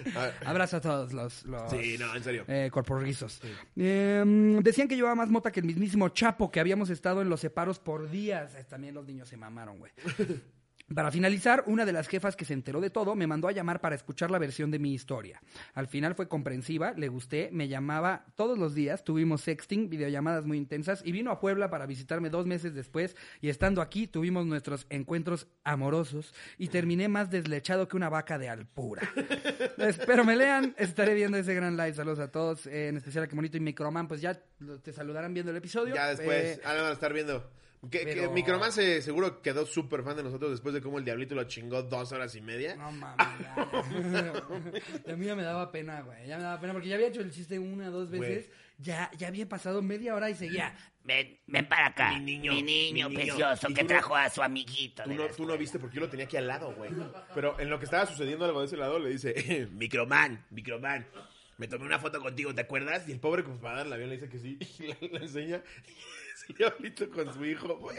Abrazo 0.45 0.77
a 0.79 0.81
todos 0.81 1.13
los, 1.13 1.45
los 1.45 1.71
Sí, 1.71 1.97
no, 1.99 2.15
en 2.15 2.23
serio. 2.23 2.45
eh, 2.49 2.69
corporrizos. 2.73 3.41
Eh, 3.77 4.59
decían 4.63 4.89
que 4.89 4.97
llevaba 4.97 5.15
más 5.15 5.31
mota 5.31 5.51
que 5.51 5.61
el 5.61 5.67
mismísimo 5.67 6.09
Chapo, 6.11 6.51
que 6.51 6.61
habíamos 6.61 6.91
estado 6.91 7.23
en 7.23 7.29
los 7.29 7.41
separos 7.41 7.79
por 7.79 8.11
días. 8.11 8.57
También 8.69 8.95
los 8.95 9.07
niños 9.07 9.29
se 9.29 9.37
mamaron, 9.37 9.79
güey. 9.79 9.93
Para 10.95 11.13
finalizar, 11.13 11.63
una 11.67 11.85
de 11.87 11.93
las 11.93 12.09
jefas 12.09 12.35
que 12.35 12.45
se 12.45 12.53
enteró 12.53 12.81
de 12.81 12.91
todo 12.91 13.15
me 13.15 13.29
mandó 13.29 13.47
a 13.47 13.53
llamar 13.53 13.81
para 13.81 13.95
escuchar 13.95 14.31
la 14.31 14.39
versión 14.39 14.73
de 14.73 14.81
mi 14.81 14.93
historia. 14.93 15.41
Al 15.75 15.87
final 15.87 16.17
fue 16.17 16.27
comprensiva, 16.29 16.93
le 16.97 17.07
gusté, 17.07 17.49
me 17.53 17.69
llamaba 17.69 18.27
todos 18.35 18.59
los 18.59 18.75
días, 18.75 19.05
tuvimos 19.05 19.43
sexting, 19.43 19.89
videollamadas 19.89 20.47
muy 20.47 20.59
intensas 20.59 21.03
y 21.05 21.13
vino 21.13 21.31
a 21.31 21.39
Puebla 21.39 21.71
para 21.71 21.87
visitarme 21.87 22.29
dos 22.29 22.47
meses 22.47 22.75
después 22.75 23.15
y 23.41 23.51
estando 23.51 23.83
aquí 23.83 24.09
tuvimos 24.09 24.47
nuestros 24.47 24.87
encuentros 24.91 25.47
amorosos 25.63 26.35
y 26.59 26.69
terminé 26.69 27.07
más 27.07 27.31
deslechado 27.31 27.87
que 27.87 27.97
una 27.97 28.09
vaca 28.09 28.39
de 28.39 28.49
alpura. 28.49 29.03
Espero 29.79 30.25
me 30.25 30.35
lean, 30.35 30.75
estaré 30.77 31.15
viendo 31.15 31.37
ese 31.39 31.55
gran 31.55 31.77
live. 31.77 31.95
Saludos 31.95 32.19
a 32.19 32.33
todos, 32.33 32.67
eh, 32.67 32.89
en 32.89 32.97
especial 32.97 33.25
a 33.25 33.29
que 33.29 33.37
bonito 33.37 33.57
y 33.57 33.61
Microman, 33.61 34.09
pues 34.09 34.21
ya 34.21 34.35
te 34.83 34.93
saludarán 34.93 35.35
viendo 35.35 35.53
el 35.53 35.57
episodio. 35.57 35.95
Ya 35.95 36.09
después, 36.09 36.59
Eh, 36.59 36.61
ahora 36.65 36.83
van 36.83 36.91
a 36.91 36.95
estar 36.95 37.13
viendo. 37.13 37.49
Que, 37.91 38.01
que 38.01 38.05
pero- 38.05 38.31
Microman 38.33 38.73
se, 38.73 39.01
seguro 39.01 39.41
quedó 39.41 39.65
súper 39.65 40.03
fan 40.03 40.17
de 40.17 40.23
nosotros 40.23 40.51
después 40.51 40.75
de 40.75 40.83
cómo 40.83 40.99
el 40.99 41.05
Diablito 41.05 41.35
lo 41.35 41.45
chingó 41.45 41.83
dos 41.83 42.13
horas 42.13 42.35
y 42.35 42.41
media. 42.43 42.77
No 42.77 42.93
mames. 42.93 43.27
A 45.09 45.17
mí 45.17 45.27
ya 45.27 45.35
me 45.35 45.43
daba 45.43 45.71
pena, 45.73 46.03
güey. 46.03 46.27
Ya 46.27 46.37
me 46.37 46.43
daba 46.43 46.61
pena 46.61 46.73
porque 46.75 46.89
ya 46.89 46.97
había 46.97 47.09
hecho 47.09 47.21
el 47.23 47.31
chiste 47.31 47.59
una 47.59 47.89
o 47.89 47.91
dos 47.91 48.11
veces. 48.11 48.51
Ya, 48.79 49.11
ya 49.17 49.29
había 49.29 49.49
pasado 49.49 49.83
media 49.83 50.15
hora 50.15 50.31
y 50.31 50.35
seguía. 50.35 50.75
Ven, 51.05 51.39
ven 51.47 51.67
para 51.69 51.87
acá. 51.87 52.13
Mi 52.13 52.25
niño, 52.25 52.53
mi 52.53 52.63
niño, 52.63 53.09
mi 53.09 53.17
niño. 53.17 53.35
precioso 53.37 53.69
que 53.69 53.83
no- 53.83 53.89
trajo 53.89 54.15
a 54.17 54.29
su 54.31 54.43
amiguito. 54.43 55.03
Tú 55.05 55.15
no, 55.15 55.25
la 55.27 55.33
tú 55.33 55.47
no 55.47 55.57
viste 55.57 55.79
porque 55.79 55.97
yo 55.97 56.01
lo 56.03 56.09
tenía 56.11 56.27
aquí 56.27 56.37
al 56.37 56.47
lado, 56.47 56.75
güey. 56.75 56.91
Pero 57.35 57.59
en 57.61 57.71
lo 57.71 57.79
que 57.79 57.87
estaba 57.87 58.07
sucediendo 58.07 58.45
algo 58.45 58.61
de 58.61 58.67
ese 58.67 58.77
lado, 58.77 58.99
le 58.99 59.11
dice, 59.11 59.69
Microman, 59.73 60.45
Microman, 60.51 61.07
me 61.59 61.69
tomé 61.69 61.85
una 61.85 61.99
foto 61.99 62.21
contigo, 62.21 62.55
¿te 62.55 62.63
acuerdas? 62.63 63.07
Y 63.09 63.13
el 63.13 63.21
pobre, 63.21 63.43
pues 63.43 63.59
para 63.59 63.77
darle 63.79 63.89
el 63.89 63.93
avión, 63.95 64.09
le 64.11 64.17
dice 64.17 64.29
que 64.31 64.39
sí. 64.39 64.59
Y 64.79 64.87
le, 65.09 65.19
le 65.19 65.25
enseña. 65.25 65.63
Diablito 66.59 67.11
con 67.11 67.33
su 67.33 67.45
hijo, 67.45 67.77
güey. 67.79 67.97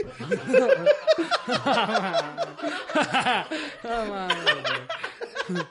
No 3.84 4.06
mames, 4.06 4.38
güey. 5.48 5.66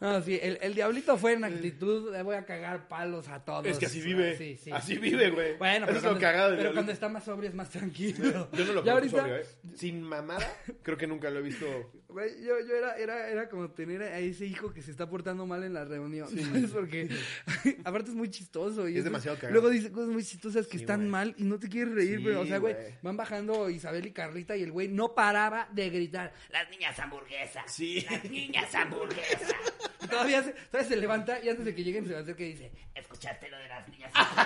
No, 0.00 0.22
sí, 0.22 0.38
el, 0.40 0.58
el 0.62 0.74
diablito 0.74 1.18
fue 1.18 1.34
en 1.34 1.44
actitud 1.44 2.10
de 2.10 2.22
voy 2.22 2.34
a 2.34 2.46
cagar 2.46 2.88
palos 2.88 3.28
a 3.28 3.44
todos. 3.44 3.66
Es 3.66 3.78
que 3.78 3.84
así 3.84 4.00
vive. 4.00 4.34
Sí, 4.36 4.56
sí. 4.56 4.70
Así 4.72 4.96
vive, 4.96 5.30
güey. 5.30 5.58
Bueno, 5.58 5.84
pero, 5.84 5.98
es 5.98 6.04
cuando, 6.04 6.20
cagado 6.20 6.48
del 6.48 6.56
pero 6.56 6.70
diablito. 6.70 6.74
cuando 6.74 6.92
está 6.92 7.08
más 7.10 7.24
sobrio 7.24 7.50
es 7.50 7.54
más 7.54 7.68
tranquilo. 7.68 8.48
Yo 8.52 8.64
no 8.64 8.72
lo 8.72 8.82
conozco 8.82 9.08
sobrio, 9.18 9.36
¿eh? 9.36 9.46
Sin 9.74 10.02
mamada, 10.02 10.50
creo 10.82 10.96
que 10.96 11.06
nunca 11.06 11.28
lo 11.28 11.40
he 11.40 11.42
visto. 11.42 11.66
Güey, 12.12 12.42
yo, 12.44 12.58
yo 12.66 12.74
era, 12.74 12.94
era, 12.96 13.28
era 13.28 13.48
como 13.48 13.70
tener 13.70 14.02
a 14.02 14.18
ese 14.18 14.44
hijo 14.46 14.72
que 14.72 14.82
se 14.82 14.90
está 14.90 15.08
portando 15.08 15.46
mal 15.46 15.62
en 15.62 15.74
la 15.74 15.84
reunión. 15.84 16.28
¿sabes? 16.28 16.70
Porque 16.70 17.08
aparte 17.84 18.10
es 18.10 18.16
muy 18.16 18.28
chistoso. 18.30 18.88
Y 18.88 18.92
Es 18.92 18.98
eso- 18.98 19.04
demasiado 19.04 19.36
cagado. 19.36 19.52
Luego 19.52 19.70
dice 19.70 19.90
cosas 19.92 20.08
muy 20.10 20.24
chistosas 20.24 20.66
que 20.66 20.78
Sí, 20.78 20.84
están 20.84 21.00
güey. 21.00 21.10
mal 21.10 21.34
y 21.38 21.44
no 21.44 21.58
te 21.58 21.68
quieres 21.68 21.94
reír, 21.94 22.18
Sí, 22.18 22.24
pero, 22.24 22.40
o 22.40 22.46
sea, 22.46 22.58
güey, 22.58 22.74
güey. 22.74 22.86
van 23.02 23.16
bajando 23.16 23.70
Isabel 23.70 24.06
y 24.06 24.12
Carlita 24.12 24.56
y 24.56 24.62
el 24.62 24.72
güey 24.72 24.88
no 24.88 25.14
paraba 25.14 25.68
de 25.72 25.90
gritar. 25.90 26.32
Las 26.50 26.68
niñas 26.70 26.98
hamburguesas. 26.98 27.64
Sí. 27.72 28.06
Las 28.10 28.24
niñas 28.24 28.74
hamburguesas. 28.74 29.54
Y 30.02 30.06
todavía 30.08 30.42
se, 30.42 30.52
todavía 30.52 30.88
se 30.88 30.96
levanta 30.96 31.40
y 31.44 31.48
antes 31.48 31.64
de 31.64 31.74
que 31.74 31.84
lleguen 31.84 32.06
se 32.06 32.12
va 32.12 32.18
a 32.20 32.22
hacer 32.22 32.34
que 32.36 32.44
dice, 32.44 32.70
¿Escuchaste 32.94 33.48
lo 33.48 33.56
de 33.58 33.68
las 33.68 33.88
niñas 33.88 34.10
hamburguesas? 34.14 34.40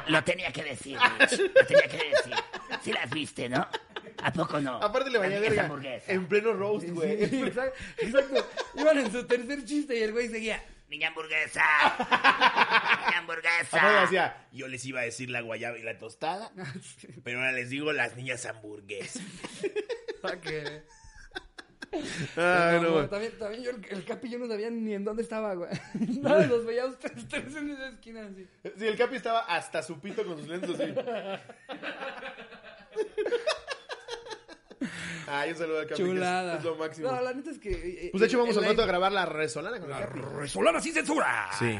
Lo 0.08 0.24
tenía 0.24 0.50
que 0.52 0.64
decir, 0.64 0.98
Rich. 1.20 1.38
Lo 1.54 1.64
tenía 1.66 1.82
que 1.88 1.96
decir. 2.10 2.34
Sí 2.82 2.92
las 2.92 3.10
viste, 3.10 3.48
¿no? 3.48 3.66
¿A 4.22 4.32
poco 4.32 4.60
no? 4.60 4.76
Aparte 4.76 5.10
le 5.10 5.18
niñas 5.18 5.40
verga. 5.40 5.70
En 6.08 6.26
pleno 6.26 6.52
roast, 6.52 6.88
güey. 6.90 7.26
Sí, 7.28 7.42
exacto, 7.46 7.78
exacto. 7.98 8.46
Iban 8.76 8.98
en 8.98 9.12
su 9.12 9.26
tercer 9.26 9.64
chiste 9.64 9.98
y 9.98 10.02
el 10.02 10.12
güey 10.12 10.28
seguía. 10.28 10.62
niña 10.88 11.08
hamburguesa. 11.08 11.62
Niña 11.98 13.18
hamburguesa. 13.18 13.76
Aparte 13.78 14.00
decía, 14.02 14.46
yo 14.52 14.68
les 14.68 14.84
iba 14.84 15.00
a 15.00 15.04
decir 15.04 15.30
la 15.30 15.40
guayaba 15.40 15.78
y 15.78 15.82
la 15.82 15.98
tostada, 15.98 16.52
pero 17.24 17.38
ahora 17.38 17.52
les 17.52 17.70
digo 17.70 17.92
las 17.92 18.16
niñas 18.16 18.44
hamburguesas. 18.46 19.22
Pa' 20.22 20.36
que- 20.40 20.82
Ay, 21.92 22.00
No, 22.36 22.82
no, 22.82 22.92
güey, 22.92 23.08
también, 23.08 23.32
también 23.38 23.62
yo, 23.64 23.70
el, 23.70 23.84
el 23.90 24.04
Capi, 24.04 24.30
yo 24.30 24.38
no 24.38 24.46
sabía 24.46 24.70
ni 24.70 24.94
en 24.94 25.04
dónde 25.04 25.22
estaba, 25.22 25.54
güey. 25.54 25.70
Nada, 26.22 26.46
los 26.46 26.64
veía 26.64 26.86
ustedes 26.86 27.26
tres 27.28 27.56
en 27.56 27.70
esa 27.70 27.88
esquina 27.88 28.26
así. 28.26 28.46
Sí, 28.78 28.86
el 28.86 28.96
Capi 28.96 29.16
estaba 29.16 29.40
hasta 29.40 29.82
su 29.82 29.98
pito 29.98 30.24
con 30.24 30.38
sus 30.38 30.46
lentes 30.46 30.70
así. 30.78 30.94
Ay, 35.30 35.50
un 35.52 35.56
saludo 35.56 35.78
al 35.80 35.86
Capi. 35.86 36.02
es- 36.02 36.08
Chulada. 36.08 36.58
Es, 36.58 36.64
lo 36.64 36.76
máximo. 36.76 37.10
No, 37.10 37.20
la 37.20 37.32
neta 37.32 37.50
es 37.50 37.58
que... 37.58 37.70
eh, 37.70 38.08
Pues 38.12 38.20
de 38.20 38.26
hecho 38.26 38.38
vamos 38.38 38.56
el 38.56 38.64
al 38.64 38.70
rato 38.70 38.82
a 38.82 38.86
grabar 38.86 39.12
la 39.12 39.26
resolana 39.26 39.78
con 39.80 39.90
el 39.90 39.98
La 40.00 40.06
Capi. 40.06 40.20
resolana 40.20 40.80
sin 40.80 40.92
censura. 40.94 41.48
Sí. 41.58 41.78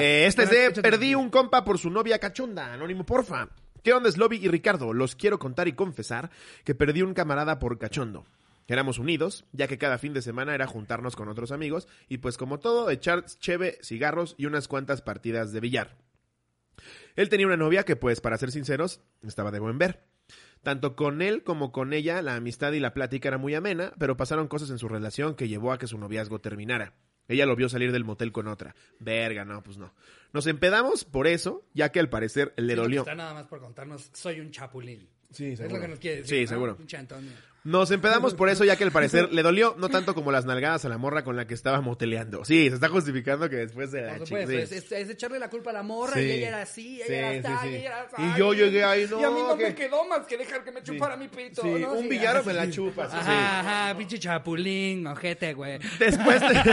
Eh, 0.00 0.24
este 0.26 0.44
es 0.44 0.50
de 0.50 0.64
échate 0.66 0.82
Perdí 0.82 1.14
un 1.14 1.28
compa 1.30 1.64
por 1.64 1.78
su 1.78 1.90
novia 1.90 2.18
cachonda. 2.18 2.72
Anónimo, 2.72 3.04
porfa. 3.04 3.48
¿Qué 3.82 3.92
onda, 3.92 4.08
Lobby 4.16 4.38
y 4.42 4.48
Ricardo? 4.48 4.94
Los 4.94 5.14
quiero 5.14 5.38
contar 5.38 5.68
y 5.68 5.74
confesar 5.74 6.30
que 6.64 6.74
perdí 6.74 7.02
un 7.02 7.12
camarada 7.12 7.58
por 7.58 7.78
cachondo. 7.78 8.24
Éramos 8.66 8.98
unidos, 8.98 9.44
ya 9.52 9.68
que 9.68 9.76
cada 9.76 9.98
fin 9.98 10.14
de 10.14 10.22
semana 10.22 10.54
era 10.54 10.66
juntarnos 10.66 11.16
con 11.16 11.28
otros 11.28 11.52
amigos 11.52 11.86
y 12.08 12.16
pues 12.16 12.38
como 12.38 12.60
todo, 12.60 12.88
echar 12.88 13.26
cheve, 13.26 13.78
cigarros 13.82 14.36
y 14.38 14.46
unas 14.46 14.68
cuantas 14.68 15.02
partidas 15.02 15.52
de 15.52 15.60
billar. 15.60 15.98
Él 17.14 17.28
tenía 17.28 17.46
una 17.46 17.58
novia 17.58 17.84
que 17.84 17.94
pues, 17.94 18.22
para 18.22 18.38
ser 18.38 18.50
sinceros, 18.50 19.00
estaba 19.22 19.50
de 19.50 19.58
buen 19.60 19.76
ver. 19.76 20.02
Tanto 20.64 20.96
con 20.96 21.22
él 21.22 21.44
como 21.44 21.70
con 21.70 21.92
ella, 21.92 22.20
la 22.22 22.34
amistad 22.34 22.72
y 22.72 22.80
la 22.80 22.92
plática 22.94 23.28
era 23.28 23.38
muy 23.38 23.54
amena, 23.54 23.92
pero 23.98 24.16
pasaron 24.16 24.48
cosas 24.48 24.70
en 24.70 24.78
su 24.78 24.88
relación 24.88 25.36
que 25.36 25.46
llevó 25.46 25.72
a 25.72 25.78
que 25.78 25.86
su 25.86 25.98
noviazgo 25.98 26.40
terminara. 26.40 26.94
Ella 27.28 27.46
lo 27.46 27.54
vio 27.54 27.68
salir 27.68 27.92
del 27.92 28.04
motel 28.04 28.32
con 28.32 28.48
otra. 28.48 28.74
Verga, 28.98 29.44
no, 29.44 29.62
pues 29.62 29.78
no. 29.78 29.94
Nos 30.32 30.46
empedamos 30.46 31.04
por 31.04 31.26
eso, 31.26 31.64
ya 31.72 31.92
que 31.92 32.00
al 32.00 32.08
parecer 32.08 32.52
le 32.56 32.74
dolió. 32.74 33.02
Está 33.02 33.14
nada 33.14 33.32
más 33.34 33.46
por 33.46 33.60
contarnos, 33.60 34.10
soy 34.12 34.40
un 34.40 34.50
chapulín. 34.50 35.08
Sí, 35.30 35.52
Es 35.52 35.58
seguro. 35.58 35.76
lo 35.76 35.82
que 35.82 35.88
nos 35.88 35.98
quiere 35.98 36.16
decir. 36.18 36.36
Sí, 36.38 36.42
¿no? 36.42 36.48
seguro. 36.48 36.78
Antonio. 36.98 37.30
Nos 37.64 37.90
empedamos 37.90 38.34
por 38.34 38.50
eso, 38.50 38.62
ya 38.64 38.76
que 38.76 38.84
al 38.84 38.92
parecer 38.92 39.32
le 39.32 39.42
dolió, 39.42 39.74
no 39.78 39.88
tanto 39.88 40.14
como 40.14 40.30
las 40.30 40.44
nalgadas 40.44 40.84
a 40.84 40.90
la 40.90 40.98
morra 40.98 41.24
con 41.24 41.34
la 41.34 41.46
que 41.46 41.54
estaba 41.54 41.80
moteleando. 41.80 42.44
Sí, 42.44 42.68
se 42.68 42.74
está 42.74 42.90
justificando 42.90 43.48
que 43.48 43.56
después 43.56 43.90
de 43.90 44.02
la 44.02 44.22
chica. 44.22 44.46
sí. 44.46 44.54
es, 44.56 44.70
es- 44.72 44.92
es 44.92 45.08
echarle 45.08 45.38
la 45.38 45.48
culpa 45.48 45.70
a 45.70 45.72
la 45.72 45.82
morra 45.82 46.12
Sí. 46.12 46.20
y 46.20 46.30
ella 46.32 46.48
era 46.48 46.60
así, 46.62 46.96
ella 47.02 47.06
Sí, 47.06 47.12
era 47.14 47.32
sí, 47.32 47.38
así, 47.46 47.68
sí. 47.68 47.74
ella 47.76 47.86
era 47.88 48.02
así. 48.02 48.22
Y 48.22 48.38
yo 48.38 48.52
llegué 48.52 48.84
ahí, 48.84 49.06
no, 49.10 49.18
Y 49.18 49.24
a 49.24 49.30
mí 49.30 49.40
no 49.48 49.56
que- 49.56 49.64
me 49.68 49.74
quedó 49.74 50.04
más 50.06 50.26
que 50.26 50.36
dejar 50.36 50.62
que 50.62 50.72
me 50.72 50.82
chupara 50.82 51.16
mi 51.16 51.28
pito. 51.28 51.62
Sí, 51.62 51.68
¿no? 51.80 51.94
un 51.94 52.06
villano 52.06 52.42
me 52.44 52.52
la 52.52 52.70
chupa. 52.70 53.08
sí, 53.08 53.16
Ajá, 53.18 53.60
ajá, 53.88 53.96
pinche 53.98 54.18
chapulín, 54.18 55.06
ojete, 55.06 55.54
güey. 55.54 55.78
Después 55.98 56.40
de... 56.42 56.48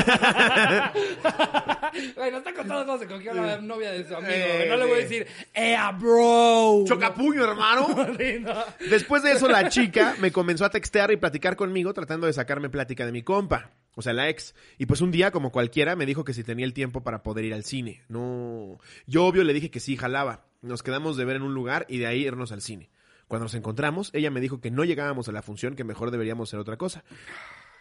Güey, 2.16 2.32
no 2.32 2.38
está 2.38 2.54
contando 2.54 2.86
cómo 2.86 2.98
se 3.00 3.06
cogió 3.06 3.34
la 3.34 3.58
novia 3.60 3.92
de 3.92 4.08
su 4.08 4.16
amigo, 4.16 4.32
Eh. 4.34 4.66
No 4.70 4.78
le 4.78 4.86
voy 4.86 4.94
a 4.94 5.02
decir, 5.04 5.28
¡Ea, 5.54 5.92
bro! 5.92 6.84
Chocapuño, 6.88 7.44
hermano. 7.44 7.88
Después 8.90 9.24
de 9.24 9.34
eso, 9.34 9.48
la 9.48 9.68
chica 9.70 10.16
me 10.20 10.32
comenzó 10.32 10.66
a 10.66 10.70
textear 10.82 11.12
y 11.12 11.18
platicar 11.18 11.56
conmigo 11.56 11.94
tratando 11.94 12.26
de 12.26 12.34
sacarme 12.34 12.68
plática 12.68 13.06
de 13.06 13.12
mi 13.12 13.22
compa, 13.22 13.70
o 13.94 14.02
sea, 14.02 14.14
la 14.14 14.30
ex. 14.30 14.56
Y 14.80 14.88
pues 14.88 15.02
un 15.02 15.12
día, 15.12 15.30
como 15.30 15.52
cualquiera, 15.52 15.96
me 15.96 16.08
dijo 16.08 16.24
que 16.24 16.34
si 16.34 16.44
tenía 16.44 16.66
el 16.66 16.74
tiempo 16.74 17.04
para 17.04 17.22
poder 17.22 17.46
ir 17.46 17.54
al 17.54 17.64
cine. 17.64 18.02
No. 18.10 18.80
Yo, 19.06 19.26
obvio, 19.26 19.44
le 19.44 19.54
dije 19.54 19.70
que 19.70 19.80
sí, 19.80 19.96
jalaba. 19.96 20.48
Nos 20.64 20.82
quedamos 20.82 21.18
de 21.18 21.26
ver 21.26 21.36
en 21.36 21.44
un 21.44 21.54
lugar 21.54 21.86
y 21.88 22.00
de 22.00 22.08
ahí 22.08 22.26
irnos 22.26 22.52
al 22.52 22.62
cine. 22.62 22.90
Cuando 23.28 23.46
nos 23.46 23.54
encontramos, 23.54 24.10
ella 24.16 24.32
me 24.32 24.42
dijo 24.42 24.60
que 24.60 24.72
no 24.72 24.84
llegábamos 24.84 25.30
a 25.30 25.32
la 25.32 25.44
función, 25.44 25.76
que 25.76 25.84
mejor 25.84 26.10
deberíamos 26.10 26.50
hacer 26.50 26.60
otra 26.60 26.78
cosa. 26.78 27.04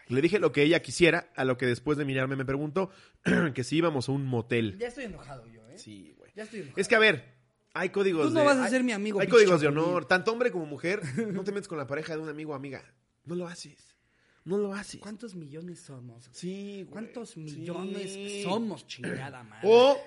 Le 0.08 0.20
dije 0.20 0.38
lo 0.38 0.52
que 0.52 0.62
ella 0.62 0.82
quisiera, 0.82 1.30
a 1.36 1.44
lo 1.46 1.56
que 1.56 1.64
después 1.64 1.96
de 1.96 2.04
mirarme 2.04 2.36
me 2.36 2.44
preguntó 2.44 2.90
que 3.54 3.64
si 3.64 3.76
íbamos 3.76 4.10
a 4.10 4.12
un 4.12 4.26
motel. 4.26 4.76
Ya 4.78 4.88
estoy 4.88 5.04
enojado 5.04 5.46
yo, 5.46 5.66
¿eh? 5.70 5.78
Sí, 5.78 6.12
güey. 6.18 6.30
Ya 6.36 6.42
estoy 6.42 6.60
enojado. 6.60 6.80
Es 6.82 6.86
que, 6.86 6.96
a 6.96 6.98
ver, 6.98 7.39
hay 7.74 7.90
códigos 7.90 8.28
Tú 8.28 8.34
no 8.34 8.40
de... 8.40 8.46
vas 8.46 8.56
a 8.58 8.64
hay- 8.64 8.70
ser 8.70 8.82
mi 8.84 8.92
amigo, 8.92 9.20
Hay 9.20 9.28
códigos 9.28 9.60
de 9.60 9.68
honor. 9.68 10.04
Tanto 10.06 10.32
hombre 10.32 10.50
como 10.50 10.66
mujer, 10.66 11.00
no 11.32 11.44
te 11.44 11.52
metes 11.52 11.68
con 11.68 11.78
la 11.78 11.86
pareja 11.86 12.14
de 12.16 12.22
un 12.22 12.28
amigo 12.28 12.52
o 12.52 12.54
amiga. 12.54 12.82
No 13.24 13.34
lo 13.34 13.46
haces. 13.46 13.94
No 14.44 14.56
lo 14.58 14.72
haces. 14.74 15.00
¿Cuántos 15.00 15.34
millones 15.34 15.80
somos? 15.80 16.28
Sí, 16.32 16.82
güey. 16.82 16.86
¿Cuántos 16.90 17.30
Sí. 17.30 17.40
millones 17.40 18.42
somos, 18.42 18.86
chingada 18.86 19.42
madre? 19.42 19.68
O 19.70 19.98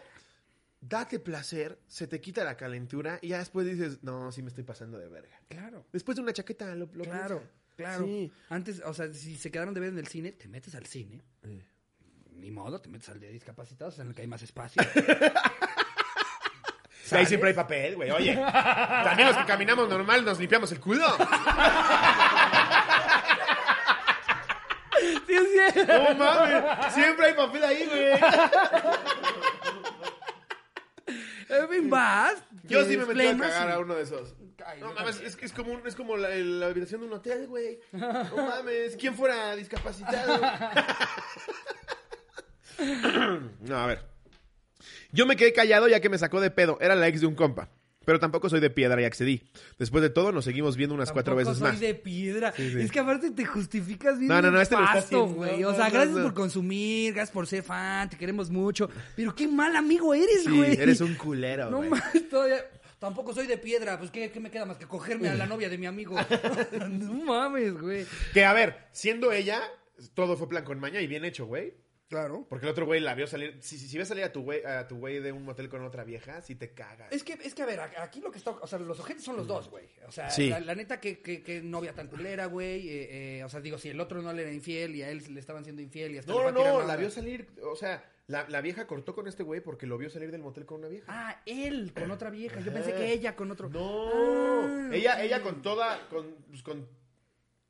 date 0.82 1.20
placer, 1.20 1.80
se 1.88 2.08
te 2.08 2.20
quita 2.20 2.44
la 2.44 2.58
calentura 2.58 3.20
y 3.22 3.30
ya 3.30 3.38
después 3.38 3.66
dices, 3.66 4.04
no, 4.04 4.32
sí 4.32 4.42
me 4.42 4.50
estoy 4.50 4.64
pasando 4.64 4.98
de 4.98 5.08
verga. 5.08 5.40
Claro. 5.48 5.86
Después 5.94 6.16
de 6.16 6.24
una 6.24 6.34
chaqueta 6.34 6.74
lo, 6.76 6.90
lo 6.94 7.04
Claro, 7.04 7.38
piensa. 7.40 7.52
claro. 7.78 8.06
Sí. 8.06 8.32
Antes, 8.50 8.82
o 8.84 8.94
sea, 8.94 9.14
si 9.14 9.36
se 9.38 9.52
quedaron 9.52 9.74
de 9.74 9.80
ver 9.80 9.90
en 9.90 10.00
el 10.00 10.08
cine, 10.08 10.32
te 10.34 10.48
metes 10.50 10.74
al 10.76 10.86
cine. 10.88 11.22
Ni 12.36 12.52
modo, 12.52 12.82
te 12.82 12.90
metes 12.90 13.08
al 13.10 13.20
de 13.20 13.30
discapacitados 13.32 14.00
en 14.00 14.08
el 14.08 14.16
que 14.16 14.24
hay 14.24 14.28
más 14.28 14.42
espacio. 14.42 14.82
Ahí 17.12 17.26
siempre 17.26 17.50
hay 17.50 17.56
papel, 17.56 17.96
güey. 17.96 18.12
Oye, 18.12 18.34
también 18.36 19.28
los 19.28 19.38
que 19.38 19.46
caminamos 19.46 19.90
normal 19.90 20.24
nos 20.24 20.40
limpiamos 20.40 20.72
el 20.72 20.80
culo. 20.80 21.06
sí, 25.28 25.38
sí. 25.38 25.82
No 25.88 26.16
mames, 26.16 26.64
siempre 26.94 27.26
hay 27.28 27.34
papel 27.34 27.64
ahí, 27.64 27.86
güey. 27.86 28.14
Vas. 31.90 32.36
Yo 32.64 32.84
sí 32.86 32.98
me 32.98 33.06
metí 33.06 33.28
a 33.28 33.38
cagar 33.38 33.72
a 33.72 33.80
uno 33.80 33.96
de 33.96 34.04
esos. 34.04 34.34
Ay, 34.66 34.80
No 34.80 34.94
mames, 34.94 35.20
es 35.20 35.36
que 35.36 35.46
es 35.46 35.52
como, 35.52 35.74
un- 35.74 35.86
es 35.86 35.96
como 35.96 36.16
la, 36.16 36.30
la 36.30 36.68
habitación 36.68 37.02
de 37.02 37.08
un 37.08 37.14
hotel, 37.14 37.48
güey. 37.48 37.80
No 37.92 38.48
mames, 38.48 38.96
¿quién 38.98 39.14
fuera 39.16 39.56
discapacitado? 39.56 40.40
No, 43.60 43.78
a 43.78 43.86
ver. 43.86 44.04
Yo 45.14 45.26
me 45.26 45.36
quedé 45.38 45.54
callado 45.54 45.88
ya 45.88 46.02
que 46.02 46.10
me 46.10 46.18
sacó 46.18 46.42
de 46.42 46.52
pedo. 46.52 46.78
Era 46.82 46.96
la 46.96 47.08
ex 47.08 47.22
de 47.22 47.28
un 47.28 47.36
compa. 47.36 47.70
Pero 48.06 48.20
tampoco 48.20 48.50
soy 48.50 48.60
de 48.60 48.70
piedra 48.70 49.02
y 49.02 49.06
accedí. 49.06 49.44
Después 49.80 50.02
de 50.02 50.10
todo, 50.10 50.34
nos 50.34 50.44
seguimos 50.44 50.76
viendo 50.76 50.94
unas 50.94 51.14
cuatro 51.14 51.38
veces 51.38 51.58
soy 51.58 51.70
más. 51.72 51.80
de 51.80 51.96
piedra. 51.96 52.52
sí. 52.52 52.74
Es 52.82 52.92
que 52.92 53.00
aparte 53.00 53.32
te 53.32 53.46
justificas 53.46 54.20
bien. 54.20 54.28
No, 54.28 54.42
no, 54.42 54.52
no, 54.52 54.60
este 54.60 54.76
lo 54.76 54.82
nefasto, 54.82 55.24
haciendo. 55.24 55.36
güey. 55.36 55.62
No, 55.62 55.70
O 55.70 55.74
sea, 55.74 55.86
no, 55.86 55.92
gracias 55.94 56.18
no. 56.18 56.24
por 56.24 56.34
consumir, 56.34 57.14
gracias 57.14 57.34
por 57.34 57.48
ser 57.48 57.64
fan, 57.64 58.10
te 58.10 58.18
queremos 58.18 58.50
mucho. 58.50 58.90
Pero 59.16 59.34
qué 59.34 59.48
mal 59.48 59.74
amigo 59.78 60.14
eres, 60.14 60.44
Sí, 60.44 60.50
güey. 60.50 60.74
eres 60.74 61.00
un 61.00 61.16
culero, 61.16 61.70
No 61.70 61.78
güey. 61.78 61.90
mames, 61.92 62.28
todavía. 62.28 62.58
Tampoco 63.00 63.34
soy 63.34 63.48
de 63.48 63.58
piedra, 63.58 63.98
pues 64.00 64.12
¿qué, 64.12 64.32
qué 64.32 64.40
me 64.42 64.50
queda 64.52 64.66
más 64.66 64.78
que 64.78 64.86
cogerme 64.86 65.30
a 65.30 65.36
la 65.36 65.46
novia 65.46 65.70
de 65.70 65.78
mi 65.78 65.86
amigo? 65.86 66.16
no 66.90 67.14
mames, 67.26 67.74
güey. 67.80 68.06
Que 68.34 68.44
a 68.44 68.52
ver, 68.54 68.78
siendo 68.92 69.32
ella, 69.32 69.62
todo 70.14 70.36
fue 70.36 70.50
plan 70.50 70.64
con 70.66 70.80
maña 70.80 71.00
y 71.02 71.08
bien 71.08 71.24
hecho, 71.24 71.46
güey. 71.46 71.74
Claro. 72.14 72.46
Porque 72.48 72.66
el 72.68 72.72
otro 72.72 72.86
güey 72.86 73.00
la 73.00 73.16
vio 73.16 73.26
salir. 73.26 73.58
Si, 73.62 73.78
si, 73.78 73.88
si 73.88 73.98
ves 73.98 74.08
salir 74.08 74.24
a 74.24 74.32
tu 74.32 74.44
güey 74.44 74.64
a 74.64 74.88
tu 74.88 74.98
güey 74.98 75.20
de 75.20 75.32
un 75.32 75.44
motel 75.44 75.68
con 75.70 75.84
otra 75.84 76.04
vieja, 76.04 76.42
sí 76.42 76.54
te 76.56 76.72
cagas. 76.74 77.12
Es 77.12 77.24
que, 77.24 77.34
es 77.34 77.56
que, 77.56 77.64
a 77.64 77.66
ver, 77.66 77.80
aquí 77.80 78.22
lo 78.22 78.30
que 78.32 78.38
está... 78.38 78.52
O 78.52 78.68
sea, 78.68 78.78
los 78.80 79.00
ojetes 79.00 79.24
son 79.24 79.36
los 79.38 79.48
dos, 79.48 79.70
güey. 79.70 79.86
O 80.08 80.12
sea, 80.12 80.30
Sí. 80.30 80.50
la, 80.50 80.60
la 80.60 80.76
neta, 80.76 81.00
que, 81.00 81.20
que, 81.22 81.42
que 81.42 81.62
novia 81.62 81.94
tan 81.94 82.08
culera, 82.08 82.46
güey. 82.46 82.88
eh, 82.88 83.38
eh, 83.40 83.44
o 83.44 83.50
sea, 83.50 83.62
digo, 83.62 83.78
si 83.78 83.90
el 83.90 84.00
otro 84.00 84.22
no 84.22 84.32
le 84.32 84.44
era 84.44 84.52
infiel 84.54 84.96
y 84.96 85.02
a 85.02 85.10
él 85.10 85.24
le 85.34 85.40
estaban 85.40 85.64
siendo 85.64 85.82
infiel 85.82 86.14
y 86.14 86.18
hasta 86.20 86.32
No, 86.32 86.52
no, 86.52 86.64
no, 86.64 86.86
la 86.86 86.96
vio 86.96 87.10
salir, 87.10 87.48
o 87.64 87.76
sea, 87.76 88.04
la, 88.28 88.48
la 88.48 88.62
vieja 88.62 88.88
cortó 88.88 89.14
con 89.16 89.28
este 89.28 89.44
güey 89.44 89.60
porque 89.62 89.86
lo 89.88 89.98
vio 89.98 90.10
salir 90.10 90.32
del 90.32 90.42
motel 90.42 90.66
con 90.66 90.80
una 90.80 90.88
vieja. 90.90 91.06
Ah, 91.10 91.42
él 91.46 91.94
con 91.94 92.10
otra 92.12 92.30
vieja. 92.30 92.60
Yo 92.62 92.72
pensé 92.72 92.94
que 92.94 93.12
ella 93.12 93.36
con 93.36 93.52
otro. 93.52 93.70
No, 93.70 94.12
Ah, 94.14 94.90
ella, 94.94 95.22
ella 95.24 95.42
con 95.42 95.62
toda, 95.62 96.08
con, 96.10 96.36
pues, 96.50 96.62
con, 96.64 96.88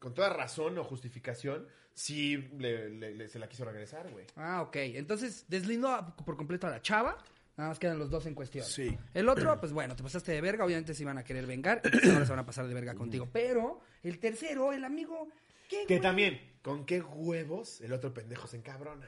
con 0.04 0.14
toda 0.14 0.28
razón 0.30 0.78
o 0.78 0.84
justificación, 0.84 1.66
sí 1.94 2.36
le, 2.60 2.90
le- 2.90 3.16
le- 3.16 3.30
se 3.30 3.40
la 3.40 3.48
quiso 3.48 3.64
regresar, 3.64 4.12
güey. 4.12 4.26
Ah, 4.36 4.62
ok. 4.62 4.76
Entonces, 4.76 5.46
deslindó 5.48 5.88
a- 5.90 6.14
por 6.18 6.36
completo 6.36 6.68
a 6.68 6.72
la 6.72 6.82
chava. 6.82 7.18
Nada 7.56 7.70
más 7.70 7.80
quedan 7.80 7.98
los 8.00 8.10
dos 8.10 8.26
en 8.26 8.36
cuestión. 8.36 8.66
Sí. 8.66 8.98
El 9.14 9.30
otro, 9.30 9.58
pues 9.62 9.72
bueno, 9.72 9.96
te 9.96 10.04
pasaste 10.04 10.34
de 10.34 10.42
verga. 10.42 10.66
Obviamente 10.66 10.94
se 10.94 11.04
iban 11.04 11.18
a 11.18 11.24
querer 11.24 11.46
vengar. 11.46 11.80
Entonces 11.86 12.12
ahora 12.12 12.26
se 12.26 12.32
van 12.32 12.40
a 12.40 12.46
pasar 12.46 12.68
de 12.68 12.74
verga 12.74 12.96
contigo. 12.96 13.30
Pero 13.32 13.80
el 14.04 14.20
tercero, 14.20 14.74
el 14.74 14.84
amigo. 14.84 15.30
¿qué, 15.70 15.86
Que 15.88 15.96
güey? 15.96 16.02
también, 16.02 16.42
¿con 16.62 16.86
qué 16.86 17.02
huevos 17.02 17.80
el 17.82 17.94
otro 17.94 18.14
pendejo 18.14 18.48
se 18.48 18.58
encabrona? 18.58 19.08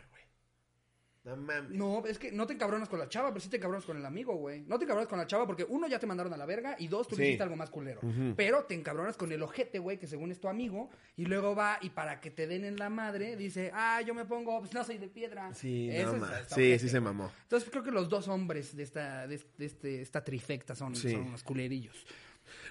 No 1.25 1.35
mames. 1.35 1.71
No, 1.71 2.03
es 2.05 2.19
que 2.19 2.31
no 2.31 2.45
te 2.45 2.53
encabronas 2.53 2.87
con 2.87 2.99
la 2.99 3.09
chava, 3.09 3.29
pero 3.29 3.39
sí 3.41 3.49
te 3.49 3.57
encabronas 3.57 3.83
con 3.83 3.97
el 3.97 4.05
amigo, 4.05 4.35
güey. 4.35 4.61
No 4.67 4.77
te 4.77 4.83
encabronas 4.85 5.09
con 5.09 5.17
la 5.17 5.25
chava 5.25 5.47
porque 5.47 5.65
uno 5.67 5.87
ya 5.87 5.97
te 5.97 6.05
mandaron 6.05 6.31
a 6.33 6.37
la 6.37 6.45
verga 6.45 6.75
y 6.77 6.87
dos 6.87 7.07
tú 7.07 7.15
Sí. 7.15 7.23
hiciste 7.23 7.41
algo 7.43 7.55
más 7.55 7.71
culero. 7.71 7.99
Pero 8.37 8.63
te 8.65 8.75
encabronas 8.75 9.17
con 9.17 9.31
el 9.31 9.41
ojete, 9.41 9.79
güey, 9.79 9.97
que 9.97 10.05
según 10.05 10.31
es 10.31 10.39
tu 10.39 10.47
amigo 10.47 10.89
y 11.17 11.25
luego 11.25 11.55
va 11.55 11.79
y 11.81 11.89
para 11.89 12.21
que 12.21 12.29
te 12.29 12.45
den 12.45 12.63
en 12.63 12.77
la 12.77 12.89
madre 12.89 13.35
dice, 13.35 13.71
ah, 13.73 14.01
yo 14.01 14.13
me 14.13 14.25
pongo, 14.25 14.59
pues 14.59 14.73
no 14.73 14.83
soy 14.83 14.99
de 14.99 15.07
piedra. 15.07 15.51
Sí, 15.55 15.89
Eso 15.91 16.11
no 16.11 16.15
es- 16.17 16.21
mames. 16.21 16.41
está 16.41 16.55
Sí, 16.55 16.61
ojete, 16.61 16.79
sí 16.79 16.89
se 16.89 16.99
mamó. 16.99 17.31
Entonces 17.41 17.69
creo 17.71 17.83
que 17.83 17.91
los 17.91 18.07
dos 18.07 18.27
hombres 18.27 18.75
de 18.75 18.83
esta, 18.83 19.25
de, 19.27 19.41
de 19.57 19.65
este, 19.65 20.01
esta 20.03 20.23
trifecta 20.23 20.75
son, 20.75 20.95
Sí. 20.95 21.09
son 21.11 21.21
unos 21.21 21.41
culerillos. 21.43 22.05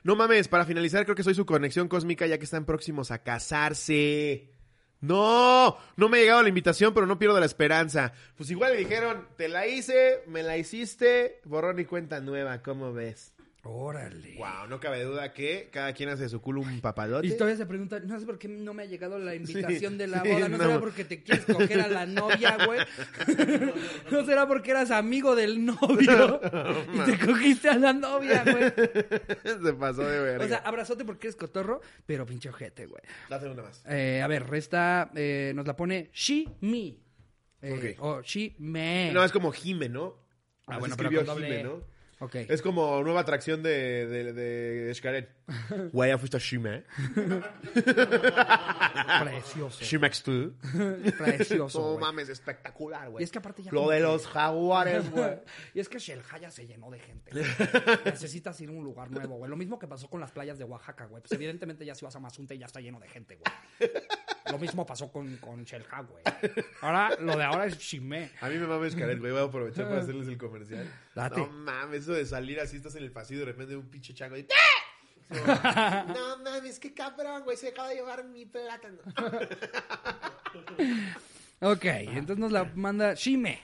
No 0.05 0.14
mames, 0.14 0.46
para 0.46 0.64
finalizar, 0.64 1.02
creo 1.05 1.16
que 1.16 1.24
soy 1.24 1.34
su 1.34 1.44
conexión 1.44 1.88
cósmica 1.88 2.24
ya 2.28 2.38
que 2.38 2.44
están 2.44 2.64
próximos 2.64 3.11
a 3.11 3.18
casarse. 3.24 4.50
No, 5.05 5.76
no 5.96 6.09
me 6.09 6.16
ha 6.16 6.20
llegado 6.22 6.42
la 6.42 6.48
invitación, 6.48 6.94
pero 6.94 7.07
no 7.07 7.18
pierdo 7.18 7.38
la 7.38 7.44
esperanza. 7.44 8.14
Pues 8.38 8.50
igual 8.50 8.72
le 8.72 8.78
dijeron, 8.78 9.28
te 9.36 9.48
la 9.48 9.66
hice, 9.66 10.22
me 10.26 10.42
la 10.42 10.57
hiciste, 10.57 11.42
borrón 11.44 11.78
y 11.78 11.84
cuenta 11.84 12.20
nueva, 12.20 12.62
¿cómo 12.62 12.94
ves? 12.94 13.34
Órale. 13.66 14.34
Wow, 14.36 14.66
no 14.68 14.78
cabe 14.78 15.02
duda 15.04 15.32
que 15.32 15.68
cada 15.72 15.92
quien 15.94 16.10
hace 16.10 16.24
de 16.24 16.28
su 16.28 16.40
culo 16.42 16.60
un 16.60 16.80
papadote. 16.80 17.26
Y 17.26 17.32
todavía 17.32 17.56
se 17.56 17.64
pregunta, 17.66 17.98
no 18.00 18.20
sé 18.20 18.26
por 18.26 18.38
qué 18.38 18.46
no 18.46 18.74
me 18.74 18.82
ha 18.82 18.86
llegado 18.86 19.18
la 19.18 19.34
invitación 19.34 19.92
Sí, 19.92 19.98
de 19.98 20.06
la 20.06 20.22
sí, 20.22 20.28
boda. 20.28 20.48
¿No, 20.50 20.58
no. 20.58 20.64
será 20.64 20.80
porque 20.80 21.04
te 21.04 21.22
quieres 21.22 21.46
coger 21.46 21.80
a 21.80 21.88
la 21.88 22.04
novia, 22.04 22.58
güey? 22.66 22.80
¿No 24.10 24.24
será 24.26 24.46
porque 24.46 24.70
eras 24.70 24.90
amigo 24.90 25.34
del 25.34 25.64
novio 25.64 26.40
y 26.92 26.98
te 27.10 27.18
cogiste 27.26 27.68
a 27.70 27.78
la 27.78 27.92
novia, 27.92 28.44
güey? 28.44 28.64
Se 29.64 29.72
pasó 29.74 30.02
de 30.02 30.20
verga. 30.20 30.44
O 30.44 30.48
sea, 30.48 30.58
abrazote 30.58 31.04
porque 31.04 31.28
eres 31.28 31.36
cotorro, 31.36 31.80
pero 32.06 32.26
pinche 32.26 32.48
ojete, 32.50 32.86
güey. 32.86 33.02
la 33.28 33.40
segunda 33.40 33.62
más. 33.62 33.82
Eh, 33.88 34.20
a 34.22 34.26
ver, 34.26 34.46
resta, 34.46 35.10
eh, 35.14 35.52
nos 35.54 35.66
la 35.66 35.74
pone 35.74 36.10
she, 36.12 36.46
me. 36.60 36.96
Eh, 37.62 37.96
Ok. 37.96 38.02
O 38.04 38.20
she, 38.22 38.54
me. 38.58 39.10
No, 39.12 39.24
es 39.24 39.32
como 39.32 39.50
Jime, 39.52 39.88
¿no? 39.88 40.18
Ah, 40.66 40.72
Así 40.72 40.80
bueno, 40.80 40.96
pero 40.98 41.10
con 41.16 41.24
doble 41.26 41.46
Jime, 41.46 41.60
E. 41.60 41.64
¿no? 41.64 41.93
Es 42.33 42.62
como 42.62 43.03
nueva 43.03 43.20
atracción 43.20 43.62
de, 43.62 44.07
de, 44.07 44.33
de 44.33 44.95
Xcaret. 44.95 45.31
Güey, 45.93 46.11
ya 46.11 46.18
fuiste 46.18 46.37
a 46.37 46.41
Shime. 46.41 46.85
Precioso. 49.22 49.85
Shimex 49.85 50.22
tú. 50.22 50.55
Precioso, 51.18 51.95
No 51.95 51.99
mames, 51.99 52.29
espectacular, 52.29 53.11
güey. 53.11 53.22
Y 53.22 53.25
es 53.25 53.31
que 53.31 53.39
aparte 53.39 53.62
ya 53.62 53.72
Lo 53.72 53.89
de 53.91 54.01
los 54.01 54.27
jaguares, 54.27 55.11
güey. 55.11 55.39
y 55.75 55.81
es 55.81 55.89
que 55.89 55.99
Shelhaya 55.99 56.51
se 56.51 56.66
llenó 56.66 56.91
de 56.91 56.99
gente. 56.99 57.31
Necesitas 58.05 58.61
ir 58.61 58.70
a 58.70 58.72
un 58.72 58.85
lugar 58.85 59.11
nuevo, 59.11 59.37
güey. 59.37 59.51
Lo 59.51 59.57
mismo 59.57 59.79
que 59.79 59.87
pasó 59.87 60.09
con 60.09 60.20
las 60.20 60.33
playas 60.33 60.59
de 60.59 60.64
Oaxaca, 60.64 61.07
güey. 61.07 61.22
Pues 61.22 61.33
evidentemente 61.33 61.85
ya 61.85 61.95
si 61.95 62.05
vas 62.05 62.16
a 62.16 62.20
Mazunte 62.20 62.57
ya 62.59 62.66
está 62.66 62.81
lleno 62.81 63.01
de 63.01 63.09
gente, 63.09 63.37
güey. 63.37 63.91
Lo 64.51 64.59
mismo 64.59 64.84
pasó 64.84 65.11
con, 65.11 65.36
con 65.38 65.64
Shelha, 65.64 66.03
güey. 66.03 66.22
Ahora, 66.82 67.16
lo 67.20 67.36
de 67.36 67.45
ahora 67.45 67.66
es 67.66 67.78
Shimé. 67.78 68.30
A 68.40 68.49
mí 68.49 68.59
me 68.59 68.66
mama 68.66 68.88
Xcaret, 68.88 69.18
güey. 69.18 69.32
Voy 69.32 69.40
a 69.40 69.45
aprovechar 69.45 69.88
para 69.88 70.01
hacerles 70.01 70.28
el 70.28 70.36
comercial. 70.36 70.86
Date. 71.14 71.40
No 71.40 71.49
mames, 71.49 72.03
eso 72.03 72.12
de 72.12 72.26
salir 72.26 72.61
así, 72.61 72.76
estás 72.76 72.95
en 72.97 73.05
el 73.05 73.12
pasillo 73.12 73.42
y 73.42 73.47
de 73.47 73.53
repente 73.53 73.76
un 73.76 73.88
pinche 73.88 74.12
chango 74.12 74.36
y... 74.36 74.47
No 75.30 76.38
mames, 76.45 76.78
qué 76.78 76.92
cabrón, 76.92 77.45
güey. 77.45 77.57
Se 77.57 77.68
acaba 77.68 77.88
de 77.88 77.97
llevar 77.97 78.24
mi 78.24 78.47
plátano. 78.47 78.99
Ok, 81.61 81.84
entonces 81.84 82.38
nos 82.38 82.53
la 82.53 82.64
manda 82.74 83.14
Shime. 83.14 83.59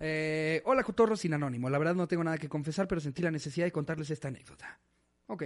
Eh, 0.00 0.60
hola, 0.66 0.82
cotorro 0.82 1.16
sin 1.16 1.32
anónimo. 1.32 1.70
La 1.70 1.78
verdad 1.78 1.94
no 1.94 2.06
tengo 2.06 2.22
nada 2.22 2.36
que 2.36 2.48
confesar, 2.48 2.86
pero 2.86 3.00
sentí 3.00 3.22
la 3.22 3.30
necesidad 3.30 3.64
de 3.64 3.72
contarles 3.72 4.10
esta 4.10 4.28
anécdota. 4.28 4.78
Ok. 5.28 5.44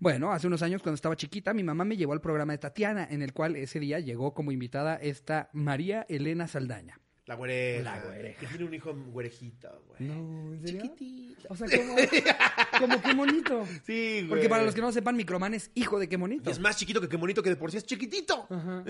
Bueno, 0.00 0.32
hace 0.32 0.48
unos 0.48 0.62
años 0.62 0.82
cuando 0.82 0.96
estaba 0.96 1.16
chiquita, 1.16 1.54
mi 1.54 1.62
mamá 1.62 1.84
me 1.84 1.96
llevó 1.96 2.12
al 2.12 2.20
programa 2.20 2.52
de 2.52 2.58
Tatiana, 2.58 3.06
en 3.08 3.22
el 3.22 3.32
cual 3.32 3.54
ese 3.56 3.78
día 3.78 4.00
llegó 4.00 4.34
como 4.34 4.50
invitada 4.50 4.96
esta 4.96 5.48
María 5.52 6.04
Elena 6.08 6.48
Saldaña. 6.48 6.98
La 7.26 7.36
güereja. 7.36 7.84
La 7.84 8.00
güereja. 8.00 8.40
Que 8.40 8.46
tiene 8.48 8.64
un 8.64 8.74
hijo 8.74 8.92
güerejito, 8.92 9.84
güey. 9.86 10.10
No, 10.10 10.54
¿en 10.54 10.60
serio? 10.60 10.82
Chiquitito. 10.82 11.46
O 11.50 11.56
sea, 11.56 11.68
como, 11.68 11.94
como 12.80 13.00
qué 13.00 13.14
monito. 13.14 13.64
Sí, 13.86 14.16
güey. 14.16 14.28
Porque 14.28 14.48
para 14.48 14.64
los 14.64 14.74
que 14.74 14.80
no 14.80 14.90
sepan, 14.90 15.14
Microman 15.14 15.54
es 15.54 15.70
hijo 15.76 16.00
de 16.00 16.08
qué 16.08 16.18
monito. 16.18 16.50
Es 16.50 16.58
más 16.58 16.76
chiquito 16.76 17.00
que 17.00 17.08
qué 17.08 17.16
bonito 17.16 17.40
que 17.40 17.50
de 17.50 17.56
por 17.56 17.70
sí 17.70 17.76
es 17.76 17.86
chiquitito. 17.86 18.48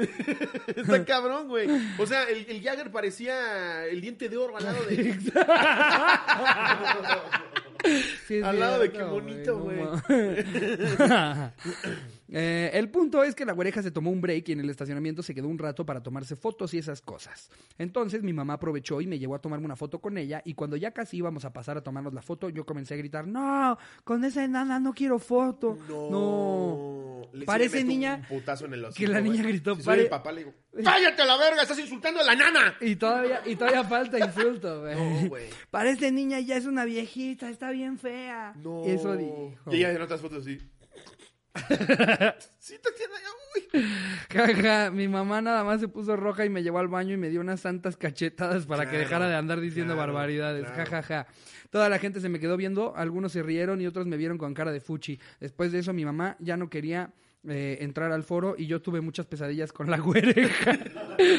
Está 0.74 1.05
cabrón, 1.05 1.49
güey. 1.49 1.68
O 1.99 2.07
sea, 2.07 2.24
el, 2.24 2.47
el 2.49 2.62
Jagger 2.62 2.91
parecía 2.91 3.87
el 3.87 4.01
diente 4.01 4.30
de 4.30 4.37
oro 4.39 4.57
al 4.57 4.64
lado 4.64 4.83
de. 4.87 4.97
Sí, 8.26 8.41
Al 8.43 8.61
lado 8.61 8.80
de 8.80 8.93
qué 8.93 9.03
bonito, 9.03 9.59
no 9.59 9.64
güey. 9.64 9.78
Eh, 12.35 12.70
el 12.78 12.89
punto 12.89 13.22
es 13.22 13.35
que 13.35 13.45
la 13.45 13.53
güereja 13.53 13.83
se 13.83 13.91
tomó 13.91 14.11
un 14.11 14.22
break 14.22 14.49
y 14.49 14.53
en 14.53 14.61
el 14.61 14.70
estacionamiento 14.70 15.22
se 15.22 15.35
quedó 15.35 15.49
un 15.49 15.59
rato 15.59 15.85
para 15.85 16.03
tomarse 16.03 16.35
fotos 16.35 16.72
y 16.72 16.78
esas 16.78 17.03
cosas. 17.03 17.51
Entonces 17.76 18.22
mi 18.22 18.33
mamá 18.33 18.55
aprovechó 18.55 19.03
y 19.03 19.07
me 19.07 19.18
llevó 19.18 19.35
a 19.35 19.39
tomarme 19.39 19.66
una 19.66 19.76
foto 19.76 20.01
con 20.01 20.16
ella 20.16 20.41
y 20.47 20.55
cuando 20.55 20.78
ya 20.78 20.93
casi 20.93 21.18
íbamos 21.18 21.45
a 21.45 21.53
pasar 21.53 21.76
a 21.76 21.83
tomarnos 21.83 22.14
la 22.14 22.22
foto, 22.22 22.49
yo 22.49 22.64
comencé 22.64 22.95
a 22.95 22.97
gritar, 22.97 23.28
no, 23.28 23.76
con 24.05 24.24
esa 24.24 24.43
enana 24.45 24.80
no 24.80 24.95
quiero 24.95 25.18
foto. 25.18 25.76
No. 25.91 27.20
Le- 27.35 27.41
sí 27.41 27.45
Parece 27.47 27.85
niña 27.85 28.26
Un 28.30 28.39
putazo 28.39 28.64
en 28.64 28.72
el 28.74 28.85
hocico, 28.87 29.07
que 29.07 29.12
la 29.12 29.20
niña 29.20 29.43
gritó, 29.43 29.76
Si 29.76 29.83
soy 29.83 29.99
el 30.01 30.09
papá, 30.09 30.33
le 30.33 30.39
digo: 30.45 30.55
¡Cállate 30.83 31.23
a 31.23 31.27
la 31.27 31.37
verga! 31.37 31.62
¡Estás 31.62 31.79
insultando 31.79 32.20
a 32.20 32.25
la 32.25 32.35
nana! 32.35 32.77
Y 32.81 32.97
todavía, 32.97 33.43
y 33.45 33.57
todavía 33.57 33.85
falta 33.89 34.18
insulto, 34.18 34.81
güey. 34.81 34.95
No, 34.95 35.29
güey. 35.29 35.51
Parece 35.70 36.11
niña 36.11 36.41
ya 36.41 36.57
es 36.57 36.64
una 36.64 36.85
viejita, 36.85 37.51
está 37.51 37.70
bien 37.70 37.99
fea. 37.99 38.55
No. 38.57 38.85
Eso 38.85 39.16
dijo. 39.16 39.61
Y 39.70 39.77
ella 39.77 39.91
en 39.93 40.03
otras 40.03 40.20
fotos 40.20 40.45
sí, 40.45 40.59
Tatiana, 41.68 43.14
ya, 43.23 43.31
uy. 43.55 43.87
Jaja, 44.31 44.91
mi 44.91 45.07
mamá 45.07 45.43
nada 45.43 45.62
más 45.64 45.81
se 45.81 45.89
puso 45.89 46.16
roja 46.16 46.47
y 46.47 46.49
me 46.49 46.62
llevó 46.62 46.79
al 46.79 46.89
baño 46.89 47.12
y 47.12 47.18
me 47.18 47.29
dio 47.29 47.43
unas 47.43 47.61
santas 47.61 47.99
cachetadas 47.99 48.64
para 48.64 48.91
que 48.91 48.97
dejara 48.97 49.29
de 49.29 49.37
andar 49.37 49.61
diciendo 49.61 49.93
claro, 49.95 50.14
barbaridades. 50.14 50.64
claro. 50.64 50.91
Jajaja. 50.91 51.27
Toda 51.68 51.91
la 51.91 51.99
gente 51.99 52.20
se 52.20 52.31
me 52.31 52.41
quedó 52.41 52.57
viendo, 52.57 52.95
algunos 52.97 53.33
se 53.33 53.43
rieron 53.43 53.81
y 53.83 53.87
otros 53.87 54.07
me 54.07 54.16
vieron 54.16 54.39
con 54.39 54.55
cara 54.55 54.73
de 54.73 54.81
fuchi. 54.81 55.20
Después 55.41 55.73
de 55.73 55.81
eso 55.81 55.93
mi 55.93 56.07
mamá 56.07 56.37
ya 56.39 56.57
no 56.57 56.70
quería 56.70 57.12
eh, 57.49 57.78
entrar 57.80 58.12
al 58.12 58.22
foro 58.22 58.55
y 58.57 58.66
yo 58.66 58.80
tuve 58.82 59.01
muchas 59.01 59.26
pesadillas 59.26 59.72
con 59.72 59.90
la 59.90 59.99
güereja. 59.99 60.78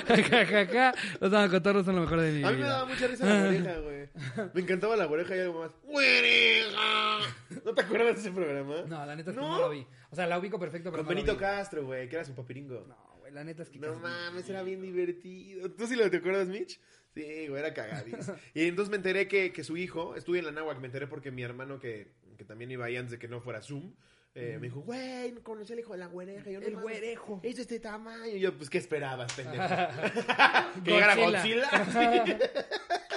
Jajaja. 0.08 0.94
Los 1.20 1.50
cotorros 1.50 1.86
son 1.86 1.96
lo 1.96 2.02
mejor 2.02 2.20
de 2.22 2.32
mi 2.32 2.44
A 2.44 2.48
mí 2.48 2.54
me 2.54 2.58
vida. 2.58 2.68
daba 2.70 2.86
mucha 2.86 3.08
risa 3.08 3.26
la 3.26 3.42
güereja, 3.46 3.80
güey. 3.80 4.10
Me 4.54 4.62
encantaba 4.62 4.96
la 4.96 5.06
güereja 5.06 5.36
y 5.36 5.40
algo 5.40 5.60
más. 5.62 5.72
¡Güereja! 5.84 7.20
¿No 7.66 7.74
te 7.74 7.82
acuerdas 7.82 8.16
de 8.16 8.22
ese 8.22 8.32
programa? 8.32 8.76
No, 8.88 9.06
la 9.06 9.16
neta 9.16 9.32
es 9.32 9.36
que 9.38 9.42
No. 9.42 9.50
no, 9.50 9.60
lo 9.60 9.70
vi. 9.70 9.86
O 10.12 10.16
sea, 10.16 10.28
la 10.28 10.38
ubico 10.40 10.60
perfecto, 10.60 10.92
pero 10.92 11.04
Con 11.04 11.06
no 11.06 11.12
lo 11.12 11.16
Benito 11.16 11.34
vi. 11.34 11.40
Castro, 11.40 11.86
güey, 11.86 12.08
que 12.10 12.16
era 12.16 12.26
su 12.26 12.34
papiringo. 12.36 12.86
No, 12.88 13.18
güey, 13.20 13.34
la 13.34 13.44
neta 13.44 13.64
es 13.64 13.70
que... 13.70 13.80
No 13.80 13.96
mames, 13.96 14.48
era 14.50 14.62
bien 14.64 14.82
divertido. 14.82 15.72
¿Tú 15.72 15.88
sí 15.88 15.96
lo 15.96 16.10
te 16.12 16.18
acuerdas, 16.18 16.48
Mitch? 16.50 16.80
Sí, 17.16 17.48
güey, 17.48 17.60
era 17.60 17.74
cagadísimo. 17.74 18.36
y 18.54 18.66
entonces 18.68 18.90
me 18.90 18.98
enteré 18.98 19.28
que, 19.28 19.52
que 19.54 19.64
su 19.64 19.78
hijo, 19.78 20.16
estuve 20.16 20.40
en 20.40 20.46
la 20.46 20.52
náhuac, 20.52 20.80
me 20.80 20.88
enteré 20.88 21.08
porque 21.08 21.32
mi 21.32 21.44
hermano, 21.44 21.80
que, 21.80 22.12
que 22.38 22.44
también 22.44 22.72
iba 22.72 22.86
ahí 22.86 22.98
antes 22.98 23.12
de 23.12 23.20
que 23.20 23.28
no 23.28 23.40
fuera 23.42 23.62
Zoom, 23.62 23.94
eh, 24.36 24.58
me 24.60 24.68
dijo, 24.68 24.82
güey, 24.82 25.32
no 25.32 25.44
conocí 25.44 25.74
al 25.74 25.80
hijo 25.80 25.94
de 25.94 26.00
la 26.00 26.08
güereja. 26.08 26.50
Yo, 26.50 26.60
no 26.60 26.66
El 26.66 26.76
güerejo. 26.78 27.40
Es 27.44 27.58
de 27.58 27.62
este 27.62 27.80
tamaño. 27.80 28.36
Y 28.36 28.40
yo, 28.40 28.58
pues, 28.58 28.70
¿qué 28.70 28.80
esperabas, 28.80 29.32
pendejo? 29.34 29.64
que 30.84 30.92
llegara 30.92 31.16
Godzilla. 31.16 31.70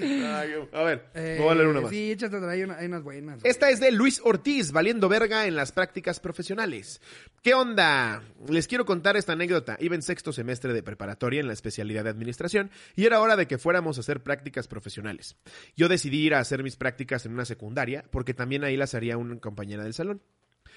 Ay, 0.00 0.50
a 0.72 0.82
ver, 0.82 1.06
Eh, 1.14 1.36
voy 1.40 1.50
a 1.50 1.54
leer 1.54 1.68
una 1.68 1.80
más. 1.82 1.90
Sí, 1.90 2.10
échate, 2.12 2.36
hay, 2.48 2.62
una- 2.62 2.76
hay 2.76 2.86
unas 2.86 3.02
buenas. 3.02 3.40
güey. 3.40 3.50
Esta 3.50 3.70
es 3.70 3.80
de 3.80 3.92
Luis 3.92 4.20
Ortiz, 4.24 4.72
valiendo 4.72 5.08
verga 5.08 5.46
en 5.46 5.54
las 5.56 5.72
prácticas 5.72 6.20
profesionales. 6.20 7.00
¿Qué 7.42 7.54
onda? 7.54 8.22
Les 8.48 8.66
quiero 8.66 8.84
contar 8.84 9.16
esta 9.16 9.32
anécdota. 9.34 9.76
Iba 9.80 9.94
en 9.94 10.02
sexto 10.02 10.32
semestre 10.32 10.72
de 10.72 10.82
preparatoria 10.82 11.40
en 11.40 11.46
la 11.46 11.52
especialidad 11.52 12.04
de 12.04 12.10
administración 12.10 12.70
y 12.96 13.04
era 13.04 13.20
hora 13.20 13.36
de 13.36 13.46
que 13.46 13.58
fuéramos 13.58 13.96
a 13.98 14.00
hacer 14.00 14.22
prácticas 14.22 14.66
profesionales. 14.68 15.36
Yo 15.76 15.88
decidí 15.88 16.24
ir 16.26 16.34
a 16.34 16.40
hacer 16.40 16.62
mis 16.62 16.76
prácticas 16.76 17.26
en 17.26 17.32
una 17.32 17.44
secundaria 17.44 18.04
porque 18.10 18.34
también 18.34 18.64
ahí 18.64 18.76
las 18.76 18.94
haría 18.94 19.16
una 19.18 19.38
compañera 19.38 19.84
del 19.84 19.94
salón. 19.94 20.22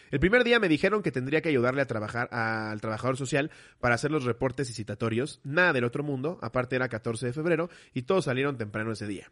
El 0.09 0.19
primer 0.19 0.43
día 0.43 0.59
me 0.59 0.69
dijeron 0.69 1.03
que 1.03 1.11
tendría 1.11 1.41
que 1.41 1.49
ayudarle 1.49 1.81
a 1.81 1.87
trabajar 1.87 2.29
al 2.31 2.79
trabajador 2.79 3.17
social 3.17 3.51
para 3.79 3.95
hacer 3.95 4.11
los 4.11 4.23
reportes 4.23 4.69
y 4.69 4.73
citatorios. 4.73 5.41
Nada 5.43 5.73
del 5.73 5.83
otro 5.83 6.03
mundo, 6.03 6.39
aparte 6.41 6.75
era 6.75 6.87
14 6.87 7.27
de 7.27 7.33
febrero 7.33 7.69
y 7.93 8.03
todos 8.03 8.25
salieron 8.25 8.57
temprano 8.57 8.91
ese 8.91 9.07
día. 9.07 9.31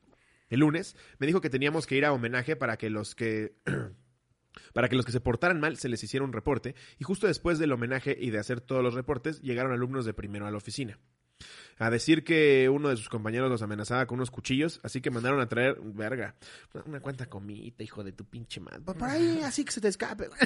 El 0.50 0.60
lunes 0.60 0.96
me 1.18 1.28
dijo 1.28 1.42
que 1.42 1.50
teníamos 1.50 1.88
que 1.88 1.96
ir 1.96 2.06
a 2.06 2.12
homenaje 2.12 2.56
para 2.56 2.78
que 2.78 2.90
los 2.90 3.16
que 3.16 3.56
para 4.74 4.90
que 4.90 4.96
los 4.96 5.06
que 5.06 5.12
se 5.12 5.22
portaran 5.22 5.60
mal 5.60 5.78
se 5.78 5.90
les 5.90 6.04
hiciera 6.04 6.24
un 6.24 6.34
reporte 6.34 6.76
y 7.00 7.04
justo 7.04 7.28
después 7.28 7.58
del 7.58 7.72
homenaje 7.72 8.16
y 8.20 8.30
de 8.30 8.40
hacer 8.40 8.62
todos 8.62 8.84
los 8.84 8.94
reportes 8.94 9.42
llegaron 9.42 9.72
alumnos 9.72 10.06
de 10.06 10.14
primero 10.14 10.46
a 10.46 10.52
la 10.52 10.58
oficina. 10.58 11.00
A 11.78 11.90
decir 11.90 12.24
que 12.24 12.70
uno 12.70 12.88
de 12.88 12.96
sus 12.96 13.10
compañeros 13.10 13.50
los 13.50 13.62
amenazaba 13.62 14.06
con 14.06 14.16
unos 14.20 14.32
cuchillos, 14.32 14.80
así 14.84 15.02
que 15.02 15.12
mandaron 15.12 15.42
a 15.42 15.50
traer, 15.50 15.78
verga, 15.82 16.34
una, 16.86 17.02
cuanta 17.02 17.26
comita, 17.26 17.84
hijo 17.84 18.02
de 18.02 18.14
tu 18.14 18.24
pinche 18.24 18.62
madre. 18.62 18.80
Por 18.80 18.98
por 18.98 19.10
ahí, 19.10 19.42
así 19.44 19.66
que 19.66 19.74
se 19.74 19.82
te 19.82 19.90
escape. 19.90 20.30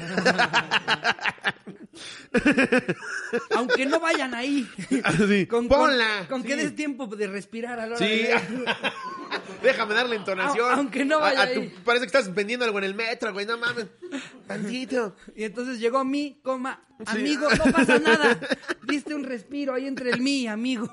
Aunque 3.55 3.85
no 3.85 3.99
vayan 3.99 4.33
ahí. 4.33 4.67
Así, 5.03 5.45
Con, 5.45 5.67
ponla. 5.67 6.25
Con, 6.27 6.41
con 6.41 6.43
que 6.43 6.55
des 6.55 6.75
tiempo 6.75 7.05
de 7.07 7.27
respirar 7.27 7.79
a 7.79 7.85
la 7.87 7.95
hora 7.95 8.05
Sí. 8.05 8.23
de. 8.23 8.35
Déjame 9.63 9.93
darle 9.93 10.15
entonación. 10.15 10.71
A- 10.71 10.75
aunque 10.75 11.05
no 11.05 11.19
vaya 11.19 11.41
A- 11.41 11.43
a 11.43 11.53
tu- 11.53 11.59
ahí. 11.61 11.73
parece 11.83 12.03
que 12.07 12.17
estás 12.17 12.33
vendiendo 12.33 12.65
algo 12.65 12.77
en 12.79 12.85
el 12.85 12.95
metro, 12.95 13.31
güey. 13.33 13.45
No 13.45 13.57
mames. 13.57 13.87
Tantito. 14.49 15.15
Y 15.35 15.43
entonces 15.43 15.79
llegó 15.79 16.03
mi, 16.03 16.39
coma, 16.41 16.83
amigo, 17.05 17.47
no 17.51 17.71
pasa 17.71 17.99
nada. 17.99 18.39
Diste 18.87 19.13
un 19.13 19.23
respiro 19.23 19.73
ahí 19.75 19.85
entre 19.85 20.09
el 20.09 20.21
mí, 20.21 20.47
amigo. 20.47 20.91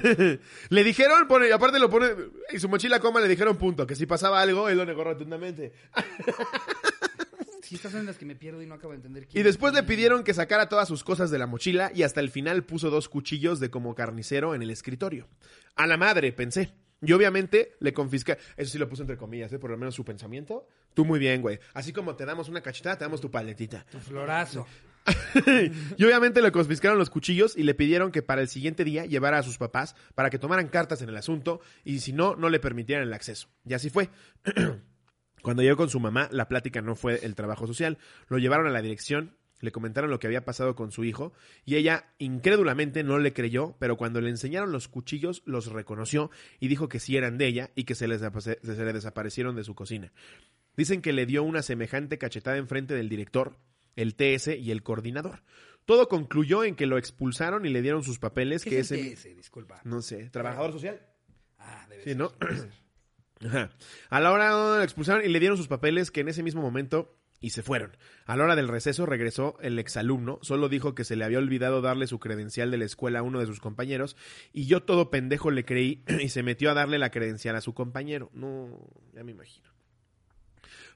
Le 0.70 0.84
dijeron, 0.84 1.26
pone, 1.26 1.52
aparte 1.52 1.78
lo 1.78 1.90
pone, 1.90 2.06
y 2.52 2.58
su 2.60 2.68
mochila 2.68 3.00
coma 3.00 3.20
le 3.20 3.28
dijeron 3.28 3.56
punto, 3.58 3.86
que 3.86 3.96
si 3.96 4.06
pasaba 4.06 4.40
algo, 4.40 4.68
él 4.68 4.78
lo 4.78 4.86
negó 4.86 5.02
rotundamente. 5.02 5.72
Si 7.62 7.74
estas 7.74 7.90
son 7.90 8.06
las 8.06 8.16
que 8.16 8.24
me 8.24 8.36
pierdo 8.36 8.62
y 8.62 8.66
no 8.66 8.74
acabo 8.74 8.92
de 8.92 8.98
entender 8.98 9.26
quién. 9.26 9.40
Y 9.40 9.44
después 9.44 9.74
le 9.74 9.82
pidieron 9.82 10.22
que 10.22 10.32
sacara 10.32 10.68
todas 10.68 10.86
sus 10.86 11.02
cosas 11.02 11.30
de 11.32 11.38
la 11.38 11.48
mochila 11.48 11.90
y 11.92 12.04
hasta 12.04 12.20
el 12.20 12.30
final 12.30 12.62
puso 12.64 12.90
dos 12.90 13.08
cuchillos 13.08 13.58
de 13.58 13.70
como 13.70 13.96
carnicero 13.96 14.54
en 14.54 14.62
el 14.62 14.70
escritorio. 14.70 15.26
A 15.74 15.88
la 15.88 15.96
madre, 15.96 16.32
pensé. 16.32 16.72
Y 17.06 17.12
obviamente 17.12 17.76
le 17.80 17.92
confisca, 17.92 18.36
eso 18.56 18.70
sí 18.70 18.78
lo 18.78 18.88
puso 18.88 19.02
entre 19.02 19.16
comillas, 19.16 19.52
¿eh? 19.52 19.58
por 19.58 19.70
lo 19.70 19.78
menos 19.78 19.94
su 19.94 20.04
pensamiento. 20.04 20.68
Tú 20.94 21.04
muy 21.04 21.18
bien, 21.18 21.42
güey. 21.42 21.58
Así 21.74 21.92
como 21.92 22.16
te 22.16 22.24
damos 22.24 22.48
una 22.48 22.60
cachetada, 22.60 22.98
te 22.98 23.04
damos 23.04 23.20
tu 23.20 23.30
paletita. 23.30 23.86
Tu 23.90 23.98
florazo. 23.98 24.66
y 25.96 26.04
obviamente 26.04 26.42
le 26.42 26.50
confiscaron 26.50 26.98
los 26.98 27.10
cuchillos 27.10 27.56
y 27.56 27.62
le 27.62 27.74
pidieron 27.74 28.10
que 28.10 28.22
para 28.22 28.40
el 28.40 28.48
siguiente 28.48 28.82
día 28.84 29.06
llevara 29.06 29.38
a 29.38 29.42
sus 29.42 29.56
papás 29.58 29.94
para 30.14 30.30
que 30.30 30.38
tomaran 30.38 30.68
cartas 30.68 31.00
en 31.02 31.08
el 31.08 31.16
asunto 31.16 31.60
y 31.84 32.00
si 32.00 32.12
no, 32.12 32.34
no 32.34 32.48
le 32.48 32.58
permitieran 32.58 33.06
el 33.06 33.14
acceso. 33.14 33.48
Y 33.64 33.74
así 33.74 33.90
fue. 33.90 34.10
Cuando 35.42 35.62
llegó 35.62 35.76
con 35.76 35.90
su 35.90 36.00
mamá, 36.00 36.28
la 36.32 36.48
plática 36.48 36.82
no 36.82 36.96
fue 36.96 37.20
el 37.22 37.36
trabajo 37.36 37.68
social. 37.68 37.98
Lo 38.28 38.38
llevaron 38.38 38.66
a 38.66 38.70
la 38.70 38.82
dirección, 38.82 39.36
le 39.60 39.72
comentaron 39.72 40.10
lo 40.10 40.18
que 40.18 40.26
había 40.26 40.44
pasado 40.44 40.74
con 40.74 40.92
su 40.92 41.04
hijo 41.04 41.32
y 41.64 41.76
ella 41.76 42.12
incrédulamente 42.18 43.02
no 43.02 43.18
le 43.18 43.32
creyó, 43.32 43.76
pero 43.78 43.96
cuando 43.96 44.20
le 44.20 44.28
enseñaron 44.30 44.72
los 44.72 44.88
cuchillos 44.88 45.42
los 45.46 45.66
reconoció 45.72 46.30
y 46.60 46.68
dijo 46.68 46.88
que 46.88 47.00
sí 47.00 47.16
eran 47.16 47.38
de 47.38 47.46
ella 47.46 47.70
y 47.74 47.84
que 47.84 47.94
se, 47.94 48.06
les 48.08 48.20
se 48.20 48.58
le 48.84 48.92
desaparecieron 48.92 49.56
de 49.56 49.64
su 49.64 49.74
cocina. 49.74 50.12
Dicen 50.76 51.00
que 51.00 51.12
le 51.12 51.24
dio 51.26 51.42
una 51.42 51.62
semejante 51.62 52.18
cachetada 52.18 52.58
enfrente 52.58 52.94
del 52.94 53.08
director, 53.08 53.56
el 53.96 54.14
TS 54.14 54.48
y 54.58 54.70
el 54.70 54.82
coordinador. 54.82 55.42
Todo 55.86 56.08
concluyó 56.08 56.64
en 56.64 56.74
que 56.74 56.86
lo 56.86 56.98
expulsaron 56.98 57.64
y 57.64 57.70
le 57.70 57.80
dieron 57.80 58.02
sus 58.02 58.18
papeles, 58.18 58.62
¿Qué 58.64 58.70
que 58.70 58.78
es 58.80 58.90
el 58.92 59.14
TS? 59.14 59.36
Disculpa. 59.36 59.80
no 59.84 60.02
sé, 60.02 60.28
trabajador 60.30 60.72
social. 60.72 61.00
Ah, 61.58 61.86
debe 61.88 62.02
Sí, 62.02 62.10
ser. 62.10 62.16
¿no? 62.18 62.32
Ajá. 63.46 63.70
A 64.10 64.20
la 64.20 64.32
hora 64.32 64.50
lo 64.50 64.82
expulsaron 64.82 65.24
y 65.24 65.28
le 65.28 65.40
dieron 65.40 65.56
sus 65.56 65.68
papeles 65.68 66.10
que 66.10 66.20
en 66.20 66.28
ese 66.28 66.42
mismo 66.42 66.60
momento 66.62 67.16
y 67.46 67.50
se 67.50 67.62
fueron. 67.62 67.96
A 68.24 68.36
la 68.36 68.42
hora 68.42 68.56
del 68.56 68.66
receso 68.66 69.06
regresó 69.06 69.56
el 69.60 69.78
exalumno, 69.78 70.40
solo 70.42 70.68
dijo 70.68 70.96
que 70.96 71.04
se 71.04 71.14
le 71.14 71.24
había 71.24 71.38
olvidado 71.38 71.80
darle 71.80 72.08
su 72.08 72.18
credencial 72.18 72.72
de 72.72 72.78
la 72.78 72.86
escuela 72.86 73.20
a 73.20 73.22
uno 73.22 73.38
de 73.38 73.46
sus 73.46 73.60
compañeros 73.60 74.16
y 74.52 74.66
yo 74.66 74.82
todo 74.82 75.10
pendejo 75.10 75.52
le 75.52 75.64
creí 75.64 76.02
y 76.20 76.28
se 76.28 76.42
metió 76.42 76.72
a 76.72 76.74
darle 76.74 76.98
la 76.98 77.12
credencial 77.12 77.54
a 77.54 77.60
su 77.60 77.72
compañero. 77.72 78.30
No, 78.34 78.80
ya 79.14 79.22
me 79.22 79.30
imagino. 79.30 79.70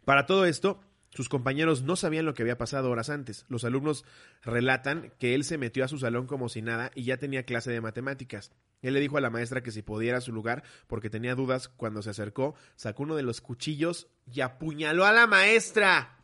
Para 0.04 0.26
todo 0.26 0.44
esto, 0.44 0.80
sus 1.10 1.28
compañeros 1.28 1.82
no 1.82 1.94
sabían 1.94 2.24
lo 2.24 2.34
que 2.34 2.42
había 2.42 2.58
pasado 2.58 2.90
horas 2.90 3.10
antes. 3.10 3.46
Los 3.48 3.62
alumnos 3.62 4.04
relatan 4.42 5.12
que 5.20 5.36
él 5.36 5.44
se 5.44 5.56
metió 5.56 5.84
a 5.84 5.88
su 5.88 5.98
salón 6.00 6.26
como 6.26 6.48
si 6.48 6.62
nada 6.62 6.90
y 6.96 7.04
ya 7.04 7.16
tenía 7.16 7.44
clase 7.44 7.70
de 7.70 7.80
matemáticas. 7.80 8.50
Él 8.82 8.94
le 8.94 9.00
dijo 9.00 9.18
a 9.18 9.20
la 9.20 9.30
maestra 9.30 9.62
que 9.62 9.70
si 9.70 9.84
ir 10.02 10.14
a 10.14 10.20
su 10.20 10.32
lugar 10.32 10.64
porque 10.88 11.10
tenía 11.10 11.36
dudas 11.36 11.68
cuando 11.68 12.02
se 12.02 12.10
acercó, 12.10 12.56
sacó 12.74 13.04
uno 13.04 13.14
de 13.14 13.22
los 13.22 13.40
cuchillos 13.40 14.08
y 14.32 14.40
apuñaló 14.40 15.04
a 15.04 15.12
la 15.12 15.28
maestra. 15.28 16.19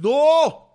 ¡No! 0.00 0.68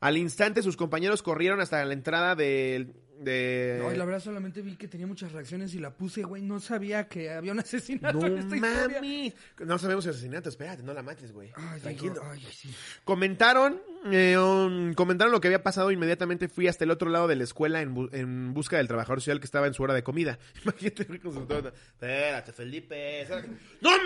Al 0.00 0.16
instante 0.18 0.62
sus 0.62 0.76
compañeros 0.76 1.22
corrieron 1.22 1.60
hasta 1.60 1.84
la 1.84 1.92
entrada 1.92 2.34
del... 2.34 2.94
De... 3.18 3.78
No, 3.82 3.90
y 3.90 3.96
la 3.96 4.04
verdad 4.04 4.20
solamente 4.20 4.60
vi 4.60 4.76
que 4.76 4.88
tenía 4.88 5.06
muchas 5.06 5.32
reacciones 5.32 5.72
y 5.74 5.78
la 5.78 5.96
puse, 5.96 6.22
güey. 6.22 6.42
No 6.42 6.60
sabía 6.60 7.08
que 7.08 7.30
había 7.30 7.52
un 7.52 7.60
asesinato 7.60 8.18
No 8.20 8.26
en 8.26 8.36
esta 8.38 8.56
historia. 8.56 8.96
mami. 9.00 9.34
No 9.60 9.78
sabemos 9.78 10.04
si 10.04 10.10
asesinato. 10.10 10.50
Espérate, 10.50 10.82
no 10.82 10.92
la 10.92 11.02
mates, 11.02 11.32
güey. 11.32 11.50
Ay, 11.56 11.80
Tranquilo. 11.80 12.20
ay, 12.30 12.46
sí. 12.52 12.68
Comentaron, 13.04 13.80
eh, 14.12 14.38
um, 14.38 14.94
comentaron 14.94 15.32
lo 15.32 15.40
que 15.40 15.48
había 15.48 15.62
pasado. 15.62 15.90
Inmediatamente 15.90 16.48
fui 16.48 16.68
hasta 16.68 16.84
el 16.84 16.90
otro 16.90 17.10
lado 17.10 17.26
de 17.28 17.36
la 17.36 17.44
escuela 17.44 17.80
en, 17.80 17.94
bu- 17.94 18.08
en 18.12 18.54
busca 18.54 18.76
del 18.78 18.88
trabajador 18.88 19.20
social 19.20 19.38
que 19.40 19.46
estaba 19.46 19.66
en 19.66 19.74
su 19.74 19.82
hora 19.82 19.94
de 19.94 20.02
comida. 20.02 20.38
Imagínate 20.62 21.20
con 21.20 21.32
su. 21.32 21.40
Espérate, 21.40 22.52
Felipe. 22.52 23.20
espérate". 23.22 23.48
¡No 23.80 23.90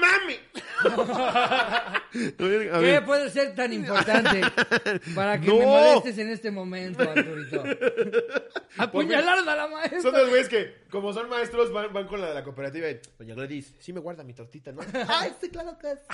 a 2.72 2.80
¿Qué 2.80 3.03
puede 3.05 3.30
ser 3.30 3.55
tan 3.55 3.72
importante 3.72 4.40
para 5.14 5.40
que 5.40 5.46
No. 5.48 5.59
me 5.59 5.66
molestes 5.66 6.18
en 6.18 6.30
este 6.30 6.51
momento, 6.51 7.03
Arturito? 7.03 7.62
Apuñalaron 8.78 9.48
a 9.48 9.55
la 9.57 9.66
maestra. 9.68 10.01
Son 10.01 10.12
los 10.12 10.28
güeyes 10.28 10.48
que, 10.48 10.74
como 10.90 11.12
son 11.12 11.28
maestros, 11.28 11.72
van, 11.72 11.92
van 11.92 12.07
con 12.07 12.20
la 12.20 12.28
de 12.28 12.34
la 12.34 12.42
cooperativa 12.44 12.88
y, 12.88 13.01
Doña 13.18 13.34
Gladys, 13.34 13.74
sí 13.78 13.92
me 13.92 14.01
guarda 14.01 14.24
mi 14.24 14.32
tortita, 14.34 14.72
¿no? 14.72 14.80
Ay, 15.09 15.32
sí, 15.40 15.48
claro 15.51 15.76
que 15.78 15.94
sí. 15.96 16.05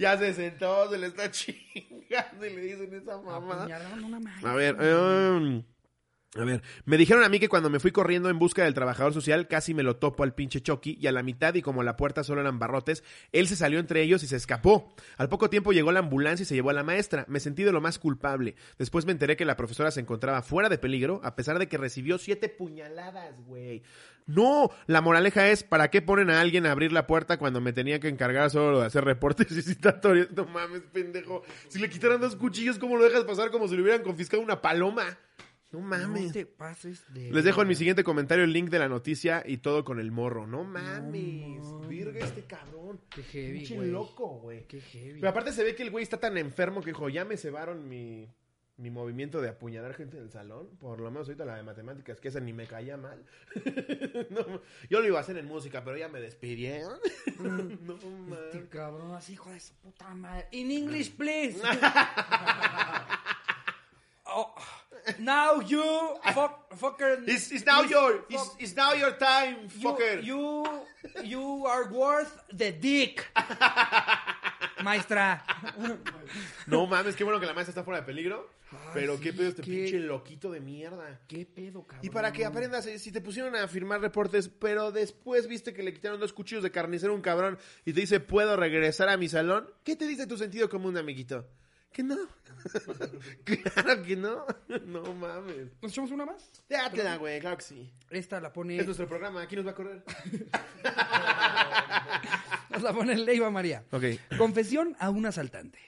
Ya 0.00 0.16
se 0.16 0.32
sentó, 0.32 0.90
se 0.90 0.96
le 0.96 1.08
está 1.08 1.30
chingando 1.30 2.46
y 2.46 2.50
le 2.54 2.60
dicen 2.62 2.94
esa 2.94 3.18
mamá. 3.18 3.68
A 4.42 4.54
ver, 4.54 4.74
um, 4.80 5.62
a 6.36 6.44
ver, 6.44 6.62
me 6.84 6.96
dijeron 6.96 7.24
a 7.24 7.28
mí 7.28 7.40
que 7.40 7.48
cuando 7.48 7.70
me 7.70 7.80
fui 7.80 7.90
corriendo 7.90 8.30
en 8.30 8.38
busca 8.38 8.62
del 8.62 8.72
trabajador 8.72 9.12
social, 9.12 9.48
casi 9.48 9.74
me 9.74 9.82
lo 9.82 9.96
topo 9.96 10.22
al 10.22 10.32
pinche 10.32 10.62
Chucky 10.62 10.96
y 11.00 11.08
a 11.08 11.12
la 11.12 11.24
mitad 11.24 11.54
y 11.54 11.62
como 11.62 11.82
la 11.82 11.96
puerta 11.96 12.22
solo 12.22 12.40
eran 12.40 12.60
barrotes, 12.60 13.02
él 13.32 13.48
se 13.48 13.56
salió 13.56 13.80
entre 13.80 14.00
ellos 14.02 14.22
y 14.22 14.28
se 14.28 14.36
escapó. 14.36 14.94
Al 15.16 15.28
poco 15.28 15.50
tiempo 15.50 15.72
llegó 15.72 15.90
la 15.90 15.98
ambulancia 15.98 16.44
y 16.44 16.46
se 16.46 16.54
llevó 16.54 16.70
a 16.70 16.74
la 16.74 16.84
maestra. 16.84 17.24
Me 17.26 17.40
sentí 17.40 17.64
de 17.64 17.72
lo 17.72 17.80
más 17.80 17.98
culpable. 17.98 18.54
Después 18.78 19.06
me 19.06 19.12
enteré 19.12 19.36
que 19.36 19.44
la 19.44 19.56
profesora 19.56 19.90
se 19.90 19.98
encontraba 19.98 20.42
fuera 20.42 20.68
de 20.68 20.78
peligro 20.78 21.20
a 21.24 21.34
pesar 21.34 21.58
de 21.58 21.66
que 21.66 21.78
recibió 21.78 22.16
siete 22.16 22.48
puñaladas, 22.48 23.44
güey. 23.46 23.82
No, 24.26 24.70
la 24.86 25.00
moraleja 25.00 25.48
es, 25.48 25.64
¿para 25.64 25.90
qué 25.90 26.00
ponen 26.00 26.30
a 26.30 26.40
alguien 26.40 26.64
a 26.64 26.70
abrir 26.70 26.92
la 26.92 27.08
puerta 27.08 27.38
cuando 27.38 27.60
me 27.60 27.72
tenía 27.72 27.98
que 27.98 28.06
encargar 28.06 28.50
solo 28.50 28.78
de 28.78 28.86
hacer 28.86 29.04
reportes 29.04 29.50
y 29.50 29.62
citatorios? 29.62 30.30
No 30.30 30.44
mames, 30.44 30.82
pendejo. 30.92 31.42
Si 31.66 31.80
le 31.80 31.90
quitaran 31.90 32.20
dos 32.20 32.36
cuchillos, 32.36 32.78
¿cómo 32.78 32.96
lo 32.96 33.02
dejas 33.02 33.24
pasar 33.24 33.50
como 33.50 33.66
si 33.66 33.74
le 33.74 33.82
hubieran 33.82 34.04
confiscado 34.04 34.40
una 34.40 34.62
paloma? 34.62 35.18
No 35.72 35.78
No 35.80 35.86
mames. 35.86 36.32
te 36.32 36.46
pases 36.46 37.04
de... 37.14 37.30
Les 37.30 37.44
dejo 37.44 37.62
en 37.62 37.68
mi 37.68 37.74
siguiente 37.76 38.02
comentario 38.02 38.42
el 38.44 38.52
link 38.52 38.70
de 38.70 38.78
la 38.80 38.88
noticia 38.88 39.42
y 39.46 39.58
todo 39.58 39.84
con 39.84 40.00
el 40.00 40.10
morro. 40.10 40.46
No 40.46 40.64
mames. 40.64 41.60
No. 41.62 41.80
Virga 41.80 42.24
este 42.24 42.42
cabrón. 42.44 43.00
Qué 43.08 43.22
heavy, 43.22 43.58
Pinche 43.58 43.76
güey. 43.76 43.90
loco, 43.90 44.26
güey. 44.40 44.66
Qué 44.66 44.80
heavy. 44.80 45.20
Pero 45.20 45.28
aparte 45.28 45.52
se 45.52 45.62
ve 45.62 45.74
que 45.76 45.82
el 45.84 45.90
güey 45.90 46.02
está 46.02 46.18
tan 46.18 46.36
enfermo 46.38 46.80
que 46.80 46.90
dijo, 46.90 47.08
ya 47.08 47.24
me 47.24 47.36
cebaron 47.36 47.88
mi, 47.88 48.28
mi 48.78 48.90
movimiento 48.90 49.40
de 49.40 49.48
apuñalar 49.50 49.94
gente 49.94 50.16
del 50.16 50.30
salón. 50.30 50.70
Por 50.80 50.98
lo 51.00 51.08
menos 51.12 51.28
ahorita 51.28 51.44
la 51.44 51.54
de 51.56 51.62
matemáticas, 51.62 52.18
que 52.20 52.28
esa 52.28 52.40
ni 52.40 52.52
me 52.52 52.66
caía 52.66 52.96
mal. 52.96 53.24
No, 54.30 54.60
yo 54.88 55.00
lo 55.00 55.06
iba 55.06 55.18
a 55.18 55.22
hacer 55.22 55.36
en 55.38 55.46
música, 55.46 55.82
pero 55.84 55.96
ya 55.96 56.08
me 56.08 56.20
despidieron. 56.20 56.98
no 57.38 57.94
Este 57.94 58.06
mames. 58.58 58.68
cabrón, 58.70 59.14
así, 59.14 59.34
hijo 59.34 59.50
de 59.50 59.60
su 59.60 59.72
puta 59.74 60.12
madre. 60.14 60.46
In 60.52 60.70
English, 60.72 61.12
please. 61.16 61.60
Oh, 64.32 64.54
now 65.18 65.60
you 65.60 65.82
fuck, 66.34 66.70
fucker. 66.78 67.22
It's, 67.26 67.50
it's 67.50 67.64
now 67.66 67.82
your 67.82 68.24
it's, 68.28 68.50
it's 68.58 68.76
now 68.76 68.92
your 68.94 69.12
time, 69.18 69.68
fucker. 69.68 70.22
you, 70.22 70.64
you 71.24 71.66
are 71.66 71.88
worth 71.90 72.42
the 72.52 72.72
dick. 72.72 73.26
Maestra. 74.82 75.42
No 76.66 76.86
mames, 76.86 77.14
qué 77.16 77.24
bueno 77.24 77.38
que 77.40 77.46
la 77.46 77.52
maestra 77.52 77.70
está 77.72 77.84
fuera 77.84 78.00
de 78.00 78.06
peligro. 78.06 78.48
Ay, 78.72 78.78
pero 78.94 79.16
sí, 79.16 79.22
qué 79.24 79.32
pedo 79.32 79.48
este 79.48 79.62
qué- 79.62 79.70
pinche 79.70 79.98
loquito 79.98 80.50
de 80.50 80.60
mierda. 80.60 81.20
¿Qué 81.26 81.44
pedo, 81.44 81.82
cabrón? 81.84 82.06
Y 82.06 82.10
para 82.10 82.32
que 82.32 82.44
aprendas, 82.44 82.86
eh, 82.86 82.98
si 82.98 83.10
te 83.10 83.20
pusieron 83.20 83.56
a 83.56 83.66
firmar 83.68 84.00
reportes, 84.00 84.48
pero 84.48 84.92
después 84.92 85.48
viste 85.48 85.72
que 85.74 85.82
le 85.82 85.92
quitaron 85.92 86.20
dos 86.20 86.32
cuchillos 86.32 86.62
de 86.62 86.70
carnicero 86.70 87.12
a 87.12 87.16
un 87.16 87.20
cabrón 87.22 87.58
y 87.84 87.92
te 87.92 88.00
dice, 88.02 88.20
¿puedo 88.20 88.56
regresar 88.56 89.08
a 89.08 89.16
mi 89.16 89.28
salón? 89.28 89.68
¿Qué 89.84 89.96
te 89.96 90.06
dice 90.06 90.26
tu 90.26 90.38
sentido 90.38 90.68
común, 90.70 90.96
amiguito? 90.96 91.46
Que 91.92 92.02
no. 92.04 92.16
claro 93.44 94.02
que 94.02 94.16
no. 94.16 94.46
no 94.86 95.14
mames. 95.14 95.68
¿Nos 95.82 95.92
echamos 95.92 96.10
una 96.12 96.24
más? 96.24 96.50
Ya 96.68 96.90
te 96.90 97.02
da, 97.02 97.16
güey, 97.16 97.40
claro 97.40 97.56
que 97.56 97.64
sí. 97.64 97.92
Esta 98.10 98.40
la 98.40 98.52
pone... 98.52 98.78
Es 98.78 98.86
nuestro 98.86 99.08
programa, 99.08 99.42
aquí 99.42 99.56
nos 99.56 99.66
va 99.66 99.70
a 99.72 99.74
correr. 99.74 100.04
Nos 102.70 102.82
la 102.82 102.92
pone 102.92 103.16
Leiva 103.16 103.50
María. 103.50 103.84
Ok. 103.90 104.04
Confesión 104.38 104.96
a 105.00 105.10
un 105.10 105.26
asaltante. 105.26 105.78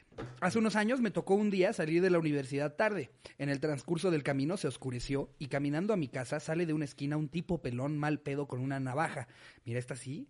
Hace 0.40 0.58
unos 0.58 0.74
años 0.76 1.00
me 1.00 1.12
tocó 1.12 1.34
un 1.34 1.50
día 1.50 1.72
salir 1.72 2.02
de 2.02 2.10
la 2.10 2.18
universidad 2.18 2.74
tarde. 2.74 3.10
En 3.38 3.48
el 3.48 3.60
transcurso 3.60 4.10
del 4.10 4.24
camino 4.24 4.56
se 4.56 4.66
oscureció 4.68 5.30
y 5.38 5.46
caminando 5.46 5.92
a 5.94 5.96
mi 5.96 6.08
casa 6.08 6.40
sale 6.40 6.66
de 6.66 6.72
una 6.72 6.84
esquina 6.84 7.16
un 7.16 7.28
tipo 7.28 7.62
pelón 7.62 7.96
mal 7.98 8.18
pedo 8.20 8.48
con 8.48 8.60
una 8.60 8.80
navaja. 8.80 9.28
Mira, 9.64 9.78
esta 9.78 9.94
sí. 9.94 10.28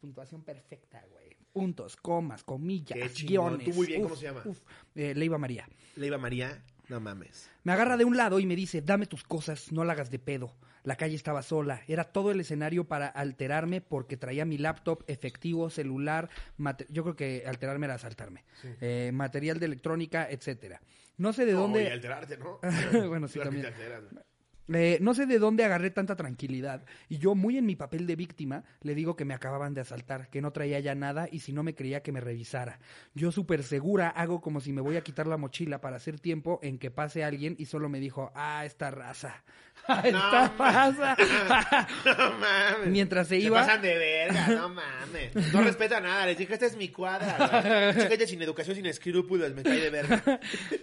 Puntuación 0.00 0.42
perfecta, 0.42 1.04
güey. 1.10 1.21
Puntos, 1.52 1.96
comas, 1.96 2.44
comillas, 2.44 2.98
Qué 3.12 3.24
guiones. 3.26 3.68
Tú 3.68 3.74
muy 3.74 3.86
bien, 3.86 4.00
Uf, 4.02 4.08
¿cómo 4.08 4.16
se 4.16 4.26
llama? 4.26 4.42
uf. 4.44 4.58
Eh, 4.94 5.14
Leiva 5.14 5.36
María. 5.36 5.68
Leiva 5.96 6.16
María, 6.16 6.62
no 6.88 6.98
mames. 6.98 7.50
Me 7.62 7.72
agarra 7.72 7.96
de 7.98 8.04
un 8.06 8.16
lado 8.16 8.40
y 8.40 8.46
me 8.46 8.56
dice, 8.56 8.80
dame 8.80 9.06
tus 9.06 9.22
cosas, 9.22 9.70
no 9.70 9.84
la 9.84 9.92
hagas 9.92 10.10
de 10.10 10.18
pedo. 10.18 10.56
La 10.84 10.96
calle 10.96 11.14
estaba 11.14 11.42
sola, 11.42 11.82
era 11.86 12.04
todo 12.04 12.30
el 12.32 12.40
escenario 12.40 12.84
para 12.88 13.06
alterarme 13.06 13.80
porque 13.82 14.16
traía 14.16 14.44
mi 14.44 14.58
laptop, 14.58 15.04
efectivo, 15.06 15.68
celular, 15.70 16.28
yo 16.88 17.02
creo 17.04 17.14
que 17.16 17.44
alterarme 17.46 17.86
era 17.86 17.94
asaltarme, 17.94 18.44
Eh, 18.80 19.10
material 19.12 19.60
de 19.60 19.66
electrónica, 19.66 20.28
etcétera. 20.28 20.80
No 21.18 21.32
sé 21.34 21.44
de 21.44 21.52
No, 21.52 21.60
dónde... 21.60 21.84
y 21.84 21.86
alterarte, 21.88 22.38
¿no? 22.38 22.58
bueno, 23.08 23.28
sí, 23.28 23.34
Claro 23.38 23.50
también. 23.50 23.72
Eh, 24.72 24.98
no 25.00 25.14
sé 25.14 25.26
de 25.26 25.38
dónde 25.38 25.64
agarré 25.64 25.90
tanta 25.90 26.16
tranquilidad. 26.16 26.84
Y 27.08 27.18
yo, 27.18 27.34
muy 27.34 27.58
en 27.58 27.66
mi 27.66 27.76
papel 27.76 28.06
de 28.06 28.16
víctima, 28.16 28.64
le 28.80 28.94
digo 28.94 29.16
que 29.16 29.24
me 29.24 29.34
acababan 29.34 29.74
de 29.74 29.80
asaltar, 29.80 30.28
que 30.28 30.40
no 30.40 30.52
traía 30.52 30.78
ya 30.80 30.94
nada 30.94 31.28
y 31.30 31.40
si 31.40 31.52
no 31.52 31.62
me 31.62 31.74
creía 31.74 32.02
que 32.02 32.12
me 32.12 32.20
revisara. 32.20 32.78
Yo, 33.14 33.32
súper 33.32 33.62
segura, 33.64 34.08
hago 34.08 34.40
como 34.40 34.60
si 34.60 34.72
me 34.72 34.80
voy 34.80 34.96
a 34.96 35.02
quitar 35.02 35.26
la 35.26 35.36
mochila 35.36 35.80
para 35.80 35.96
hacer 35.96 36.20
tiempo 36.20 36.60
en 36.62 36.78
que 36.78 36.90
pase 36.90 37.24
alguien 37.24 37.56
y 37.58 37.66
solo 37.66 37.88
me 37.88 38.00
dijo, 38.00 38.30
ah, 38.34 38.64
esta 38.64 38.90
raza. 38.90 39.42
Esta 40.04 40.10
No, 40.12 40.64
raza. 40.64 41.16
No 42.06 42.30
mames. 42.38 42.88
Mientras 42.88 43.26
se 43.26 43.40
Se 43.40 43.46
iba- 43.46 43.60
pasan 43.60 43.82
de 43.82 43.98
verga, 43.98 44.46
no 44.48 44.68
mames. 44.68 45.52
No 45.52 45.60
respeta 45.62 46.00
nada. 46.00 46.26
Les 46.26 46.38
dije, 46.38 46.52
esta 46.54 46.66
es 46.66 46.76
mi 46.76 46.88
cuadra. 46.88 47.92
Chica 48.08 48.26
sin 48.26 48.40
educación, 48.42 48.76
sin 48.76 48.86
escrúpulos, 48.86 49.52
me 49.54 49.62
cae 49.64 49.80
de 49.80 49.90
verga. 49.90 50.40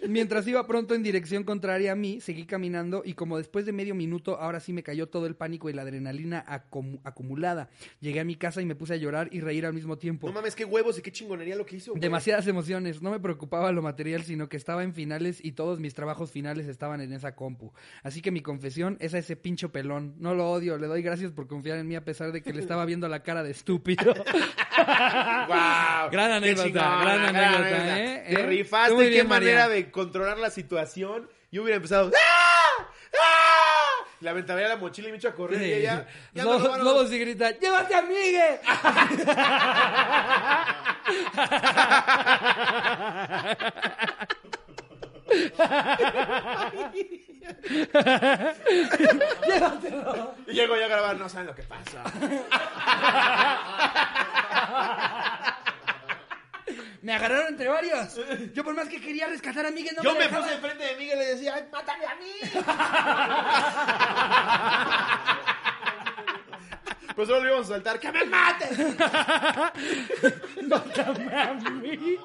Mientras 0.07 0.45
iba 0.47 0.65
pronto 0.67 0.95
en 0.95 1.03
dirección 1.03 1.43
contraria 1.45 1.93
a 1.93 1.95
mí, 1.95 2.19
seguí 2.19 2.45
caminando 2.45 3.03
y 3.05 3.13
como 3.13 3.37
después 3.37 3.65
de 3.65 3.69
de 3.69 3.73
medio 3.73 3.93
minuto, 3.93 4.39
ahora 4.39 4.59
sí 4.59 4.73
me 4.73 4.81
cayó 4.81 5.09
todo 5.09 5.27
el 5.27 5.35
pánico 5.35 5.69
y 5.69 5.73
la 5.73 5.83
adrenalina 5.83 6.43
acum- 6.47 6.99
acumulada. 7.03 7.69
Llegué 7.99 8.19
a 8.19 8.23
mi 8.23 8.33
casa 8.35 8.63
y 8.63 8.65
me 8.65 8.73
puse 8.73 8.95
a 8.95 8.97
llorar 8.97 9.29
y 9.31 9.41
reír 9.41 9.67
al 9.67 9.73
mismo 9.73 9.99
tiempo. 9.99 10.25
No 10.25 10.33
mames, 10.33 10.55
qué 10.55 10.65
huevos 10.65 10.97
y 10.97 11.03
qué 11.03 11.11
chingonería 11.11 11.55
lo 11.55 11.67
que 11.67 11.75
hizo. 11.75 11.91
güey. 11.91 12.01
Demasiadas 12.01 12.47
emociones. 12.47 13.03
No 13.03 13.11
me 13.11 13.19
preocupaba 13.19 13.71
lo 13.71 13.83
material, 13.83 14.23
sino 14.23 14.49
que 14.49 14.57
estaba 14.57 14.83
en 14.83 14.95
finales 14.95 15.37
y 15.45 15.51
todos 15.51 15.79
mis 15.79 15.93
trabajos 15.93 16.31
finales 16.31 16.67
estaban 16.67 16.99
en 17.01 17.13
esa 17.13 17.35
compu. 17.35 17.71
Así 18.01 18.23
que 18.23 18.31
mi 18.31 18.41
confesión 18.41 18.78
es 18.99 19.13
a 19.13 19.17
ese 19.17 19.35
pincho 19.35 19.71
pelón. 19.71 20.15
No 20.19 20.33
lo 20.33 20.49
odio, 20.49 20.77
le 20.77 20.87
doy 20.87 21.01
gracias 21.01 21.31
por 21.31 21.47
confiar 21.47 21.77
en 21.77 21.87
mí 21.87 21.95
a 21.95 22.03
pesar 22.03 22.31
de 22.31 22.41
que 22.41 22.53
le 22.53 22.61
estaba 22.61 22.85
viendo 22.85 23.07
la 23.07 23.21
cara 23.21 23.43
de 23.43 23.51
estúpido. 23.51 24.13
¡Guau! 25.47 26.09
Gran 26.11 26.31
anécdota, 26.31 26.99
gran 27.01 27.35
anécdota, 27.35 27.99
¿eh? 27.99 28.23
Te 28.27 28.41
¿Eh? 28.41 28.45
rifaste, 28.45 28.93
Muy 28.93 29.05
qué 29.05 29.09
bien, 29.11 29.27
manera 29.27 29.67
de 29.67 29.91
controlar 29.91 30.37
la 30.37 30.49
situación. 30.49 31.29
Yo 31.51 31.63
hubiera 31.63 31.77
empezado. 31.77 32.11
¡Ah! 32.15 32.85
¡Ah! 33.19 34.05
La 34.21 34.31
aventaría 34.31 34.67
la 34.67 34.75
mochila 34.75 35.07
y 35.07 35.11
me 35.11 35.17
echo 35.17 35.29
a 35.29 35.33
correr 35.33 35.61
y 35.61 35.73
ella. 35.73 36.05
Ya. 36.33 36.43
Lobos 36.43 37.11
y 37.11 37.19
grita, 37.19 37.51
¡llévate 37.57 37.95
a 37.95 38.01
Migue! 38.01 38.59
¡Llévatelo! 49.47 50.35
Y 50.47 50.53
llego 50.53 50.75
yo 50.75 50.85
a 50.85 50.87
grabar, 50.87 51.15
no 51.17 51.29
saben 51.29 51.47
lo 51.47 51.55
que 51.55 51.61
pasa. 51.63 52.03
Me 57.01 57.13
agarraron 57.13 57.47
entre 57.49 57.67
varios. 57.67 58.19
Yo 58.53 58.63
por 58.63 58.75
más 58.75 58.87
que 58.89 58.99
quería 58.99 59.27
rescatar 59.27 59.65
a 59.65 59.71
Migue, 59.71 59.91
no 59.95 60.03
Yo 60.03 60.11
me 60.13 60.19
me 60.19 60.25
dejaba. 60.25 60.43
puse 60.43 60.55
enfrente 60.55 60.83
de 60.85 60.95
Miguel 60.97 61.17
y 61.17 61.19
le 61.19 61.25
decía, 61.27 61.53
¡ay, 61.55 61.63
mátame 61.71 62.05
a 62.05 62.15
mí! 62.15 62.33
pues 67.15 67.27
solo 67.27 67.41
le 67.43 67.47
íbamos 67.49 67.65
a 67.67 67.69
saltar, 67.73 67.99
¡que 67.99 68.11
me 68.11 68.25
maten! 68.25 68.97
Mátame 70.67 71.41
a 71.41 71.53
mí. 71.53 72.17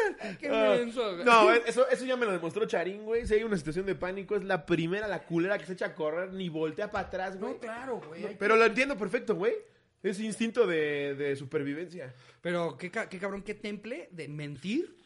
Qué 0.40 0.48
güey. 0.48 0.60
Ah, 0.60 1.22
No, 1.24 1.52
eso, 1.52 1.88
eso 1.88 2.04
ya 2.04 2.16
me 2.16 2.26
lo 2.26 2.32
demostró 2.32 2.64
Charín, 2.66 3.04
güey. 3.04 3.26
Si 3.26 3.34
hay 3.34 3.42
una 3.44 3.56
situación 3.56 3.86
de 3.86 3.94
pánico, 3.94 4.36
es 4.36 4.44
la 4.44 4.64
primera, 4.66 5.08
la 5.08 5.24
culera 5.24 5.58
que 5.58 5.66
se 5.66 5.72
echa 5.74 5.86
a 5.86 5.94
correr, 5.94 6.32
ni 6.32 6.48
voltea 6.48 6.90
para 6.90 7.06
atrás, 7.06 7.38
güey. 7.38 7.52
No, 7.54 7.58
claro, 7.58 8.00
güey. 8.06 8.36
Pero 8.38 8.56
lo 8.56 8.64
entiendo 8.64 8.96
perfecto, 8.96 9.34
güey. 9.34 9.54
Es 10.02 10.18
instinto 10.18 10.66
de, 10.66 11.14
de 11.14 11.36
supervivencia. 11.36 12.12
Pero 12.40 12.76
qué, 12.76 12.90
qué 12.90 13.18
cabrón, 13.18 13.42
qué 13.42 13.54
temple 13.54 14.08
de 14.10 14.26
mentir 14.28 14.96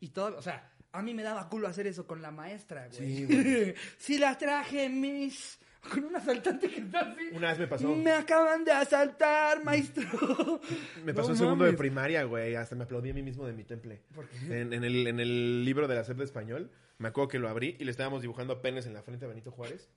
y 0.00 0.08
todo. 0.08 0.36
O 0.36 0.42
sea, 0.42 0.72
a 0.92 1.02
mí 1.02 1.14
me 1.14 1.22
daba 1.22 1.48
culo 1.48 1.68
hacer 1.68 1.86
eso 1.86 2.06
con 2.06 2.20
la 2.20 2.32
maestra, 2.32 2.88
güey. 2.88 3.26
Sí, 3.26 3.74
si 3.98 4.18
la 4.18 4.36
traje, 4.36 4.88
mis. 4.88 5.58
Con 5.92 6.04
un 6.04 6.14
asaltante 6.16 6.68
que 6.68 6.80
está 6.80 7.00
así. 7.00 7.28
Una 7.32 7.48
vez 7.48 7.58
me 7.58 7.66
pasó. 7.66 7.94
Me 7.94 8.12
acaban 8.12 8.64
de 8.64 8.72
asaltar, 8.72 9.64
maestro. 9.64 10.60
Me 11.04 11.14
pasó 11.14 11.28
No 11.28 11.34
en 11.34 11.38
segundo 11.38 11.64
de 11.64 11.72
primaria, 11.72 12.24
güey. 12.24 12.54
Hasta 12.54 12.76
me 12.76 12.84
aplaudí 12.84 13.10
a 13.10 13.14
mí 13.14 13.22
mismo 13.22 13.46
de 13.46 13.54
mi 13.54 13.64
temple. 13.64 14.02
¿Por 14.14 14.28
qué? 14.28 14.36
En, 14.60 14.72
en 14.72 14.84
el, 14.84 15.06
en 15.06 15.20
el 15.20 15.64
libro 15.64 15.88
de 15.88 15.94
la 15.94 16.04
SEP 16.04 16.18
de 16.18 16.24
español, 16.24 16.70
me 16.98 17.08
acuerdo 17.08 17.28
que 17.28 17.38
lo 17.38 17.48
abrí 17.48 17.76
y 17.78 17.84
le 17.84 17.90
estábamos 17.90 18.20
dibujando 18.20 18.60
penes 18.60 18.86
en 18.86 18.92
la 18.92 19.02
frente 19.02 19.24
a 19.24 19.28
Benito 19.28 19.50
Juárez. 19.50 19.88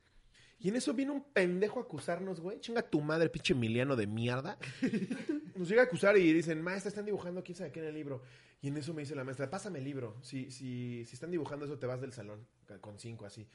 Y 0.59 0.69
en 0.69 0.77
eso 0.77 0.93
viene 0.93 1.11
un 1.11 1.23
pendejo 1.23 1.81
a 1.81 1.83
acusarnos, 1.83 2.39
güey. 2.39 2.61
Chinga 2.61 2.81
tu 2.81 3.01
madre, 3.01 3.29
pinche 3.29 3.53
Emiliano 3.53 3.97
de 3.97 4.07
mierda. 4.07 4.57
Nos 5.55 5.67
llega 5.67 5.81
a 5.81 5.85
acusar 5.85 6.17
y 6.17 6.31
dicen, 6.31 6.61
maestra, 6.61 6.87
están 6.87 7.03
dibujando 7.05 7.43
quién 7.43 7.57
sabe 7.57 7.71
qué 7.73 7.81
en 7.81 7.87
el 7.87 7.93
libro. 7.93 8.21
Y 8.61 8.69
en 8.69 8.77
eso 8.77 8.93
me 8.93 9.01
dice 9.01 9.13
la 9.13 9.25
maestra, 9.25 9.49
pásame 9.49 9.79
el 9.79 9.83
libro. 9.83 10.15
Si, 10.21 10.49
si, 10.49 11.03
si 11.03 11.15
están 11.15 11.31
dibujando 11.31 11.65
eso, 11.65 11.77
te 11.77 11.85
vas 11.85 11.99
del 11.99 12.13
salón 12.13 12.47
con 12.79 12.97
cinco 12.97 13.25
así. 13.25 13.45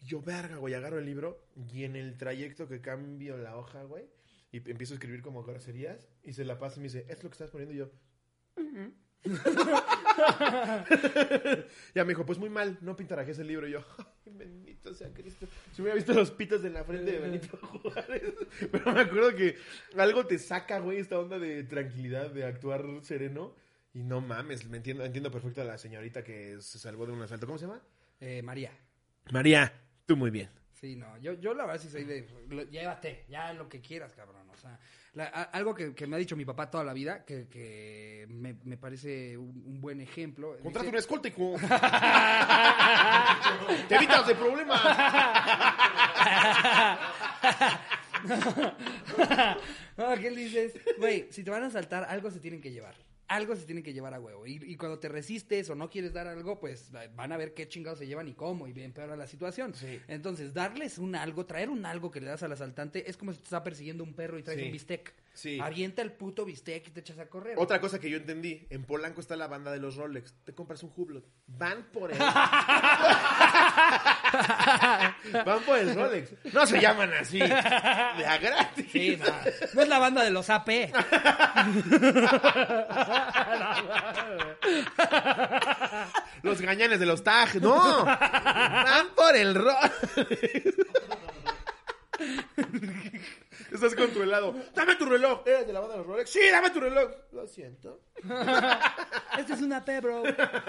Y 0.00 0.06
yo, 0.06 0.22
verga, 0.22 0.56
güey, 0.56 0.74
agarro 0.74 0.98
el 0.98 1.06
libro 1.06 1.44
y 1.72 1.84
en 1.84 1.96
el 1.96 2.16
trayecto 2.16 2.68
que 2.68 2.80
cambio 2.80 3.36
la 3.36 3.56
hoja, 3.56 3.82
güey, 3.82 4.04
y 4.52 4.58
empiezo 4.70 4.94
a 4.94 4.96
escribir 4.96 5.22
como 5.22 5.42
groserías 5.42 6.08
y 6.22 6.32
se 6.32 6.44
la 6.44 6.58
pasa 6.58 6.76
y 6.76 6.80
me 6.80 6.84
dice, 6.84 7.04
¿es 7.08 7.22
lo 7.22 7.30
que 7.30 7.34
estás 7.34 7.50
poniendo? 7.50 7.74
Y 7.74 7.78
yo, 7.78 7.90
ya 11.94 12.04
me 12.04 12.10
dijo, 12.10 12.24
pues 12.24 12.38
muy 12.38 12.48
mal, 12.48 12.78
no 12.80 12.96
pintarajes 12.96 13.38
el 13.38 13.48
libro. 13.48 13.68
Y 13.68 13.72
yo, 13.72 13.84
ay, 13.98 14.32
bendito 14.32 14.94
sea 14.94 15.12
Cristo. 15.12 15.46
Si 15.72 15.82
hubiera 15.82 15.96
visto 15.96 16.14
los 16.14 16.30
pitos 16.30 16.64
en 16.64 16.74
la 16.74 16.84
frente 16.84 17.12
de 17.12 17.18
Benito 17.18 17.58
Juárez. 17.58 18.34
Pero 18.72 18.92
me 18.92 19.00
acuerdo 19.00 19.34
que 19.34 19.56
algo 19.96 20.26
te 20.26 20.38
saca, 20.38 20.78
güey, 20.78 20.98
esta 20.98 21.18
onda 21.18 21.38
de 21.38 21.64
tranquilidad, 21.64 22.30
de 22.30 22.44
actuar 22.44 22.84
sereno. 23.02 23.54
Y 23.92 24.02
no 24.02 24.20
mames, 24.20 24.68
me 24.68 24.76
entiendo, 24.76 25.04
entiendo 25.04 25.30
perfecto 25.30 25.62
a 25.62 25.64
la 25.64 25.78
señorita 25.78 26.22
que 26.22 26.60
se 26.60 26.78
salvó 26.78 27.06
de 27.06 27.12
un 27.12 27.22
asalto. 27.22 27.46
¿Cómo 27.46 27.58
se 27.58 27.66
llama? 27.66 27.82
Eh, 28.20 28.42
María. 28.42 28.70
María, 29.30 29.72
tú 30.08 30.16
muy 30.16 30.30
bien. 30.30 30.48
Sí, 30.80 30.96
no, 30.96 31.18
yo, 31.18 31.34
yo 31.34 31.52
la 31.54 31.66
verdad 31.66 31.82
sí 31.82 31.90
soy 31.90 32.04
de, 32.04 32.26
lo- 32.48 32.62
llévate, 32.62 33.24
ya 33.28 33.52
lo 33.52 33.68
que 33.68 33.80
quieras, 33.80 34.12
cabrón, 34.14 34.48
o 34.48 34.56
sea, 34.56 34.78
la- 35.12 35.26
a- 35.26 35.42
algo 35.42 35.74
que, 35.74 35.92
que 35.94 36.06
me 36.06 36.14
ha 36.16 36.18
dicho 36.18 36.36
mi 36.36 36.44
papá 36.44 36.70
toda 36.70 36.84
la 36.84 36.92
vida, 36.94 37.24
que, 37.24 37.48
que 37.48 38.26
me, 38.30 38.54
me 38.64 38.76
parece 38.78 39.36
un, 39.36 39.48
un 39.66 39.80
buen 39.80 40.00
ejemplo. 40.00 40.56
Contrata 40.62 40.84
dice- 40.84 40.90
un 40.90 40.96
escolta, 40.98 41.28
hijo. 41.28 41.56
Te 43.88 43.96
evitas 43.96 44.26
de 44.28 44.34
problemas. 44.36 44.80
no, 49.96 50.14
¿qué 50.14 50.30
le 50.30 50.40
dices? 50.42 50.72
Güey, 50.98 51.26
si 51.30 51.42
te 51.42 51.50
van 51.50 51.64
a 51.64 51.70
saltar, 51.70 52.04
algo 52.08 52.30
se 52.30 52.40
tienen 52.40 52.60
que 52.60 52.70
llevar. 52.70 52.94
Algo 53.28 53.54
se 53.56 53.64
tienen 53.66 53.84
que 53.84 53.92
llevar 53.92 54.14
a 54.14 54.20
huevo. 54.20 54.46
Y, 54.46 54.54
y 54.64 54.76
cuando 54.76 54.98
te 54.98 55.08
resistes 55.08 55.68
o 55.70 55.74
no 55.74 55.90
quieres 55.90 56.12
dar 56.14 56.26
algo, 56.26 56.58
pues 56.58 56.90
van 57.14 57.30
a 57.32 57.36
ver 57.36 57.52
qué 57.54 57.68
chingados 57.68 57.98
se 57.98 58.06
llevan 58.06 58.26
y 58.28 58.32
cómo, 58.34 58.66
y 58.66 58.72
empeora 58.82 59.16
la 59.16 59.26
situación. 59.26 59.74
Sí. 59.74 60.00
Entonces, 60.08 60.54
darles 60.54 60.96
un 60.98 61.14
algo, 61.14 61.44
traer 61.46 61.68
un 61.68 61.84
algo 61.84 62.10
que 62.10 62.20
le 62.20 62.26
das 62.28 62.42
al 62.42 62.52
asaltante, 62.52 63.08
es 63.10 63.16
como 63.18 63.32
si 63.32 63.38
te 63.38 63.44
está 63.44 63.62
persiguiendo 63.62 64.02
un 64.02 64.14
perro 64.14 64.38
y 64.38 64.42
traes 64.42 64.58
Sí. 64.60 64.66
un 64.66 64.72
bistec. 64.72 65.14
Sí. 65.34 65.58
Avienta 65.60 66.02
el 66.02 66.10
puto 66.12 66.44
bistec 66.44 66.88
y 66.88 66.90
te 66.90 67.00
echas 67.00 67.18
a 67.18 67.28
correr. 67.28 67.54
Otra 67.58 67.80
cosa 67.80 68.00
que 68.00 68.10
yo 68.10 68.16
entendí, 68.16 68.66
en 68.70 68.82
Polanco 68.84 69.20
está 69.20 69.36
la 69.36 69.46
banda 69.46 69.70
de 69.70 69.78
los 69.78 69.94
Rolex. 69.96 70.32
Te 70.44 70.52
compras 70.54 70.82
un 70.82 70.90
Hublot. 70.96 71.24
Van 71.46 71.84
por 71.92 72.10
el... 72.10 72.18
Van 75.44 75.60
por 75.60 75.78
el 75.78 75.94
Rolex. 75.94 76.30
No 76.52 76.66
se 76.66 76.80
llaman 76.80 77.12
así. 77.14 77.38
De 77.38 78.26
a 78.26 78.38
gratis. 78.38 78.86
Sí, 78.90 79.18
no, 79.18 79.26
no 79.74 79.82
es 79.82 79.88
la 79.88 79.98
banda 79.98 80.22
de 80.24 80.30
los 80.30 80.48
AP. 80.50 80.68
Los 86.42 86.60
gañanes 86.60 87.00
de 87.00 87.06
los 87.06 87.24
TAG. 87.24 87.60
No. 87.60 88.04
Van 88.04 89.08
por 89.14 89.34
el 89.36 89.54
Rolex. 89.54 90.74
Estás 93.72 93.94
con 93.94 94.08
tu 94.10 94.22
helado. 94.22 94.54
Dame 94.74 94.96
tu 94.96 95.04
reloj. 95.04 95.42
¿Eres 95.46 95.66
de 95.66 95.72
la 95.72 95.80
banda 95.80 95.94
de 95.94 95.98
los 95.98 96.06
Rolex? 96.06 96.30
Sí, 96.30 96.40
dame 96.50 96.70
tu 96.70 96.80
reloj. 96.80 97.10
Lo 97.32 97.46
siento. 97.46 98.00
Este 99.38 99.52
es 99.52 99.62
una 99.62 99.84
P, 99.84 100.00
bro. 100.00 100.22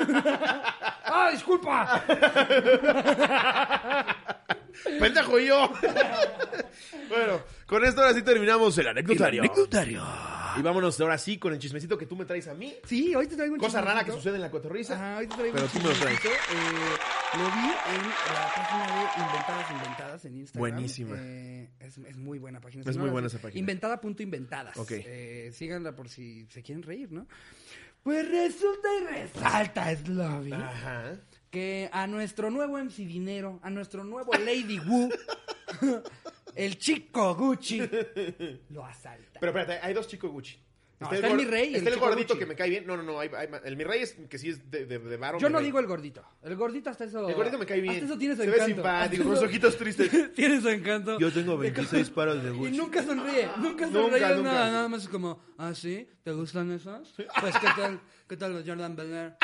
¡Ah, 1.06 1.30
disculpa! 1.32 2.04
Pendejo 5.00 5.40
yo. 5.40 5.72
bueno, 7.10 7.42
con 7.66 7.84
esto 7.84 8.02
ahora 8.02 8.14
sí 8.14 8.22
terminamos 8.22 8.78
el 8.78 8.90
anecdotario. 8.90 9.44
Y 10.58 10.62
vámonos 10.62 11.00
ahora 11.02 11.18
sí 11.18 11.38
con 11.38 11.54
el 11.54 11.60
chismecito 11.60 11.98
que 11.98 12.06
tú 12.06 12.16
me 12.16 12.26
traes 12.26 12.48
a 12.48 12.54
mí. 12.54 12.74
Sí, 12.86 13.14
hoy 13.16 13.28
te 13.28 13.36
traigo 13.36 13.54
un 13.54 13.60
Cosa 13.60 13.82
rara 13.82 14.04
que 14.04 14.12
sucede 14.12 14.36
en 14.36 14.42
la 14.42 14.52
cotorriza. 14.52 14.96
Ajá, 14.96 15.18
hoy 15.20 15.28
te 15.28 15.36
traigo 15.36 15.54
Pero 15.54 15.66
un 15.66 15.72
tú 15.72 15.78
me 15.80 15.84
lo 15.86 16.00
traes. 16.00 16.20
Eh, 16.26 16.30
lo 17.38 17.44
vi 17.46 17.68
en 17.96 18.10
la 18.10 18.54
página 18.56 18.88
de 18.88 19.22
Inventadas 19.24 19.72
Inventadas 19.72 20.26
en 20.26 20.36
Instagram. 20.36 20.60
Buenísima. 20.72 21.16
Eh, 21.20 21.70
es, 21.80 21.98
es 21.98 22.18
muy 22.18 22.40
buena 22.40 22.60
página. 22.60 22.84
Es 22.90 22.98
muy 22.98 23.10
buena 23.10 23.28
esa 23.28 23.40
página. 23.40 23.60
Inventada.inventadas. 23.60 24.78
Ok. 24.78 24.92
Eh, 24.92 25.52
síganla 25.54 25.96
por 25.96 26.10
si 26.10 26.46
se 26.50 26.64
quieren 26.64 26.84
reír, 26.84 27.12
¿no? 27.12 27.28
Pues 28.04 28.30
resulta 28.30 28.88
y 29.02 29.06
resalta, 29.14 29.94
Slobby, 29.96 30.54
Ajá. 30.54 31.18
que 31.52 31.90
a 31.92 32.08
nuestro 32.08 32.50
nuevo 32.50 32.78
MC 32.78 33.06
Dinero, 33.06 33.60
a 33.62 33.70
nuestro 33.70 34.06
nuevo 34.06 34.32
Lady 34.34 34.80
Wu, 34.80 35.10
el 36.56 36.78
chico 36.78 37.36
Gucci, 37.36 37.80
lo 38.70 38.86
asalta. 38.86 39.40
Pero 39.40 39.52
espérate, 39.58 39.86
hay 39.86 39.94
dos 39.94 40.08
chicos 40.08 40.32
Gucci. 40.32 40.58
No, 41.02 41.10
está 41.14 41.28
el 41.28 41.38
mi 41.38 41.46
rey 41.46 41.70
y 41.70 41.76
Está 41.76 41.80
el 41.80 41.88
el, 41.88 41.94
chico 41.94 42.06
gordito 42.08 42.34
Gucci. 42.34 42.40
que 42.40 42.46
me 42.46 42.56
cae 42.56 42.70
bien. 42.70 42.86
No, 42.86 42.98
no, 42.98 43.04
no. 43.04 43.22
hay- 43.22 43.30
hay 43.34 43.48
ma- 43.48 43.62
el 43.64 43.78
mi 43.78 43.86
rey 43.86 44.02
es 44.02 44.18
que 44.30 44.38
sí 44.38 44.50
es 44.50 44.70
de, 44.70 44.86
de, 44.86 45.00
de 45.00 45.16
varo, 45.16 45.40
Yo 45.40 45.50
no 45.50 45.60
rey. 45.60 45.68
digo 45.68 45.80
el 45.80 45.88
gordito. 45.88 46.22
El 46.44 46.58
gordito 46.58 46.90
hasta 46.90 47.06
eso. 47.06 47.26
El 47.30 47.36
gordito 47.36 47.58
me 47.58 47.66
cae 47.66 47.80
bien. 47.80 47.94
Hasta 47.94 48.06
eso 48.08 48.18
tiene 48.18 48.36
su 48.36 48.42
Se 48.42 48.48
ve 48.48 48.54
encanto. 48.56 48.76
simpático, 48.76 49.22
Hasta 49.22 49.24
con 49.24 49.34
eso- 49.38 49.46
ojitos 49.46 49.78
tristes. 49.78 50.34
tiene 50.36 50.60
su 50.60 50.68
encanto. 50.68 51.18
Yo 51.18 51.32
tengo 51.32 51.54
De 51.58 51.72
26 51.72 52.08
cómo- 52.10 52.16
paros 52.16 52.44
de 52.44 52.50
Y 52.50 52.54
Gucci. 52.58 52.78
nunca 52.78 53.02
sonríe. 53.04 53.46
Nunca 53.46 53.86
Nunca, 53.86 53.90
sonríe 54.02 54.28
nunca. 54.36 54.42
nada. 54.52 54.72
Nada 54.72 54.88
más 54.90 55.04
es 55.04 55.08
como, 55.10 55.42
ah, 55.58 55.74
sí, 55.74 56.06
¿te 56.22 56.32
gustan 56.34 56.70
esos? 56.74 57.14
Pues, 57.40 57.56
¿qué 57.60 57.68
tal? 57.78 58.02
¿Qué 58.28 58.36
tal 58.36 58.52
los 58.52 58.68
Jordan 58.68 58.94
Belair? 58.98 59.36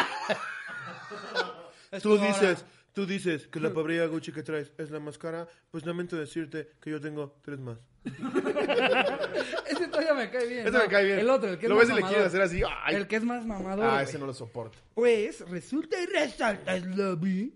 Tú 2.01 2.17
dices, 2.17 2.65
tú 2.95 3.05
dices 3.05 3.47
que 3.47 3.59
la 3.59 3.73
pabrilla 3.73 4.07
Gucci 4.07 4.31
que 4.31 4.41
traes 4.41 4.71
es 4.77 4.89
la 4.89 4.99
más 4.99 5.17
cara. 5.17 5.47
Pues 5.69 5.85
lamento 5.85 6.15
decirte 6.15 6.71
que 6.81 6.89
yo 6.89 6.99
tengo 6.99 7.37
tres 7.43 7.59
más. 7.59 7.77
Ese 9.69 9.87
todavía 9.87 10.13
me 10.13 10.29
cae 10.29 10.47
bien. 10.47 10.61
Ese 10.61 10.71
no, 10.71 10.79
me 10.79 10.87
cae 10.87 11.05
bien. 11.05 11.19
El 11.19 11.29
otro, 11.29 11.49
el 11.49 11.57
que 11.57 11.65
es 11.65 11.69
Lo 11.69 11.75
más 11.75 11.87
ves 11.87 11.91
y 11.91 11.95
le 11.95 12.01
mamador. 12.01 12.15
quieres 12.15 12.27
hacer 12.27 12.41
así. 12.41 12.61
Ay. 12.83 12.95
El 12.95 13.07
que 13.07 13.15
es 13.17 13.23
más 13.23 13.45
mamador. 13.45 13.85
Ah, 13.85 14.03
ese 14.03 14.17
no 14.19 14.25
lo 14.25 14.33
soporto. 14.33 14.77
Pues 14.93 15.41
resulta 15.49 16.01
y 16.01 16.05
resalta, 16.05 16.79
Slobby. 16.79 17.53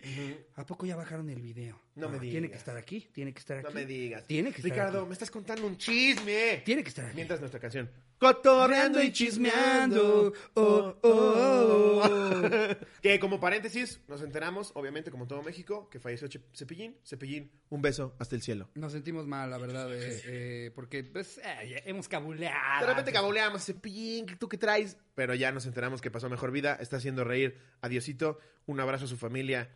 ¿A 0.55 0.65
poco 0.65 0.85
ya 0.85 0.95
bajaron 0.95 1.29
el 1.29 1.41
video? 1.41 1.79
No 1.95 2.09
me 2.09 2.19
Tiene 2.19 2.47
digas. 2.47 2.51
que 2.51 2.57
estar 2.57 2.77
aquí, 2.77 3.09
tiene 3.13 3.33
que 3.33 3.39
estar 3.39 3.57
aquí. 3.57 3.67
No 3.67 3.73
me 3.73 3.85
digas. 3.85 4.25
Tiene 4.25 4.51
que 4.51 4.57
estar 4.57 4.71
Ricardo, 4.71 4.99
aquí. 4.99 5.07
me 5.07 5.13
estás 5.13 5.31
contando 5.31 5.67
un 5.67 5.77
chisme. 5.77 6.61
Tiene 6.65 6.81
que 6.83 6.89
estar 6.89 7.05
aquí. 7.05 7.15
Mientras 7.15 7.39
nuestra 7.39 7.59
canción. 7.59 7.89
Cotorreando 8.17 9.01
y 9.01 9.11
chismeando. 9.13 10.33
Oh, 10.53 10.95
oh, 11.01 11.09
oh, 11.09 12.01
oh. 12.03 12.75
que 13.01 13.19
como 13.19 13.39
paréntesis, 13.39 14.01
nos 14.09 14.21
enteramos, 14.21 14.71
obviamente, 14.75 15.09
como 15.11 15.25
todo 15.27 15.41
México, 15.41 15.89
que 15.89 15.99
falleció 15.99 16.27
Cepillín. 16.53 16.97
Cepillín, 17.05 17.49
un 17.69 17.81
beso 17.81 18.15
hasta 18.19 18.35
el 18.35 18.41
cielo. 18.41 18.69
Nos 18.75 18.91
sentimos 18.91 19.25
mal, 19.25 19.49
la 19.49 19.57
verdad, 19.57 19.93
eh, 19.93 20.21
eh, 20.25 20.38
porque 20.75 21.03
pues 21.03 21.39
eh, 21.43 21.83
hemos 21.85 22.07
cabuleado. 22.07 22.81
De 22.81 22.87
repente 22.87 23.11
caboleamos, 23.11 23.65
Cepillín, 23.65 24.25
¿tú 24.37 24.47
qué 24.49 24.57
traes? 24.57 24.97
Pero 25.15 25.33
ya 25.35 25.51
nos 25.51 25.65
enteramos 25.65 26.01
que 26.01 26.11
pasó 26.11 26.29
mejor 26.29 26.51
vida, 26.51 26.77
está 26.79 26.97
haciendo 26.97 27.23
reír 27.23 27.57
a 27.81 27.89
Diosito. 27.89 28.39
Un 28.65 28.79
abrazo 28.79 29.05
a 29.05 29.07
su 29.07 29.17
familia, 29.17 29.69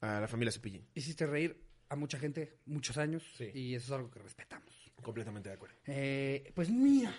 a 0.00 0.20
la 0.20 0.28
familia 0.28 0.52
Cepillín. 0.52 0.86
Hiciste 0.94 1.26
reír 1.26 1.60
a 1.88 1.96
mucha 1.96 2.18
gente, 2.18 2.58
muchos 2.66 2.96
años, 2.98 3.22
Sí. 3.36 3.50
y 3.54 3.74
eso 3.74 3.86
es 3.86 3.92
algo 3.92 4.10
que 4.10 4.20
respetamos. 4.20 4.92
Completamente 5.02 5.48
de 5.48 5.54
acuerdo. 5.54 5.76
Eh, 5.86 6.52
pues 6.54 6.68
mira, 6.70 7.12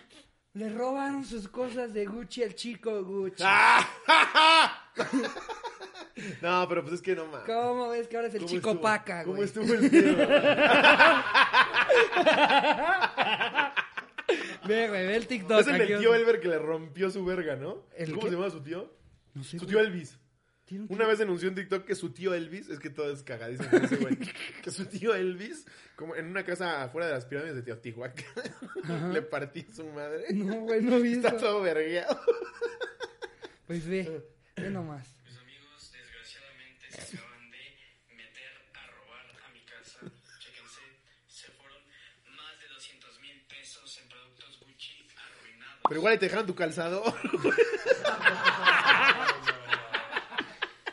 le 0.54 0.70
robaron 0.70 1.26
sus 1.26 1.48
cosas 1.48 1.94
de 1.94 2.06
Gucci 2.06 2.44
al 2.44 2.54
chico 2.56 3.04
Gucci. 3.04 3.44
No, 6.42 6.68
pero 6.68 6.82
pues 6.84 6.96
es 6.96 7.02
que 7.02 7.16
no 7.16 7.26
mames. 7.26 7.46
¿Cómo 7.48 7.90
ves 7.90 8.08
que 8.08 8.16
ahora 8.18 8.28
es 8.28 8.34
el 8.36 8.42
¿Cómo 8.42 8.52
chico 8.52 8.70
estuvo? 8.72 8.82
paca, 8.84 9.24
¿Cómo 9.24 9.38
güey? 9.38 9.48
estuvo 9.48 9.74
el 9.74 9.90
video? 9.90 10.18
Ve, 14.66 14.88
güey, 14.88 15.08
ve 15.08 15.16
el 15.16 15.28
TikTok. 15.28 15.60
es 15.62 15.68
el 15.68 15.78
del 15.78 16.00
tío 16.00 16.14
Elber 16.16 16.40
que 16.40 16.48
le 16.48 16.60
rompió 16.60 17.10
su 17.10 17.26
verga, 17.26 17.56
¿no? 17.56 17.86
¿El 17.96 18.10
¿Cómo 18.12 18.22
qué? 18.22 18.30
se 18.30 18.36
llama 18.36 18.50
su 18.50 18.62
tío? 18.62 18.94
No 19.34 19.44
sé, 19.44 19.60
Su 19.60 19.66
güey. 19.66 19.70
tío 19.70 19.80
Elvis. 19.82 20.18
Tiene 20.66 20.86
un 20.86 20.94
Una 20.94 21.06
vez 21.08 21.20
denunció 21.20 21.50
en 21.50 21.56
TikTok 21.56 21.86
que 21.86 21.96
su 21.96 22.12
tío 22.14 22.34
Elvis, 22.34 22.70
es 22.70 22.80
que 22.80 22.90
todo 22.90 23.12
es 23.12 23.24
cagadísimo 23.24 23.70
ese 23.78 23.98
güey, 23.98 24.16
que 24.64 24.72
su 24.72 24.86
tío 24.86 25.14
Elvis, 25.16 25.66
como 25.96 26.16
en 26.16 26.28
una 26.28 26.46
casa 26.46 26.84
afuera 26.84 27.08
de 27.08 27.14
las 27.14 27.26
pirámides 27.26 27.56
de 27.56 27.64
Teotihuacán, 27.64 28.26
le 29.14 29.22
partí 29.22 29.64
su 29.74 29.86
madre. 29.88 30.26
No, 30.34 30.62
güey, 30.62 30.82
no 30.82 31.00
vi 31.00 31.14
Está 31.14 31.30
eso. 31.30 31.38
todo 31.38 31.62
vergueado. 31.62 32.22
Pues 33.68 33.86
ve, 33.88 34.22
ve 34.56 34.70
nomás. 34.70 35.14
Mis 35.26 35.38
amigos, 35.38 35.92
desgraciadamente, 35.92 36.92
se 36.92 37.18
acaban 37.18 37.52
de 37.52 37.58
meter 38.16 38.52
a 38.74 38.88
robar 38.92 39.26
a 39.46 39.52
mi 39.54 39.62
casa. 39.66 40.00
Chéquense, 40.40 40.82
se 41.28 41.48
fueron 41.52 41.80
más 42.36 42.60
de 42.60 42.68
200 42.68 43.20
mil 43.22 43.42
pesos 43.48 43.98
en 44.02 44.10
productos 44.10 44.60
Gucci 44.66 45.08
arruinados. 45.16 45.81
Pero 45.92 46.00
igual 46.00 46.14
ahí 46.14 46.20
te 46.20 46.28
dejaron 46.28 46.48
tu 46.48 46.56
calzado. 46.56 47.04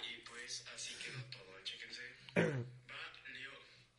Y 0.02 0.28
pues 0.28 0.64
así 0.74 0.92
quedó 0.96 1.22
todo, 1.30 1.54
chéquense. 1.62 2.02
Valió. 2.34 3.48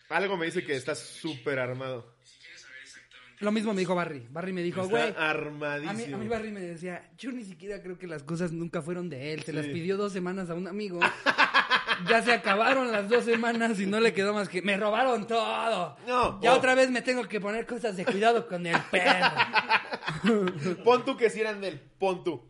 Algo 0.10 0.36
me 0.36 0.48
dice 0.48 0.66
que 0.66 0.76
estás 0.76 1.00
súper 1.00 1.58
armado. 1.60 2.14
Si 2.26 2.38
quieres 2.40 2.60
saber 2.62 2.80
exactamente 2.84 3.46
Lo 3.46 3.52
mismo 3.54 3.74
me 3.74 3.80
dijo 3.80 3.96
Barry. 3.96 4.28
Barry 4.30 4.52
me 4.52 4.62
dijo, 4.62 4.86
güey. 4.90 5.08
Está 5.08 5.30
A 5.30 5.34
mí, 5.36 5.40
armadísimo. 5.40 6.18
a 6.18 6.20
mí 6.20 6.28
Barry 6.28 6.52
me 6.52 6.60
decía, 6.60 7.10
yo 7.18 7.32
ni 7.32 7.46
siquiera 7.46 7.82
creo 7.82 7.98
que 7.98 8.08
las 8.08 8.24
cosas 8.24 8.52
nunca 8.52 8.82
fueron 8.82 9.10
de 9.10 9.32
él. 9.34 9.40
Se 9.44 9.52
Sí. 9.52 9.58
las 9.58 9.68
pidió 9.68 9.96
dos 9.96 10.12
semanas 10.12 10.50
a 10.50 10.54
un 10.56 10.68
amigo. 10.68 11.00
ya 12.10 12.22
se 12.24 12.34
acabaron 12.34 12.92
las 12.92 13.08
dos 13.08 13.24
semanas 13.24 13.80
y 13.80 13.86
no 13.86 14.02
le 14.02 14.14
quedó 14.14 14.34
más 14.34 14.50
que, 14.50 14.62
me 14.62 14.76
robaron 14.76 15.28
todo. 15.28 15.96
No. 16.06 16.42
Ya 16.42 16.54
Oh. 16.54 16.58
otra 16.58 16.76
vez 16.76 16.90
me 16.92 17.02
tengo 17.02 17.26
que 17.26 17.40
poner 17.40 17.66
cosas 17.66 17.96
de 17.96 18.04
cuidado 18.04 18.46
con 18.50 18.66
el 18.68 18.82
perro. 18.92 19.32
Pon 20.84 21.06
tú 21.06 21.18
que 21.18 21.30
si 21.30 21.42
eran 21.42 21.62
de 21.62 21.70
él, 21.70 21.80
pon 22.00 22.24
tú. 22.24 22.44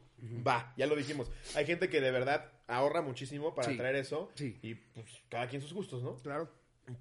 Va, 0.45 0.73
ya 0.77 0.85
lo 0.87 0.95
dijimos. 0.95 1.31
Hay 1.55 1.65
gente 1.65 1.89
que 1.89 2.01
de 2.01 2.11
verdad 2.11 2.51
ahorra 2.67 3.01
muchísimo 3.01 3.55
para 3.55 3.69
Sí. 3.69 3.77
traer 3.77 3.95
eso. 3.95 4.31
Sí. 4.35 4.57
Y 4.61 4.75
pues 4.75 5.05
cada 5.29 5.47
quien 5.47 5.61
sus 5.61 5.73
gustos, 5.73 6.03
¿no? 6.03 6.15
claro. 6.17 6.51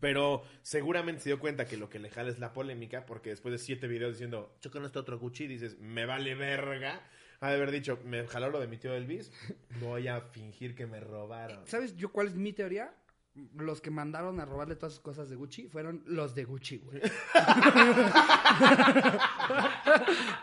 Pero 0.00 0.42
seguramente 0.60 1.22
se 1.22 1.30
dio 1.30 1.40
cuenta 1.40 1.64
que 1.64 1.78
lo 1.78 1.88
que 1.88 1.98
le 1.98 2.10
jala 2.10 2.28
es 2.30 2.38
la 2.38 2.52
polémica, 2.52 3.06
porque 3.06 3.30
después 3.30 3.52
de 3.52 3.58
siete 3.58 3.86
videos 3.88 4.12
diciendo, 4.12 4.54
yo 4.60 4.70
con 4.70 4.84
este 4.84 4.98
otro 4.98 5.18
Gucci, 5.18 5.46
dices, 5.46 5.78
me 5.80 6.04
vale 6.04 6.34
verga. 6.34 7.00
Ha 7.40 7.48
de 7.48 7.54
haber 7.56 7.70
dicho, 7.70 7.98
me 8.04 8.26
jaló 8.26 8.50
lo 8.50 8.60
de 8.60 8.66
mi 8.66 8.76
tío 8.76 8.94
Elvis, 8.94 9.32
voy 9.80 10.08
a 10.08 10.20
fingir 10.20 10.74
que 10.74 10.86
me 10.86 11.00
robaron. 11.00 11.66
¿Sabes 11.66 11.96
yo 11.96 12.12
cuál 12.12 12.26
es 12.26 12.34
mi 12.34 12.52
teoría? 12.52 12.92
Los 13.56 13.80
que 13.80 13.90
mandaron 13.90 14.40
a 14.40 14.44
robarle 14.44 14.76
todas 14.76 14.94
sus 14.94 15.02
cosas 15.02 15.28
de 15.28 15.36
Gucci 15.36 15.68
fueron 15.68 16.02
los 16.06 16.34
de 16.34 16.44
Gucci, 16.44 16.78
güey. 16.78 17.00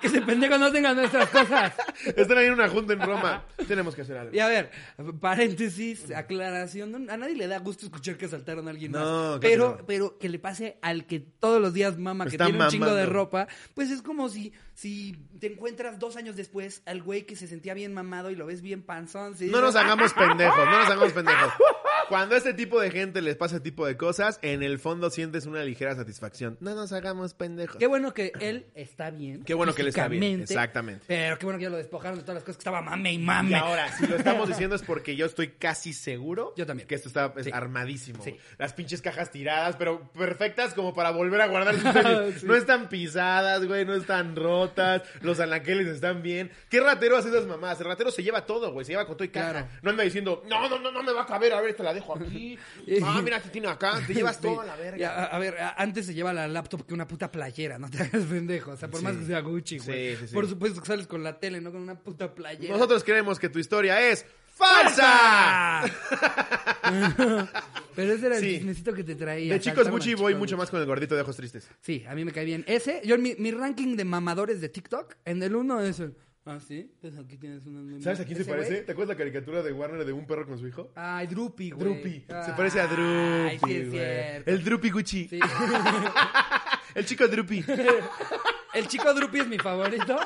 que 0.01 0.07
ese 0.07 0.21
pendejo 0.21 0.57
no 0.57 0.71
tenga 0.71 0.93
nuestras 0.93 1.29
cosas. 1.29 1.73
Están 2.15 2.37
ahí 2.37 2.45
en 2.47 2.53
una 2.53 2.69
junta 2.69 2.93
en 2.93 3.01
Roma. 3.01 3.43
Tenemos 3.67 3.95
que 3.95 4.01
hacer 4.01 4.17
algo. 4.17 4.35
Y 4.35 4.39
a 4.39 4.47
ver, 4.47 4.71
paréntesis, 5.19 6.11
aclaración. 6.11 7.09
a 7.09 7.17
nadie 7.17 7.35
le 7.35 7.47
da 7.47 7.59
gusto 7.59 7.85
escuchar 7.85 8.17
que 8.17 8.25
asaltaron 8.25 8.67
a 8.67 8.71
alguien 8.71 8.91
No, 8.91 9.31
más. 9.31 9.39
Pero, 9.39 9.75
que 9.75 9.81
no. 9.81 9.87
pero 9.87 10.17
que 10.17 10.29
le 10.29 10.39
pase 10.39 10.77
al 10.81 11.05
que 11.05 11.19
todos 11.19 11.61
los 11.61 11.73
días 11.73 11.97
mama, 11.97 12.25
que 12.25 12.31
Está 12.31 12.45
tiene 12.45 12.63
un 12.63 12.69
chingo 12.69 12.93
de 12.93 13.05
ropa, 13.05 13.47
pues 13.73 13.89
es 13.91 14.01
como 14.01 14.29
si, 14.29 14.53
si 14.73 15.15
te 15.39 15.47
encuentras 15.51 15.99
dos 15.99 16.15
años 16.15 16.35
después 16.35 16.81
al 16.85 17.01
güey 17.01 17.25
que 17.25 17.35
se 17.35 17.47
sentía 17.47 17.73
bien 17.73 17.93
mamado 17.93 18.31
y 18.31 18.35
lo 18.35 18.45
ves 18.45 18.61
bien 18.61 18.81
panzón. 18.83 19.35
sí, 19.37 19.47
No 19.47 19.61
nos 19.61 19.75
hagamos 19.75 20.13
pendejos, 20.13 20.57
no 20.65 20.79
nos 20.79 20.89
hagamos 20.89 21.13
pendejos. 21.13 21.53
Cuando 22.09 22.35
a 22.35 22.37
este 22.37 22.53
tipo 22.53 22.79
de 22.79 22.91
gente 22.91 23.21
les 23.21 23.35
pasa 23.35 23.55
este 23.57 23.69
tipo 23.69 23.85
de 23.85 23.97
cosas, 23.97 24.39
en 24.41 24.63
el 24.63 24.79
fondo 24.79 25.09
sientes 25.09 25.45
una 25.45 25.63
ligera 25.63 25.95
satisfacción. 25.95 26.57
No 26.59 26.75
nos 26.75 26.91
hagamos 26.93 27.33
pendejos. 27.33 27.77
Qué 27.77 27.87
bueno 27.87 28.13
que 28.13 28.31
él 28.39 28.67
está 28.75 29.09
bien. 29.11 29.43
Qué 29.43 29.53
bueno 29.53 29.73
que 29.73 29.81
él 29.81 29.87
está 29.89 30.07
bien, 30.07 30.41
exactamente. 30.41 31.03
Pero 31.07 31.37
qué 31.37 31.45
bueno 31.45 31.57
que 31.59 31.63
ya 31.63 31.69
lo 31.69 31.77
despojaron 31.77 32.17
de 32.19 32.23
todas 32.23 32.35
las 32.35 32.43
cosas 32.43 32.57
que 32.57 32.61
estaba 32.61 32.81
mame 32.81 33.13
y 33.13 33.17
mame. 33.19 33.51
Y 33.51 33.53
ahora, 33.55 33.91
si 33.97 34.05
lo 34.07 34.15
estamos 34.15 34.47
diciendo 34.47 34.75
es 34.75 34.81
porque 34.83 35.15
yo 35.15 35.25
estoy 35.25 35.49
casi 35.49 35.93
seguro 35.93 36.53
Yo 36.55 36.65
también. 36.65 36.87
que 36.87 36.95
esto 36.95 37.07
está 37.09 37.33
es 37.37 37.45
Sí. 37.45 37.51
armadísimo. 37.53 38.23
Sí. 38.23 38.37
Las 38.57 38.73
pinches 38.73 39.01
cajas 39.01 39.31
tiradas, 39.31 39.75
pero 39.75 40.11
perfectas 40.13 40.73
como 40.73 40.93
para 40.93 41.11
volver 41.11 41.41
a 41.41 41.47
guardar 41.47 41.75
sus 41.75 41.83
tenis. 41.93 42.41
Sí. 42.41 42.45
No 42.45 42.55
están 42.55 42.89
pisadas, 42.89 43.65
güey, 43.65 43.85
no 43.85 43.93
están 43.95 44.35
rotas, 44.35 45.03
los 45.21 45.39
anaqueles 45.39 45.87
están 45.87 46.21
bien. 46.21 46.51
¿Qué 46.69 46.79
ratero 46.79 47.17
hace 47.17 47.29
esas 47.29 47.45
mamás? 47.45 47.79
El 47.79 47.87
ratero 47.87 48.11
se 48.11 48.23
lleva 48.23 48.45
todo, 48.45 48.71
güey, 48.71 48.85
se 48.85 48.91
lleva 48.93 49.05
con 49.05 49.15
todo 49.17 49.25
y 49.25 49.29
caja. 49.29 49.51
Claro. 49.51 49.67
No 49.81 49.89
anda 49.91 50.03
diciendo, 50.03 50.43
no, 50.47 50.67
no, 50.69 50.79
no, 50.79 50.91
no 50.91 51.03
me 51.03 51.11
va 51.13 51.23
a 51.23 51.25
caber, 51.25 51.53
a 51.53 51.61
ver, 51.61 51.75
la 51.85 51.93
dejo 51.93 52.17
aquí. 52.17 52.57
Ah, 53.03 53.21
mira, 53.23 53.39
te 53.41 53.49
tiene 53.49 53.67
acá, 53.67 54.01
te 54.05 54.13
llevas 54.15 54.35
Sí. 54.35 54.41
todo 54.43 54.61
a 54.61 54.65
la 54.65 54.75
verga. 54.75 55.09
A, 55.09 55.25
a 55.25 55.39
ver, 55.39 55.55
antes 55.77 56.05
se 56.07 56.13
lleva 56.13 56.33
la 56.33 56.47
laptop 56.47 56.85
que 56.85 56.93
una 56.93 57.07
puta 57.07 57.31
playera, 57.31 57.77
no 57.79 57.89
te 57.89 58.03
hagas 58.03 58.23
pendejo. 58.23 58.71
O 58.71 58.77
sea, 58.77 58.89
por 58.89 58.99
Sí. 58.99 59.05
más 59.05 59.15
que 59.15 59.25
sea 59.25 59.39
Gucci, 59.41 59.77
güey. 59.79 60.15
Sí, 60.15 60.21
sí, 60.21 60.27
sí. 60.27 60.33
Por 60.33 60.47
supuesto 60.49 60.81
que 60.81 60.87
sales 60.87 61.07
con 61.07 61.23
la 61.23 61.39
tele, 61.39 61.61
no 61.61 61.71
con 61.71 61.81
una 61.81 61.95
puta 61.97 62.33
playera. 62.35 62.73
Nosotros 62.73 63.03
creemos 63.03 63.39
que 63.39 63.49
tu 63.49 63.59
historia 63.59 64.01
es 64.09 64.25
falsa. 64.53 65.83
Pero 67.95 68.13
ese 68.13 68.25
era 68.27 68.37
el 68.37 68.43
chismecito 68.43 68.93
que 68.93 69.03
te 69.03 69.15
traía. 69.15 69.53
De 69.53 69.59
chicos 69.59 69.89
Gucci 69.89 70.13
voy 70.15 70.33
chicos 70.33 70.39
mucho 70.39 70.57
más 70.57 70.69
con 70.69 70.79
el 70.81 70.85
gordito 70.85 71.15
de 71.15 71.21
ojos 71.21 71.35
tristes. 71.37 71.69
Sí, 71.81 72.03
a 72.07 72.13
mí 72.15 72.25
me 72.25 72.31
cae 72.31 72.45
bien. 72.45 72.63
Ese, 72.67 73.01
yo 73.05 73.15
en 73.15 73.21
mi, 73.21 73.35
mi 73.35 73.51
ranking 73.51 73.95
de 73.95 74.03
mamadores 74.05 74.59
de 74.61 74.69
TikTok, 74.69 75.15
en 75.25 75.41
el 75.43 75.55
uno 75.55 75.79
es 75.81 75.99
el... 75.99 76.15
Ah, 76.47 76.59
sí, 76.59 76.91
pues 77.01 77.17
aquí 77.17 77.37
tienes 77.37 77.65
memes. 77.65 78.03
¿Sabes 78.03 78.19
a 78.19 78.23
quién 78.25 78.35
se 78.35 78.43
Ese 78.43 78.51
parece? 78.51 78.69
güey. 78.71 78.85
¿Te 78.85 78.91
acuerdas 78.91 79.15
la 79.15 79.17
caricatura 79.17 79.63
de 79.63 79.73
Warner 79.73 80.05
de 80.05 80.13
un 80.13 80.27
perro 80.27 80.45
con 80.45 80.59
su 80.59 80.67
hijo? 80.67 80.91
Ay, 80.95 81.25
Drupi, 81.25 81.71
güey. 81.71 81.83
Drupi. 81.95 82.25
Se 82.27 82.33
Ay, 82.35 82.53
parece 82.55 82.79
a 82.81 82.87
Drupi. 82.87 83.03
Ay, 83.03 83.59
sí, 83.65 83.73
es 83.73 83.89
güey. 83.89 83.99
cierto. 83.99 84.51
El 84.51 84.63
Drupi 84.63 84.89
Gucci. 84.91 85.27
Sí. 85.27 85.39
El 86.95 87.05
chico 87.05 87.27
Drupi. 87.27 87.65
el 88.73 88.87
chico 88.87 89.13
Drupi 89.13 89.39
es 89.39 89.47
mi 89.47 89.57
favorito. 89.57 90.17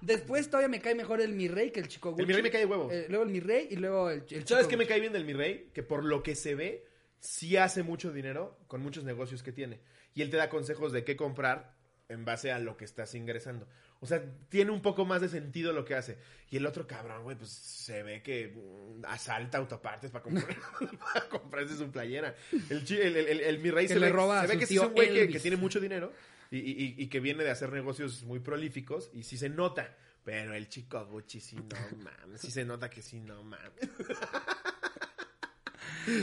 Después 0.00 0.48
todavía 0.48 0.68
me 0.68 0.80
cae 0.80 0.94
mejor 0.94 1.20
el 1.20 1.32
Mi 1.32 1.48
Rey 1.48 1.70
que 1.70 1.80
el 1.80 1.88
chico 1.88 2.10
Gucci. 2.10 2.22
El 2.22 2.26
Mi 2.28 2.34
Rey 2.34 2.42
me 2.42 2.50
cae 2.50 2.60
de 2.60 2.66
huevos. 2.66 2.92
Eh, 2.92 3.06
luego 3.08 3.24
el 3.24 3.30
Mi 3.30 3.40
Rey 3.40 3.68
y 3.70 3.76
luego 3.76 4.10
el, 4.10 4.18
el 4.20 4.26
chico 4.26 4.42
¿Sabes 4.46 4.66
qué 4.66 4.76
me 4.76 4.84
Gucci. 4.84 4.88
cae 4.92 5.00
bien 5.00 5.12
del 5.12 5.24
mi 5.24 5.32
rey? 5.32 5.70
Que 5.72 5.82
por 5.82 6.04
lo 6.04 6.22
que 6.22 6.36
se 6.36 6.54
ve, 6.54 6.84
sí 7.18 7.56
hace 7.56 7.82
mucho 7.82 8.12
dinero 8.12 8.58
con 8.68 8.82
muchos 8.82 9.02
negocios 9.04 9.42
que 9.42 9.52
tiene. 9.52 9.80
Y 10.14 10.22
él 10.22 10.30
te 10.30 10.36
da 10.36 10.48
consejos 10.50 10.92
de 10.92 11.02
qué 11.04 11.16
comprar 11.16 11.74
en 12.08 12.24
base 12.24 12.52
a 12.52 12.58
lo 12.58 12.76
que 12.76 12.84
estás 12.84 13.14
ingresando. 13.14 13.66
O 14.04 14.06
sea, 14.06 14.22
tiene 14.48 14.70
un 14.70 14.80
poco 14.82 15.04
más 15.04 15.20
de 15.20 15.28
sentido 15.28 15.72
lo 15.72 15.84
que 15.84 15.94
hace. 15.94 16.18
Y 16.50 16.58
el 16.58 16.66
otro 16.66 16.86
cabrón, 16.86 17.24
güey, 17.24 17.36
pues 17.36 17.50
se 17.50 18.02
ve 18.02 18.22
que 18.22 18.48
mm, 18.54 19.04
asalta 19.06 19.58
autopartes 19.58 20.10
para, 20.10 20.22
comprar, 20.22 20.46
para 21.12 21.28
comprarse 21.28 21.76
su 21.76 21.90
playera. 21.90 22.34
El, 22.70 22.84
chi- 22.84 23.00
el, 23.00 23.16
el- 23.16 23.26
el- 23.28 23.40
el 23.40 23.58
mi 23.58 23.70
rey 23.70 23.86
Que 23.86 23.94
se 23.94 24.00
le 24.00 24.06
ve, 24.06 24.12
roba 24.12 24.42
se 24.42 24.46
ve 24.48 24.52
su 24.54 24.58
que 24.60 24.66
sí 24.66 24.74
es 24.74 24.80
tío 24.80 24.88
un 24.88 24.94
güey 24.94 25.08
que, 25.12 25.20
Elvis. 25.22 25.36
que 25.36 25.40
tiene 25.40 25.56
mucho 25.56 25.80
dinero 25.80 26.12
y, 26.50 26.58
y- 26.58 26.94
y 26.98 27.06
que 27.08 27.18
viene 27.20 27.42
de 27.42 27.50
hacer 27.50 27.72
negocios 27.72 28.22
muy 28.22 28.38
prolíficos 28.38 29.10
y 29.12 29.24
sí 29.24 29.36
se 29.38 29.48
nota. 29.48 29.96
Pero 30.24 30.54
el 30.54 30.68
chico 30.70 31.04
Gucci 31.04 31.38
sí 31.40 31.56
no 31.56 31.76
mames, 32.02 32.40
sí 32.40 32.50
se 32.50 32.64
nota 32.64 32.88
que 32.88 33.02
sí 33.02 33.20
no 33.20 33.42
mames. 33.44 33.72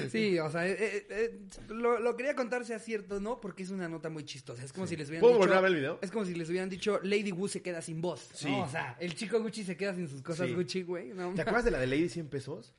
Sí, 0.10 0.38
o 0.40 0.50
sea, 0.50 0.68
eh, 0.68 0.76
eh, 0.80 1.08
eh, 1.10 1.40
lo, 1.70 2.00
lo 2.00 2.16
quería 2.16 2.36
contar 2.36 2.66
sea 2.66 2.80
cierto, 2.80 3.20
¿no? 3.20 3.40
Porque 3.40 3.64
es 3.64 3.70
una 3.70 3.88
nota 3.90 4.10
muy 4.10 4.24
chistosa. 4.24 4.64
Es 4.64 4.74
como 4.74 4.88
si 4.88 4.96
les 4.96 5.08
hubieran 5.10 5.22
¿Puedo 5.22 5.34
dicho... 5.36 5.40
volver 5.48 5.58
a 5.58 5.62
ver 5.62 5.72
el 5.72 5.78
video? 5.78 6.00
Es 6.02 6.12
como 6.12 6.26
si 6.26 6.36
les 6.36 6.50
hubieran 6.50 6.70
dicho, 6.70 7.00
Lady 7.04 7.32
Wu 7.32 7.48
se 7.48 7.62
queda 7.62 7.82
sin 7.82 8.02
voz. 8.02 8.30
Sí. 8.34 8.50
¿no? 8.50 8.64
O 8.64 8.70
sea, 8.70 8.96
el 9.00 9.16
chico 9.16 9.42
Gucci 9.42 9.64
se 9.64 9.78
queda 9.78 9.94
sin 9.96 10.08
sus 10.08 10.22
cosas 10.22 10.48
Sí. 10.48 10.54
Gucci, 10.54 10.84
güey. 10.84 11.10
No, 11.14 11.34
¿Te 11.34 11.42
acuerdas 11.42 11.66
de 11.66 11.72
la 11.72 11.80
de 11.80 11.88
Lady 11.88 12.10
100 12.10 12.28
pesos? 12.30 12.74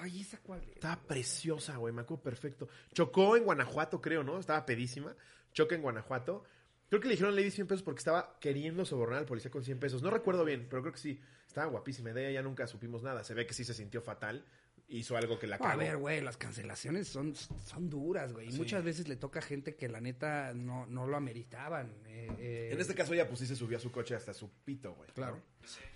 Ay, 0.00 0.20
¿esa 0.20 0.38
cuál 0.38 0.62
es? 0.62 0.68
Estaba 0.70 1.00
preciosa, 1.00 1.76
güey, 1.76 1.94
me 1.94 2.02
acuerdo 2.02 2.22
perfecto. 2.24 2.68
Chocó 2.92 3.36
en 3.36 3.44
Guanajuato, 3.44 4.00
creo, 4.00 4.24
¿no? 4.24 4.38
Estaba 4.40 4.66
pedísima. 4.66 5.14
Choca 5.52 5.74
en 5.74 5.82
Guanajuato. 5.82 6.44
Creo 6.88 7.00
que 7.00 7.08
le 7.08 7.14
dijeron 7.14 7.34
Lady 7.36 7.50
100 7.50 7.66
pesos 7.68 7.82
porque 7.82 8.00
estaba 8.00 8.36
queriendo 8.40 8.84
sobornar 8.84 9.20
al 9.20 9.24
policía 9.26 9.50
con 9.50 9.64
100 9.64 9.78
pesos. 9.78 10.02
No 10.02 10.10
recuerdo 10.10 10.44
bien, 10.44 10.66
pero 10.68 10.82
creo 10.82 10.92
que 10.92 10.98
sí. 10.98 11.20
Estaba 11.46 11.66
guapísima. 11.68 12.10
De 12.10 12.22
ella 12.28 12.40
ya 12.40 12.42
nunca 12.42 12.66
supimos 12.66 13.02
nada. 13.02 13.22
Se 13.24 13.32
ve 13.34 13.46
que 13.46 13.54
sí 13.54 13.64
se 13.64 13.74
sintió 13.74 14.02
fatal. 14.02 14.44
Hizo 14.88 15.16
algo 15.16 15.38
que 15.38 15.46
la 15.46 15.56
A 15.56 15.74
ver, 15.76 15.96
güey, 15.96 16.20
las 16.20 16.36
cancelaciones 16.36 17.08
son, 17.08 17.34
son 17.34 17.88
duras, 17.88 18.32
güey. 18.34 18.50
Y 18.50 18.52
muchas 18.52 18.84
veces 18.84 19.08
le 19.08 19.16
toca 19.16 19.38
a 19.38 19.42
gente 19.42 19.74
que 19.74 19.88
la 19.88 20.00
neta 20.02 20.52
no, 20.54 20.84
no 20.86 21.06
lo 21.06 21.16
ameritaban. 21.16 21.94
eh, 22.06 22.28
eh, 22.38 22.68
En 22.72 22.80
este 22.80 22.94
caso 22.94 23.14
ella 23.14 23.26
pues 23.26 23.40
sí 23.40 23.46
se 23.46 23.56
subió 23.56 23.78
a 23.78 23.80
su 23.80 23.90
coche 23.90 24.14
hasta 24.14 24.34
su 24.34 24.50
pito, 24.64 24.92
güey. 24.94 25.08
Claro. 25.14 25.40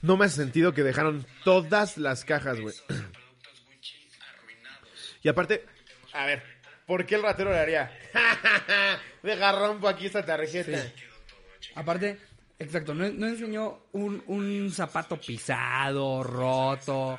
No 0.00 0.16
me 0.16 0.24
hace 0.24 0.36
sentido 0.36 0.72
que 0.72 0.82
dejaron 0.82 1.26
todas 1.44 1.98
las 1.98 2.24
cajas, 2.24 2.58
güey. 2.60 2.74
Y 5.22 5.28
aparte, 5.28 5.64
a 6.12 6.26
ver, 6.26 6.42
¿por 6.86 7.04
qué 7.04 7.16
el 7.16 7.22
ratero 7.22 7.50
le 7.50 7.58
haría? 7.58 7.90
Deja 9.22 9.52
rompo 9.52 9.88
aquí 9.88 10.06
esta 10.06 10.24
tarjeta. 10.24 10.92
Aparte, 11.74 12.18
exacto, 12.58 12.94
no, 12.94 13.08
no 13.10 13.26
enseñó 13.26 13.86
un, 13.92 14.22
un 14.28 14.70
zapato 14.70 15.18
pisado, 15.20 16.22
roto. 16.22 17.18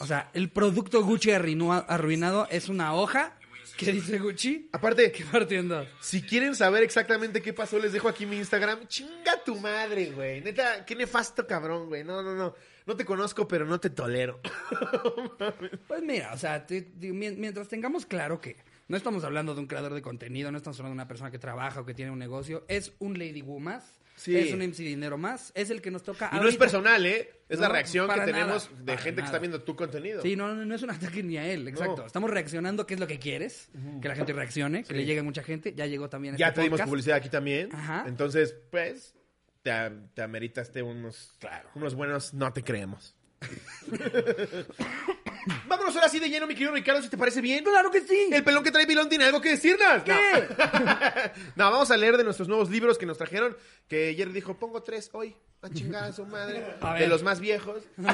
O 0.00 0.06
sea, 0.06 0.30
el 0.34 0.50
producto 0.50 1.02
Gucci 1.04 1.30
arruinado 1.30 2.48
es 2.50 2.68
una 2.68 2.94
hoja 2.94 3.36
que 3.76 3.92
dice 3.92 4.18
Gucci 4.18 4.68
Aparte, 4.72 5.10
que 5.12 5.24
partiendo. 5.24 5.86
si 6.00 6.20
quieren 6.22 6.54
saber 6.54 6.82
exactamente 6.82 7.40
qué 7.40 7.52
pasó, 7.52 7.78
les 7.78 7.92
dejo 7.92 8.08
aquí 8.08 8.26
mi 8.26 8.36
Instagram. 8.36 8.86
Chinga 8.88 9.42
tu 9.44 9.56
madre, 9.56 10.10
güey. 10.10 10.40
Neta, 10.42 10.84
qué 10.84 10.94
nefasto 10.94 11.46
cabrón, 11.46 11.88
güey. 11.88 12.04
No, 12.04 12.22
no, 12.22 12.34
no. 12.34 12.54
No 12.86 12.96
te 12.96 13.04
conozco, 13.04 13.46
pero 13.46 13.64
no 13.66 13.78
te 13.78 13.90
tolero. 13.90 14.40
Pues 15.86 16.02
mira, 16.02 16.32
o 16.34 16.38
sea, 16.38 16.66
te- 16.66 16.82
te- 16.82 17.12
mien- 17.12 17.36
mientras 17.38 17.68
tengamos 17.68 18.06
claro 18.06 18.40
que 18.40 18.56
no 18.88 18.96
estamos 18.96 19.24
hablando 19.24 19.54
de 19.54 19.60
un 19.60 19.66
creador 19.66 19.94
de 19.94 20.02
contenido, 20.02 20.50
no 20.50 20.58
estamos 20.58 20.78
hablando 20.80 20.94
de 20.94 21.02
una 21.02 21.08
persona 21.08 21.30
que 21.30 21.38
trabaja 21.38 21.80
o 21.80 21.84
que 21.86 21.94
tiene 21.94 22.10
un 22.10 22.18
negocio, 22.18 22.64
es 22.68 22.92
un 22.98 23.18
Lady 23.18 23.42
más, 23.42 23.99
Sí. 24.20 24.36
es 24.36 24.52
un 24.52 24.60
MC 24.60 24.78
Dinero 24.78 25.16
más, 25.16 25.50
es 25.54 25.70
el 25.70 25.80
que 25.80 25.90
nos 25.90 26.02
toca 26.02 26.30
Y 26.32 26.36
no 26.36 26.48
es 26.48 26.56
personal, 26.56 27.04
¿eh? 27.06 27.30
Es 27.48 27.58
la 27.58 27.68
reacción 27.68 28.08
que 28.08 28.20
tenemos 28.20 28.70
nada, 28.70 28.84
de 28.84 28.96
gente 28.98 29.22
que 29.22 29.26
está 29.26 29.38
viendo 29.38 29.62
tu 29.62 29.74
contenido. 29.74 30.22
Sí, 30.22 30.36
no, 30.36 30.54
no, 30.54 30.64
no 30.64 30.74
es 30.74 30.82
un 30.82 30.90
ataque 30.90 31.22
ni 31.22 31.36
a 31.38 31.50
él, 31.50 31.66
exacto. 31.68 32.02
No. 32.02 32.06
Estamos 32.06 32.30
reaccionando 32.30 32.86
qué 32.86 32.94
es 32.94 33.00
lo 33.00 33.06
que 33.06 33.18
quieres, 33.18 33.70
que 34.00 34.08
la 34.08 34.14
gente 34.14 34.32
reaccione, 34.32 34.84
que 34.84 34.94
le 34.94 35.04
llegue 35.04 35.22
mucha 35.22 35.42
gente. 35.42 35.74
Ya 35.74 35.86
llegó 35.86 36.08
también 36.08 36.36
Ya 36.36 36.48
este 36.48 36.60
te 36.60 36.62
dimos 36.64 36.82
publicidad 36.82 37.16
aquí 37.16 37.28
también. 37.28 37.74
Ajá. 37.74 38.04
Entonces, 38.06 38.54
pues, 38.70 39.14
te, 39.62 39.72
te 40.14 40.22
ameritaste 40.22 40.82
unos, 40.82 41.32
unos 41.74 41.94
buenos 41.94 42.34
no 42.34 42.52
te 42.52 42.62
creemos. 42.62 43.16
Vámonos 45.66 45.96
ahora 45.96 46.08
sí 46.08 46.20
de 46.20 46.28
lleno, 46.28 46.46
mi 46.46 46.54
querido 46.54 46.72
Ricardo, 46.72 47.02
si 47.02 47.08
te 47.08 47.16
parece 47.16 47.40
bien. 47.40 47.64
¡Claro 47.64 47.90
que 47.90 48.02
sí! 48.02 48.28
El 48.30 48.44
pelón 48.44 48.62
que 48.62 48.70
trae 48.70 48.86
Pilón 48.86 49.08
tiene 49.08 49.24
algo 49.24 49.40
que 49.40 49.48
decirnos. 49.50 50.02
¿Qué? 50.04 50.46
No. 50.56 51.50
No, 51.56 51.70
vamos 51.70 51.90
a 51.90 51.96
leer 51.96 52.18
de 52.18 52.24
nuestros 52.24 52.48
nuevos 52.48 52.68
libros 52.70 52.98
que 52.98 53.06
nos 53.06 53.16
trajeron. 53.16 53.56
Que 53.88 54.14
Jerry 54.16 54.32
dijo, 54.32 54.58
pongo 54.58 54.82
tres 54.82 55.08
hoy. 55.12 55.34
A 55.62 55.70
chingar 55.70 56.04
a 56.04 56.12
su 56.12 56.26
madre. 56.26 56.76
A 56.80 56.94
de 56.94 57.06
los 57.06 57.22
más 57.22 57.38
viejos. 57.40 57.82
nos 57.96 58.10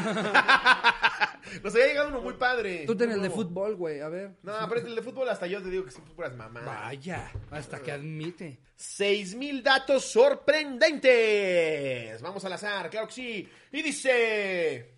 había 1.75 1.87
llegado 1.87 2.09
uno 2.09 2.21
muy 2.21 2.35
padre. 2.35 2.85
Tú 2.87 2.95
ten 2.97 3.11
el 3.11 3.23
de 3.23 3.31
fútbol, 3.31 3.75
güey, 3.77 4.01
a 4.01 4.09
ver. 4.09 4.33
No, 4.43 4.53
pero 4.69 4.87
el 4.87 4.95
de 4.95 5.03
fútbol 5.03 5.29
hasta 5.29 5.47
yo 5.47 5.63
te 5.63 5.71
digo 5.71 5.85
que 5.85 5.93
son 5.93 6.05
puras 6.05 6.35
mamadas. 6.35 6.67
Vaya, 6.67 7.31
hasta 7.51 7.81
que 7.81 7.93
admite. 7.93 8.59
6000 8.77 9.63
datos 9.63 10.05
sorprendentes. 10.05 12.21
Vamos 12.21 12.45
al 12.45 12.53
azar, 12.53 12.91
claro 12.91 13.07
que 13.09 13.15
sí. 13.15 13.49
Y 13.73 13.83
dice. 13.83 14.96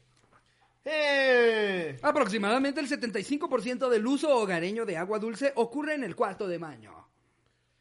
Eh, 0.90 1.98
Aproximadamente 2.02 2.80
el 2.80 2.88
75% 2.88 3.88
del 3.90 4.06
uso 4.06 4.34
hogareño 4.34 4.86
de 4.86 4.96
agua 4.96 5.18
dulce 5.18 5.52
ocurre 5.56 5.94
en 5.94 6.04
el 6.04 6.16
cuarto 6.16 6.48
de 6.48 6.56
baño. 6.58 6.92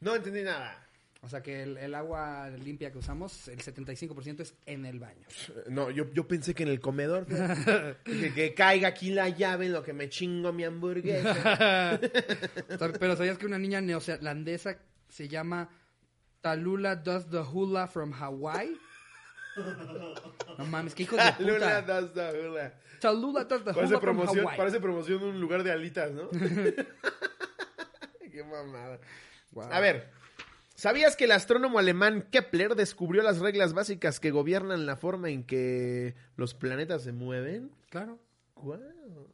no 0.02 0.16
entendí 0.16 0.42
nada. 0.44 0.84
O 1.22 1.30
sea 1.30 1.42
que 1.42 1.64
el, 1.64 1.78
el 1.78 1.96
agua 1.96 2.50
limpia 2.50 2.92
que 2.92 3.00
usamos, 3.00 3.48
el 3.48 3.58
75% 3.60 4.42
es 4.42 4.54
en 4.66 4.86
el 4.86 5.00
baño. 5.00 5.28
No, 5.68 5.90
yo, 5.90 6.06
yo 6.14 6.28
pensé 6.28 6.54
que 6.54 6.64
en 6.64 6.70
el 6.70 6.80
comedor. 6.80 7.26
que, 8.06 8.34
que 8.34 8.54
caiga 8.54 8.90
aquí 8.90 9.10
la 9.10 9.28
llave 9.30 9.66
en 9.66 9.74
lo 9.74 9.84
que 9.84 9.94
me 9.94 10.10
chingo 10.10 10.54
mi 10.54 10.64
hamburguesa. 10.64 12.00
Pero 13.00 13.16
¿sabías 13.16 13.38
que 13.38 13.46
una 13.48 13.58
niña 13.58 13.82
neozelandesa 13.82 14.78
se 15.10 15.28
llama 15.28 15.70
Talula 16.42 16.96
Does 16.96 17.30
the 17.30 17.40
Hula 17.40 17.88
from 17.88 18.14
Hawaii? 18.14 18.78
No 20.58 20.66
mames, 20.66 20.96
qué 20.96 21.04
hijos 21.04 21.20
de 21.38 21.46
Lula 21.46 21.82
puta. 21.82 22.02
does 22.02 22.14
the 22.14 22.48
hula. 22.48 22.74
Talula 23.00 23.44
Does 23.44 23.64
the 23.64 23.74
Parece 23.74 23.98
promoción, 24.00 24.46
parece 24.58 24.80
promoción 24.80 25.20
de 25.20 25.26
un 25.28 25.40
lugar 25.40 25.64
de 25.64 25.72
alitas, 25.72 26.12
¿no? 26.12 26.30
Qué 28.32 28.44
mamada. 28.44 29.00
Wow. 29.52 29.70
A 29.72 29.80
ver, 29.80 30.10
¿sabías 30.76 31.16
que 31.16 31.26
el 31.26 31.32
astrónomo 31.32 31.80
alemán 31.80 32.28
Kepler 32.32 32.76
descubrió 32.76 33.24
las 33.24 33.40
reglas 33.40 33.74
básicas 33.74 34.20
que 34.20 34.32
gobiernan 34.32 34.86
la 34.86 34.96
forma 34.96 35.30
en 35.30 35.44
que 35.44 36.16
los 36.36 36.54
planetas 36.54 37.04
se 37.04 37.14
mueven? 37.14 37.72
Claro, 37.90 38.20
Guau. 38.56 38.80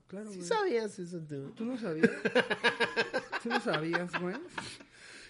claro, 0.08 0.30
¿Sí 0.30 0.38
güey. 0.38 0.48
sabías 0.48 1.00
eso 1.00 1.20
tú? 1.28 1.52
¿Tú 1.56 1.66
no 1.66 1.78
sabías? 1.78 2.12
¿Tú 3.42 3.50
no 3.50 3.60
sabías, 3.60 4.12
güey? 4.20 4.36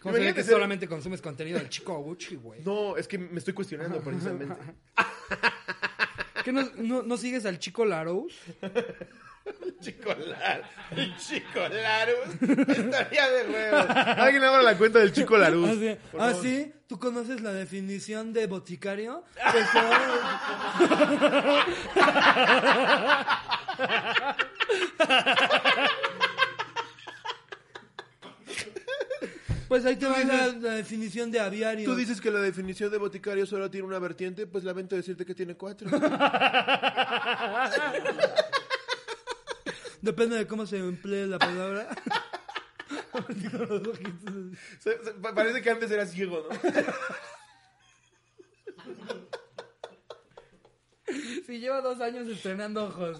¿Cómo 0.03 0.13
se 0.15 0.19
ve 0.19 0.25
Imagínate 0.25 0.33
que 0.35 0.43
ser- 0.43 0.53
solamente 0.53 0.87
consumes 0.87 1.21
contenido 1.21 1.57
del 1.59 1.69
chico 1.69 1.97
Gucci, 1.99 2.35
güey? 2.35 2.61
No, 2.63 2.97
es 2.97 3.07
que 3.07 3.17
me 3.17 3.39
estoy 3.39 3.53
cuestionando 3.53 4.01
precisamente. 4.01 4.55
¿Qué 6.43 6.51
no, 6.51 6.69
no, 6.77 7.03
no 7.03 7.17
sigues 7.17 7.45
al 7.45 7.57
chico 7.57 7.85
Larous? 7.85 8.33
Chico 9.81 10.09
Larus. 10.13 10.67
El 10.95 11.17
Chico 11.17 11.59
Larus. 11.69 12.69
Estaría 12.77 13.29
de 13.29 13.49
huevo. 13.49 13.77
Alguien 14.17 14.43
abra 14.43 14.61
la 14.61 14.77
cuenta 14.77 14.99
del 14.99 15.11
Chico 15.13 15.37
Larus. 15.37 15.69
¿Ah, 15.69 15.97
favor. 16.29 16.41
sí? 16.41 16.73
¿Tú 16.87 16.99
conoces 16.99 17.41
la 17.41 17.53
definición 17.53 18.33
de 18.33 18.47
boticario? 18.47 19.23
Pues, 19.51 19.65
Pues 29.67 29.85
ahí 29.85 29.95
te 29.95 30.05
va 30.05 30.23
la, 30.23 30.47
la 30.47 30.73
definición 30.73 31.31
de 31.31 31.39
aviario. 31.39 31.89
Tú 31.89 31.95
dices 31.95 32.21
que 32.21 32.29
la 32.31 32.39
definición 32.39 32.91
de 32.91 32.97
boticario 32.97 33.45
solo 33.45 33.69
tiene 33.71 33.87
una 33.87 33.99
vertiente, 33.99 34.47
pues 34.47 34.63
lamento 34.63 34.95
decirte 34.95 35.25
que 35.25 35.35
tiene 35.35 35.55
cuatro. 35.55 35.89
Depende 40.01 40.35
de 40.35 40.47
cómo 40.47 40.65
se 40.65 40.77
emplee 40.77 41.27
la 41.27 41.39
palabra. 41.39 41.87
Parece 45.35 45.61
que 45.61 45.69
antes 45.69 45.91
era 45.91 46.05
ciego, 46.05 46.47
¿no? 46.49 46.59
Si 51.45 51.59
lleva 51.59 51.81
dos 51.81 51.99
años 51.99 52.27
estrenando 52.27 52.85
ojos. 52.85 53.19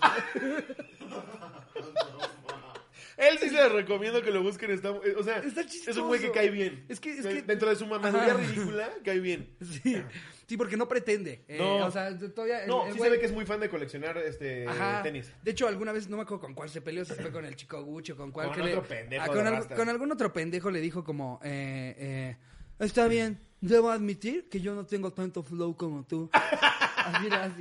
Él 3.18 3.38
sí 3.39 3.49
les 3.49 3.72
recomiendo 3.72 4.22
que 4.22 4.32
lo 4.32 4.41
busquen. 4.43 4.72
Está, 4.72 4.89
eh, 4.89 5.16
o 5.18 5.24
sea, 5.24 5.38
Está 5.39 5.61
es 5.61 5.97
un 5.97 6.07
güey 6.07 6.20
que 6.20 6.32
cae 6.32 6.49
bien. 6.49 6.86
Es 6.89 6.99
que- 6.99 7.11
es 7.11 7.26
que- 7.26 7.41
Dentro 7.43 7.70
de 7.70 7.76
su 7.76 7.86
mamaduría 7.86 8.34
Ajá. 8.34 8.38
ridícula, 8.38 8.89
cae 9.03 9.20
bien. 9.20 9.55
Sí, 9.84 10.01
sí 10.47 10.57
porque 10.57 10.78
no 10.78 10.88
pretende. 10.88 11.43
Eh, 11.47 11.57
No. 11.57 11.86
O 11.86 11.91
sea, 11.91 12.18
todavía. 12.18 12.64
el- 12.64 12.68
No, 12.70 12.86
el 12.88 12.93
sí 12.93 12.99
güey- 12.99 13.03
se 13.03 13.09
ve 13.11 13.20
que 13.20 13.26
es 13.28 13.32
muy 13.32 13.45
fan 13.45 13.59
de 13.59 13.70
coleccionar 13.70 14.18
este 14.18 14.68
Ajá. 14.68 15.01
tenis. 15.03 15.32
De 15.43 15.51
hecho, 15.51 15.68
alguna 15.68 15.91
vez 15.91 16.09
no 16.09 16.18
me 16.18 16.24
acuerdo 16.24 16.41
con 16.41 16.53
cuál 16.53 16.70
se 16.70 16.82
peleó, 16.82 17.05
si 17.05 17.14
fue 17.14 17.32
con 17.32 17.45
el 17.45 17.55
chico 17.55 17.82
Gucci 17.84 18.11
o 18.14 18.18
con 18.18 18.32
cuál. 18.32 18.47
Con 18.47 18.55
que 18.57 18.64
le- 18.64 18.72
otro 18.76 18.84
pendejo 18.88 19.24
Ah, 19.24 19.47
al- 19.47 19.68
con 19.76 19.89
algún 19.89 20.11
otro 20.11 20.32
pendejo 20.34 20.70
le 20.72 20.82
dijo 20.82 21.03
como, 21.03 21.39
eh, 21.43 21.95
eh, 21.97 22.38
está 22.80 23.07
bien, 23.07 23.39
debo 23.61 23.89
admitir 23.91 24.49
que 24.49 24.59
yo 24.59 24.74
no 24.76 24.86
tengo 24.86 25.14
tanto 25.14 25.43
flow 25.43 25.76
como 25.78 26.03
tú. 26.05 26.30
Así 27.06 27.60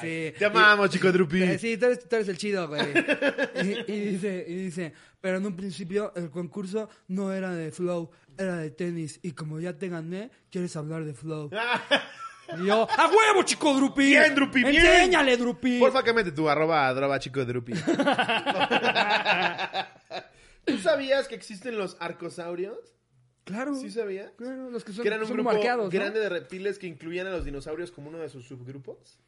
sí. 0.00 0.34
Te 0.38 0.44
amamos, 0.44 0.90
chico 0.90 1.12
Drupi. 1.12 1.42
Eh, 1.42 1.58
sí, 1.58 1.76
tú 1.76 1.86
eres, 1.86 2.08
tú 2.08 2.16
eres 2.16 2.28
el 2.28 2.38
chido, 2.38 2.68
güey. 2.68 2.82
Y, 3.62 3.92
y 3.92 4.00
dice, 4.10 4.44
y 4.48 4.54
dice, 4.54 4.92
pero 5.20 5.38
en 5.38 5.46
un 5.46 5.56
principio 5.56 6.12
el 6.16 6.30
concurso 6.30 6.88
no 7.08 7.32
era 7.32 7.52
de 7.52 7.70
flow, 7.70 8.10
era 8.36 8.56
de 8.56 8.70
tenis. 8.70 9.20
Y 9.22 9.32
como 9.32 9.60
ya 9.60 9.76
te 9.76 9.88
gané, 9.88 10.30
quieres 10.50 10.76
hablar 10.76 11.04
de 11.04 11.14
flow. 11.14 11.50
Y 12.58 12.66
yo, 12.66 12.86
¡a 12.90 13.06
huevo, 13.08 13.42
chico 13.42 13.72
Drupi! 13.74 14.04
Bien, 14.04 14.34
Drupi, 14.34 14.62
bien. 14.62 14.84
Enséñale, 14.84 15.36
Drupi. 15.36 15.78
Porfa, 15.78 16.02
que 16.02 16.12
mete 16.12 16.32
tu 16.32 16.46
arroba, 16.48 16.88
arroba 16.88 17.18
chico 17.18 17.42
Drupi. 17.44 17.72
¿Tú 20.64 20.78
sabías 20.78 21.26
que 21.28 21.34
existen 21.34 21.76
los 21.78 21.96
arcosaurios? 22.00 22.76
Claro. 23.44 23.74
¿Sí 23.74 23.90
sabías? 23.90 24.32
Claro, 24.36 24.70
los 24.70 24.84
que 24.84 24.92
son, 24.92 25.02
Que 25.02 25.08
eran 25.08 25.20
un 25.20 25.26
son 25.26 25.36
grupo 25.36 25.50
grande 25.90 26.18
de 26.20 26.28
reptiles 26.28 26.78
que 26.78 26.86
incluían 26.86 27.26
a 27.26 27.30
los 27.30 27.44
dinosaurios 27.44 27.90
como 27.90 28.08
uno 28.08 28.18
de 28.18 28.28
sus 28.28 28.46
subgrupos. 28.46 29.18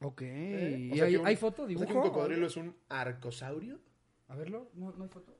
Ok. 0.00 0.22
¿Eh? 0.22 0.88
O 0.90 0.94
¿Y 0.94 0.98
sea 0.98 1.04
hay, 1.06 1.16
un- 1.16 1.26
hay 1.26 1.36
foto, 1.36 1.62
o 1.62 1.66
sea 1.66 1.68
dibujo? 1.68 1.86
que 1.88 1.94
un 1.94 2.02
cocodrilo 2.02 2.46
es 2.46 2.56
un 2.56 2.74
arcosaurio? 2.88 3.78
A 4.28 4.34
verlo, 4.34 4.70
¿no, 4.74 4.92
no 4.92 5.04
hay 5.04 5.10
foto? 5.10 5.36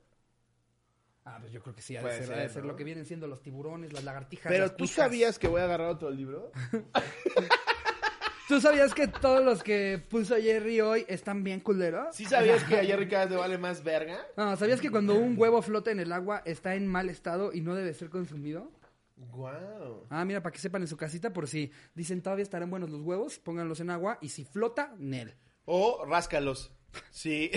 Ah, 1.25 1.37
pues 1.39 1.51
yo 1.51 1.61
creo 1.61 1.75
que 1.75 1.81
sí, 1.81 1.95
ha 1.97 2.01
de 2.03 2.11
ser, 2.11 2.25
ser, 2.25 2.39
ha 2.39 2.41
de 2.41 2.49
ser 2.49 2.63
¿no? 2.63 2.69
lo 2.69 2.75
que 2.75 2.83
vienen 2.83 3.05
siendo 3.05 3.27
los 3.27 3.41
tiburones, 3.41 3.93
las 3.93 4.03
lagartijas, 4.03 4.51
Pero 4.51 4.65
las 4.65 4.75
tú 4.75 4.87
sabías 4.87 5.37
que 5.37 5.47
voy 5.47 5.61
a 5.61 5.65
agarrar 5.65 5.89
otro 5.89 6.09
libro. 6.09 6.51
¿Tú 8.51 8.59
sabías 8.59 8.93
que 8.93 9.07
todos 9.07 9.41
los 9.45 9.63
que 9.63 9.97
puso 10.09 10.35
Jerry 10.35 10.81
hoy 10.81 11.05
están 11.07 11.41
bien 11.41 11.61
culeros? 11.61 12.13
¿Sí 12.13 12.25
sabías 12.25 12.61
que 12.65 12.77
a 12.77 12.83
Jerry 12.83 13.07
cada 13.07 13.23
vez 13.23 13.31
le 13.31 13.37
vale 13.37 13.57
más 13.57 13.81
verga? 13.81 14.27
No, 14.35 14.57
¿sabías 14.57 14.81
que 14.81 14.91
cuando 14.91 15.15
un 15.15 15.35
huevo 15.37 15.61
flota 15.61 15.89
en 15.89 16.01
el 16.01 16.11
agua 16.11 16.41
está 16.43 16.75
en 16.75 16.85
mal 16.85 17.09
estado 17.09 17.53
y 17.53 17.61
no 17.61 17.75
debe 17.75 17.93
ser 17.93 18.09
consumido? 18.09 18.69
Wow. 19.15 20.05
Ah, 20.09 20.25
mira, 20.25 20.43
para 20.43 20.51
que 20.51 20.59
sepan 20.59 20.81
en 20.81 20.89
su 20.89 20.97
casita, 20.97 21.31
por 21.31 21.47
si 21.47 21.71
dicen 21.95 22.21
todavía 22.21 22.43
estarán 22.43 22.69
buenos 22.69 22.89
los 22.89 22.99
huevos, 23.03 23.39
pónganlos 23.39 23.79
en 23.79 23.89
agua 23.89 24.17
y 24.19 24.27
si 24.27 24.43
flota, 24.43 24.95
Nel. 24.97 25.33
O 25.63 26.03
ráscalos. 26.05 26.73
Si, 27.09 27.51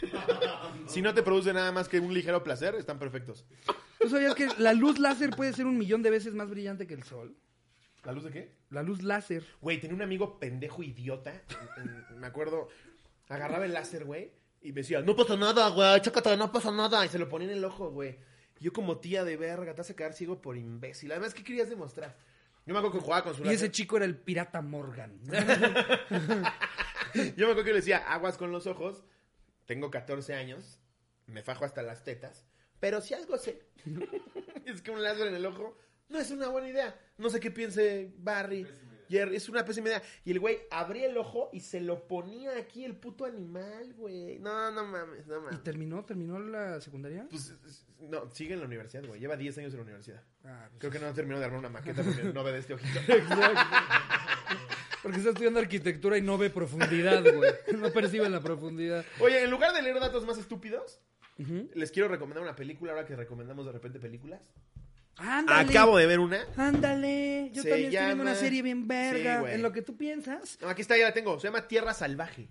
si 0.86 1.02
no 1.02 1.12
te 1.12 1.22
produce 1.22 1.52
nada 1.52 1.72
más 1.72 1.90
que 1.90 2.00
un 2.00 2.14
ligero 2.14 2.42
placer, 2.42 2.74
están 2.76 2.98
perfectos. 2.98 3.44
¿Tú 4.00 4.08
sabías 4.08 4.34
que 4.34 4.48
la 4.56 4.72
luz 4.72 4.98
láser 4.98 5.28
puede 5.28 5.52
ser 5.52 5.66
un 5.66 5.76
millón 5.76 6.02
de 6.02 6.08
veces 6.08 6.32
más 6.32 6.48
brillante 6.48 6.86
que 6.86 6.94
el 6.94 7.02
sol? 7.02 7.36
¿La 8.08 8.14
luz 8.14 8.24
de 8.24 8.30
qué? 8.30 8.54
La 8.70 8.82
luz 8.82 9.02
láser. 9.02 9.44
Güey, 9.60 9.78
tenía 9.80 9.94
un 9.94 10.00
amigo 10.00 10.38
pendejo 10.40 10.82
idiota. 10.82 11.42
en- 11.76 12.04
en- 12.10 12.18
me 12.18 12.26
acuerdo, 12.26 12.68
agarraba 13.28 13.66
el 13.66 13.74
láser, 13.74 14.06
güey, 14.06 14.32
y 14.62 14.68
me 14.72 14.80
decía, 14.80 15.02
no 15.02 15.14
pasa 15.14 15.36
nada, 15.36 15.68
güey, 15.68 16.00
chécate, 16.00 16.34
no 16.38 16.50
pasa 16.50 16.70
nada. 16.70 17.04
Y 17.04 17.10
se 17.10 17.18
lo 17.18 17.28
ponía 17.28 17.50
en 17.50 17.58
el 17.58 17.64
ojo, 17.66 17.90
güey. 17.90 18.18
Yo 18.60 18.72
como 18.72 18.96
tía 18.96 19.24
de 19.24 19.36
verga, 19.36 19.74
te 19.74 19.82
vas 19.82 19.90
a 19.90 19.94
quedar 19.94 20.14
ciego 20.14 20.40
por 20.40 20.56
imbécil. 20.56 21.12
Además, 21.12 21.34
¿qué 21.34 21.44
querías 21.44 21.68
demostrar? 21.68 22.16
Yo 22.64 22.72
me 22.72 22.78
acuerdo 22.78 22.98
que 22.98 23.04
jugaba 23.04 23.24
con 23.24 23.34
su 23.34 23.42
Y 23.42 23.44
láser. 23.44 23.56
ese 23.56 23.70
chico 23.72 23.96
era 23.98 24.06
el 24.06 24.16
pirata 24.16 24.62
Morgan. 24.62 25.20
Yo 27.36 27.46
me 27.46 27.52
acuerdo 27.52 27.64
que 27.64 27.70
le 27.70 27.76
decía, 27.80 27.98
aguas 28.10 28.38
con 28.38 28.52
los 28.52 28.66
ojos, 28.66 29.04
tengo 29.66 29.90
14 29.90 30.32
años, 30.34 30.78
me 31.26 31.42
fajo 31.42 31.64
hasta 31.66 31.82
las 31.82 32.04
tetas, 32.04 32.46
pero 32.80 33.00
si 33.02 33.12
algo 33.14 33.36
sé, 33.38 33.62
es 34.64 34.80
que 34.82 34.90
un 34.90 35.02
láser 35.02 35.26
en 35.28 35.34
el 35.34 35.44
ojo 35.46 35.76
no 36.08 36.18
es 36.18 36.30
una 36.30 36.48
buena 36.48 36.68
idea. 36.68 36.98
No 37.18 37.30
sé 37.30 37.40
qué 37.40 37.50
piense 37.50 38.12
Barry. 38.18 38.66
Jerry, 39.10 39.36
es 39.36 39.48
una 39.48 39.64
pésima 39.64 39.88
idea. 39.88 40.02
Y 40.26 40.32
el 40.32 40.38
güey 40.38 40.58
abría 40.70 41.06
el 41.06 41.16
ojo 41.16 41.48
y 41.54 41.60
se 41.60 41.80
lo 41.80 42.06
ponía 42.06 42.58
aquí 42.58 42.84
el 42.84 42.94
puto 42.94 43.24
animal, 43.24 43.94
güey. 43.94 44.38
No, 44.38 44.70
no 44.70 44.84
mames, 44.84 45.26
no 45.26 45.38
¿Y 45.38 45.40
mames. 45.40 45.62
terminó, 45.62 46.04
terminó 46.04 46.38
la 46.38 46.78
secundaria? 46.82 47.26
Pues, 47.30 47.54
es- 47.66 47.86
no, 48.00 48.28
sigue 48.34 48.52
en 48.52 48.60
la 48.60 48.66
universidad, 48.66 49.06
güey. 49.06 49.18
Lleva 49.18 49.36
10 49.38 49.56
años 49.58 49.72
en 49.72 49.78
la 49.78 49.84
universidad. 49.84 50.22
Ah, 50.44 50.66
pues, 50.68 50.78
Creo 50.80 50.92
que 50.92 50.98
no 50.98 51.14
terminó 51.14 51.38
de 51.38 51.46
armar 51.46 51.60
una 51.60 51.70
maqueta 51.70 52.02
porque 52.02 52.22
no 52.34 52.44
ve 52.44 52.52
de 52.52 52.58
este 52.58 52.74
ojito. 52.74 53.00
Porque 55.02 55.18
está 55.18 55.30
estudiando 55.30 55.60
arquitectura 55.60 56.18
y 56.18 56.22
no 56.22 56.36
ve 56.36 56.50
profundidad, 56.50 57.22
güey. 57.34 57.50
No 57.78 57.90
percibe 57.92 58.28
la 58.28 58.40
profundidad. 58.40 59.04
Oye, 59.20 59.42
en 59.44 59.50
lugar 59.50 59.72
de 59.72 59.80
leer 59.80 59.98
datos 60.00 60.26
más 60.26 60.36
estúpidos, 60.38 61.00
les 61.74 61.90
quiero 61.92 62.08
recomendar 62.08 62.42
una 62.42 62.56
película 62.56 62.92
ahora 62.92 63.06
que 63.06 63.14
recomendamos 63.16 63.64
de 63.64 63.72
repente 63.72 64.00
películas. 64.00 64.42
Ándale. 65.18 65.70
Acabo 65.70 65.96
de 65.96 66.06
ver 66.06 66.20
una. 66.20 66.38
Ándale. 66.56 67.50
Yo 67.52 67.62
Se 67.62 67.68
también 67.70 67.88
estoy 67.92 68.06
viendo 68.06 68.22
una 68.22 68.34
serie 68.34 68.62
bien 68.62 68.86
verga. 68.86 69.34
Sí, 69.36 69.40
güey. 69.40 69.54
en 69.54 69.62
lo 69.62 69.72
que 69.72 69.82
tú 69.82 69.96
piensas. 69.96 70.58
No, 70.60 70.68
aquí 70.68 70.82
está, 70.82 70.96
ya 70.96 71.04
la 71.04 71.12
tengo. 71.12 71.38
Se 71.40 71.48
llama 71.48 71.66
Tierra 71.66 71.92
Salvaje. 71.94 72.48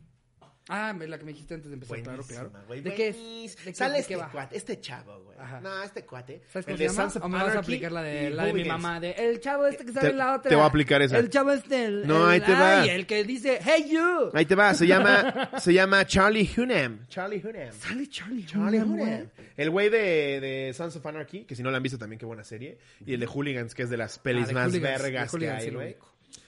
Ah, 0.69 0.93
la 0.99 1.17
que 1.17 1.23
me 1.23 1.31
dijiste 1.31 1.53
antes 1.53 1.69
de 1.69 1.75
empezar, 1.75 2.01
claro, 2.01 2.17
Buenísima, 2.23 2.49
claro. 2.49 2.65
güey, 2.67 2.81
¿De 2.81 2.93
qué 2.93 3.07
es? 3.07 3.55
¿De 3.57 3.71
qué, 3.71 3.73
Sale 3.73 3.99
este 3.99 4.17
va? 4.17 4.29
cuate, 4.29 4.57
este 4.57 4.81
chavo, 4.81 5.23
güey. 5.23 5.37
Ajá. 5.39 5.61
No, 5.61 5.81
este 5.81 6.03
cuate. 6.03 6.41
¿Sabes 6.51 6.65
cómo 6.65 6.73
el 6.73 6.77
se 6.77 6.83
de 6.83 6.89
llama? 6.89 7.01
Sons 7.03 7.15
of 7.15 7.23
¿O 7.23 7.29
me 7.29 7.37
vas 7.43 7.55
a 7.55 7.59
aplicar 7.59 7.91
la 7.93 8.01
de, 8.01 8.29
la 8.31 8.43
de 8.45 8.53
mi 8.53 8.65
mamá? 8.65 8.99
De, 8.99 9.11
el 9.11 9.39
chavo 9.39 9.65
este 9.65 9.85
que 9.85 9.93
sale 9.93 10.07
Te- 10.07 10.11
en 10.11 10.17
la 10.17 10.35
otra. 10.35 10.49
te 10.49 10.55
voy 10.55 10.63
a 10.65 10.67
aplicar 10.67 11.01
esa. 11.01 11.17
El 11.19 11.29
chavo 11.29 11.51
este. 11.51 11.85
El, 11.85 12.05
No, 12.07 12.25
el- 12.25 12.41
ahí 12.41 12.45
te 12.45 12.51
va. 12.51 12.81
Ay, 12.81 12.89
el 12.89 13.05
que 13.07 13.23
dice, 13.23 13.59
hey 13.63 13.85
you. 13.89 14.29
Ahí 14.33 14.45
te 14.45 14.55
va, 14.55 14.73
se 14.73 14.85
llama, 14.87 15.51
se 15.59 15.73
llama 15.73 16.05
Charlie 16.05 16.49
Hunnam. 16.57 17.07
Charlie 17.07 17.41
Hunnam. 17.45 17.71
Sale 17.71 18.09
Charlie 18.09 18.45
Charlie 18.45 18.79
Hunnam. 18.81 19.29
El 19.55 19.69
güey 19.69 19.89
de, 19.89 20.39
de 20.41 20.73
Sons 20.73 20.95
of 20.97 21.05
Anarchy, 21.05 21.45
que 21.45 21.55
si 21.55 21.63
no 21.63 21.71
lo 21.71 21.77
han 21.77 21.83
visto 21.83 21.97
también, 21.97 22.19
qué 22.19 22.25
buena 22.25 22.43
serie. 22.43 22.77
Y 23.05 23.13
el 23.13 23.21
de 23.21 23.25
Hooligans, 23.27 23.73
que 23.73 23.83
es 23.83 23.89
de 23.89 23.95
las 23.97 24.19
pelis 24.19 24.49
Ah, 24.49 24.53
más 24.53 24.67
Hooligans, 24.67 25.01
vergas 25.01 25.31
que 25.33 25.49
hay, 25.49 25.69
güey. 25.69 25.95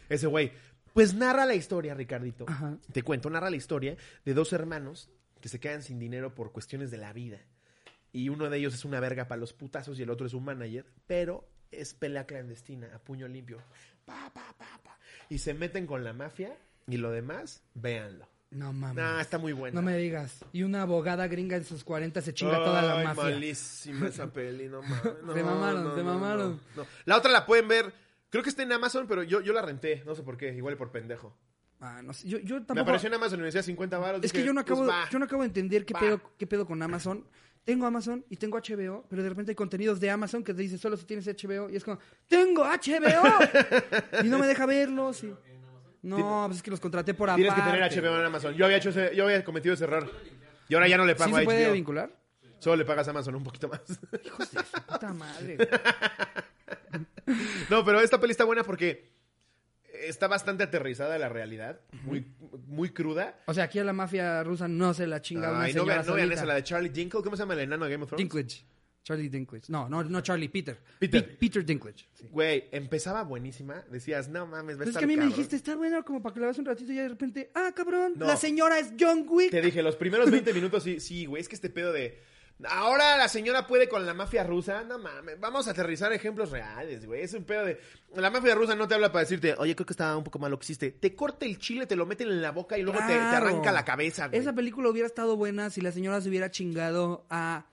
Ese 0.10 0.28
güey. 0.28 0.52
Pues 1.00 1.14
narra 1.14 1.46
la 1.46 1.56
historia, 1.56 1.94
Ricardito. 1.94 2.44
Ajá. 2.46 2.78
Te 2.92 3.04
cuento, 3.04 3.30
narra 3.30 3.50
la 3.50 3.56
historia 3.56 3.96
de 4.26 4.34
dos 4.34 4.52
hermanos 4.52 5.10
que 5.40 5.48
se 5.48 5.58
quedan 5.58 5.82
sin 5.82 5.98
dinero 5.98 6.36
por 6.36 6.52
cuestiones 6.52 6.92
de 6.92 6.98
la 6.98 7.14
vida. 7.14 7.40
Y 8.12 8.28
uno 8.28 8.50
de 8.50 8.58
ellos 8.58 8.74
es 8.74 8.84
una 8.84 9.00
verga 9.00 9.30
para 9.30 9.40
los 9.40 9.54
putazos 9.54 9.98
y 9.98 10.04
el 10.04 10.10
otro 10.10 10.28
es 10.28 10.34
un 10.34 10.44
manager, 10.44 10.86
pero 11.08 11.48
es 11.72 11.94
pelea 11.94 12.26
clandestina, 12.26 12.94
a 12.94 13.00
puño 13.00 13.30
limpio. 13.30 13.62
Pa, 14.04 14.30
pa, 14.34 14.54
pa, 14.58 14.78
pa. 14.84 15.00
Y 15.30 15.38
se 15.38 15.54
meten 15.54 15.88
con 15.88 16.04
la 16.04 16.12
mafia 16.12 16.58
y 16.86 16.98
lo 16.98 17.12
demás, 17.12 17.64
véanlo. 17.76 18.28
No 18.52 18.74
mames. 18.74 19.02
No, 19.02 19.22
está 19.22 19.38
muy 19.38 19.54
bueno. 19.54 19.80
No 19.80 19.86
me 19.86 19.96
digas. 19.96 20.44
Y 20.52 20.64
una 20.64 20.82
abogada 20.82 21.30
gringa 21.30 21.56
en 21.56 21.64
sus 21.64 21.86
40 21.86 22.22
se 22.22 22.34
chinga 22.34 22.58
toda 22.58 22.82
la 22.82 23.00
Ay, 23.00 23.08
mafia. 23.08 23.24
malísima 23.24 24.10
esa 24.10 24.34
peli, 24.34 24.68
no 24.68 24.82
mames. 24.82 25.02
No, 25.24 25.34
Se 25.34 25.44
mamaron, 25.44 25.84
no, 25.86 25.96
se 25.96 26.04
no, 26.04 26.14
mamaron. 26.14 26.62
no, 26.76 26.82
no. 26.84 26.90
La 27.06 27.16
otra 27.16 27.32
la 27.32 27.46
pueden 27.46 27.70
ver, 27.70 27.94
creo 28.30 28.44
que 28.44 28.50
está 28.50 28.64
en 28.64 28.72
Amazon, 28.72 29.06
pero 29.08 29.24
yo, 29.24 29.42
yo 29.42 29.54
la 29.54 29.62
renté, 29.62 30.04
no 30.06 30.16
sé 30.16 30.24
por 30.24 30.38
qué, 30.38 30.54
igual 30.54 30.78
por 30.78 30.92
pendejo. 30.92 31.38
Ah, 31.82 32.02
no 32.04 32.12
sé. 32.14 32.28
Yo, 32.28 32.40
yo 32.40 32.56
Me 32.56 32.62
tampoco. 32.66 32.82
apareció 32.82 33.08
en 33.08 33.14
Amazon 33.16 33.40
y 33.40 33.42
me 33.42 33.46
decía 33.46 33.64
50 33.64 33.98
baros. 33.98 34.22
Es 34.24 34.34
que 34.34 34.44
yo 34.44 34.52
no 34.54 34.62
acabo, 34.62 34.82
pues, 34.82 34.90
va. 34.92 35.10
yo 35.10 35.18
no 35.20 35.26
acabo 35.26 35.44
de 35.44 35.48
entender 35.48 35.86
qué 35.86 35.94
pedo, 35.94 36.22
qué 36.38 36.46
pedo 36.46 36.66
con 36.66 36.82
Amazon. 36.82 37.26
Tengo 37.64 37.86
Amazon 37.86 38.26
y 38.30 38.36
tengo 38.38 38.58
HBO, 38.58 39.06
pero 39.10 39.22
de 39.22 39.30
repente 39.30 39.52
hay 39.52 39.56
contenidos 39.56 40.00
de 40.00 40.10
Amazon 40.10 40.44
que 40.44 40.54
te 40.54 40.62
dice 40.62 40.78
solo 40.78 40.98
si 40.98 41.06
tienes 41.06 41.28
HBO 41.28 41.70
y 41.70 41.76
es 41.76 41.84
como, 41.84 42.00
¡tengo 42.28 42.64
HBO! 42.64 44.24
y 44.24 44.28
no 44.28 44.40
me 44.40 44.48
deja 44.48 44.66
verlos. 44.66 45.24
y- 45.24 45.34
No, 46.02 46.44
pues 46.48 46.58
es 46.58 46.64
que 46.64 46.72
los 46.72 46.80
contraté 46.80 47.14
por 47.14 47.30
aparte. 47.30 47.44
Tienes 47.44 47.64
que 47.64 47.70
tener 47.72 48.04
HBO 48.12 48.20
en 48.20 48.26
Amazon. 48.26 48.54
Yo 48.56 48.66
había, 48.66 48.78
hecho 48.78 48.90
ese- 48.90 49.16
yo 49.16 49.26
había 49.26 49.44
cometido 49.44 49.74
ese 49.76 49.84
error. 49.84 50.10
Y 50.68 50.74
ahora 50.74 50.88
ya 50.88 50.98
no 50.98 51.06
le 51.06 51.14
¿Sí 51.14 51.20
pago 51.20 51.36
se 51.36 51.42
a 51.42 51.46
puede 51.46 51.68
HBO. 51.68 51.74
vincular? 51.74 52.12
Solo 52.60 52.76
le 52.78 52.86
pagas 52.86 53.08
a 53.08 53.12
Amazon 53.12 53.36
un 53.36 53.44
poquito 53.44 53.68
más. 53.70 53.82
Hijos 54.26 54.52
de 54.52 54.60
su 54.64 54.82
puta 54.86 55.14
madre. 55.14 55.58
no, 57.70 57.84
pero 57.86 58.00
esta 58.02 58.20
peli 58.20 58.32
está 58.32 58.44
buena 58.46 58.64
porque 58.64 59.12
está 60.06 60.28
bastante 60.28 60.64
aterrizada 60.64 61.18
la 61.18 61.30
realidad. 61.30 61.80
Muy, 62.04 62.26
muy 62.68 62.90
cruda. 62.92 63.40
O 63.48 63.54
sea, 63.54 63.66
aquí 63.66 63.80
a 63.80 63.84
la 63.84 63.94
mafia 63.94 64.44
rusa 64.44 64.68
no 64.68 64.94
se 64.94 65.08
la 65.08 65.22
chinga 65.22 65.50
una 65.52 65.62
Ay, 65.64 65.74
no 65.74 65.82
señora 65.82 65.96
vean, 65.96 66.08
no 66.08 66.14
vean 66.14 66.28
solita. 66.28 66.42
esa, 66.42 66.46
la 66.46 66.56
de 66.56 66.64
Charlie 66.64 66.90
Dinkle. 66.90 67.22
¿Cómo 67.24 67.36
se 67.36 67.42
llama 67.44 67.54
el 67.56 67.60
enano 67.62 67.86
de 67.86 67.92
Game 67.92 68.04
of 68.04 68.10
Thrones? 68.10 68.24
Dinklage. 68.30 68.66
Charlie 69.04 69.30
Dinklage. 69.30 69.66
No, 69.70 69.90
no, 69.90 70.04
no 70.04 70.22
Charlie, 70.22 70.50
Peter. 70.50 70.78
Peter. 71.00 71.26
Pe- 71.26 71.36
Peter 71.38 71.66
Dinklage. 71.66 72.06
Sí. 72.14 72.28
Güey, 72.30 72.66
empezaba 72.72 73.24
buenísima. 73.24 73.84
Decías, 73.90 74.28
no 74.30 74.46
mames, 74.46 74.76
va 74.78 74.82
a 74.82 74.84
Pues 74.84 74.90
es 74.90 74.96
estar 74.96 75.00
que 75.02 75.06
a 75.06 75.08
mí 75.08 75.14
me 75.16 75.22
cabrón. 75.22 75.30
dijiste, 75.36 75.56
está 75.56 75.76
bueno 75.76 76.04
como 76.06 76.22
para 76.22 76.34
que 76.34 76.40
la 76.42 76.46
veas 76.48 76.60
un 76.60 76.66
ratito 76.66 76.92
y 76.92 76.96
ya 76.96 77.04
de 77.04 77.10
repente, 77.10 77.50
ah, 77.56 77.72
cabrón, 77.76 78.14
No. 78.18 78.28
la 78.28 78.38
señora 78.38 78.78
es 78.78 78.94
John 79.00 79.26
Wick. 79.28 79.52
Te 79.52 79.62
dije, 79.62 79.82
los 79.82 79.96
primeros 79.96 80.30
20 80.32 80.54
minutos 80.54 80.84
sí, 80.84 81.00
sí, 81.00 81.26
güey. 81.26 81.42
Es 81.42 81.50
que 81.50 81.56
este 81.56 81.70
pedo 81.70 81.92
de. 81.92 82.20
Ahora 82.68 83.16
la 83.16 83.30
señora 83.30 83.68
puede 83.68 83.88
con 83.88 84.06
la 84.06 84.14
mafia 84.14 84.44
rusa. 84.44 84.84
No 84.84 84.98
mames, 84.98 85.40
vamos 85.40 85.68
a 85.68 85.72
aterrizar 85.72 86.12
ejemplos 86.12 86.52
reales, 86.52 87.06
güey. 87.06 87.22
Es 87.24 87.34
un 87.34 87.46
pedo 87.46 87.66
de. 87.66 87.80
La 88.16 88.30
mafia 88.30 88.54
rusa 88.54 88.76
no 88.76 88.88
te 88.88 88.96
habla 88.96 89.12
para 89.12 89.24
decirte, 89.24 89.56
oye, 89.58 89.76
creo 89.76 89.86
que 89.86 89.94
estaba 89.94 90.18
un 90.18 90.24
poco 90.24 90.40
mal 90.40 90.52
lo 90.52 90.60
que 90.60 90.66
hiciste. 90.66 90.92
Te 90.92 91.16
corta 91.16 91.46
el 91.46 91.58
chile, 91.58 91.86
te 91.86 91.96
lo 91.96 92.06
meten 92.06 92.28
en 92.28 92.42
la 92.42 92.52
boca 92.52 92.78
y 92.78 92.82
luego 92.82 93.00
te, 93.08 93.14
arranca 93.14 93.72
la 93.72 93.86
cabeza, 93.86 94.28
güey. 94.28 94.40
Esa 94.42 94.54
película 94.54 94.90
hubiera 94.90 95.08
estado 95.08 95.38
buena 95.38 95.70
si 95.70 95.80
la 95.82 95.92
señora 95.92 96.20
se 96.20 96.28
hubiera 96.28 96.52
chingado 96.52 97.26
a 97.30 97.66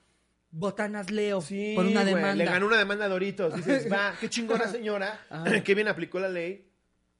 Botanas 0.51 1.11
Leo 1.11 1.41
Sí, 1.41 1.73
por 1.75 1.85
una 1.85 2.03
güey, 2.03 2.15
demanda. 2.15 2.35
Le 2.37 2.45
ganó 2.45 2.67
una 2.67 2.79
demanda 2.79 3.07
a 3.07 3.09
Doritos. 3.09 3.57
Dices, 3.57 3.91
va, 3.93 4.15
qué 4.21 4.31
chingona 4.31 4.69
señora. 4.69 5.21
Qué 5.65 5.75
bien 5.75 5.89
aplicó 5.89 6.21
la 6.21 6.29
ley. 6.29 6.71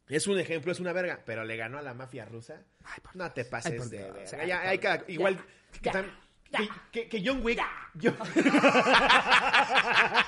Es 0.09 0.29
un 0.29 0.39
ejemplo, 0.39 0.71
es 0.71 0.79
una 0.79 0.93
verga. 0.93 1.21
Pero 1.27 1.45
le 1.45 1.57
ganó 1.57 1.79
a 1.79 1.83
la 1.83 1.95
mafia 1.95 2.25
rusa. 2.25 2.63
Ay, 2.85 3.01
por 3.03 3.17
No 3.17 3.31
te 3.33 3.45
pases 3.45 3.83
Ay, 3.83 3.89
de 3.89 4.47
Ya, 4.47 4.61
hay 4.61 4.79
cada- 4.79 5.05
igual 5.09 5.39
que- 6.57 6.69
que- 6.93 7.09
que 7.09 7.23
John 7.29 7.41
Wick. 7.45 7.61
John... 8.03 8.17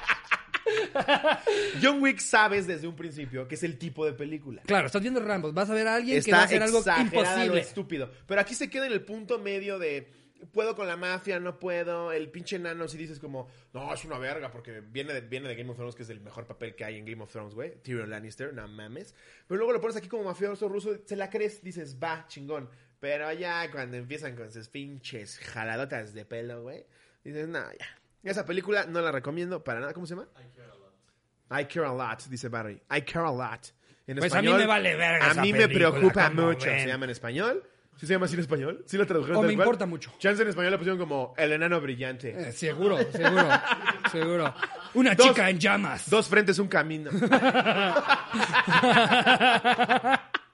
John 1.82 2.02
Wick 2.02 2.18
sabes 2.20 2.66
desde 2.66 2.86
un 2.86 2.96
principio 2.96 3.48
que 3.48 3.54
es 3.54 3.62
el 3.62 3.78
tipo 3.78 4.04
de 4.04 4.12
película. 4.12 4.62
Claro, 4.66 4.86
estás 4.86 5.02
viendo 5.02 5.20
Rambo, 5.20 5.52
vas 5.52 5.70
a 5.70 5.74
ver 5.74 5.88
a 5.88 5.94
alguien 5.94 6.22
que 6.22 6.30
va 6.30 6.38
a 6.38 6.44
Está 6.44 6.56
hacer 6.56 6.62
algo 6.62 6.82
lo 6.84 7.02
imposible. 7.02 7.60
estúpido. 7.60 8.10
Pero 8.26 8.40
aquí 8.40 8.54
se 8.54 8.68
queda 8.68 8.86
en 8.86 8.92
el 8.92 9.02
punto 9.02 9.38
medio 9.38 9.78
de 9.78 10.10
puedo 10.52 10.76
con 10.76 10.86
la 10.86 10.96
mafia, 10.96 11.40
no 11.40 11.58
puedo. 11.58 12.12
El 12.12 12.30
pinche 12.30 12.58
nano 12.58 12.86
si 12.86 12.98
dices 12.98 13.18
como, 13.18 13.48
no, 13.72 13.92
es 13.92 14.04
una 14.04 14.18
verga 14.18 14.50
porque 14.50 14.80
viene 14.80 15.12
de, 15.14 15.20
viene 15.22 15.48
de 15.48 15.54
Game 15.56 15.70
of 15.70 15.76
Thrones, 15.76 15.94
que 15.94 16.02
es 16.02 16.10
el 16.10 16.20
mejor 16.20 16.46
papel 16.46 16.74
que 16.74 16.84
hay 16.84 16.96
en 16.96 17.06
Game 17.06 17.22
of 17.22 17.30
Thrones, 17.32 17.54
güey. 17.54 17.80
Tyrion 17.82 18.10
Lannister, 18.10 18.52
no 18.52 18.66
mames. 18.68 19.14
Pero 19.46 19.58
luego 19.58 19.72
lo 19.72 19.80
pones 19.80 19.96
aquí 19.96 20.08
como 20.08 20.24
mafioso 20.24 20.68
ruso, 20.68 20.96
se 21.04 21.16
la 21.16 21.30
crees, 21.30 21.62
dices, 21.62 21.98
va, 22.02 22.26
chingón. 22.28 22.68
Pero 23.00 23.32
ya 23.32 23.70
cuando 23.70 23.96
empiezan 23.96 24.34
con 24.34 24.50
sus 24.52 24.68
pinches 24.68 25.38
jaladotas 25.38 26.14
de 26.14 26.24
pelo, 26.24 26.62
güey, 26.62 26.84
dices, 27.24 27.46
no, 27.48 27.60
ya. 27.78 27.86
Esa 28.24 28.44
película 28.44 28.84
no 28.86 29.00
la 29.00 29.12
recomiendo 29.12 29.62
para 29.62 29.78
nada. 29.80 29.92
¿Cómo 29.94 30.04
se 30.06 30.14
llama? 30.16 30.26
I 31.50 31.64
care 31.66 31.86
a 31.86 31.92
lot, 31.92 32.24
dice 32.28 32.48
Barry. 32.48 32.82
I 32.90 33.02
care 33.02 33.26
a 33.26 33.30
lot. 33.32 33.68
En 34.06 34.16
Pues 34.18 34.32
a 34.34 34.40
mí 34.42 34.48
español, 34.48 34.58
me 34.60 34.66
vale 34.66 34.96
verga 34.96 35.26
A 35.28 35.30
esa 35.32 35.40
mí 35.42 35.52
me 35.52 35.68
preocupa 35.68 36.28
¿cómo 36.30 36.48
mucho. 36.48 36.66
ven? 36.66 36.80
Se 36.80 36.86
llama 36.88 37.04
en 37.04 37.10
español. 37.10 37.62
¿Sí 37.96 38.06
se 38.06 38.12
llama 38.14 38.26
así 38.26 38.34
en 38.34 38.40
español? 38.40 38.84
¿Sí 38.86 38.96
la 38.96 39.06
tradujeron 39.06 39.38
O 39.38 39.42
me 39.42 39.48
cual? 39.48 39.66
importa 39.66 39.84
mucho. 39.86 40.12
Chance 40.18 40.42
en 40.42 40.48
español 40.48 40.70
la 40.72 40.78
pusieron 40.78 40.98
como 40.98 41.34
El 41.36 41.52
enano 41.52 41.80
brillante. 41.80 42.30
Eh, 42.30 42.52
seguro, 42.52 42.96
seguro, 43.12 43.48
seguro. 44.12 44.54
Una 44.94 45.14
Dos- 45.14 45.26
chica 45.28 45.50
en 45.50 45.58
llamas. 45.58 46.08
Dos 46.08 46.28
frentes, 46.28 46.58
un 46.58 46.68
camino. 46.68 47.10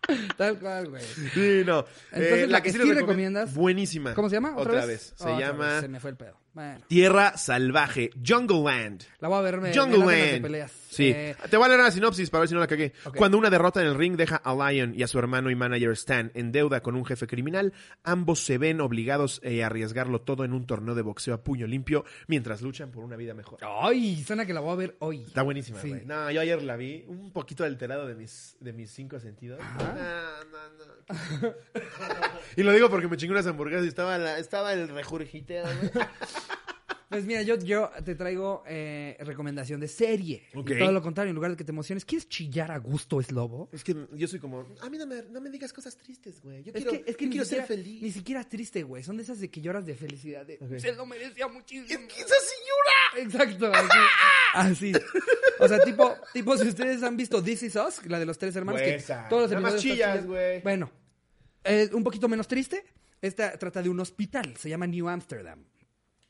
Tal 0.36 0.58
cual, 0.58 0.88
güey. 0.90 1.02
Sí, 1.02 1.62
no. 1.64 1.84
Entonces, 2.12 2.44
Eh, 2.44 2.46
la 2.48 2.62
que 2.62 2.70
sí 2.72 2.78
sí 2.78 2.84
recomiendo- 2.84 3.00
recomiendas- 3.40 3.54
Buenísima. 3.54 4.14
¿Cómo 4.14 4.28
se 4.28 4.36
llama? 4.36 4.54
Otra, 4.56 4.84
vez. 4.86 5.12
Se 5.16 5.24
Otra 5.24 5.38
llama 5.38 5.68
vez, 5.72 5.80
Se 5.82 5.88
me 5.88 6.00
fue 6.00 6.10
el 6.10 6.16
pedo. 6.16 6.38
Bueno, 6.52 6.80
Tierra 6.86 7.36
Salvaje, 7.36 8.10
Jungle 8.24 8.62
Land. 8.62 9.04
la 9.20 9.28
voy 9.28 9.38
a 9.38 9.40
ver, 9.40 9.56
me, 9.60 9.70
me 9.70 9.76
Jungle 9.76 9.98
laten 9.98 10.18
las 10.18 10.30
Land. 10.30 10.42
peleas. 10.42 10.72
Sí. 10.94 11.10
Eh, 11.14 11.36
Te 11.50 11.56
voy 11.56 11.66
a 11.66 11.68
leer 11.68 11.80
la 11.80 11.90
sinopsis 11.90 12.30
para 12.30 12.40
ver 12.40 12.48
si 12.48 12.54
no 12.54 12.60
la 12.60 12.66
cagué. 12.66 12.92
Cuando 13.16 13.36
una 13.38 13.50
derrota 13.50 13.80
en 13.80 13.88
el 13.88 13.94
ring 13.94 14.16
deja 14.16 14.36
a 14.36 14.54
Lion 14.72 14.94
y 14.96 15.02
a 15.02 15.06
su 15.06 15.18
hermano 15.18 15.50
y 15.50 15.54
manager 15.54 15.90
Stan 15.92 16.30
en 16.34 16.52
deuda 16.52 16.80
con 16.82 16.94
un 16.96 17.04
jefe 17.04 17.26
criminal, 17.26 17.72
ambos 18.02 18.40
se 18.40 18.58
ven 18.58 18.80
obligados 18.80 19.40
eh, 19.42 19.62
a 19.62 19.66
arriesgarlo 19.66 20.20
todo 20.20 20.44
en 20.44 20.52
un 20.52 20.66
torneo 20.66 20.94
de 20.94 21.02
boxeo 21.02 21.34
a 21.34 21.42
puño 21.42 21.66
limpio 21.66 22.04
mientras 22.28 22.62
luchan 22.62 22.90
por 22.90 23.04
una 23.04 23.16
vida 23.16 23.34
mejor. 23.34 23.58
Ay, 23.62 24.22
suena 24.24 24.46
que 24.46 24.52
la 24.54 24.60
voy 24.60 24.72
a 24.72 24.76
ver 24.76 24.96
hoy. 25.00 25.22
Está 25.24 25.42
buenísima, 25.42 25.80
Sí. 25.80 25.88
güey. 25.88 26.04
No, 26.06 26.30
yo 26.30 26.40
ayer 26.40 26.62
la 26.62 26.76
vi 26.76 27.04
un 27.08 27.32
poquito 27.32 27.64
alterado 27.64 28.06
de 28.06 28.14
mis, 28.14 28.56
de 28.60 28.72
mis 28.72 28.90
cinco 28.90 29.18
sentidos. 29.20 29.58
No, 29.78 29.84
no, 29.94 30.84
no. 30.86 30.94
y 32.56 32.62
lo 32.62 32.72
digo 32.72 32.88
porque 32.88 33.08
me 33.08 33.16
chingué 33.16 33.32
unas 33.34 33.46
hamburguesas 33.46 33.84
y 33.84 33.88
estaba, 33.88 34.16
la- 34.18 34.38
estaba 34.38 34.72
el 34.72 34.88
rejurgiteo, 34.88 35.64
güey. 35.64 35.90
Pues 37.08 37.24
mira, 37.24 37.42
yo, 37.42 37.56
yo 37.58 37.90
te 38.04 38.14
traigo 38.14 38.62
eh, 38.66 39.16
recomendación 39.20 39.80
de 39.80 39.88
serie. 39.88 40.42
Y 40.54 40.78
todo 40.78 40.90
lo 40.92 41.02
contrario, 41.02 41.30
en 41.30 41.34
lugar 41.36 41.50
de 41.52 41.56
que 41.56 41.64
te 41.64 41.70
emociones, 41.70 42.04
¿quieres 42.04 42.28
chillar 42.28 42.70
a 42.72 42.78
gusto 42.78 43.20
es 43.20 43.30
lobo? 43.30 43.68
Es 43.72 43.84
que 43.84 43.94
yo 44.12 44.26
soy 44.26 44.40
como, 44.40 44.66
a 44.80 44.90
mí 44.90 44.98
no 44.98 45.06
me, 45.06 45.22
no 45.22 45.40
me 45.40 45.50
digas 45.50 45.72
cosas 45.72 45.96
tristes, 45.96 46.40
güey. 46.42 46.62
Yo 46.64 46.72
Es 46.74 46.82
quiero, 46.84 46.90
que, 47.04 47.10
es 47.10 47.16
que 47.16 47.24
yo 47.26 47.30
quiero 47.30 47.44
siquiera, 47.44 47.66
ser 47.66 47.76
feliz. 47.76 48.02
ni 48.02 48.10
siquiera 48.10 48.40
es 48.40 48.48
triste, 48.48 48.82
güey. 48.82 49.02
Son 49.02 49.16
de 49.16 49.22
esas 49.22 49.40
de 49.40 49.50
que 49.50 49.60
lloras 49.60 49.84
de 49.86 49.94
felicidad. 49.94 50.44
de. 50.46 50.58
Se 50.80 50.92
lo 50.92 51.06
merecía 51.06 51.46
muchísimo. 51.48 52.08
¡Esa 52.08 52.34
señora! 52.40 53.26
Exacto, 53.26 53.72
así. 53.72 53.98
así. 54.54 54.92
O 55.60 55.68
sea, 55.68 55.78
tipo, 55.80 56.14
tipo, 56.32 56.56
si 56.56 56.68
ustedes 56.68 57.02
han 57.02 57.16
visto 57.16 57.42
This 57.42 57.62
Is 57.64 57.76
Us, 57.76 58.04
la 58.06 58.18
de 58.18 58.26
los 58.26 58.38
tres 58.38 58.56
hermanos, 58.56 58.80
que 58.82 59.02
todos 59.28 59.50
los 59.50 59.52
episodios 59.52 59.82
chillas, 59.82 60.26
güey. 60.26 60.60
Bueno, 60.62 60.90
eh, 61.64 61.88
un 61.92 62.02
poquito 62.02 62.28
menos 62.28 62.48
triste. 62.48 62.84
Esta 63.20 63.56
trata 63.56 63.80
de 63.80 63.88
un 63.88 63.98
hospital, 64.00 64.54
se 64.58 64.68
llama 64.68 64.86
New 64.86 65.08
Amsterdam. 65.08 65.64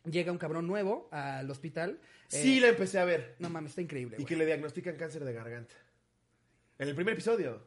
Llega 0.04 0.30
un 0.32 0.38
cabrón 0.38 0.66
nuevo 0.66 1.08
al 1.12 1.50
hospital. 1.50 1.98
eh, 2.30 2.42
Sí, 2.42 2.60
la 2.60 2.68
empecé 2.68 2.98
a 2.98 3.04
ver. 3.04 3.36
No 3.38 3.48
mames, 3.50 3.70
está 3.72 3.80
increíble, 3.82 4.16
Y 4.16 4.22
güey. 4.22 4.26
que 4.26 4.36
le 4.36 4.44
diagnostican 4.46 4.96
cáncer 4.96 5.24
de 5.24 5.32
garganta. 5.32 5.74
En 6.78 6.88
el 6.88 6.94
primer 6.94 7.14
episodio. 7.14 7.62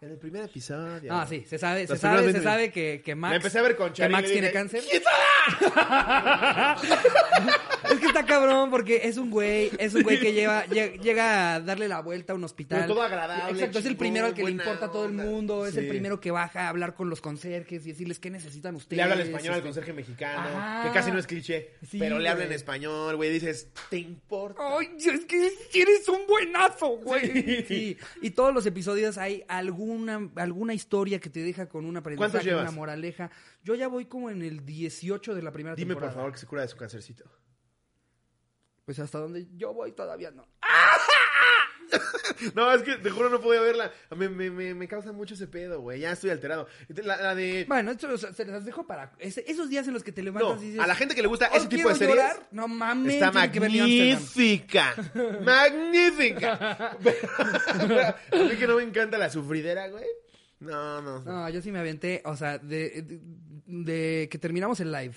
En 0.00 0.12
el 0.12 0.16
primer 0.18 0.44
episodio. 0.44 1.12
Ah, 1.12 1.26
sí, 1.28 1.44
se 1.48 1.58
sabe, 1.58 1.84
se 1.86 1.96
sabe, 1.96 2.32
se 2.32 2.40
sabe 2.40 2.70
que, 2.70 3.02
que 3.04 3.16
Max. 3.16 3.30
La 3.32 3.36
empecé 3.36 3.58
a 3.58 3.62
ver 3.62 3.74
con 3.76 3.88
que 3.88 3.94
Charlie 3.94 4.12
y 4.12 4.16
Max 4.16 4.28
le 4.28 4.32
tiene 4.32 4.46
dije, 4.46 4.58
cáncer. 4.58 4.82
es 7.90 7.98
que 7.98 8.06
está 8.06 8.24
cabrón 8.24 8.70
porque 8.70 9.00
es 9.04 9.16
un 9.16 9.28
güey, 9.30 9.72
es 9.78 9.94
un 9.94 10.02
güey 10.04 10.20
que 10.20 10.32
lleva, 10.32 10.64
lle- 10.66 11.00
llega 11.00 11.54
a 11.56 11.60
darle 11.60 11.88
la 11.88 12.00
vuelta 12.00 12.32
a 12.32 12.36
un 12.36 12.44
hospital. 12.44 12.82
Pero 12.82 12.94
todo 12.94 13.02
agradable, 13.02 13.50
Exacto, 13.54 13.80
es 13.80 13.86
el 13.86 13.92
chingón, 13.92 13.98
primero 13.98 14.26
al 14.26 14.34
que 14.34 14.38
le 14.38 14.42
buena 14.50 14.62
importa 14.62 14.86
a 14.86 14.92
todo 14.92 15.04
el 15.06 15.10
onda. 15.10 15.24
mundo, 15.24 15.66
es 15.66 15.76
el 15.76 15.82
Sí. 15.84 15.90
primero 15.90 16.20
que 16.20 16.30
baja 16.30 16.66
a 16.66 16.68
hablar 16.68 16.94
con 16.94 17.10
los 17.10 17.20
conserjes 17.20 17.84
y 17.84 17.88
decirles 17.90 18.20
qué 18.20 18.30
necesitan 18.30 18.76
ustedes. 18.76 18.98
Le 18.98 19.02
habla 19.02 19.16
en 19.16 19.22
español 19.22 19.54
al 19.54 19.58
este. 19.58 19.66
conserje 19.68 19.92
mexicano, 19.94 20.48
Ajá. 20.58 20.84
que 20.88 20.94
casi 20.94 21.10
no 21.10 21.18
es 21.18 21.26
cliché, 21.26 21.70
Sí, 21.90 21.98
pero 21.98 22.20
le 22.20 22.28
habla 22.28 22.44
en 22.44 22.50
güey. 22.50 22.56
español, 22.56 23.16
güey. 23.16 23.30
Dices, 23.30 23.66
¿te 23.90 23.98
importa? 23.98 24.62
Ay, 24.78 24.90
es 24.98 25.24
que 25.24 25.50
eres 25.74 26.08
un 26.08 26.24
buenazo, 26.28 26.98
güey. 26.98 27.64
Sí. 27.66 27.96
Y 28.22 28.30
todos 28.30 28.54
los 28.54 28.64
episodios 28.66 29.18
hay 29.18 29.42
alguna, 29.92 30.30
alguna 30.36 30.74
historia 30.74 31.18
que 31.20 31.30
te 31.30 31.40
deja 31.40 31.68
con 31.68 31.84
una 31.84 32.02
¿Cuántos 32.02 32.26
aprendizaje, 32.26 32.54
una 32.54 32.70
moraleja. 32.70 33.30
Yo 33.62 33.74
ya 33.74 33.88
voy 33.88 34.06
como 34.06 34.30
en 34.30 34.42
el 34.42 34.64
18 34.64 35.34
de 35.34 35.42
la 35.42 35.52
primera 35.52 35.74
Dime, 35.76 35.94
temporada. 35.94 36.12
por 36.12 36.20
favor, 36.20 36.32
que 36.32 36.38
se 36.38 36.46
cura 36.46 36.62
de 36.62 36.68
su 36.68 36.76
cancercito. 36.76 37.24
Pues 38.84 38.98
hasta 38.98 39.18
donde 39.18 39.46
yo 39.56 39.74
voy 39.74 39.92
todavía 39.92 40.30
no. 40.30 40.46
No, 42.54 42.72
es 42.72 42.82
que 42.82 42.96
te 42.96 43.10
juro 43.10 43.28
no 43.30 43.40
podía 43.40 43.60
verla. 43.60 43.92
Me, 44.16 44.28
me, 44.28 44.50
me, 44.50 44.74
me 44.74 44.86
causa 44.88 45.12
mucho 45.12 45.34
ese 45.34 45.46
pedo, 45.46 45.80
güey. 45.80 46.00
Ya 46.00 46.12
estoy 46.12 46.30
alterado. 46.30 46.66
La, 47.02 47.16
la 47.16 47.34
de... 47.34 47.64
Bueno, 47.68 47.90
esto 47.90 48.08
o 48.12 48.18
sea, 48.18 48.32
se 48.32 48.44
las 48.44 48.64
dejo 48.64 48.86
para 48.86 49.12
ese- 49.18 49.44
esos 49.46 49.68
días 49.68 49.86
en 49.88 49.94
los 49.94 50.04
que 50.04 50.12
te 50.12 50.22
No, 50.22 50.26
levantas 50.32 50.62
y 50.62 50.66
dices... 50.66 50.80
a 50.80 50.86
la 50.86 50.94
gente 50.94 51.14
que 51.14 51.22
le 51.22 51.28
gusta 51.28 51.48
"Oh, 51.52 51.56
ese 51.56 51.66
tipo 51.68 51.88
de 51.88 51.94
series... 51.96 52.16
llorar", 52.16 52.48
No 52.52 52.68
mames, 52.68 53.14
Está 53.14 53.30
tienen 53.32 53.50
que 53.52 53.60
ver 53.60 53.70
New 53.72 53.82
Amsterdam. 53.84 54.18
magnífica. 54.20 54.94
magnífica. 55.44 56.96
Pero, 57.78 58.00
a 58.00 58.48
mí 58.48 58.56
que 58.56 58.66
no 58.66 58.76
me 58.76 58.82
encanta 58.82 59.18
la 59.18 59.30
sufridera, 59.30 59.88
güey. 59.88 60.04
No, 60.60 61.00
no. 61.02 61.20
No, 61.22 61.48
yo 61.50 61.62
sí 61.62 61.70
me 61.70 61.78
aventé, 61.78 62.22
o 62.24 62.36
sea, 62.36 62.58
de, 62.58 63.02
de- 63.02 63.20
de 63.66 64.28
que 64.30 64.38
terminamos 64.38 64.80
el 64.80 64.90
live 64.90 65.14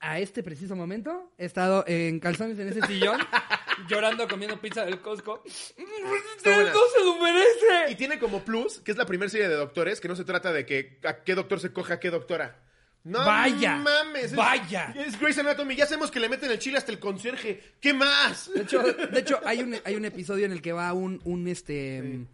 a 0.00 0.18
este 0.18 0.42
preciso 0.42 0.76
momento, 0.76 1.32
he 1.38 1.46
estado 1.46 1.84
en 1.86 2.20
calzones 2.20 2.58
en 2.58 2.68
ese 2.68 2.82
sillón, 2.86 3.18
llorando 3.88 4.28
comiendo 4.28 4.60
pizza 4.60 4.84
del 4.84 5.00
Costco. 5.00 5.42
¡No 5.78 6.40
se 6.44 7.04
lo 7.04 7.18
merece! 7.20 7.90
Y 7.92 7.94
tiene 7.96 8.18
como 8.18 8.44
plus, 8.44 8.80
que 8.80 8.90
es 8.92 8.96
la 8.96 9.06
primera 9.06 9.28
serie 9.30 9.48
de 9.48 9.54
doctores, 9.56 10.00
que 10.00 10.08
no 10.08 10.16
se 10.16 10.24
trata 10.24 10.52
de 10.52 10.66
que 10.66 10.98
a 11.04 11.22
qué 11.24 11.34
doctor 11.34 11.60
se 11.60 11.72
coge 11.72 11.92
a 11.94 12.00
qué 12.00 12.10
doctora. 12.10 12.62
No 13.04 13.20
Vaya, 13.24 13.76
mames. 13.76 14.24
es- 14.24 14.34
vaya. 14.34 14.92
Es 14.96 15.18
Grey's 15.20 15.38
Anatomy. 15.38 15.76
Ya 15.76 15.86
sabemos 15.86 16.10
que 16.10 16.18
le 16.18 16.28
meten 16.28 16.50
el 16.50 16.58
chile 16.58 16.76
hasta 16.78 16.90
el 16.90 16.98
conserje. 16.98 17.62
¿Qué 17.80 17.94
más? 17.94 18.50
De 18.52 18.62
hecho, 18.62 18.82
de 18.82 19.20
hecho 19.20 19.40
hay, 19.44 19.60
un, 19.62 19.76
hay 19.84 19.94
un 19.94 20.04
episodio 20.04 20.44
en 20.44 20.50
el 20.50 20.60
que 20.60 20.72
va 20.72 20.92
un, 20.92 21.20
un, 21.24 21.46
este, 21.46 22.26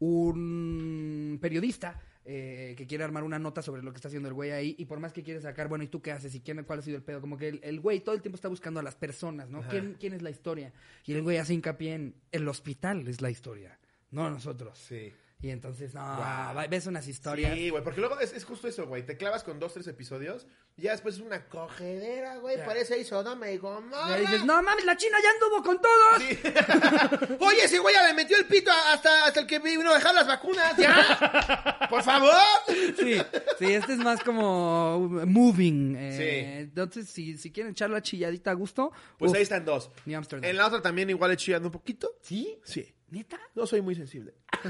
un 0.00 1.38
periodista 1.40 2.00
eh, 2.28 2.74
que 2.76 2.86
quiere 2.86 3.04
armar 3.04 3.22
una 3.22 3.38
nota 3.38 3.62
sobre 3.62 3.82
lo 3.82 3.92
que 3.92 3.96
está 3.96 4.08
haciendo 4.08 4.28
el 4.28 4.34
güey 4.34 4.50
ahí 4.50 4.74
y 4.78 4.84
por 4.86 4.98
más 4.98 5.12
que 5.12 5.22
quiere 5.22 5.40
sacar, 5.40 5.68
bueno, 5.68 5.84
¿y 5.84 5.88
tú 5.88 6.02
qué 6.02 6.10
haces? 6.10 6.34
¿Y 6.34 6.40
quién, 6.40 6.62
cuál 6.64 6.80
ha 6.80 6.82
sido 6.82 6.96
el 6.96 7.04
pedo? 7.04 7.20
Como 7.20 7.36
que 7.36 7.48
el, 7.48 7.60
el 7.62 7.80
güey 7.80 8.00
todo 8.00 8.14
el 8.14 8.22
tiempo 8.22 8.34
está 8.34 8.48
buscando 8.48 8.80
a 8.80 8.82
las 8.82 8.96
personas, 8.96 9.48
¿no? 9.48 9.62
¿Quién, 9.68 9.96
¿Quién 10.00 10.12
es 10.12 10.22
la 10.22 10.30
historia? 10.30 10.72
Y 11.04 11.12
el 11.12 11.22
güey 11.22 11.36
hace 11.36 11.54
hincapié 11.54 11.94
en 11.94 12.14
el 12.32 12.48
hospital 12.48 13.06
es 13.06 13.20
la 13.20 13.30
historia, 13.30 13.78
no 14.10 14.28
nosotros. 14.28 14.76
Sí. 14.78 15.12
Y 15.38 15.50
entonces, 15.50 15.92
no, 15.94 16.02
ves 16.70 16.86
unas 16.86 17.06
historias. 17.06 17.52
Sí, 17.54 17.68
güey, 17.68 17.84
porque 17.84 18.00
luego 18.00 18.18
es, 18.20 18.32
es 18.32 18.44
justo 18.44 18.68
eso, 18.68 18.86
güey. 18.86 19.04
Te 19.04 19.18
clavas 19.18 19.44
con 19.44 19.58
dos, 19.60 19.74
tres 19.74 19.86
episodios, 19.86 20.46
y 20.78 20.82
ya 20.82 20.92
después 20.92 21.16
es 21.16 21.20
una 21.20 21.44
cogedera, 21.46 22.38
güey. 22.38 22.56
Ya. 22.56 22.64
Parece 22.64 22.94
ahí 22.94 23.04
Sodoma 23.04 23.50
y 23.50 23.58
Gomorra. 23.58 24.16
Y 24.18 24.22
dices, 24.22 24.44
no 24.46 24.62
mames, 24.62 24.86
la 24.86 24.96
China 24.96 25.18
ya 25.22 25.30
anduvo 25.30 25.62
con 25.62 25.78
todos. 25.80 26.22
Sí. 26.22 27.36
Oye, 27.40 27.64
ese 27.64 27.78
güey 27.78 27.94
ya 27.94 28.06
le 28.06 28.14
metió 28.14 28.36
el 28.38 28.46
pito 28.46 28.70
hasta, 28.92 29.26
hasta 29.26 29.40
el 29.40 29.46
que 29.46 29.58
vino 29.58 29.90
a 29.90 29.94
dejar 29.94 30.14
las 30.14 30.26
vacunas, 30.26 30.74
¿ya? 30.78 31.86
Por 31.90 32.02
favor. 32.02 32.32
Sí, 32.66 33.18
sí, 33.58 33.72
este 33.74 33.92
es 33.92 33.98
más 33.98 34.22
como 34.24 34.98
moving. 35.26 35.96
eh, 35.96 36.16
Sí. 36.16 36.60
Entonces, 36.62 37.08
si, 37.10 37.36
si 37.36 37.52
quieren 37.52 37.72
echar 37.72 37.90
la 37.90 38.00
chilladita 38.00 38.52
a 38.52 38.54
gusto, 38.54 38.90
Pues 39.18 39.30
uf, 39.32 39.36
ahí 39.36 39.42
están 39.42 39.64
dos. 39.66 39.90
New 40.06 40.16
Amsterdam. 40.16 40.48
En 40.48 40.56
la 40.56 40.66
otra 40.66 40.80
también 40.80 41.10
igual 41.10 41.30
he 41.32 41.36
chillando 41.36 41.68
un 41.68 41.72
poquito. 41.72 42.10
¿Sí? 42.22 42.58
Sí. 42.64 42.92
¿Neta? 43.08 43.38
No 43.54 43.66
soy 43.66 43.80
muy 43.82 43.94
sensible. 43.94 44.34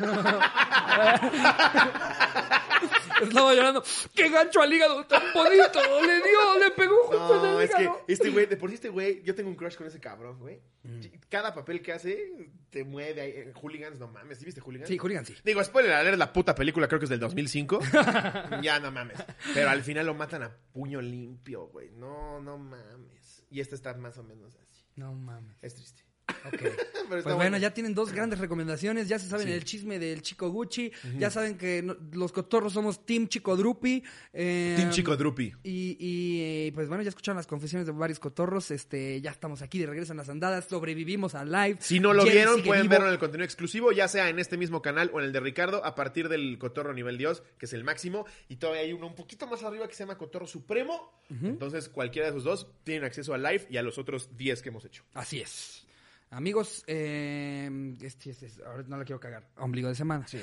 Estaba 3.22 3.54
llorando. 3.54 3.82
¡Qué 4.14 4.28
gancho 4.28 4.60
al 4.60 4.72
hígado 4.72 5.06
tan 5.06 5.22
bonito! 5.32 5.80
Le 6.06 6.16
dio, 6.16 6.58
le 6.60 6.70
pegó 6.72 6.96
justo 7.04 7.36
en 7.36 7.42
No, 7.42 7.60
el 7.60 7.64
es 7.64 7.74
que 7.74 7.90
este 8.08 8.30
güey, 8.30 8.46
de 8.46 8.56
por 8.58 8.68
sí 8.68 8.74
este 8.74 8.90
güey, 8.90 9.22
yo 9.22 9.34
tengo 9.34 9.48
un 9.48 9.56
crush 9.56 9.76
con 9.76 9.86
ese 9.86 10.00
cabrón, 10.00 10.38
güey. 10.38 10.60
Mm. 10.82 11.00
Cada 11.30 11.54
papel 11.54 11.80
que 11.80 11.92
hace 11.92 12.50
te 12.70 12.84
mueve 12.84 13.20
ahí. 13.22 13.32
En 13.36 13.52
Hooligans, 13.54 13.98
no 13.98 14.08
mames. 14.08 14.38
¿Sí 14.38 14.44
viste 14.44 14.60
Hooligans? 14.60 14.88
Sí, 14.88 14.98
Hooligan, 14.98 15.24
sí. 15.24 15.34
Digo, 15.44 15.64
spoiler 15.64 15.92
alert, 15.92 16.18
la 16.18 16.32
puta 16.32 16.54
película 16.54 16.88
creo 16.88 16.98
que 17.00 17.06
es 17.06 17.10
del 17.10 17.20
2005. 17.20 17.80
ya, 18.62 18.80
no 18.80 18.92
mames. 18.92 19.18
Pero 19.54 19.70
al 19.70 19.82
final 19.82 20.06
lo 20.06 20.14
matan 20.14 20.42
a 20.42 20.54
puño 20.72 21.00
limpio, 21.00 21.68
güey. 21.68 21.90
No, 21.92 22.40
no 22.40 22.58
mames. 22.58 23.44
Y 23.50 23.60
esta 23.60 23.74
está 23.74 23.94
más 23.94 24.18
o 24.18 24.24
menos 24.24 24.54
así. 24.56 24.84
No 24.96 25.14
mames. 25.14 25.56
Es 25.62 25.74
triste. 25.74 26.05
Ok. 26.46 26.52
Pero 26.58 26.70
está 26.72 27.08
Pues 27.08 27.22
bueno, 27.24 27.36
bueno. 27.36 27.58
ya 27.58 27.72
tienen 27.72 27.94
dos 27.94 28.12
grandes 28.12 28.40
recomendaciones. 28.40 29.06
Ya 29.08 29.18
se 29.20 29.28
saben 29.28 29.46
Sí. 29.46 29.52
el 29.52 29.64
chisme 29.64 29.98
del 30.00 30.22
chico 30.22 30.50
Gucci. 30.50 30.90
Ya 31.18 31.30
saben 31.30 31.56
que 31.56 31.80
no- 31.82 31.96
los 32.12 32.32
cotorros 32.32 32.72
somos 32.72 33.06
Team 33.06 33.28
Chico 33.28 33.56
Drupi. 33.56 34.02
eh, 34.32 34.74
Team 34.76 34.90
Chico 34.90 35.16
Drupi. 35.16 35.52
Y, 35.62 35.96
y, 36.00 36.40
eh, 36.40 36.72
pues 36.74 36.88
bueno, 36.88 37.04
ya 37.04 37.10
escucharon 37.10 37.36
las 37.36 37.46
confesiones 37.46 37.86
de 37.86 37.92
varios 37.92 38.18
cotorros. 38.18 38.72
Este, 38.72 39.20
ya 39.20 39.30
estamos 39.30 39.62
aquí 39.62 39.78
de 39.78 39.86
regreso 39.86 40.12
en 40.12 40.16
las 40.16 40.28
andadas. 40.28 40.64
Sobrevivimos 40.64 41.36
al 41.36 41.52
live. 41.52 41.76
Si 41.80 42.00
no 42.00 42.12
lo 42.12 42.22
Jerry 42.24 42.34
vieron, 42.36 42.62
pueden 42.64 42.82
vivo. 42.84 42.90
verlo 42.90 43.06
en 43.06 43.12
el 43.12 43.18
contenido 43.20 43.44
exclusivo, 43.44 43.92
ya 43.92 44.08
sea 44.08 44.28
en 44.28 44.40
este 44.40 44.56
mismo 44.56 44.82
canal 44.82 45.10
o 45.14 45.20
en 45.20 45.26
el 45.26 45.32
de 45.32 45.38
Ricardo, 45.40 45.84
a 45.84 45.94
partir 45.94 46.28
del 46.28 46.58
Cotorro 46.58 46.92
Nivel 46.92 47.18
Dios, 47.18 47.44
que 47.58 47.66
es 47.66 47.72
el 47.72 47.84
máximo. 47.84 48.26
Y 48.48 48.56
todavía 48.56 48.82
hay 48.82 48.92
uno 48.92 49.06
un 49.06 49.14
poquito 49.14 49.46
más 49.46 49.62
arriba 49.62 49.86
que 49.86 49.94
se 49.94 50.00
llama 50.02 50.18
Cotorro 50.18 50.48
Supremo. 50.48 51.12
Entonces, 51.30 51.88
cualquiera 51.88 52.26
de 52.26 52.32
esos 52.32 52.42
dos 52.44 52.66
tienen 52.82 53.04
acceso 53.04 53.32
al 53.32 53.42
live 53.44 53.66
y 53.70 53.76
a 53.76 53.82
los 53.82 53.96
otros 53.98 54.36
10 54.36 54.60
que 54.62 54.70
hemos 54.70 54.84
hecho. 54.84 55.04
Así 55.14 55.40
es. 55.40 55.85
Amigos, 56.30 56.84
eh, 56.86 57.96
este, 58.00 58.30
este, 58.30 58.50
ahora 58.64 58.84
no 58.88 58.98
la 58.98 59.04
quiero 59.04 59.20
cagar. 59.20 59.48
Ombligo 59.56 59.88
de 59.88 59.94
semana. 59.94 60.26
Sí. 60.26 60.38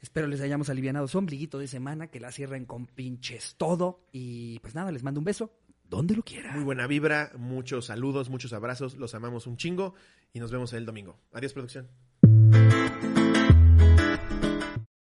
Espero 0.00 0.28
les 0.28 0.40
hayamos 0.40 0.70
alivianado 0.70 1.08
su 1.08 1.18
ombliguito 1.18 1.58
de 1.58 1.66
semana, 1.66 2.08
que 2.08 2.20
la 2.20 2.30
cierren 2.30 2.66
con 2.66 2.86
pinches 2.86 3.56
todo. 3.56 4.06
Y 4.12 4.60
pues 4.60 4.74
nada, 4.74 4.92
les 4.92 5.02
mando 5.02 5.20
un 5.20 5.24
beso 5.24 5.52
donde 5.84 6.14
lo 6.14 6.22
quiera. 6.22 6.52
Muy 6.52 6.64
buena 6.64 6.86
vibra, 6.86 7.32
muchos 7.36 7.86
saludos, 7.86 8.30
muchos 8.30 8.52
abrazos, 8.52 8.96
los 8.96 9.14
amamos 9.14 9.46
un 9.46 9.56
chingo 9.56 9.94
y 10.32 10.38
nos 10.38 10.52
vemos 10.52 10.72
el 10.72 10.86
domingo. 10.86 11.18
Adiós, 11.32 11.52
producción. 11.52 11.88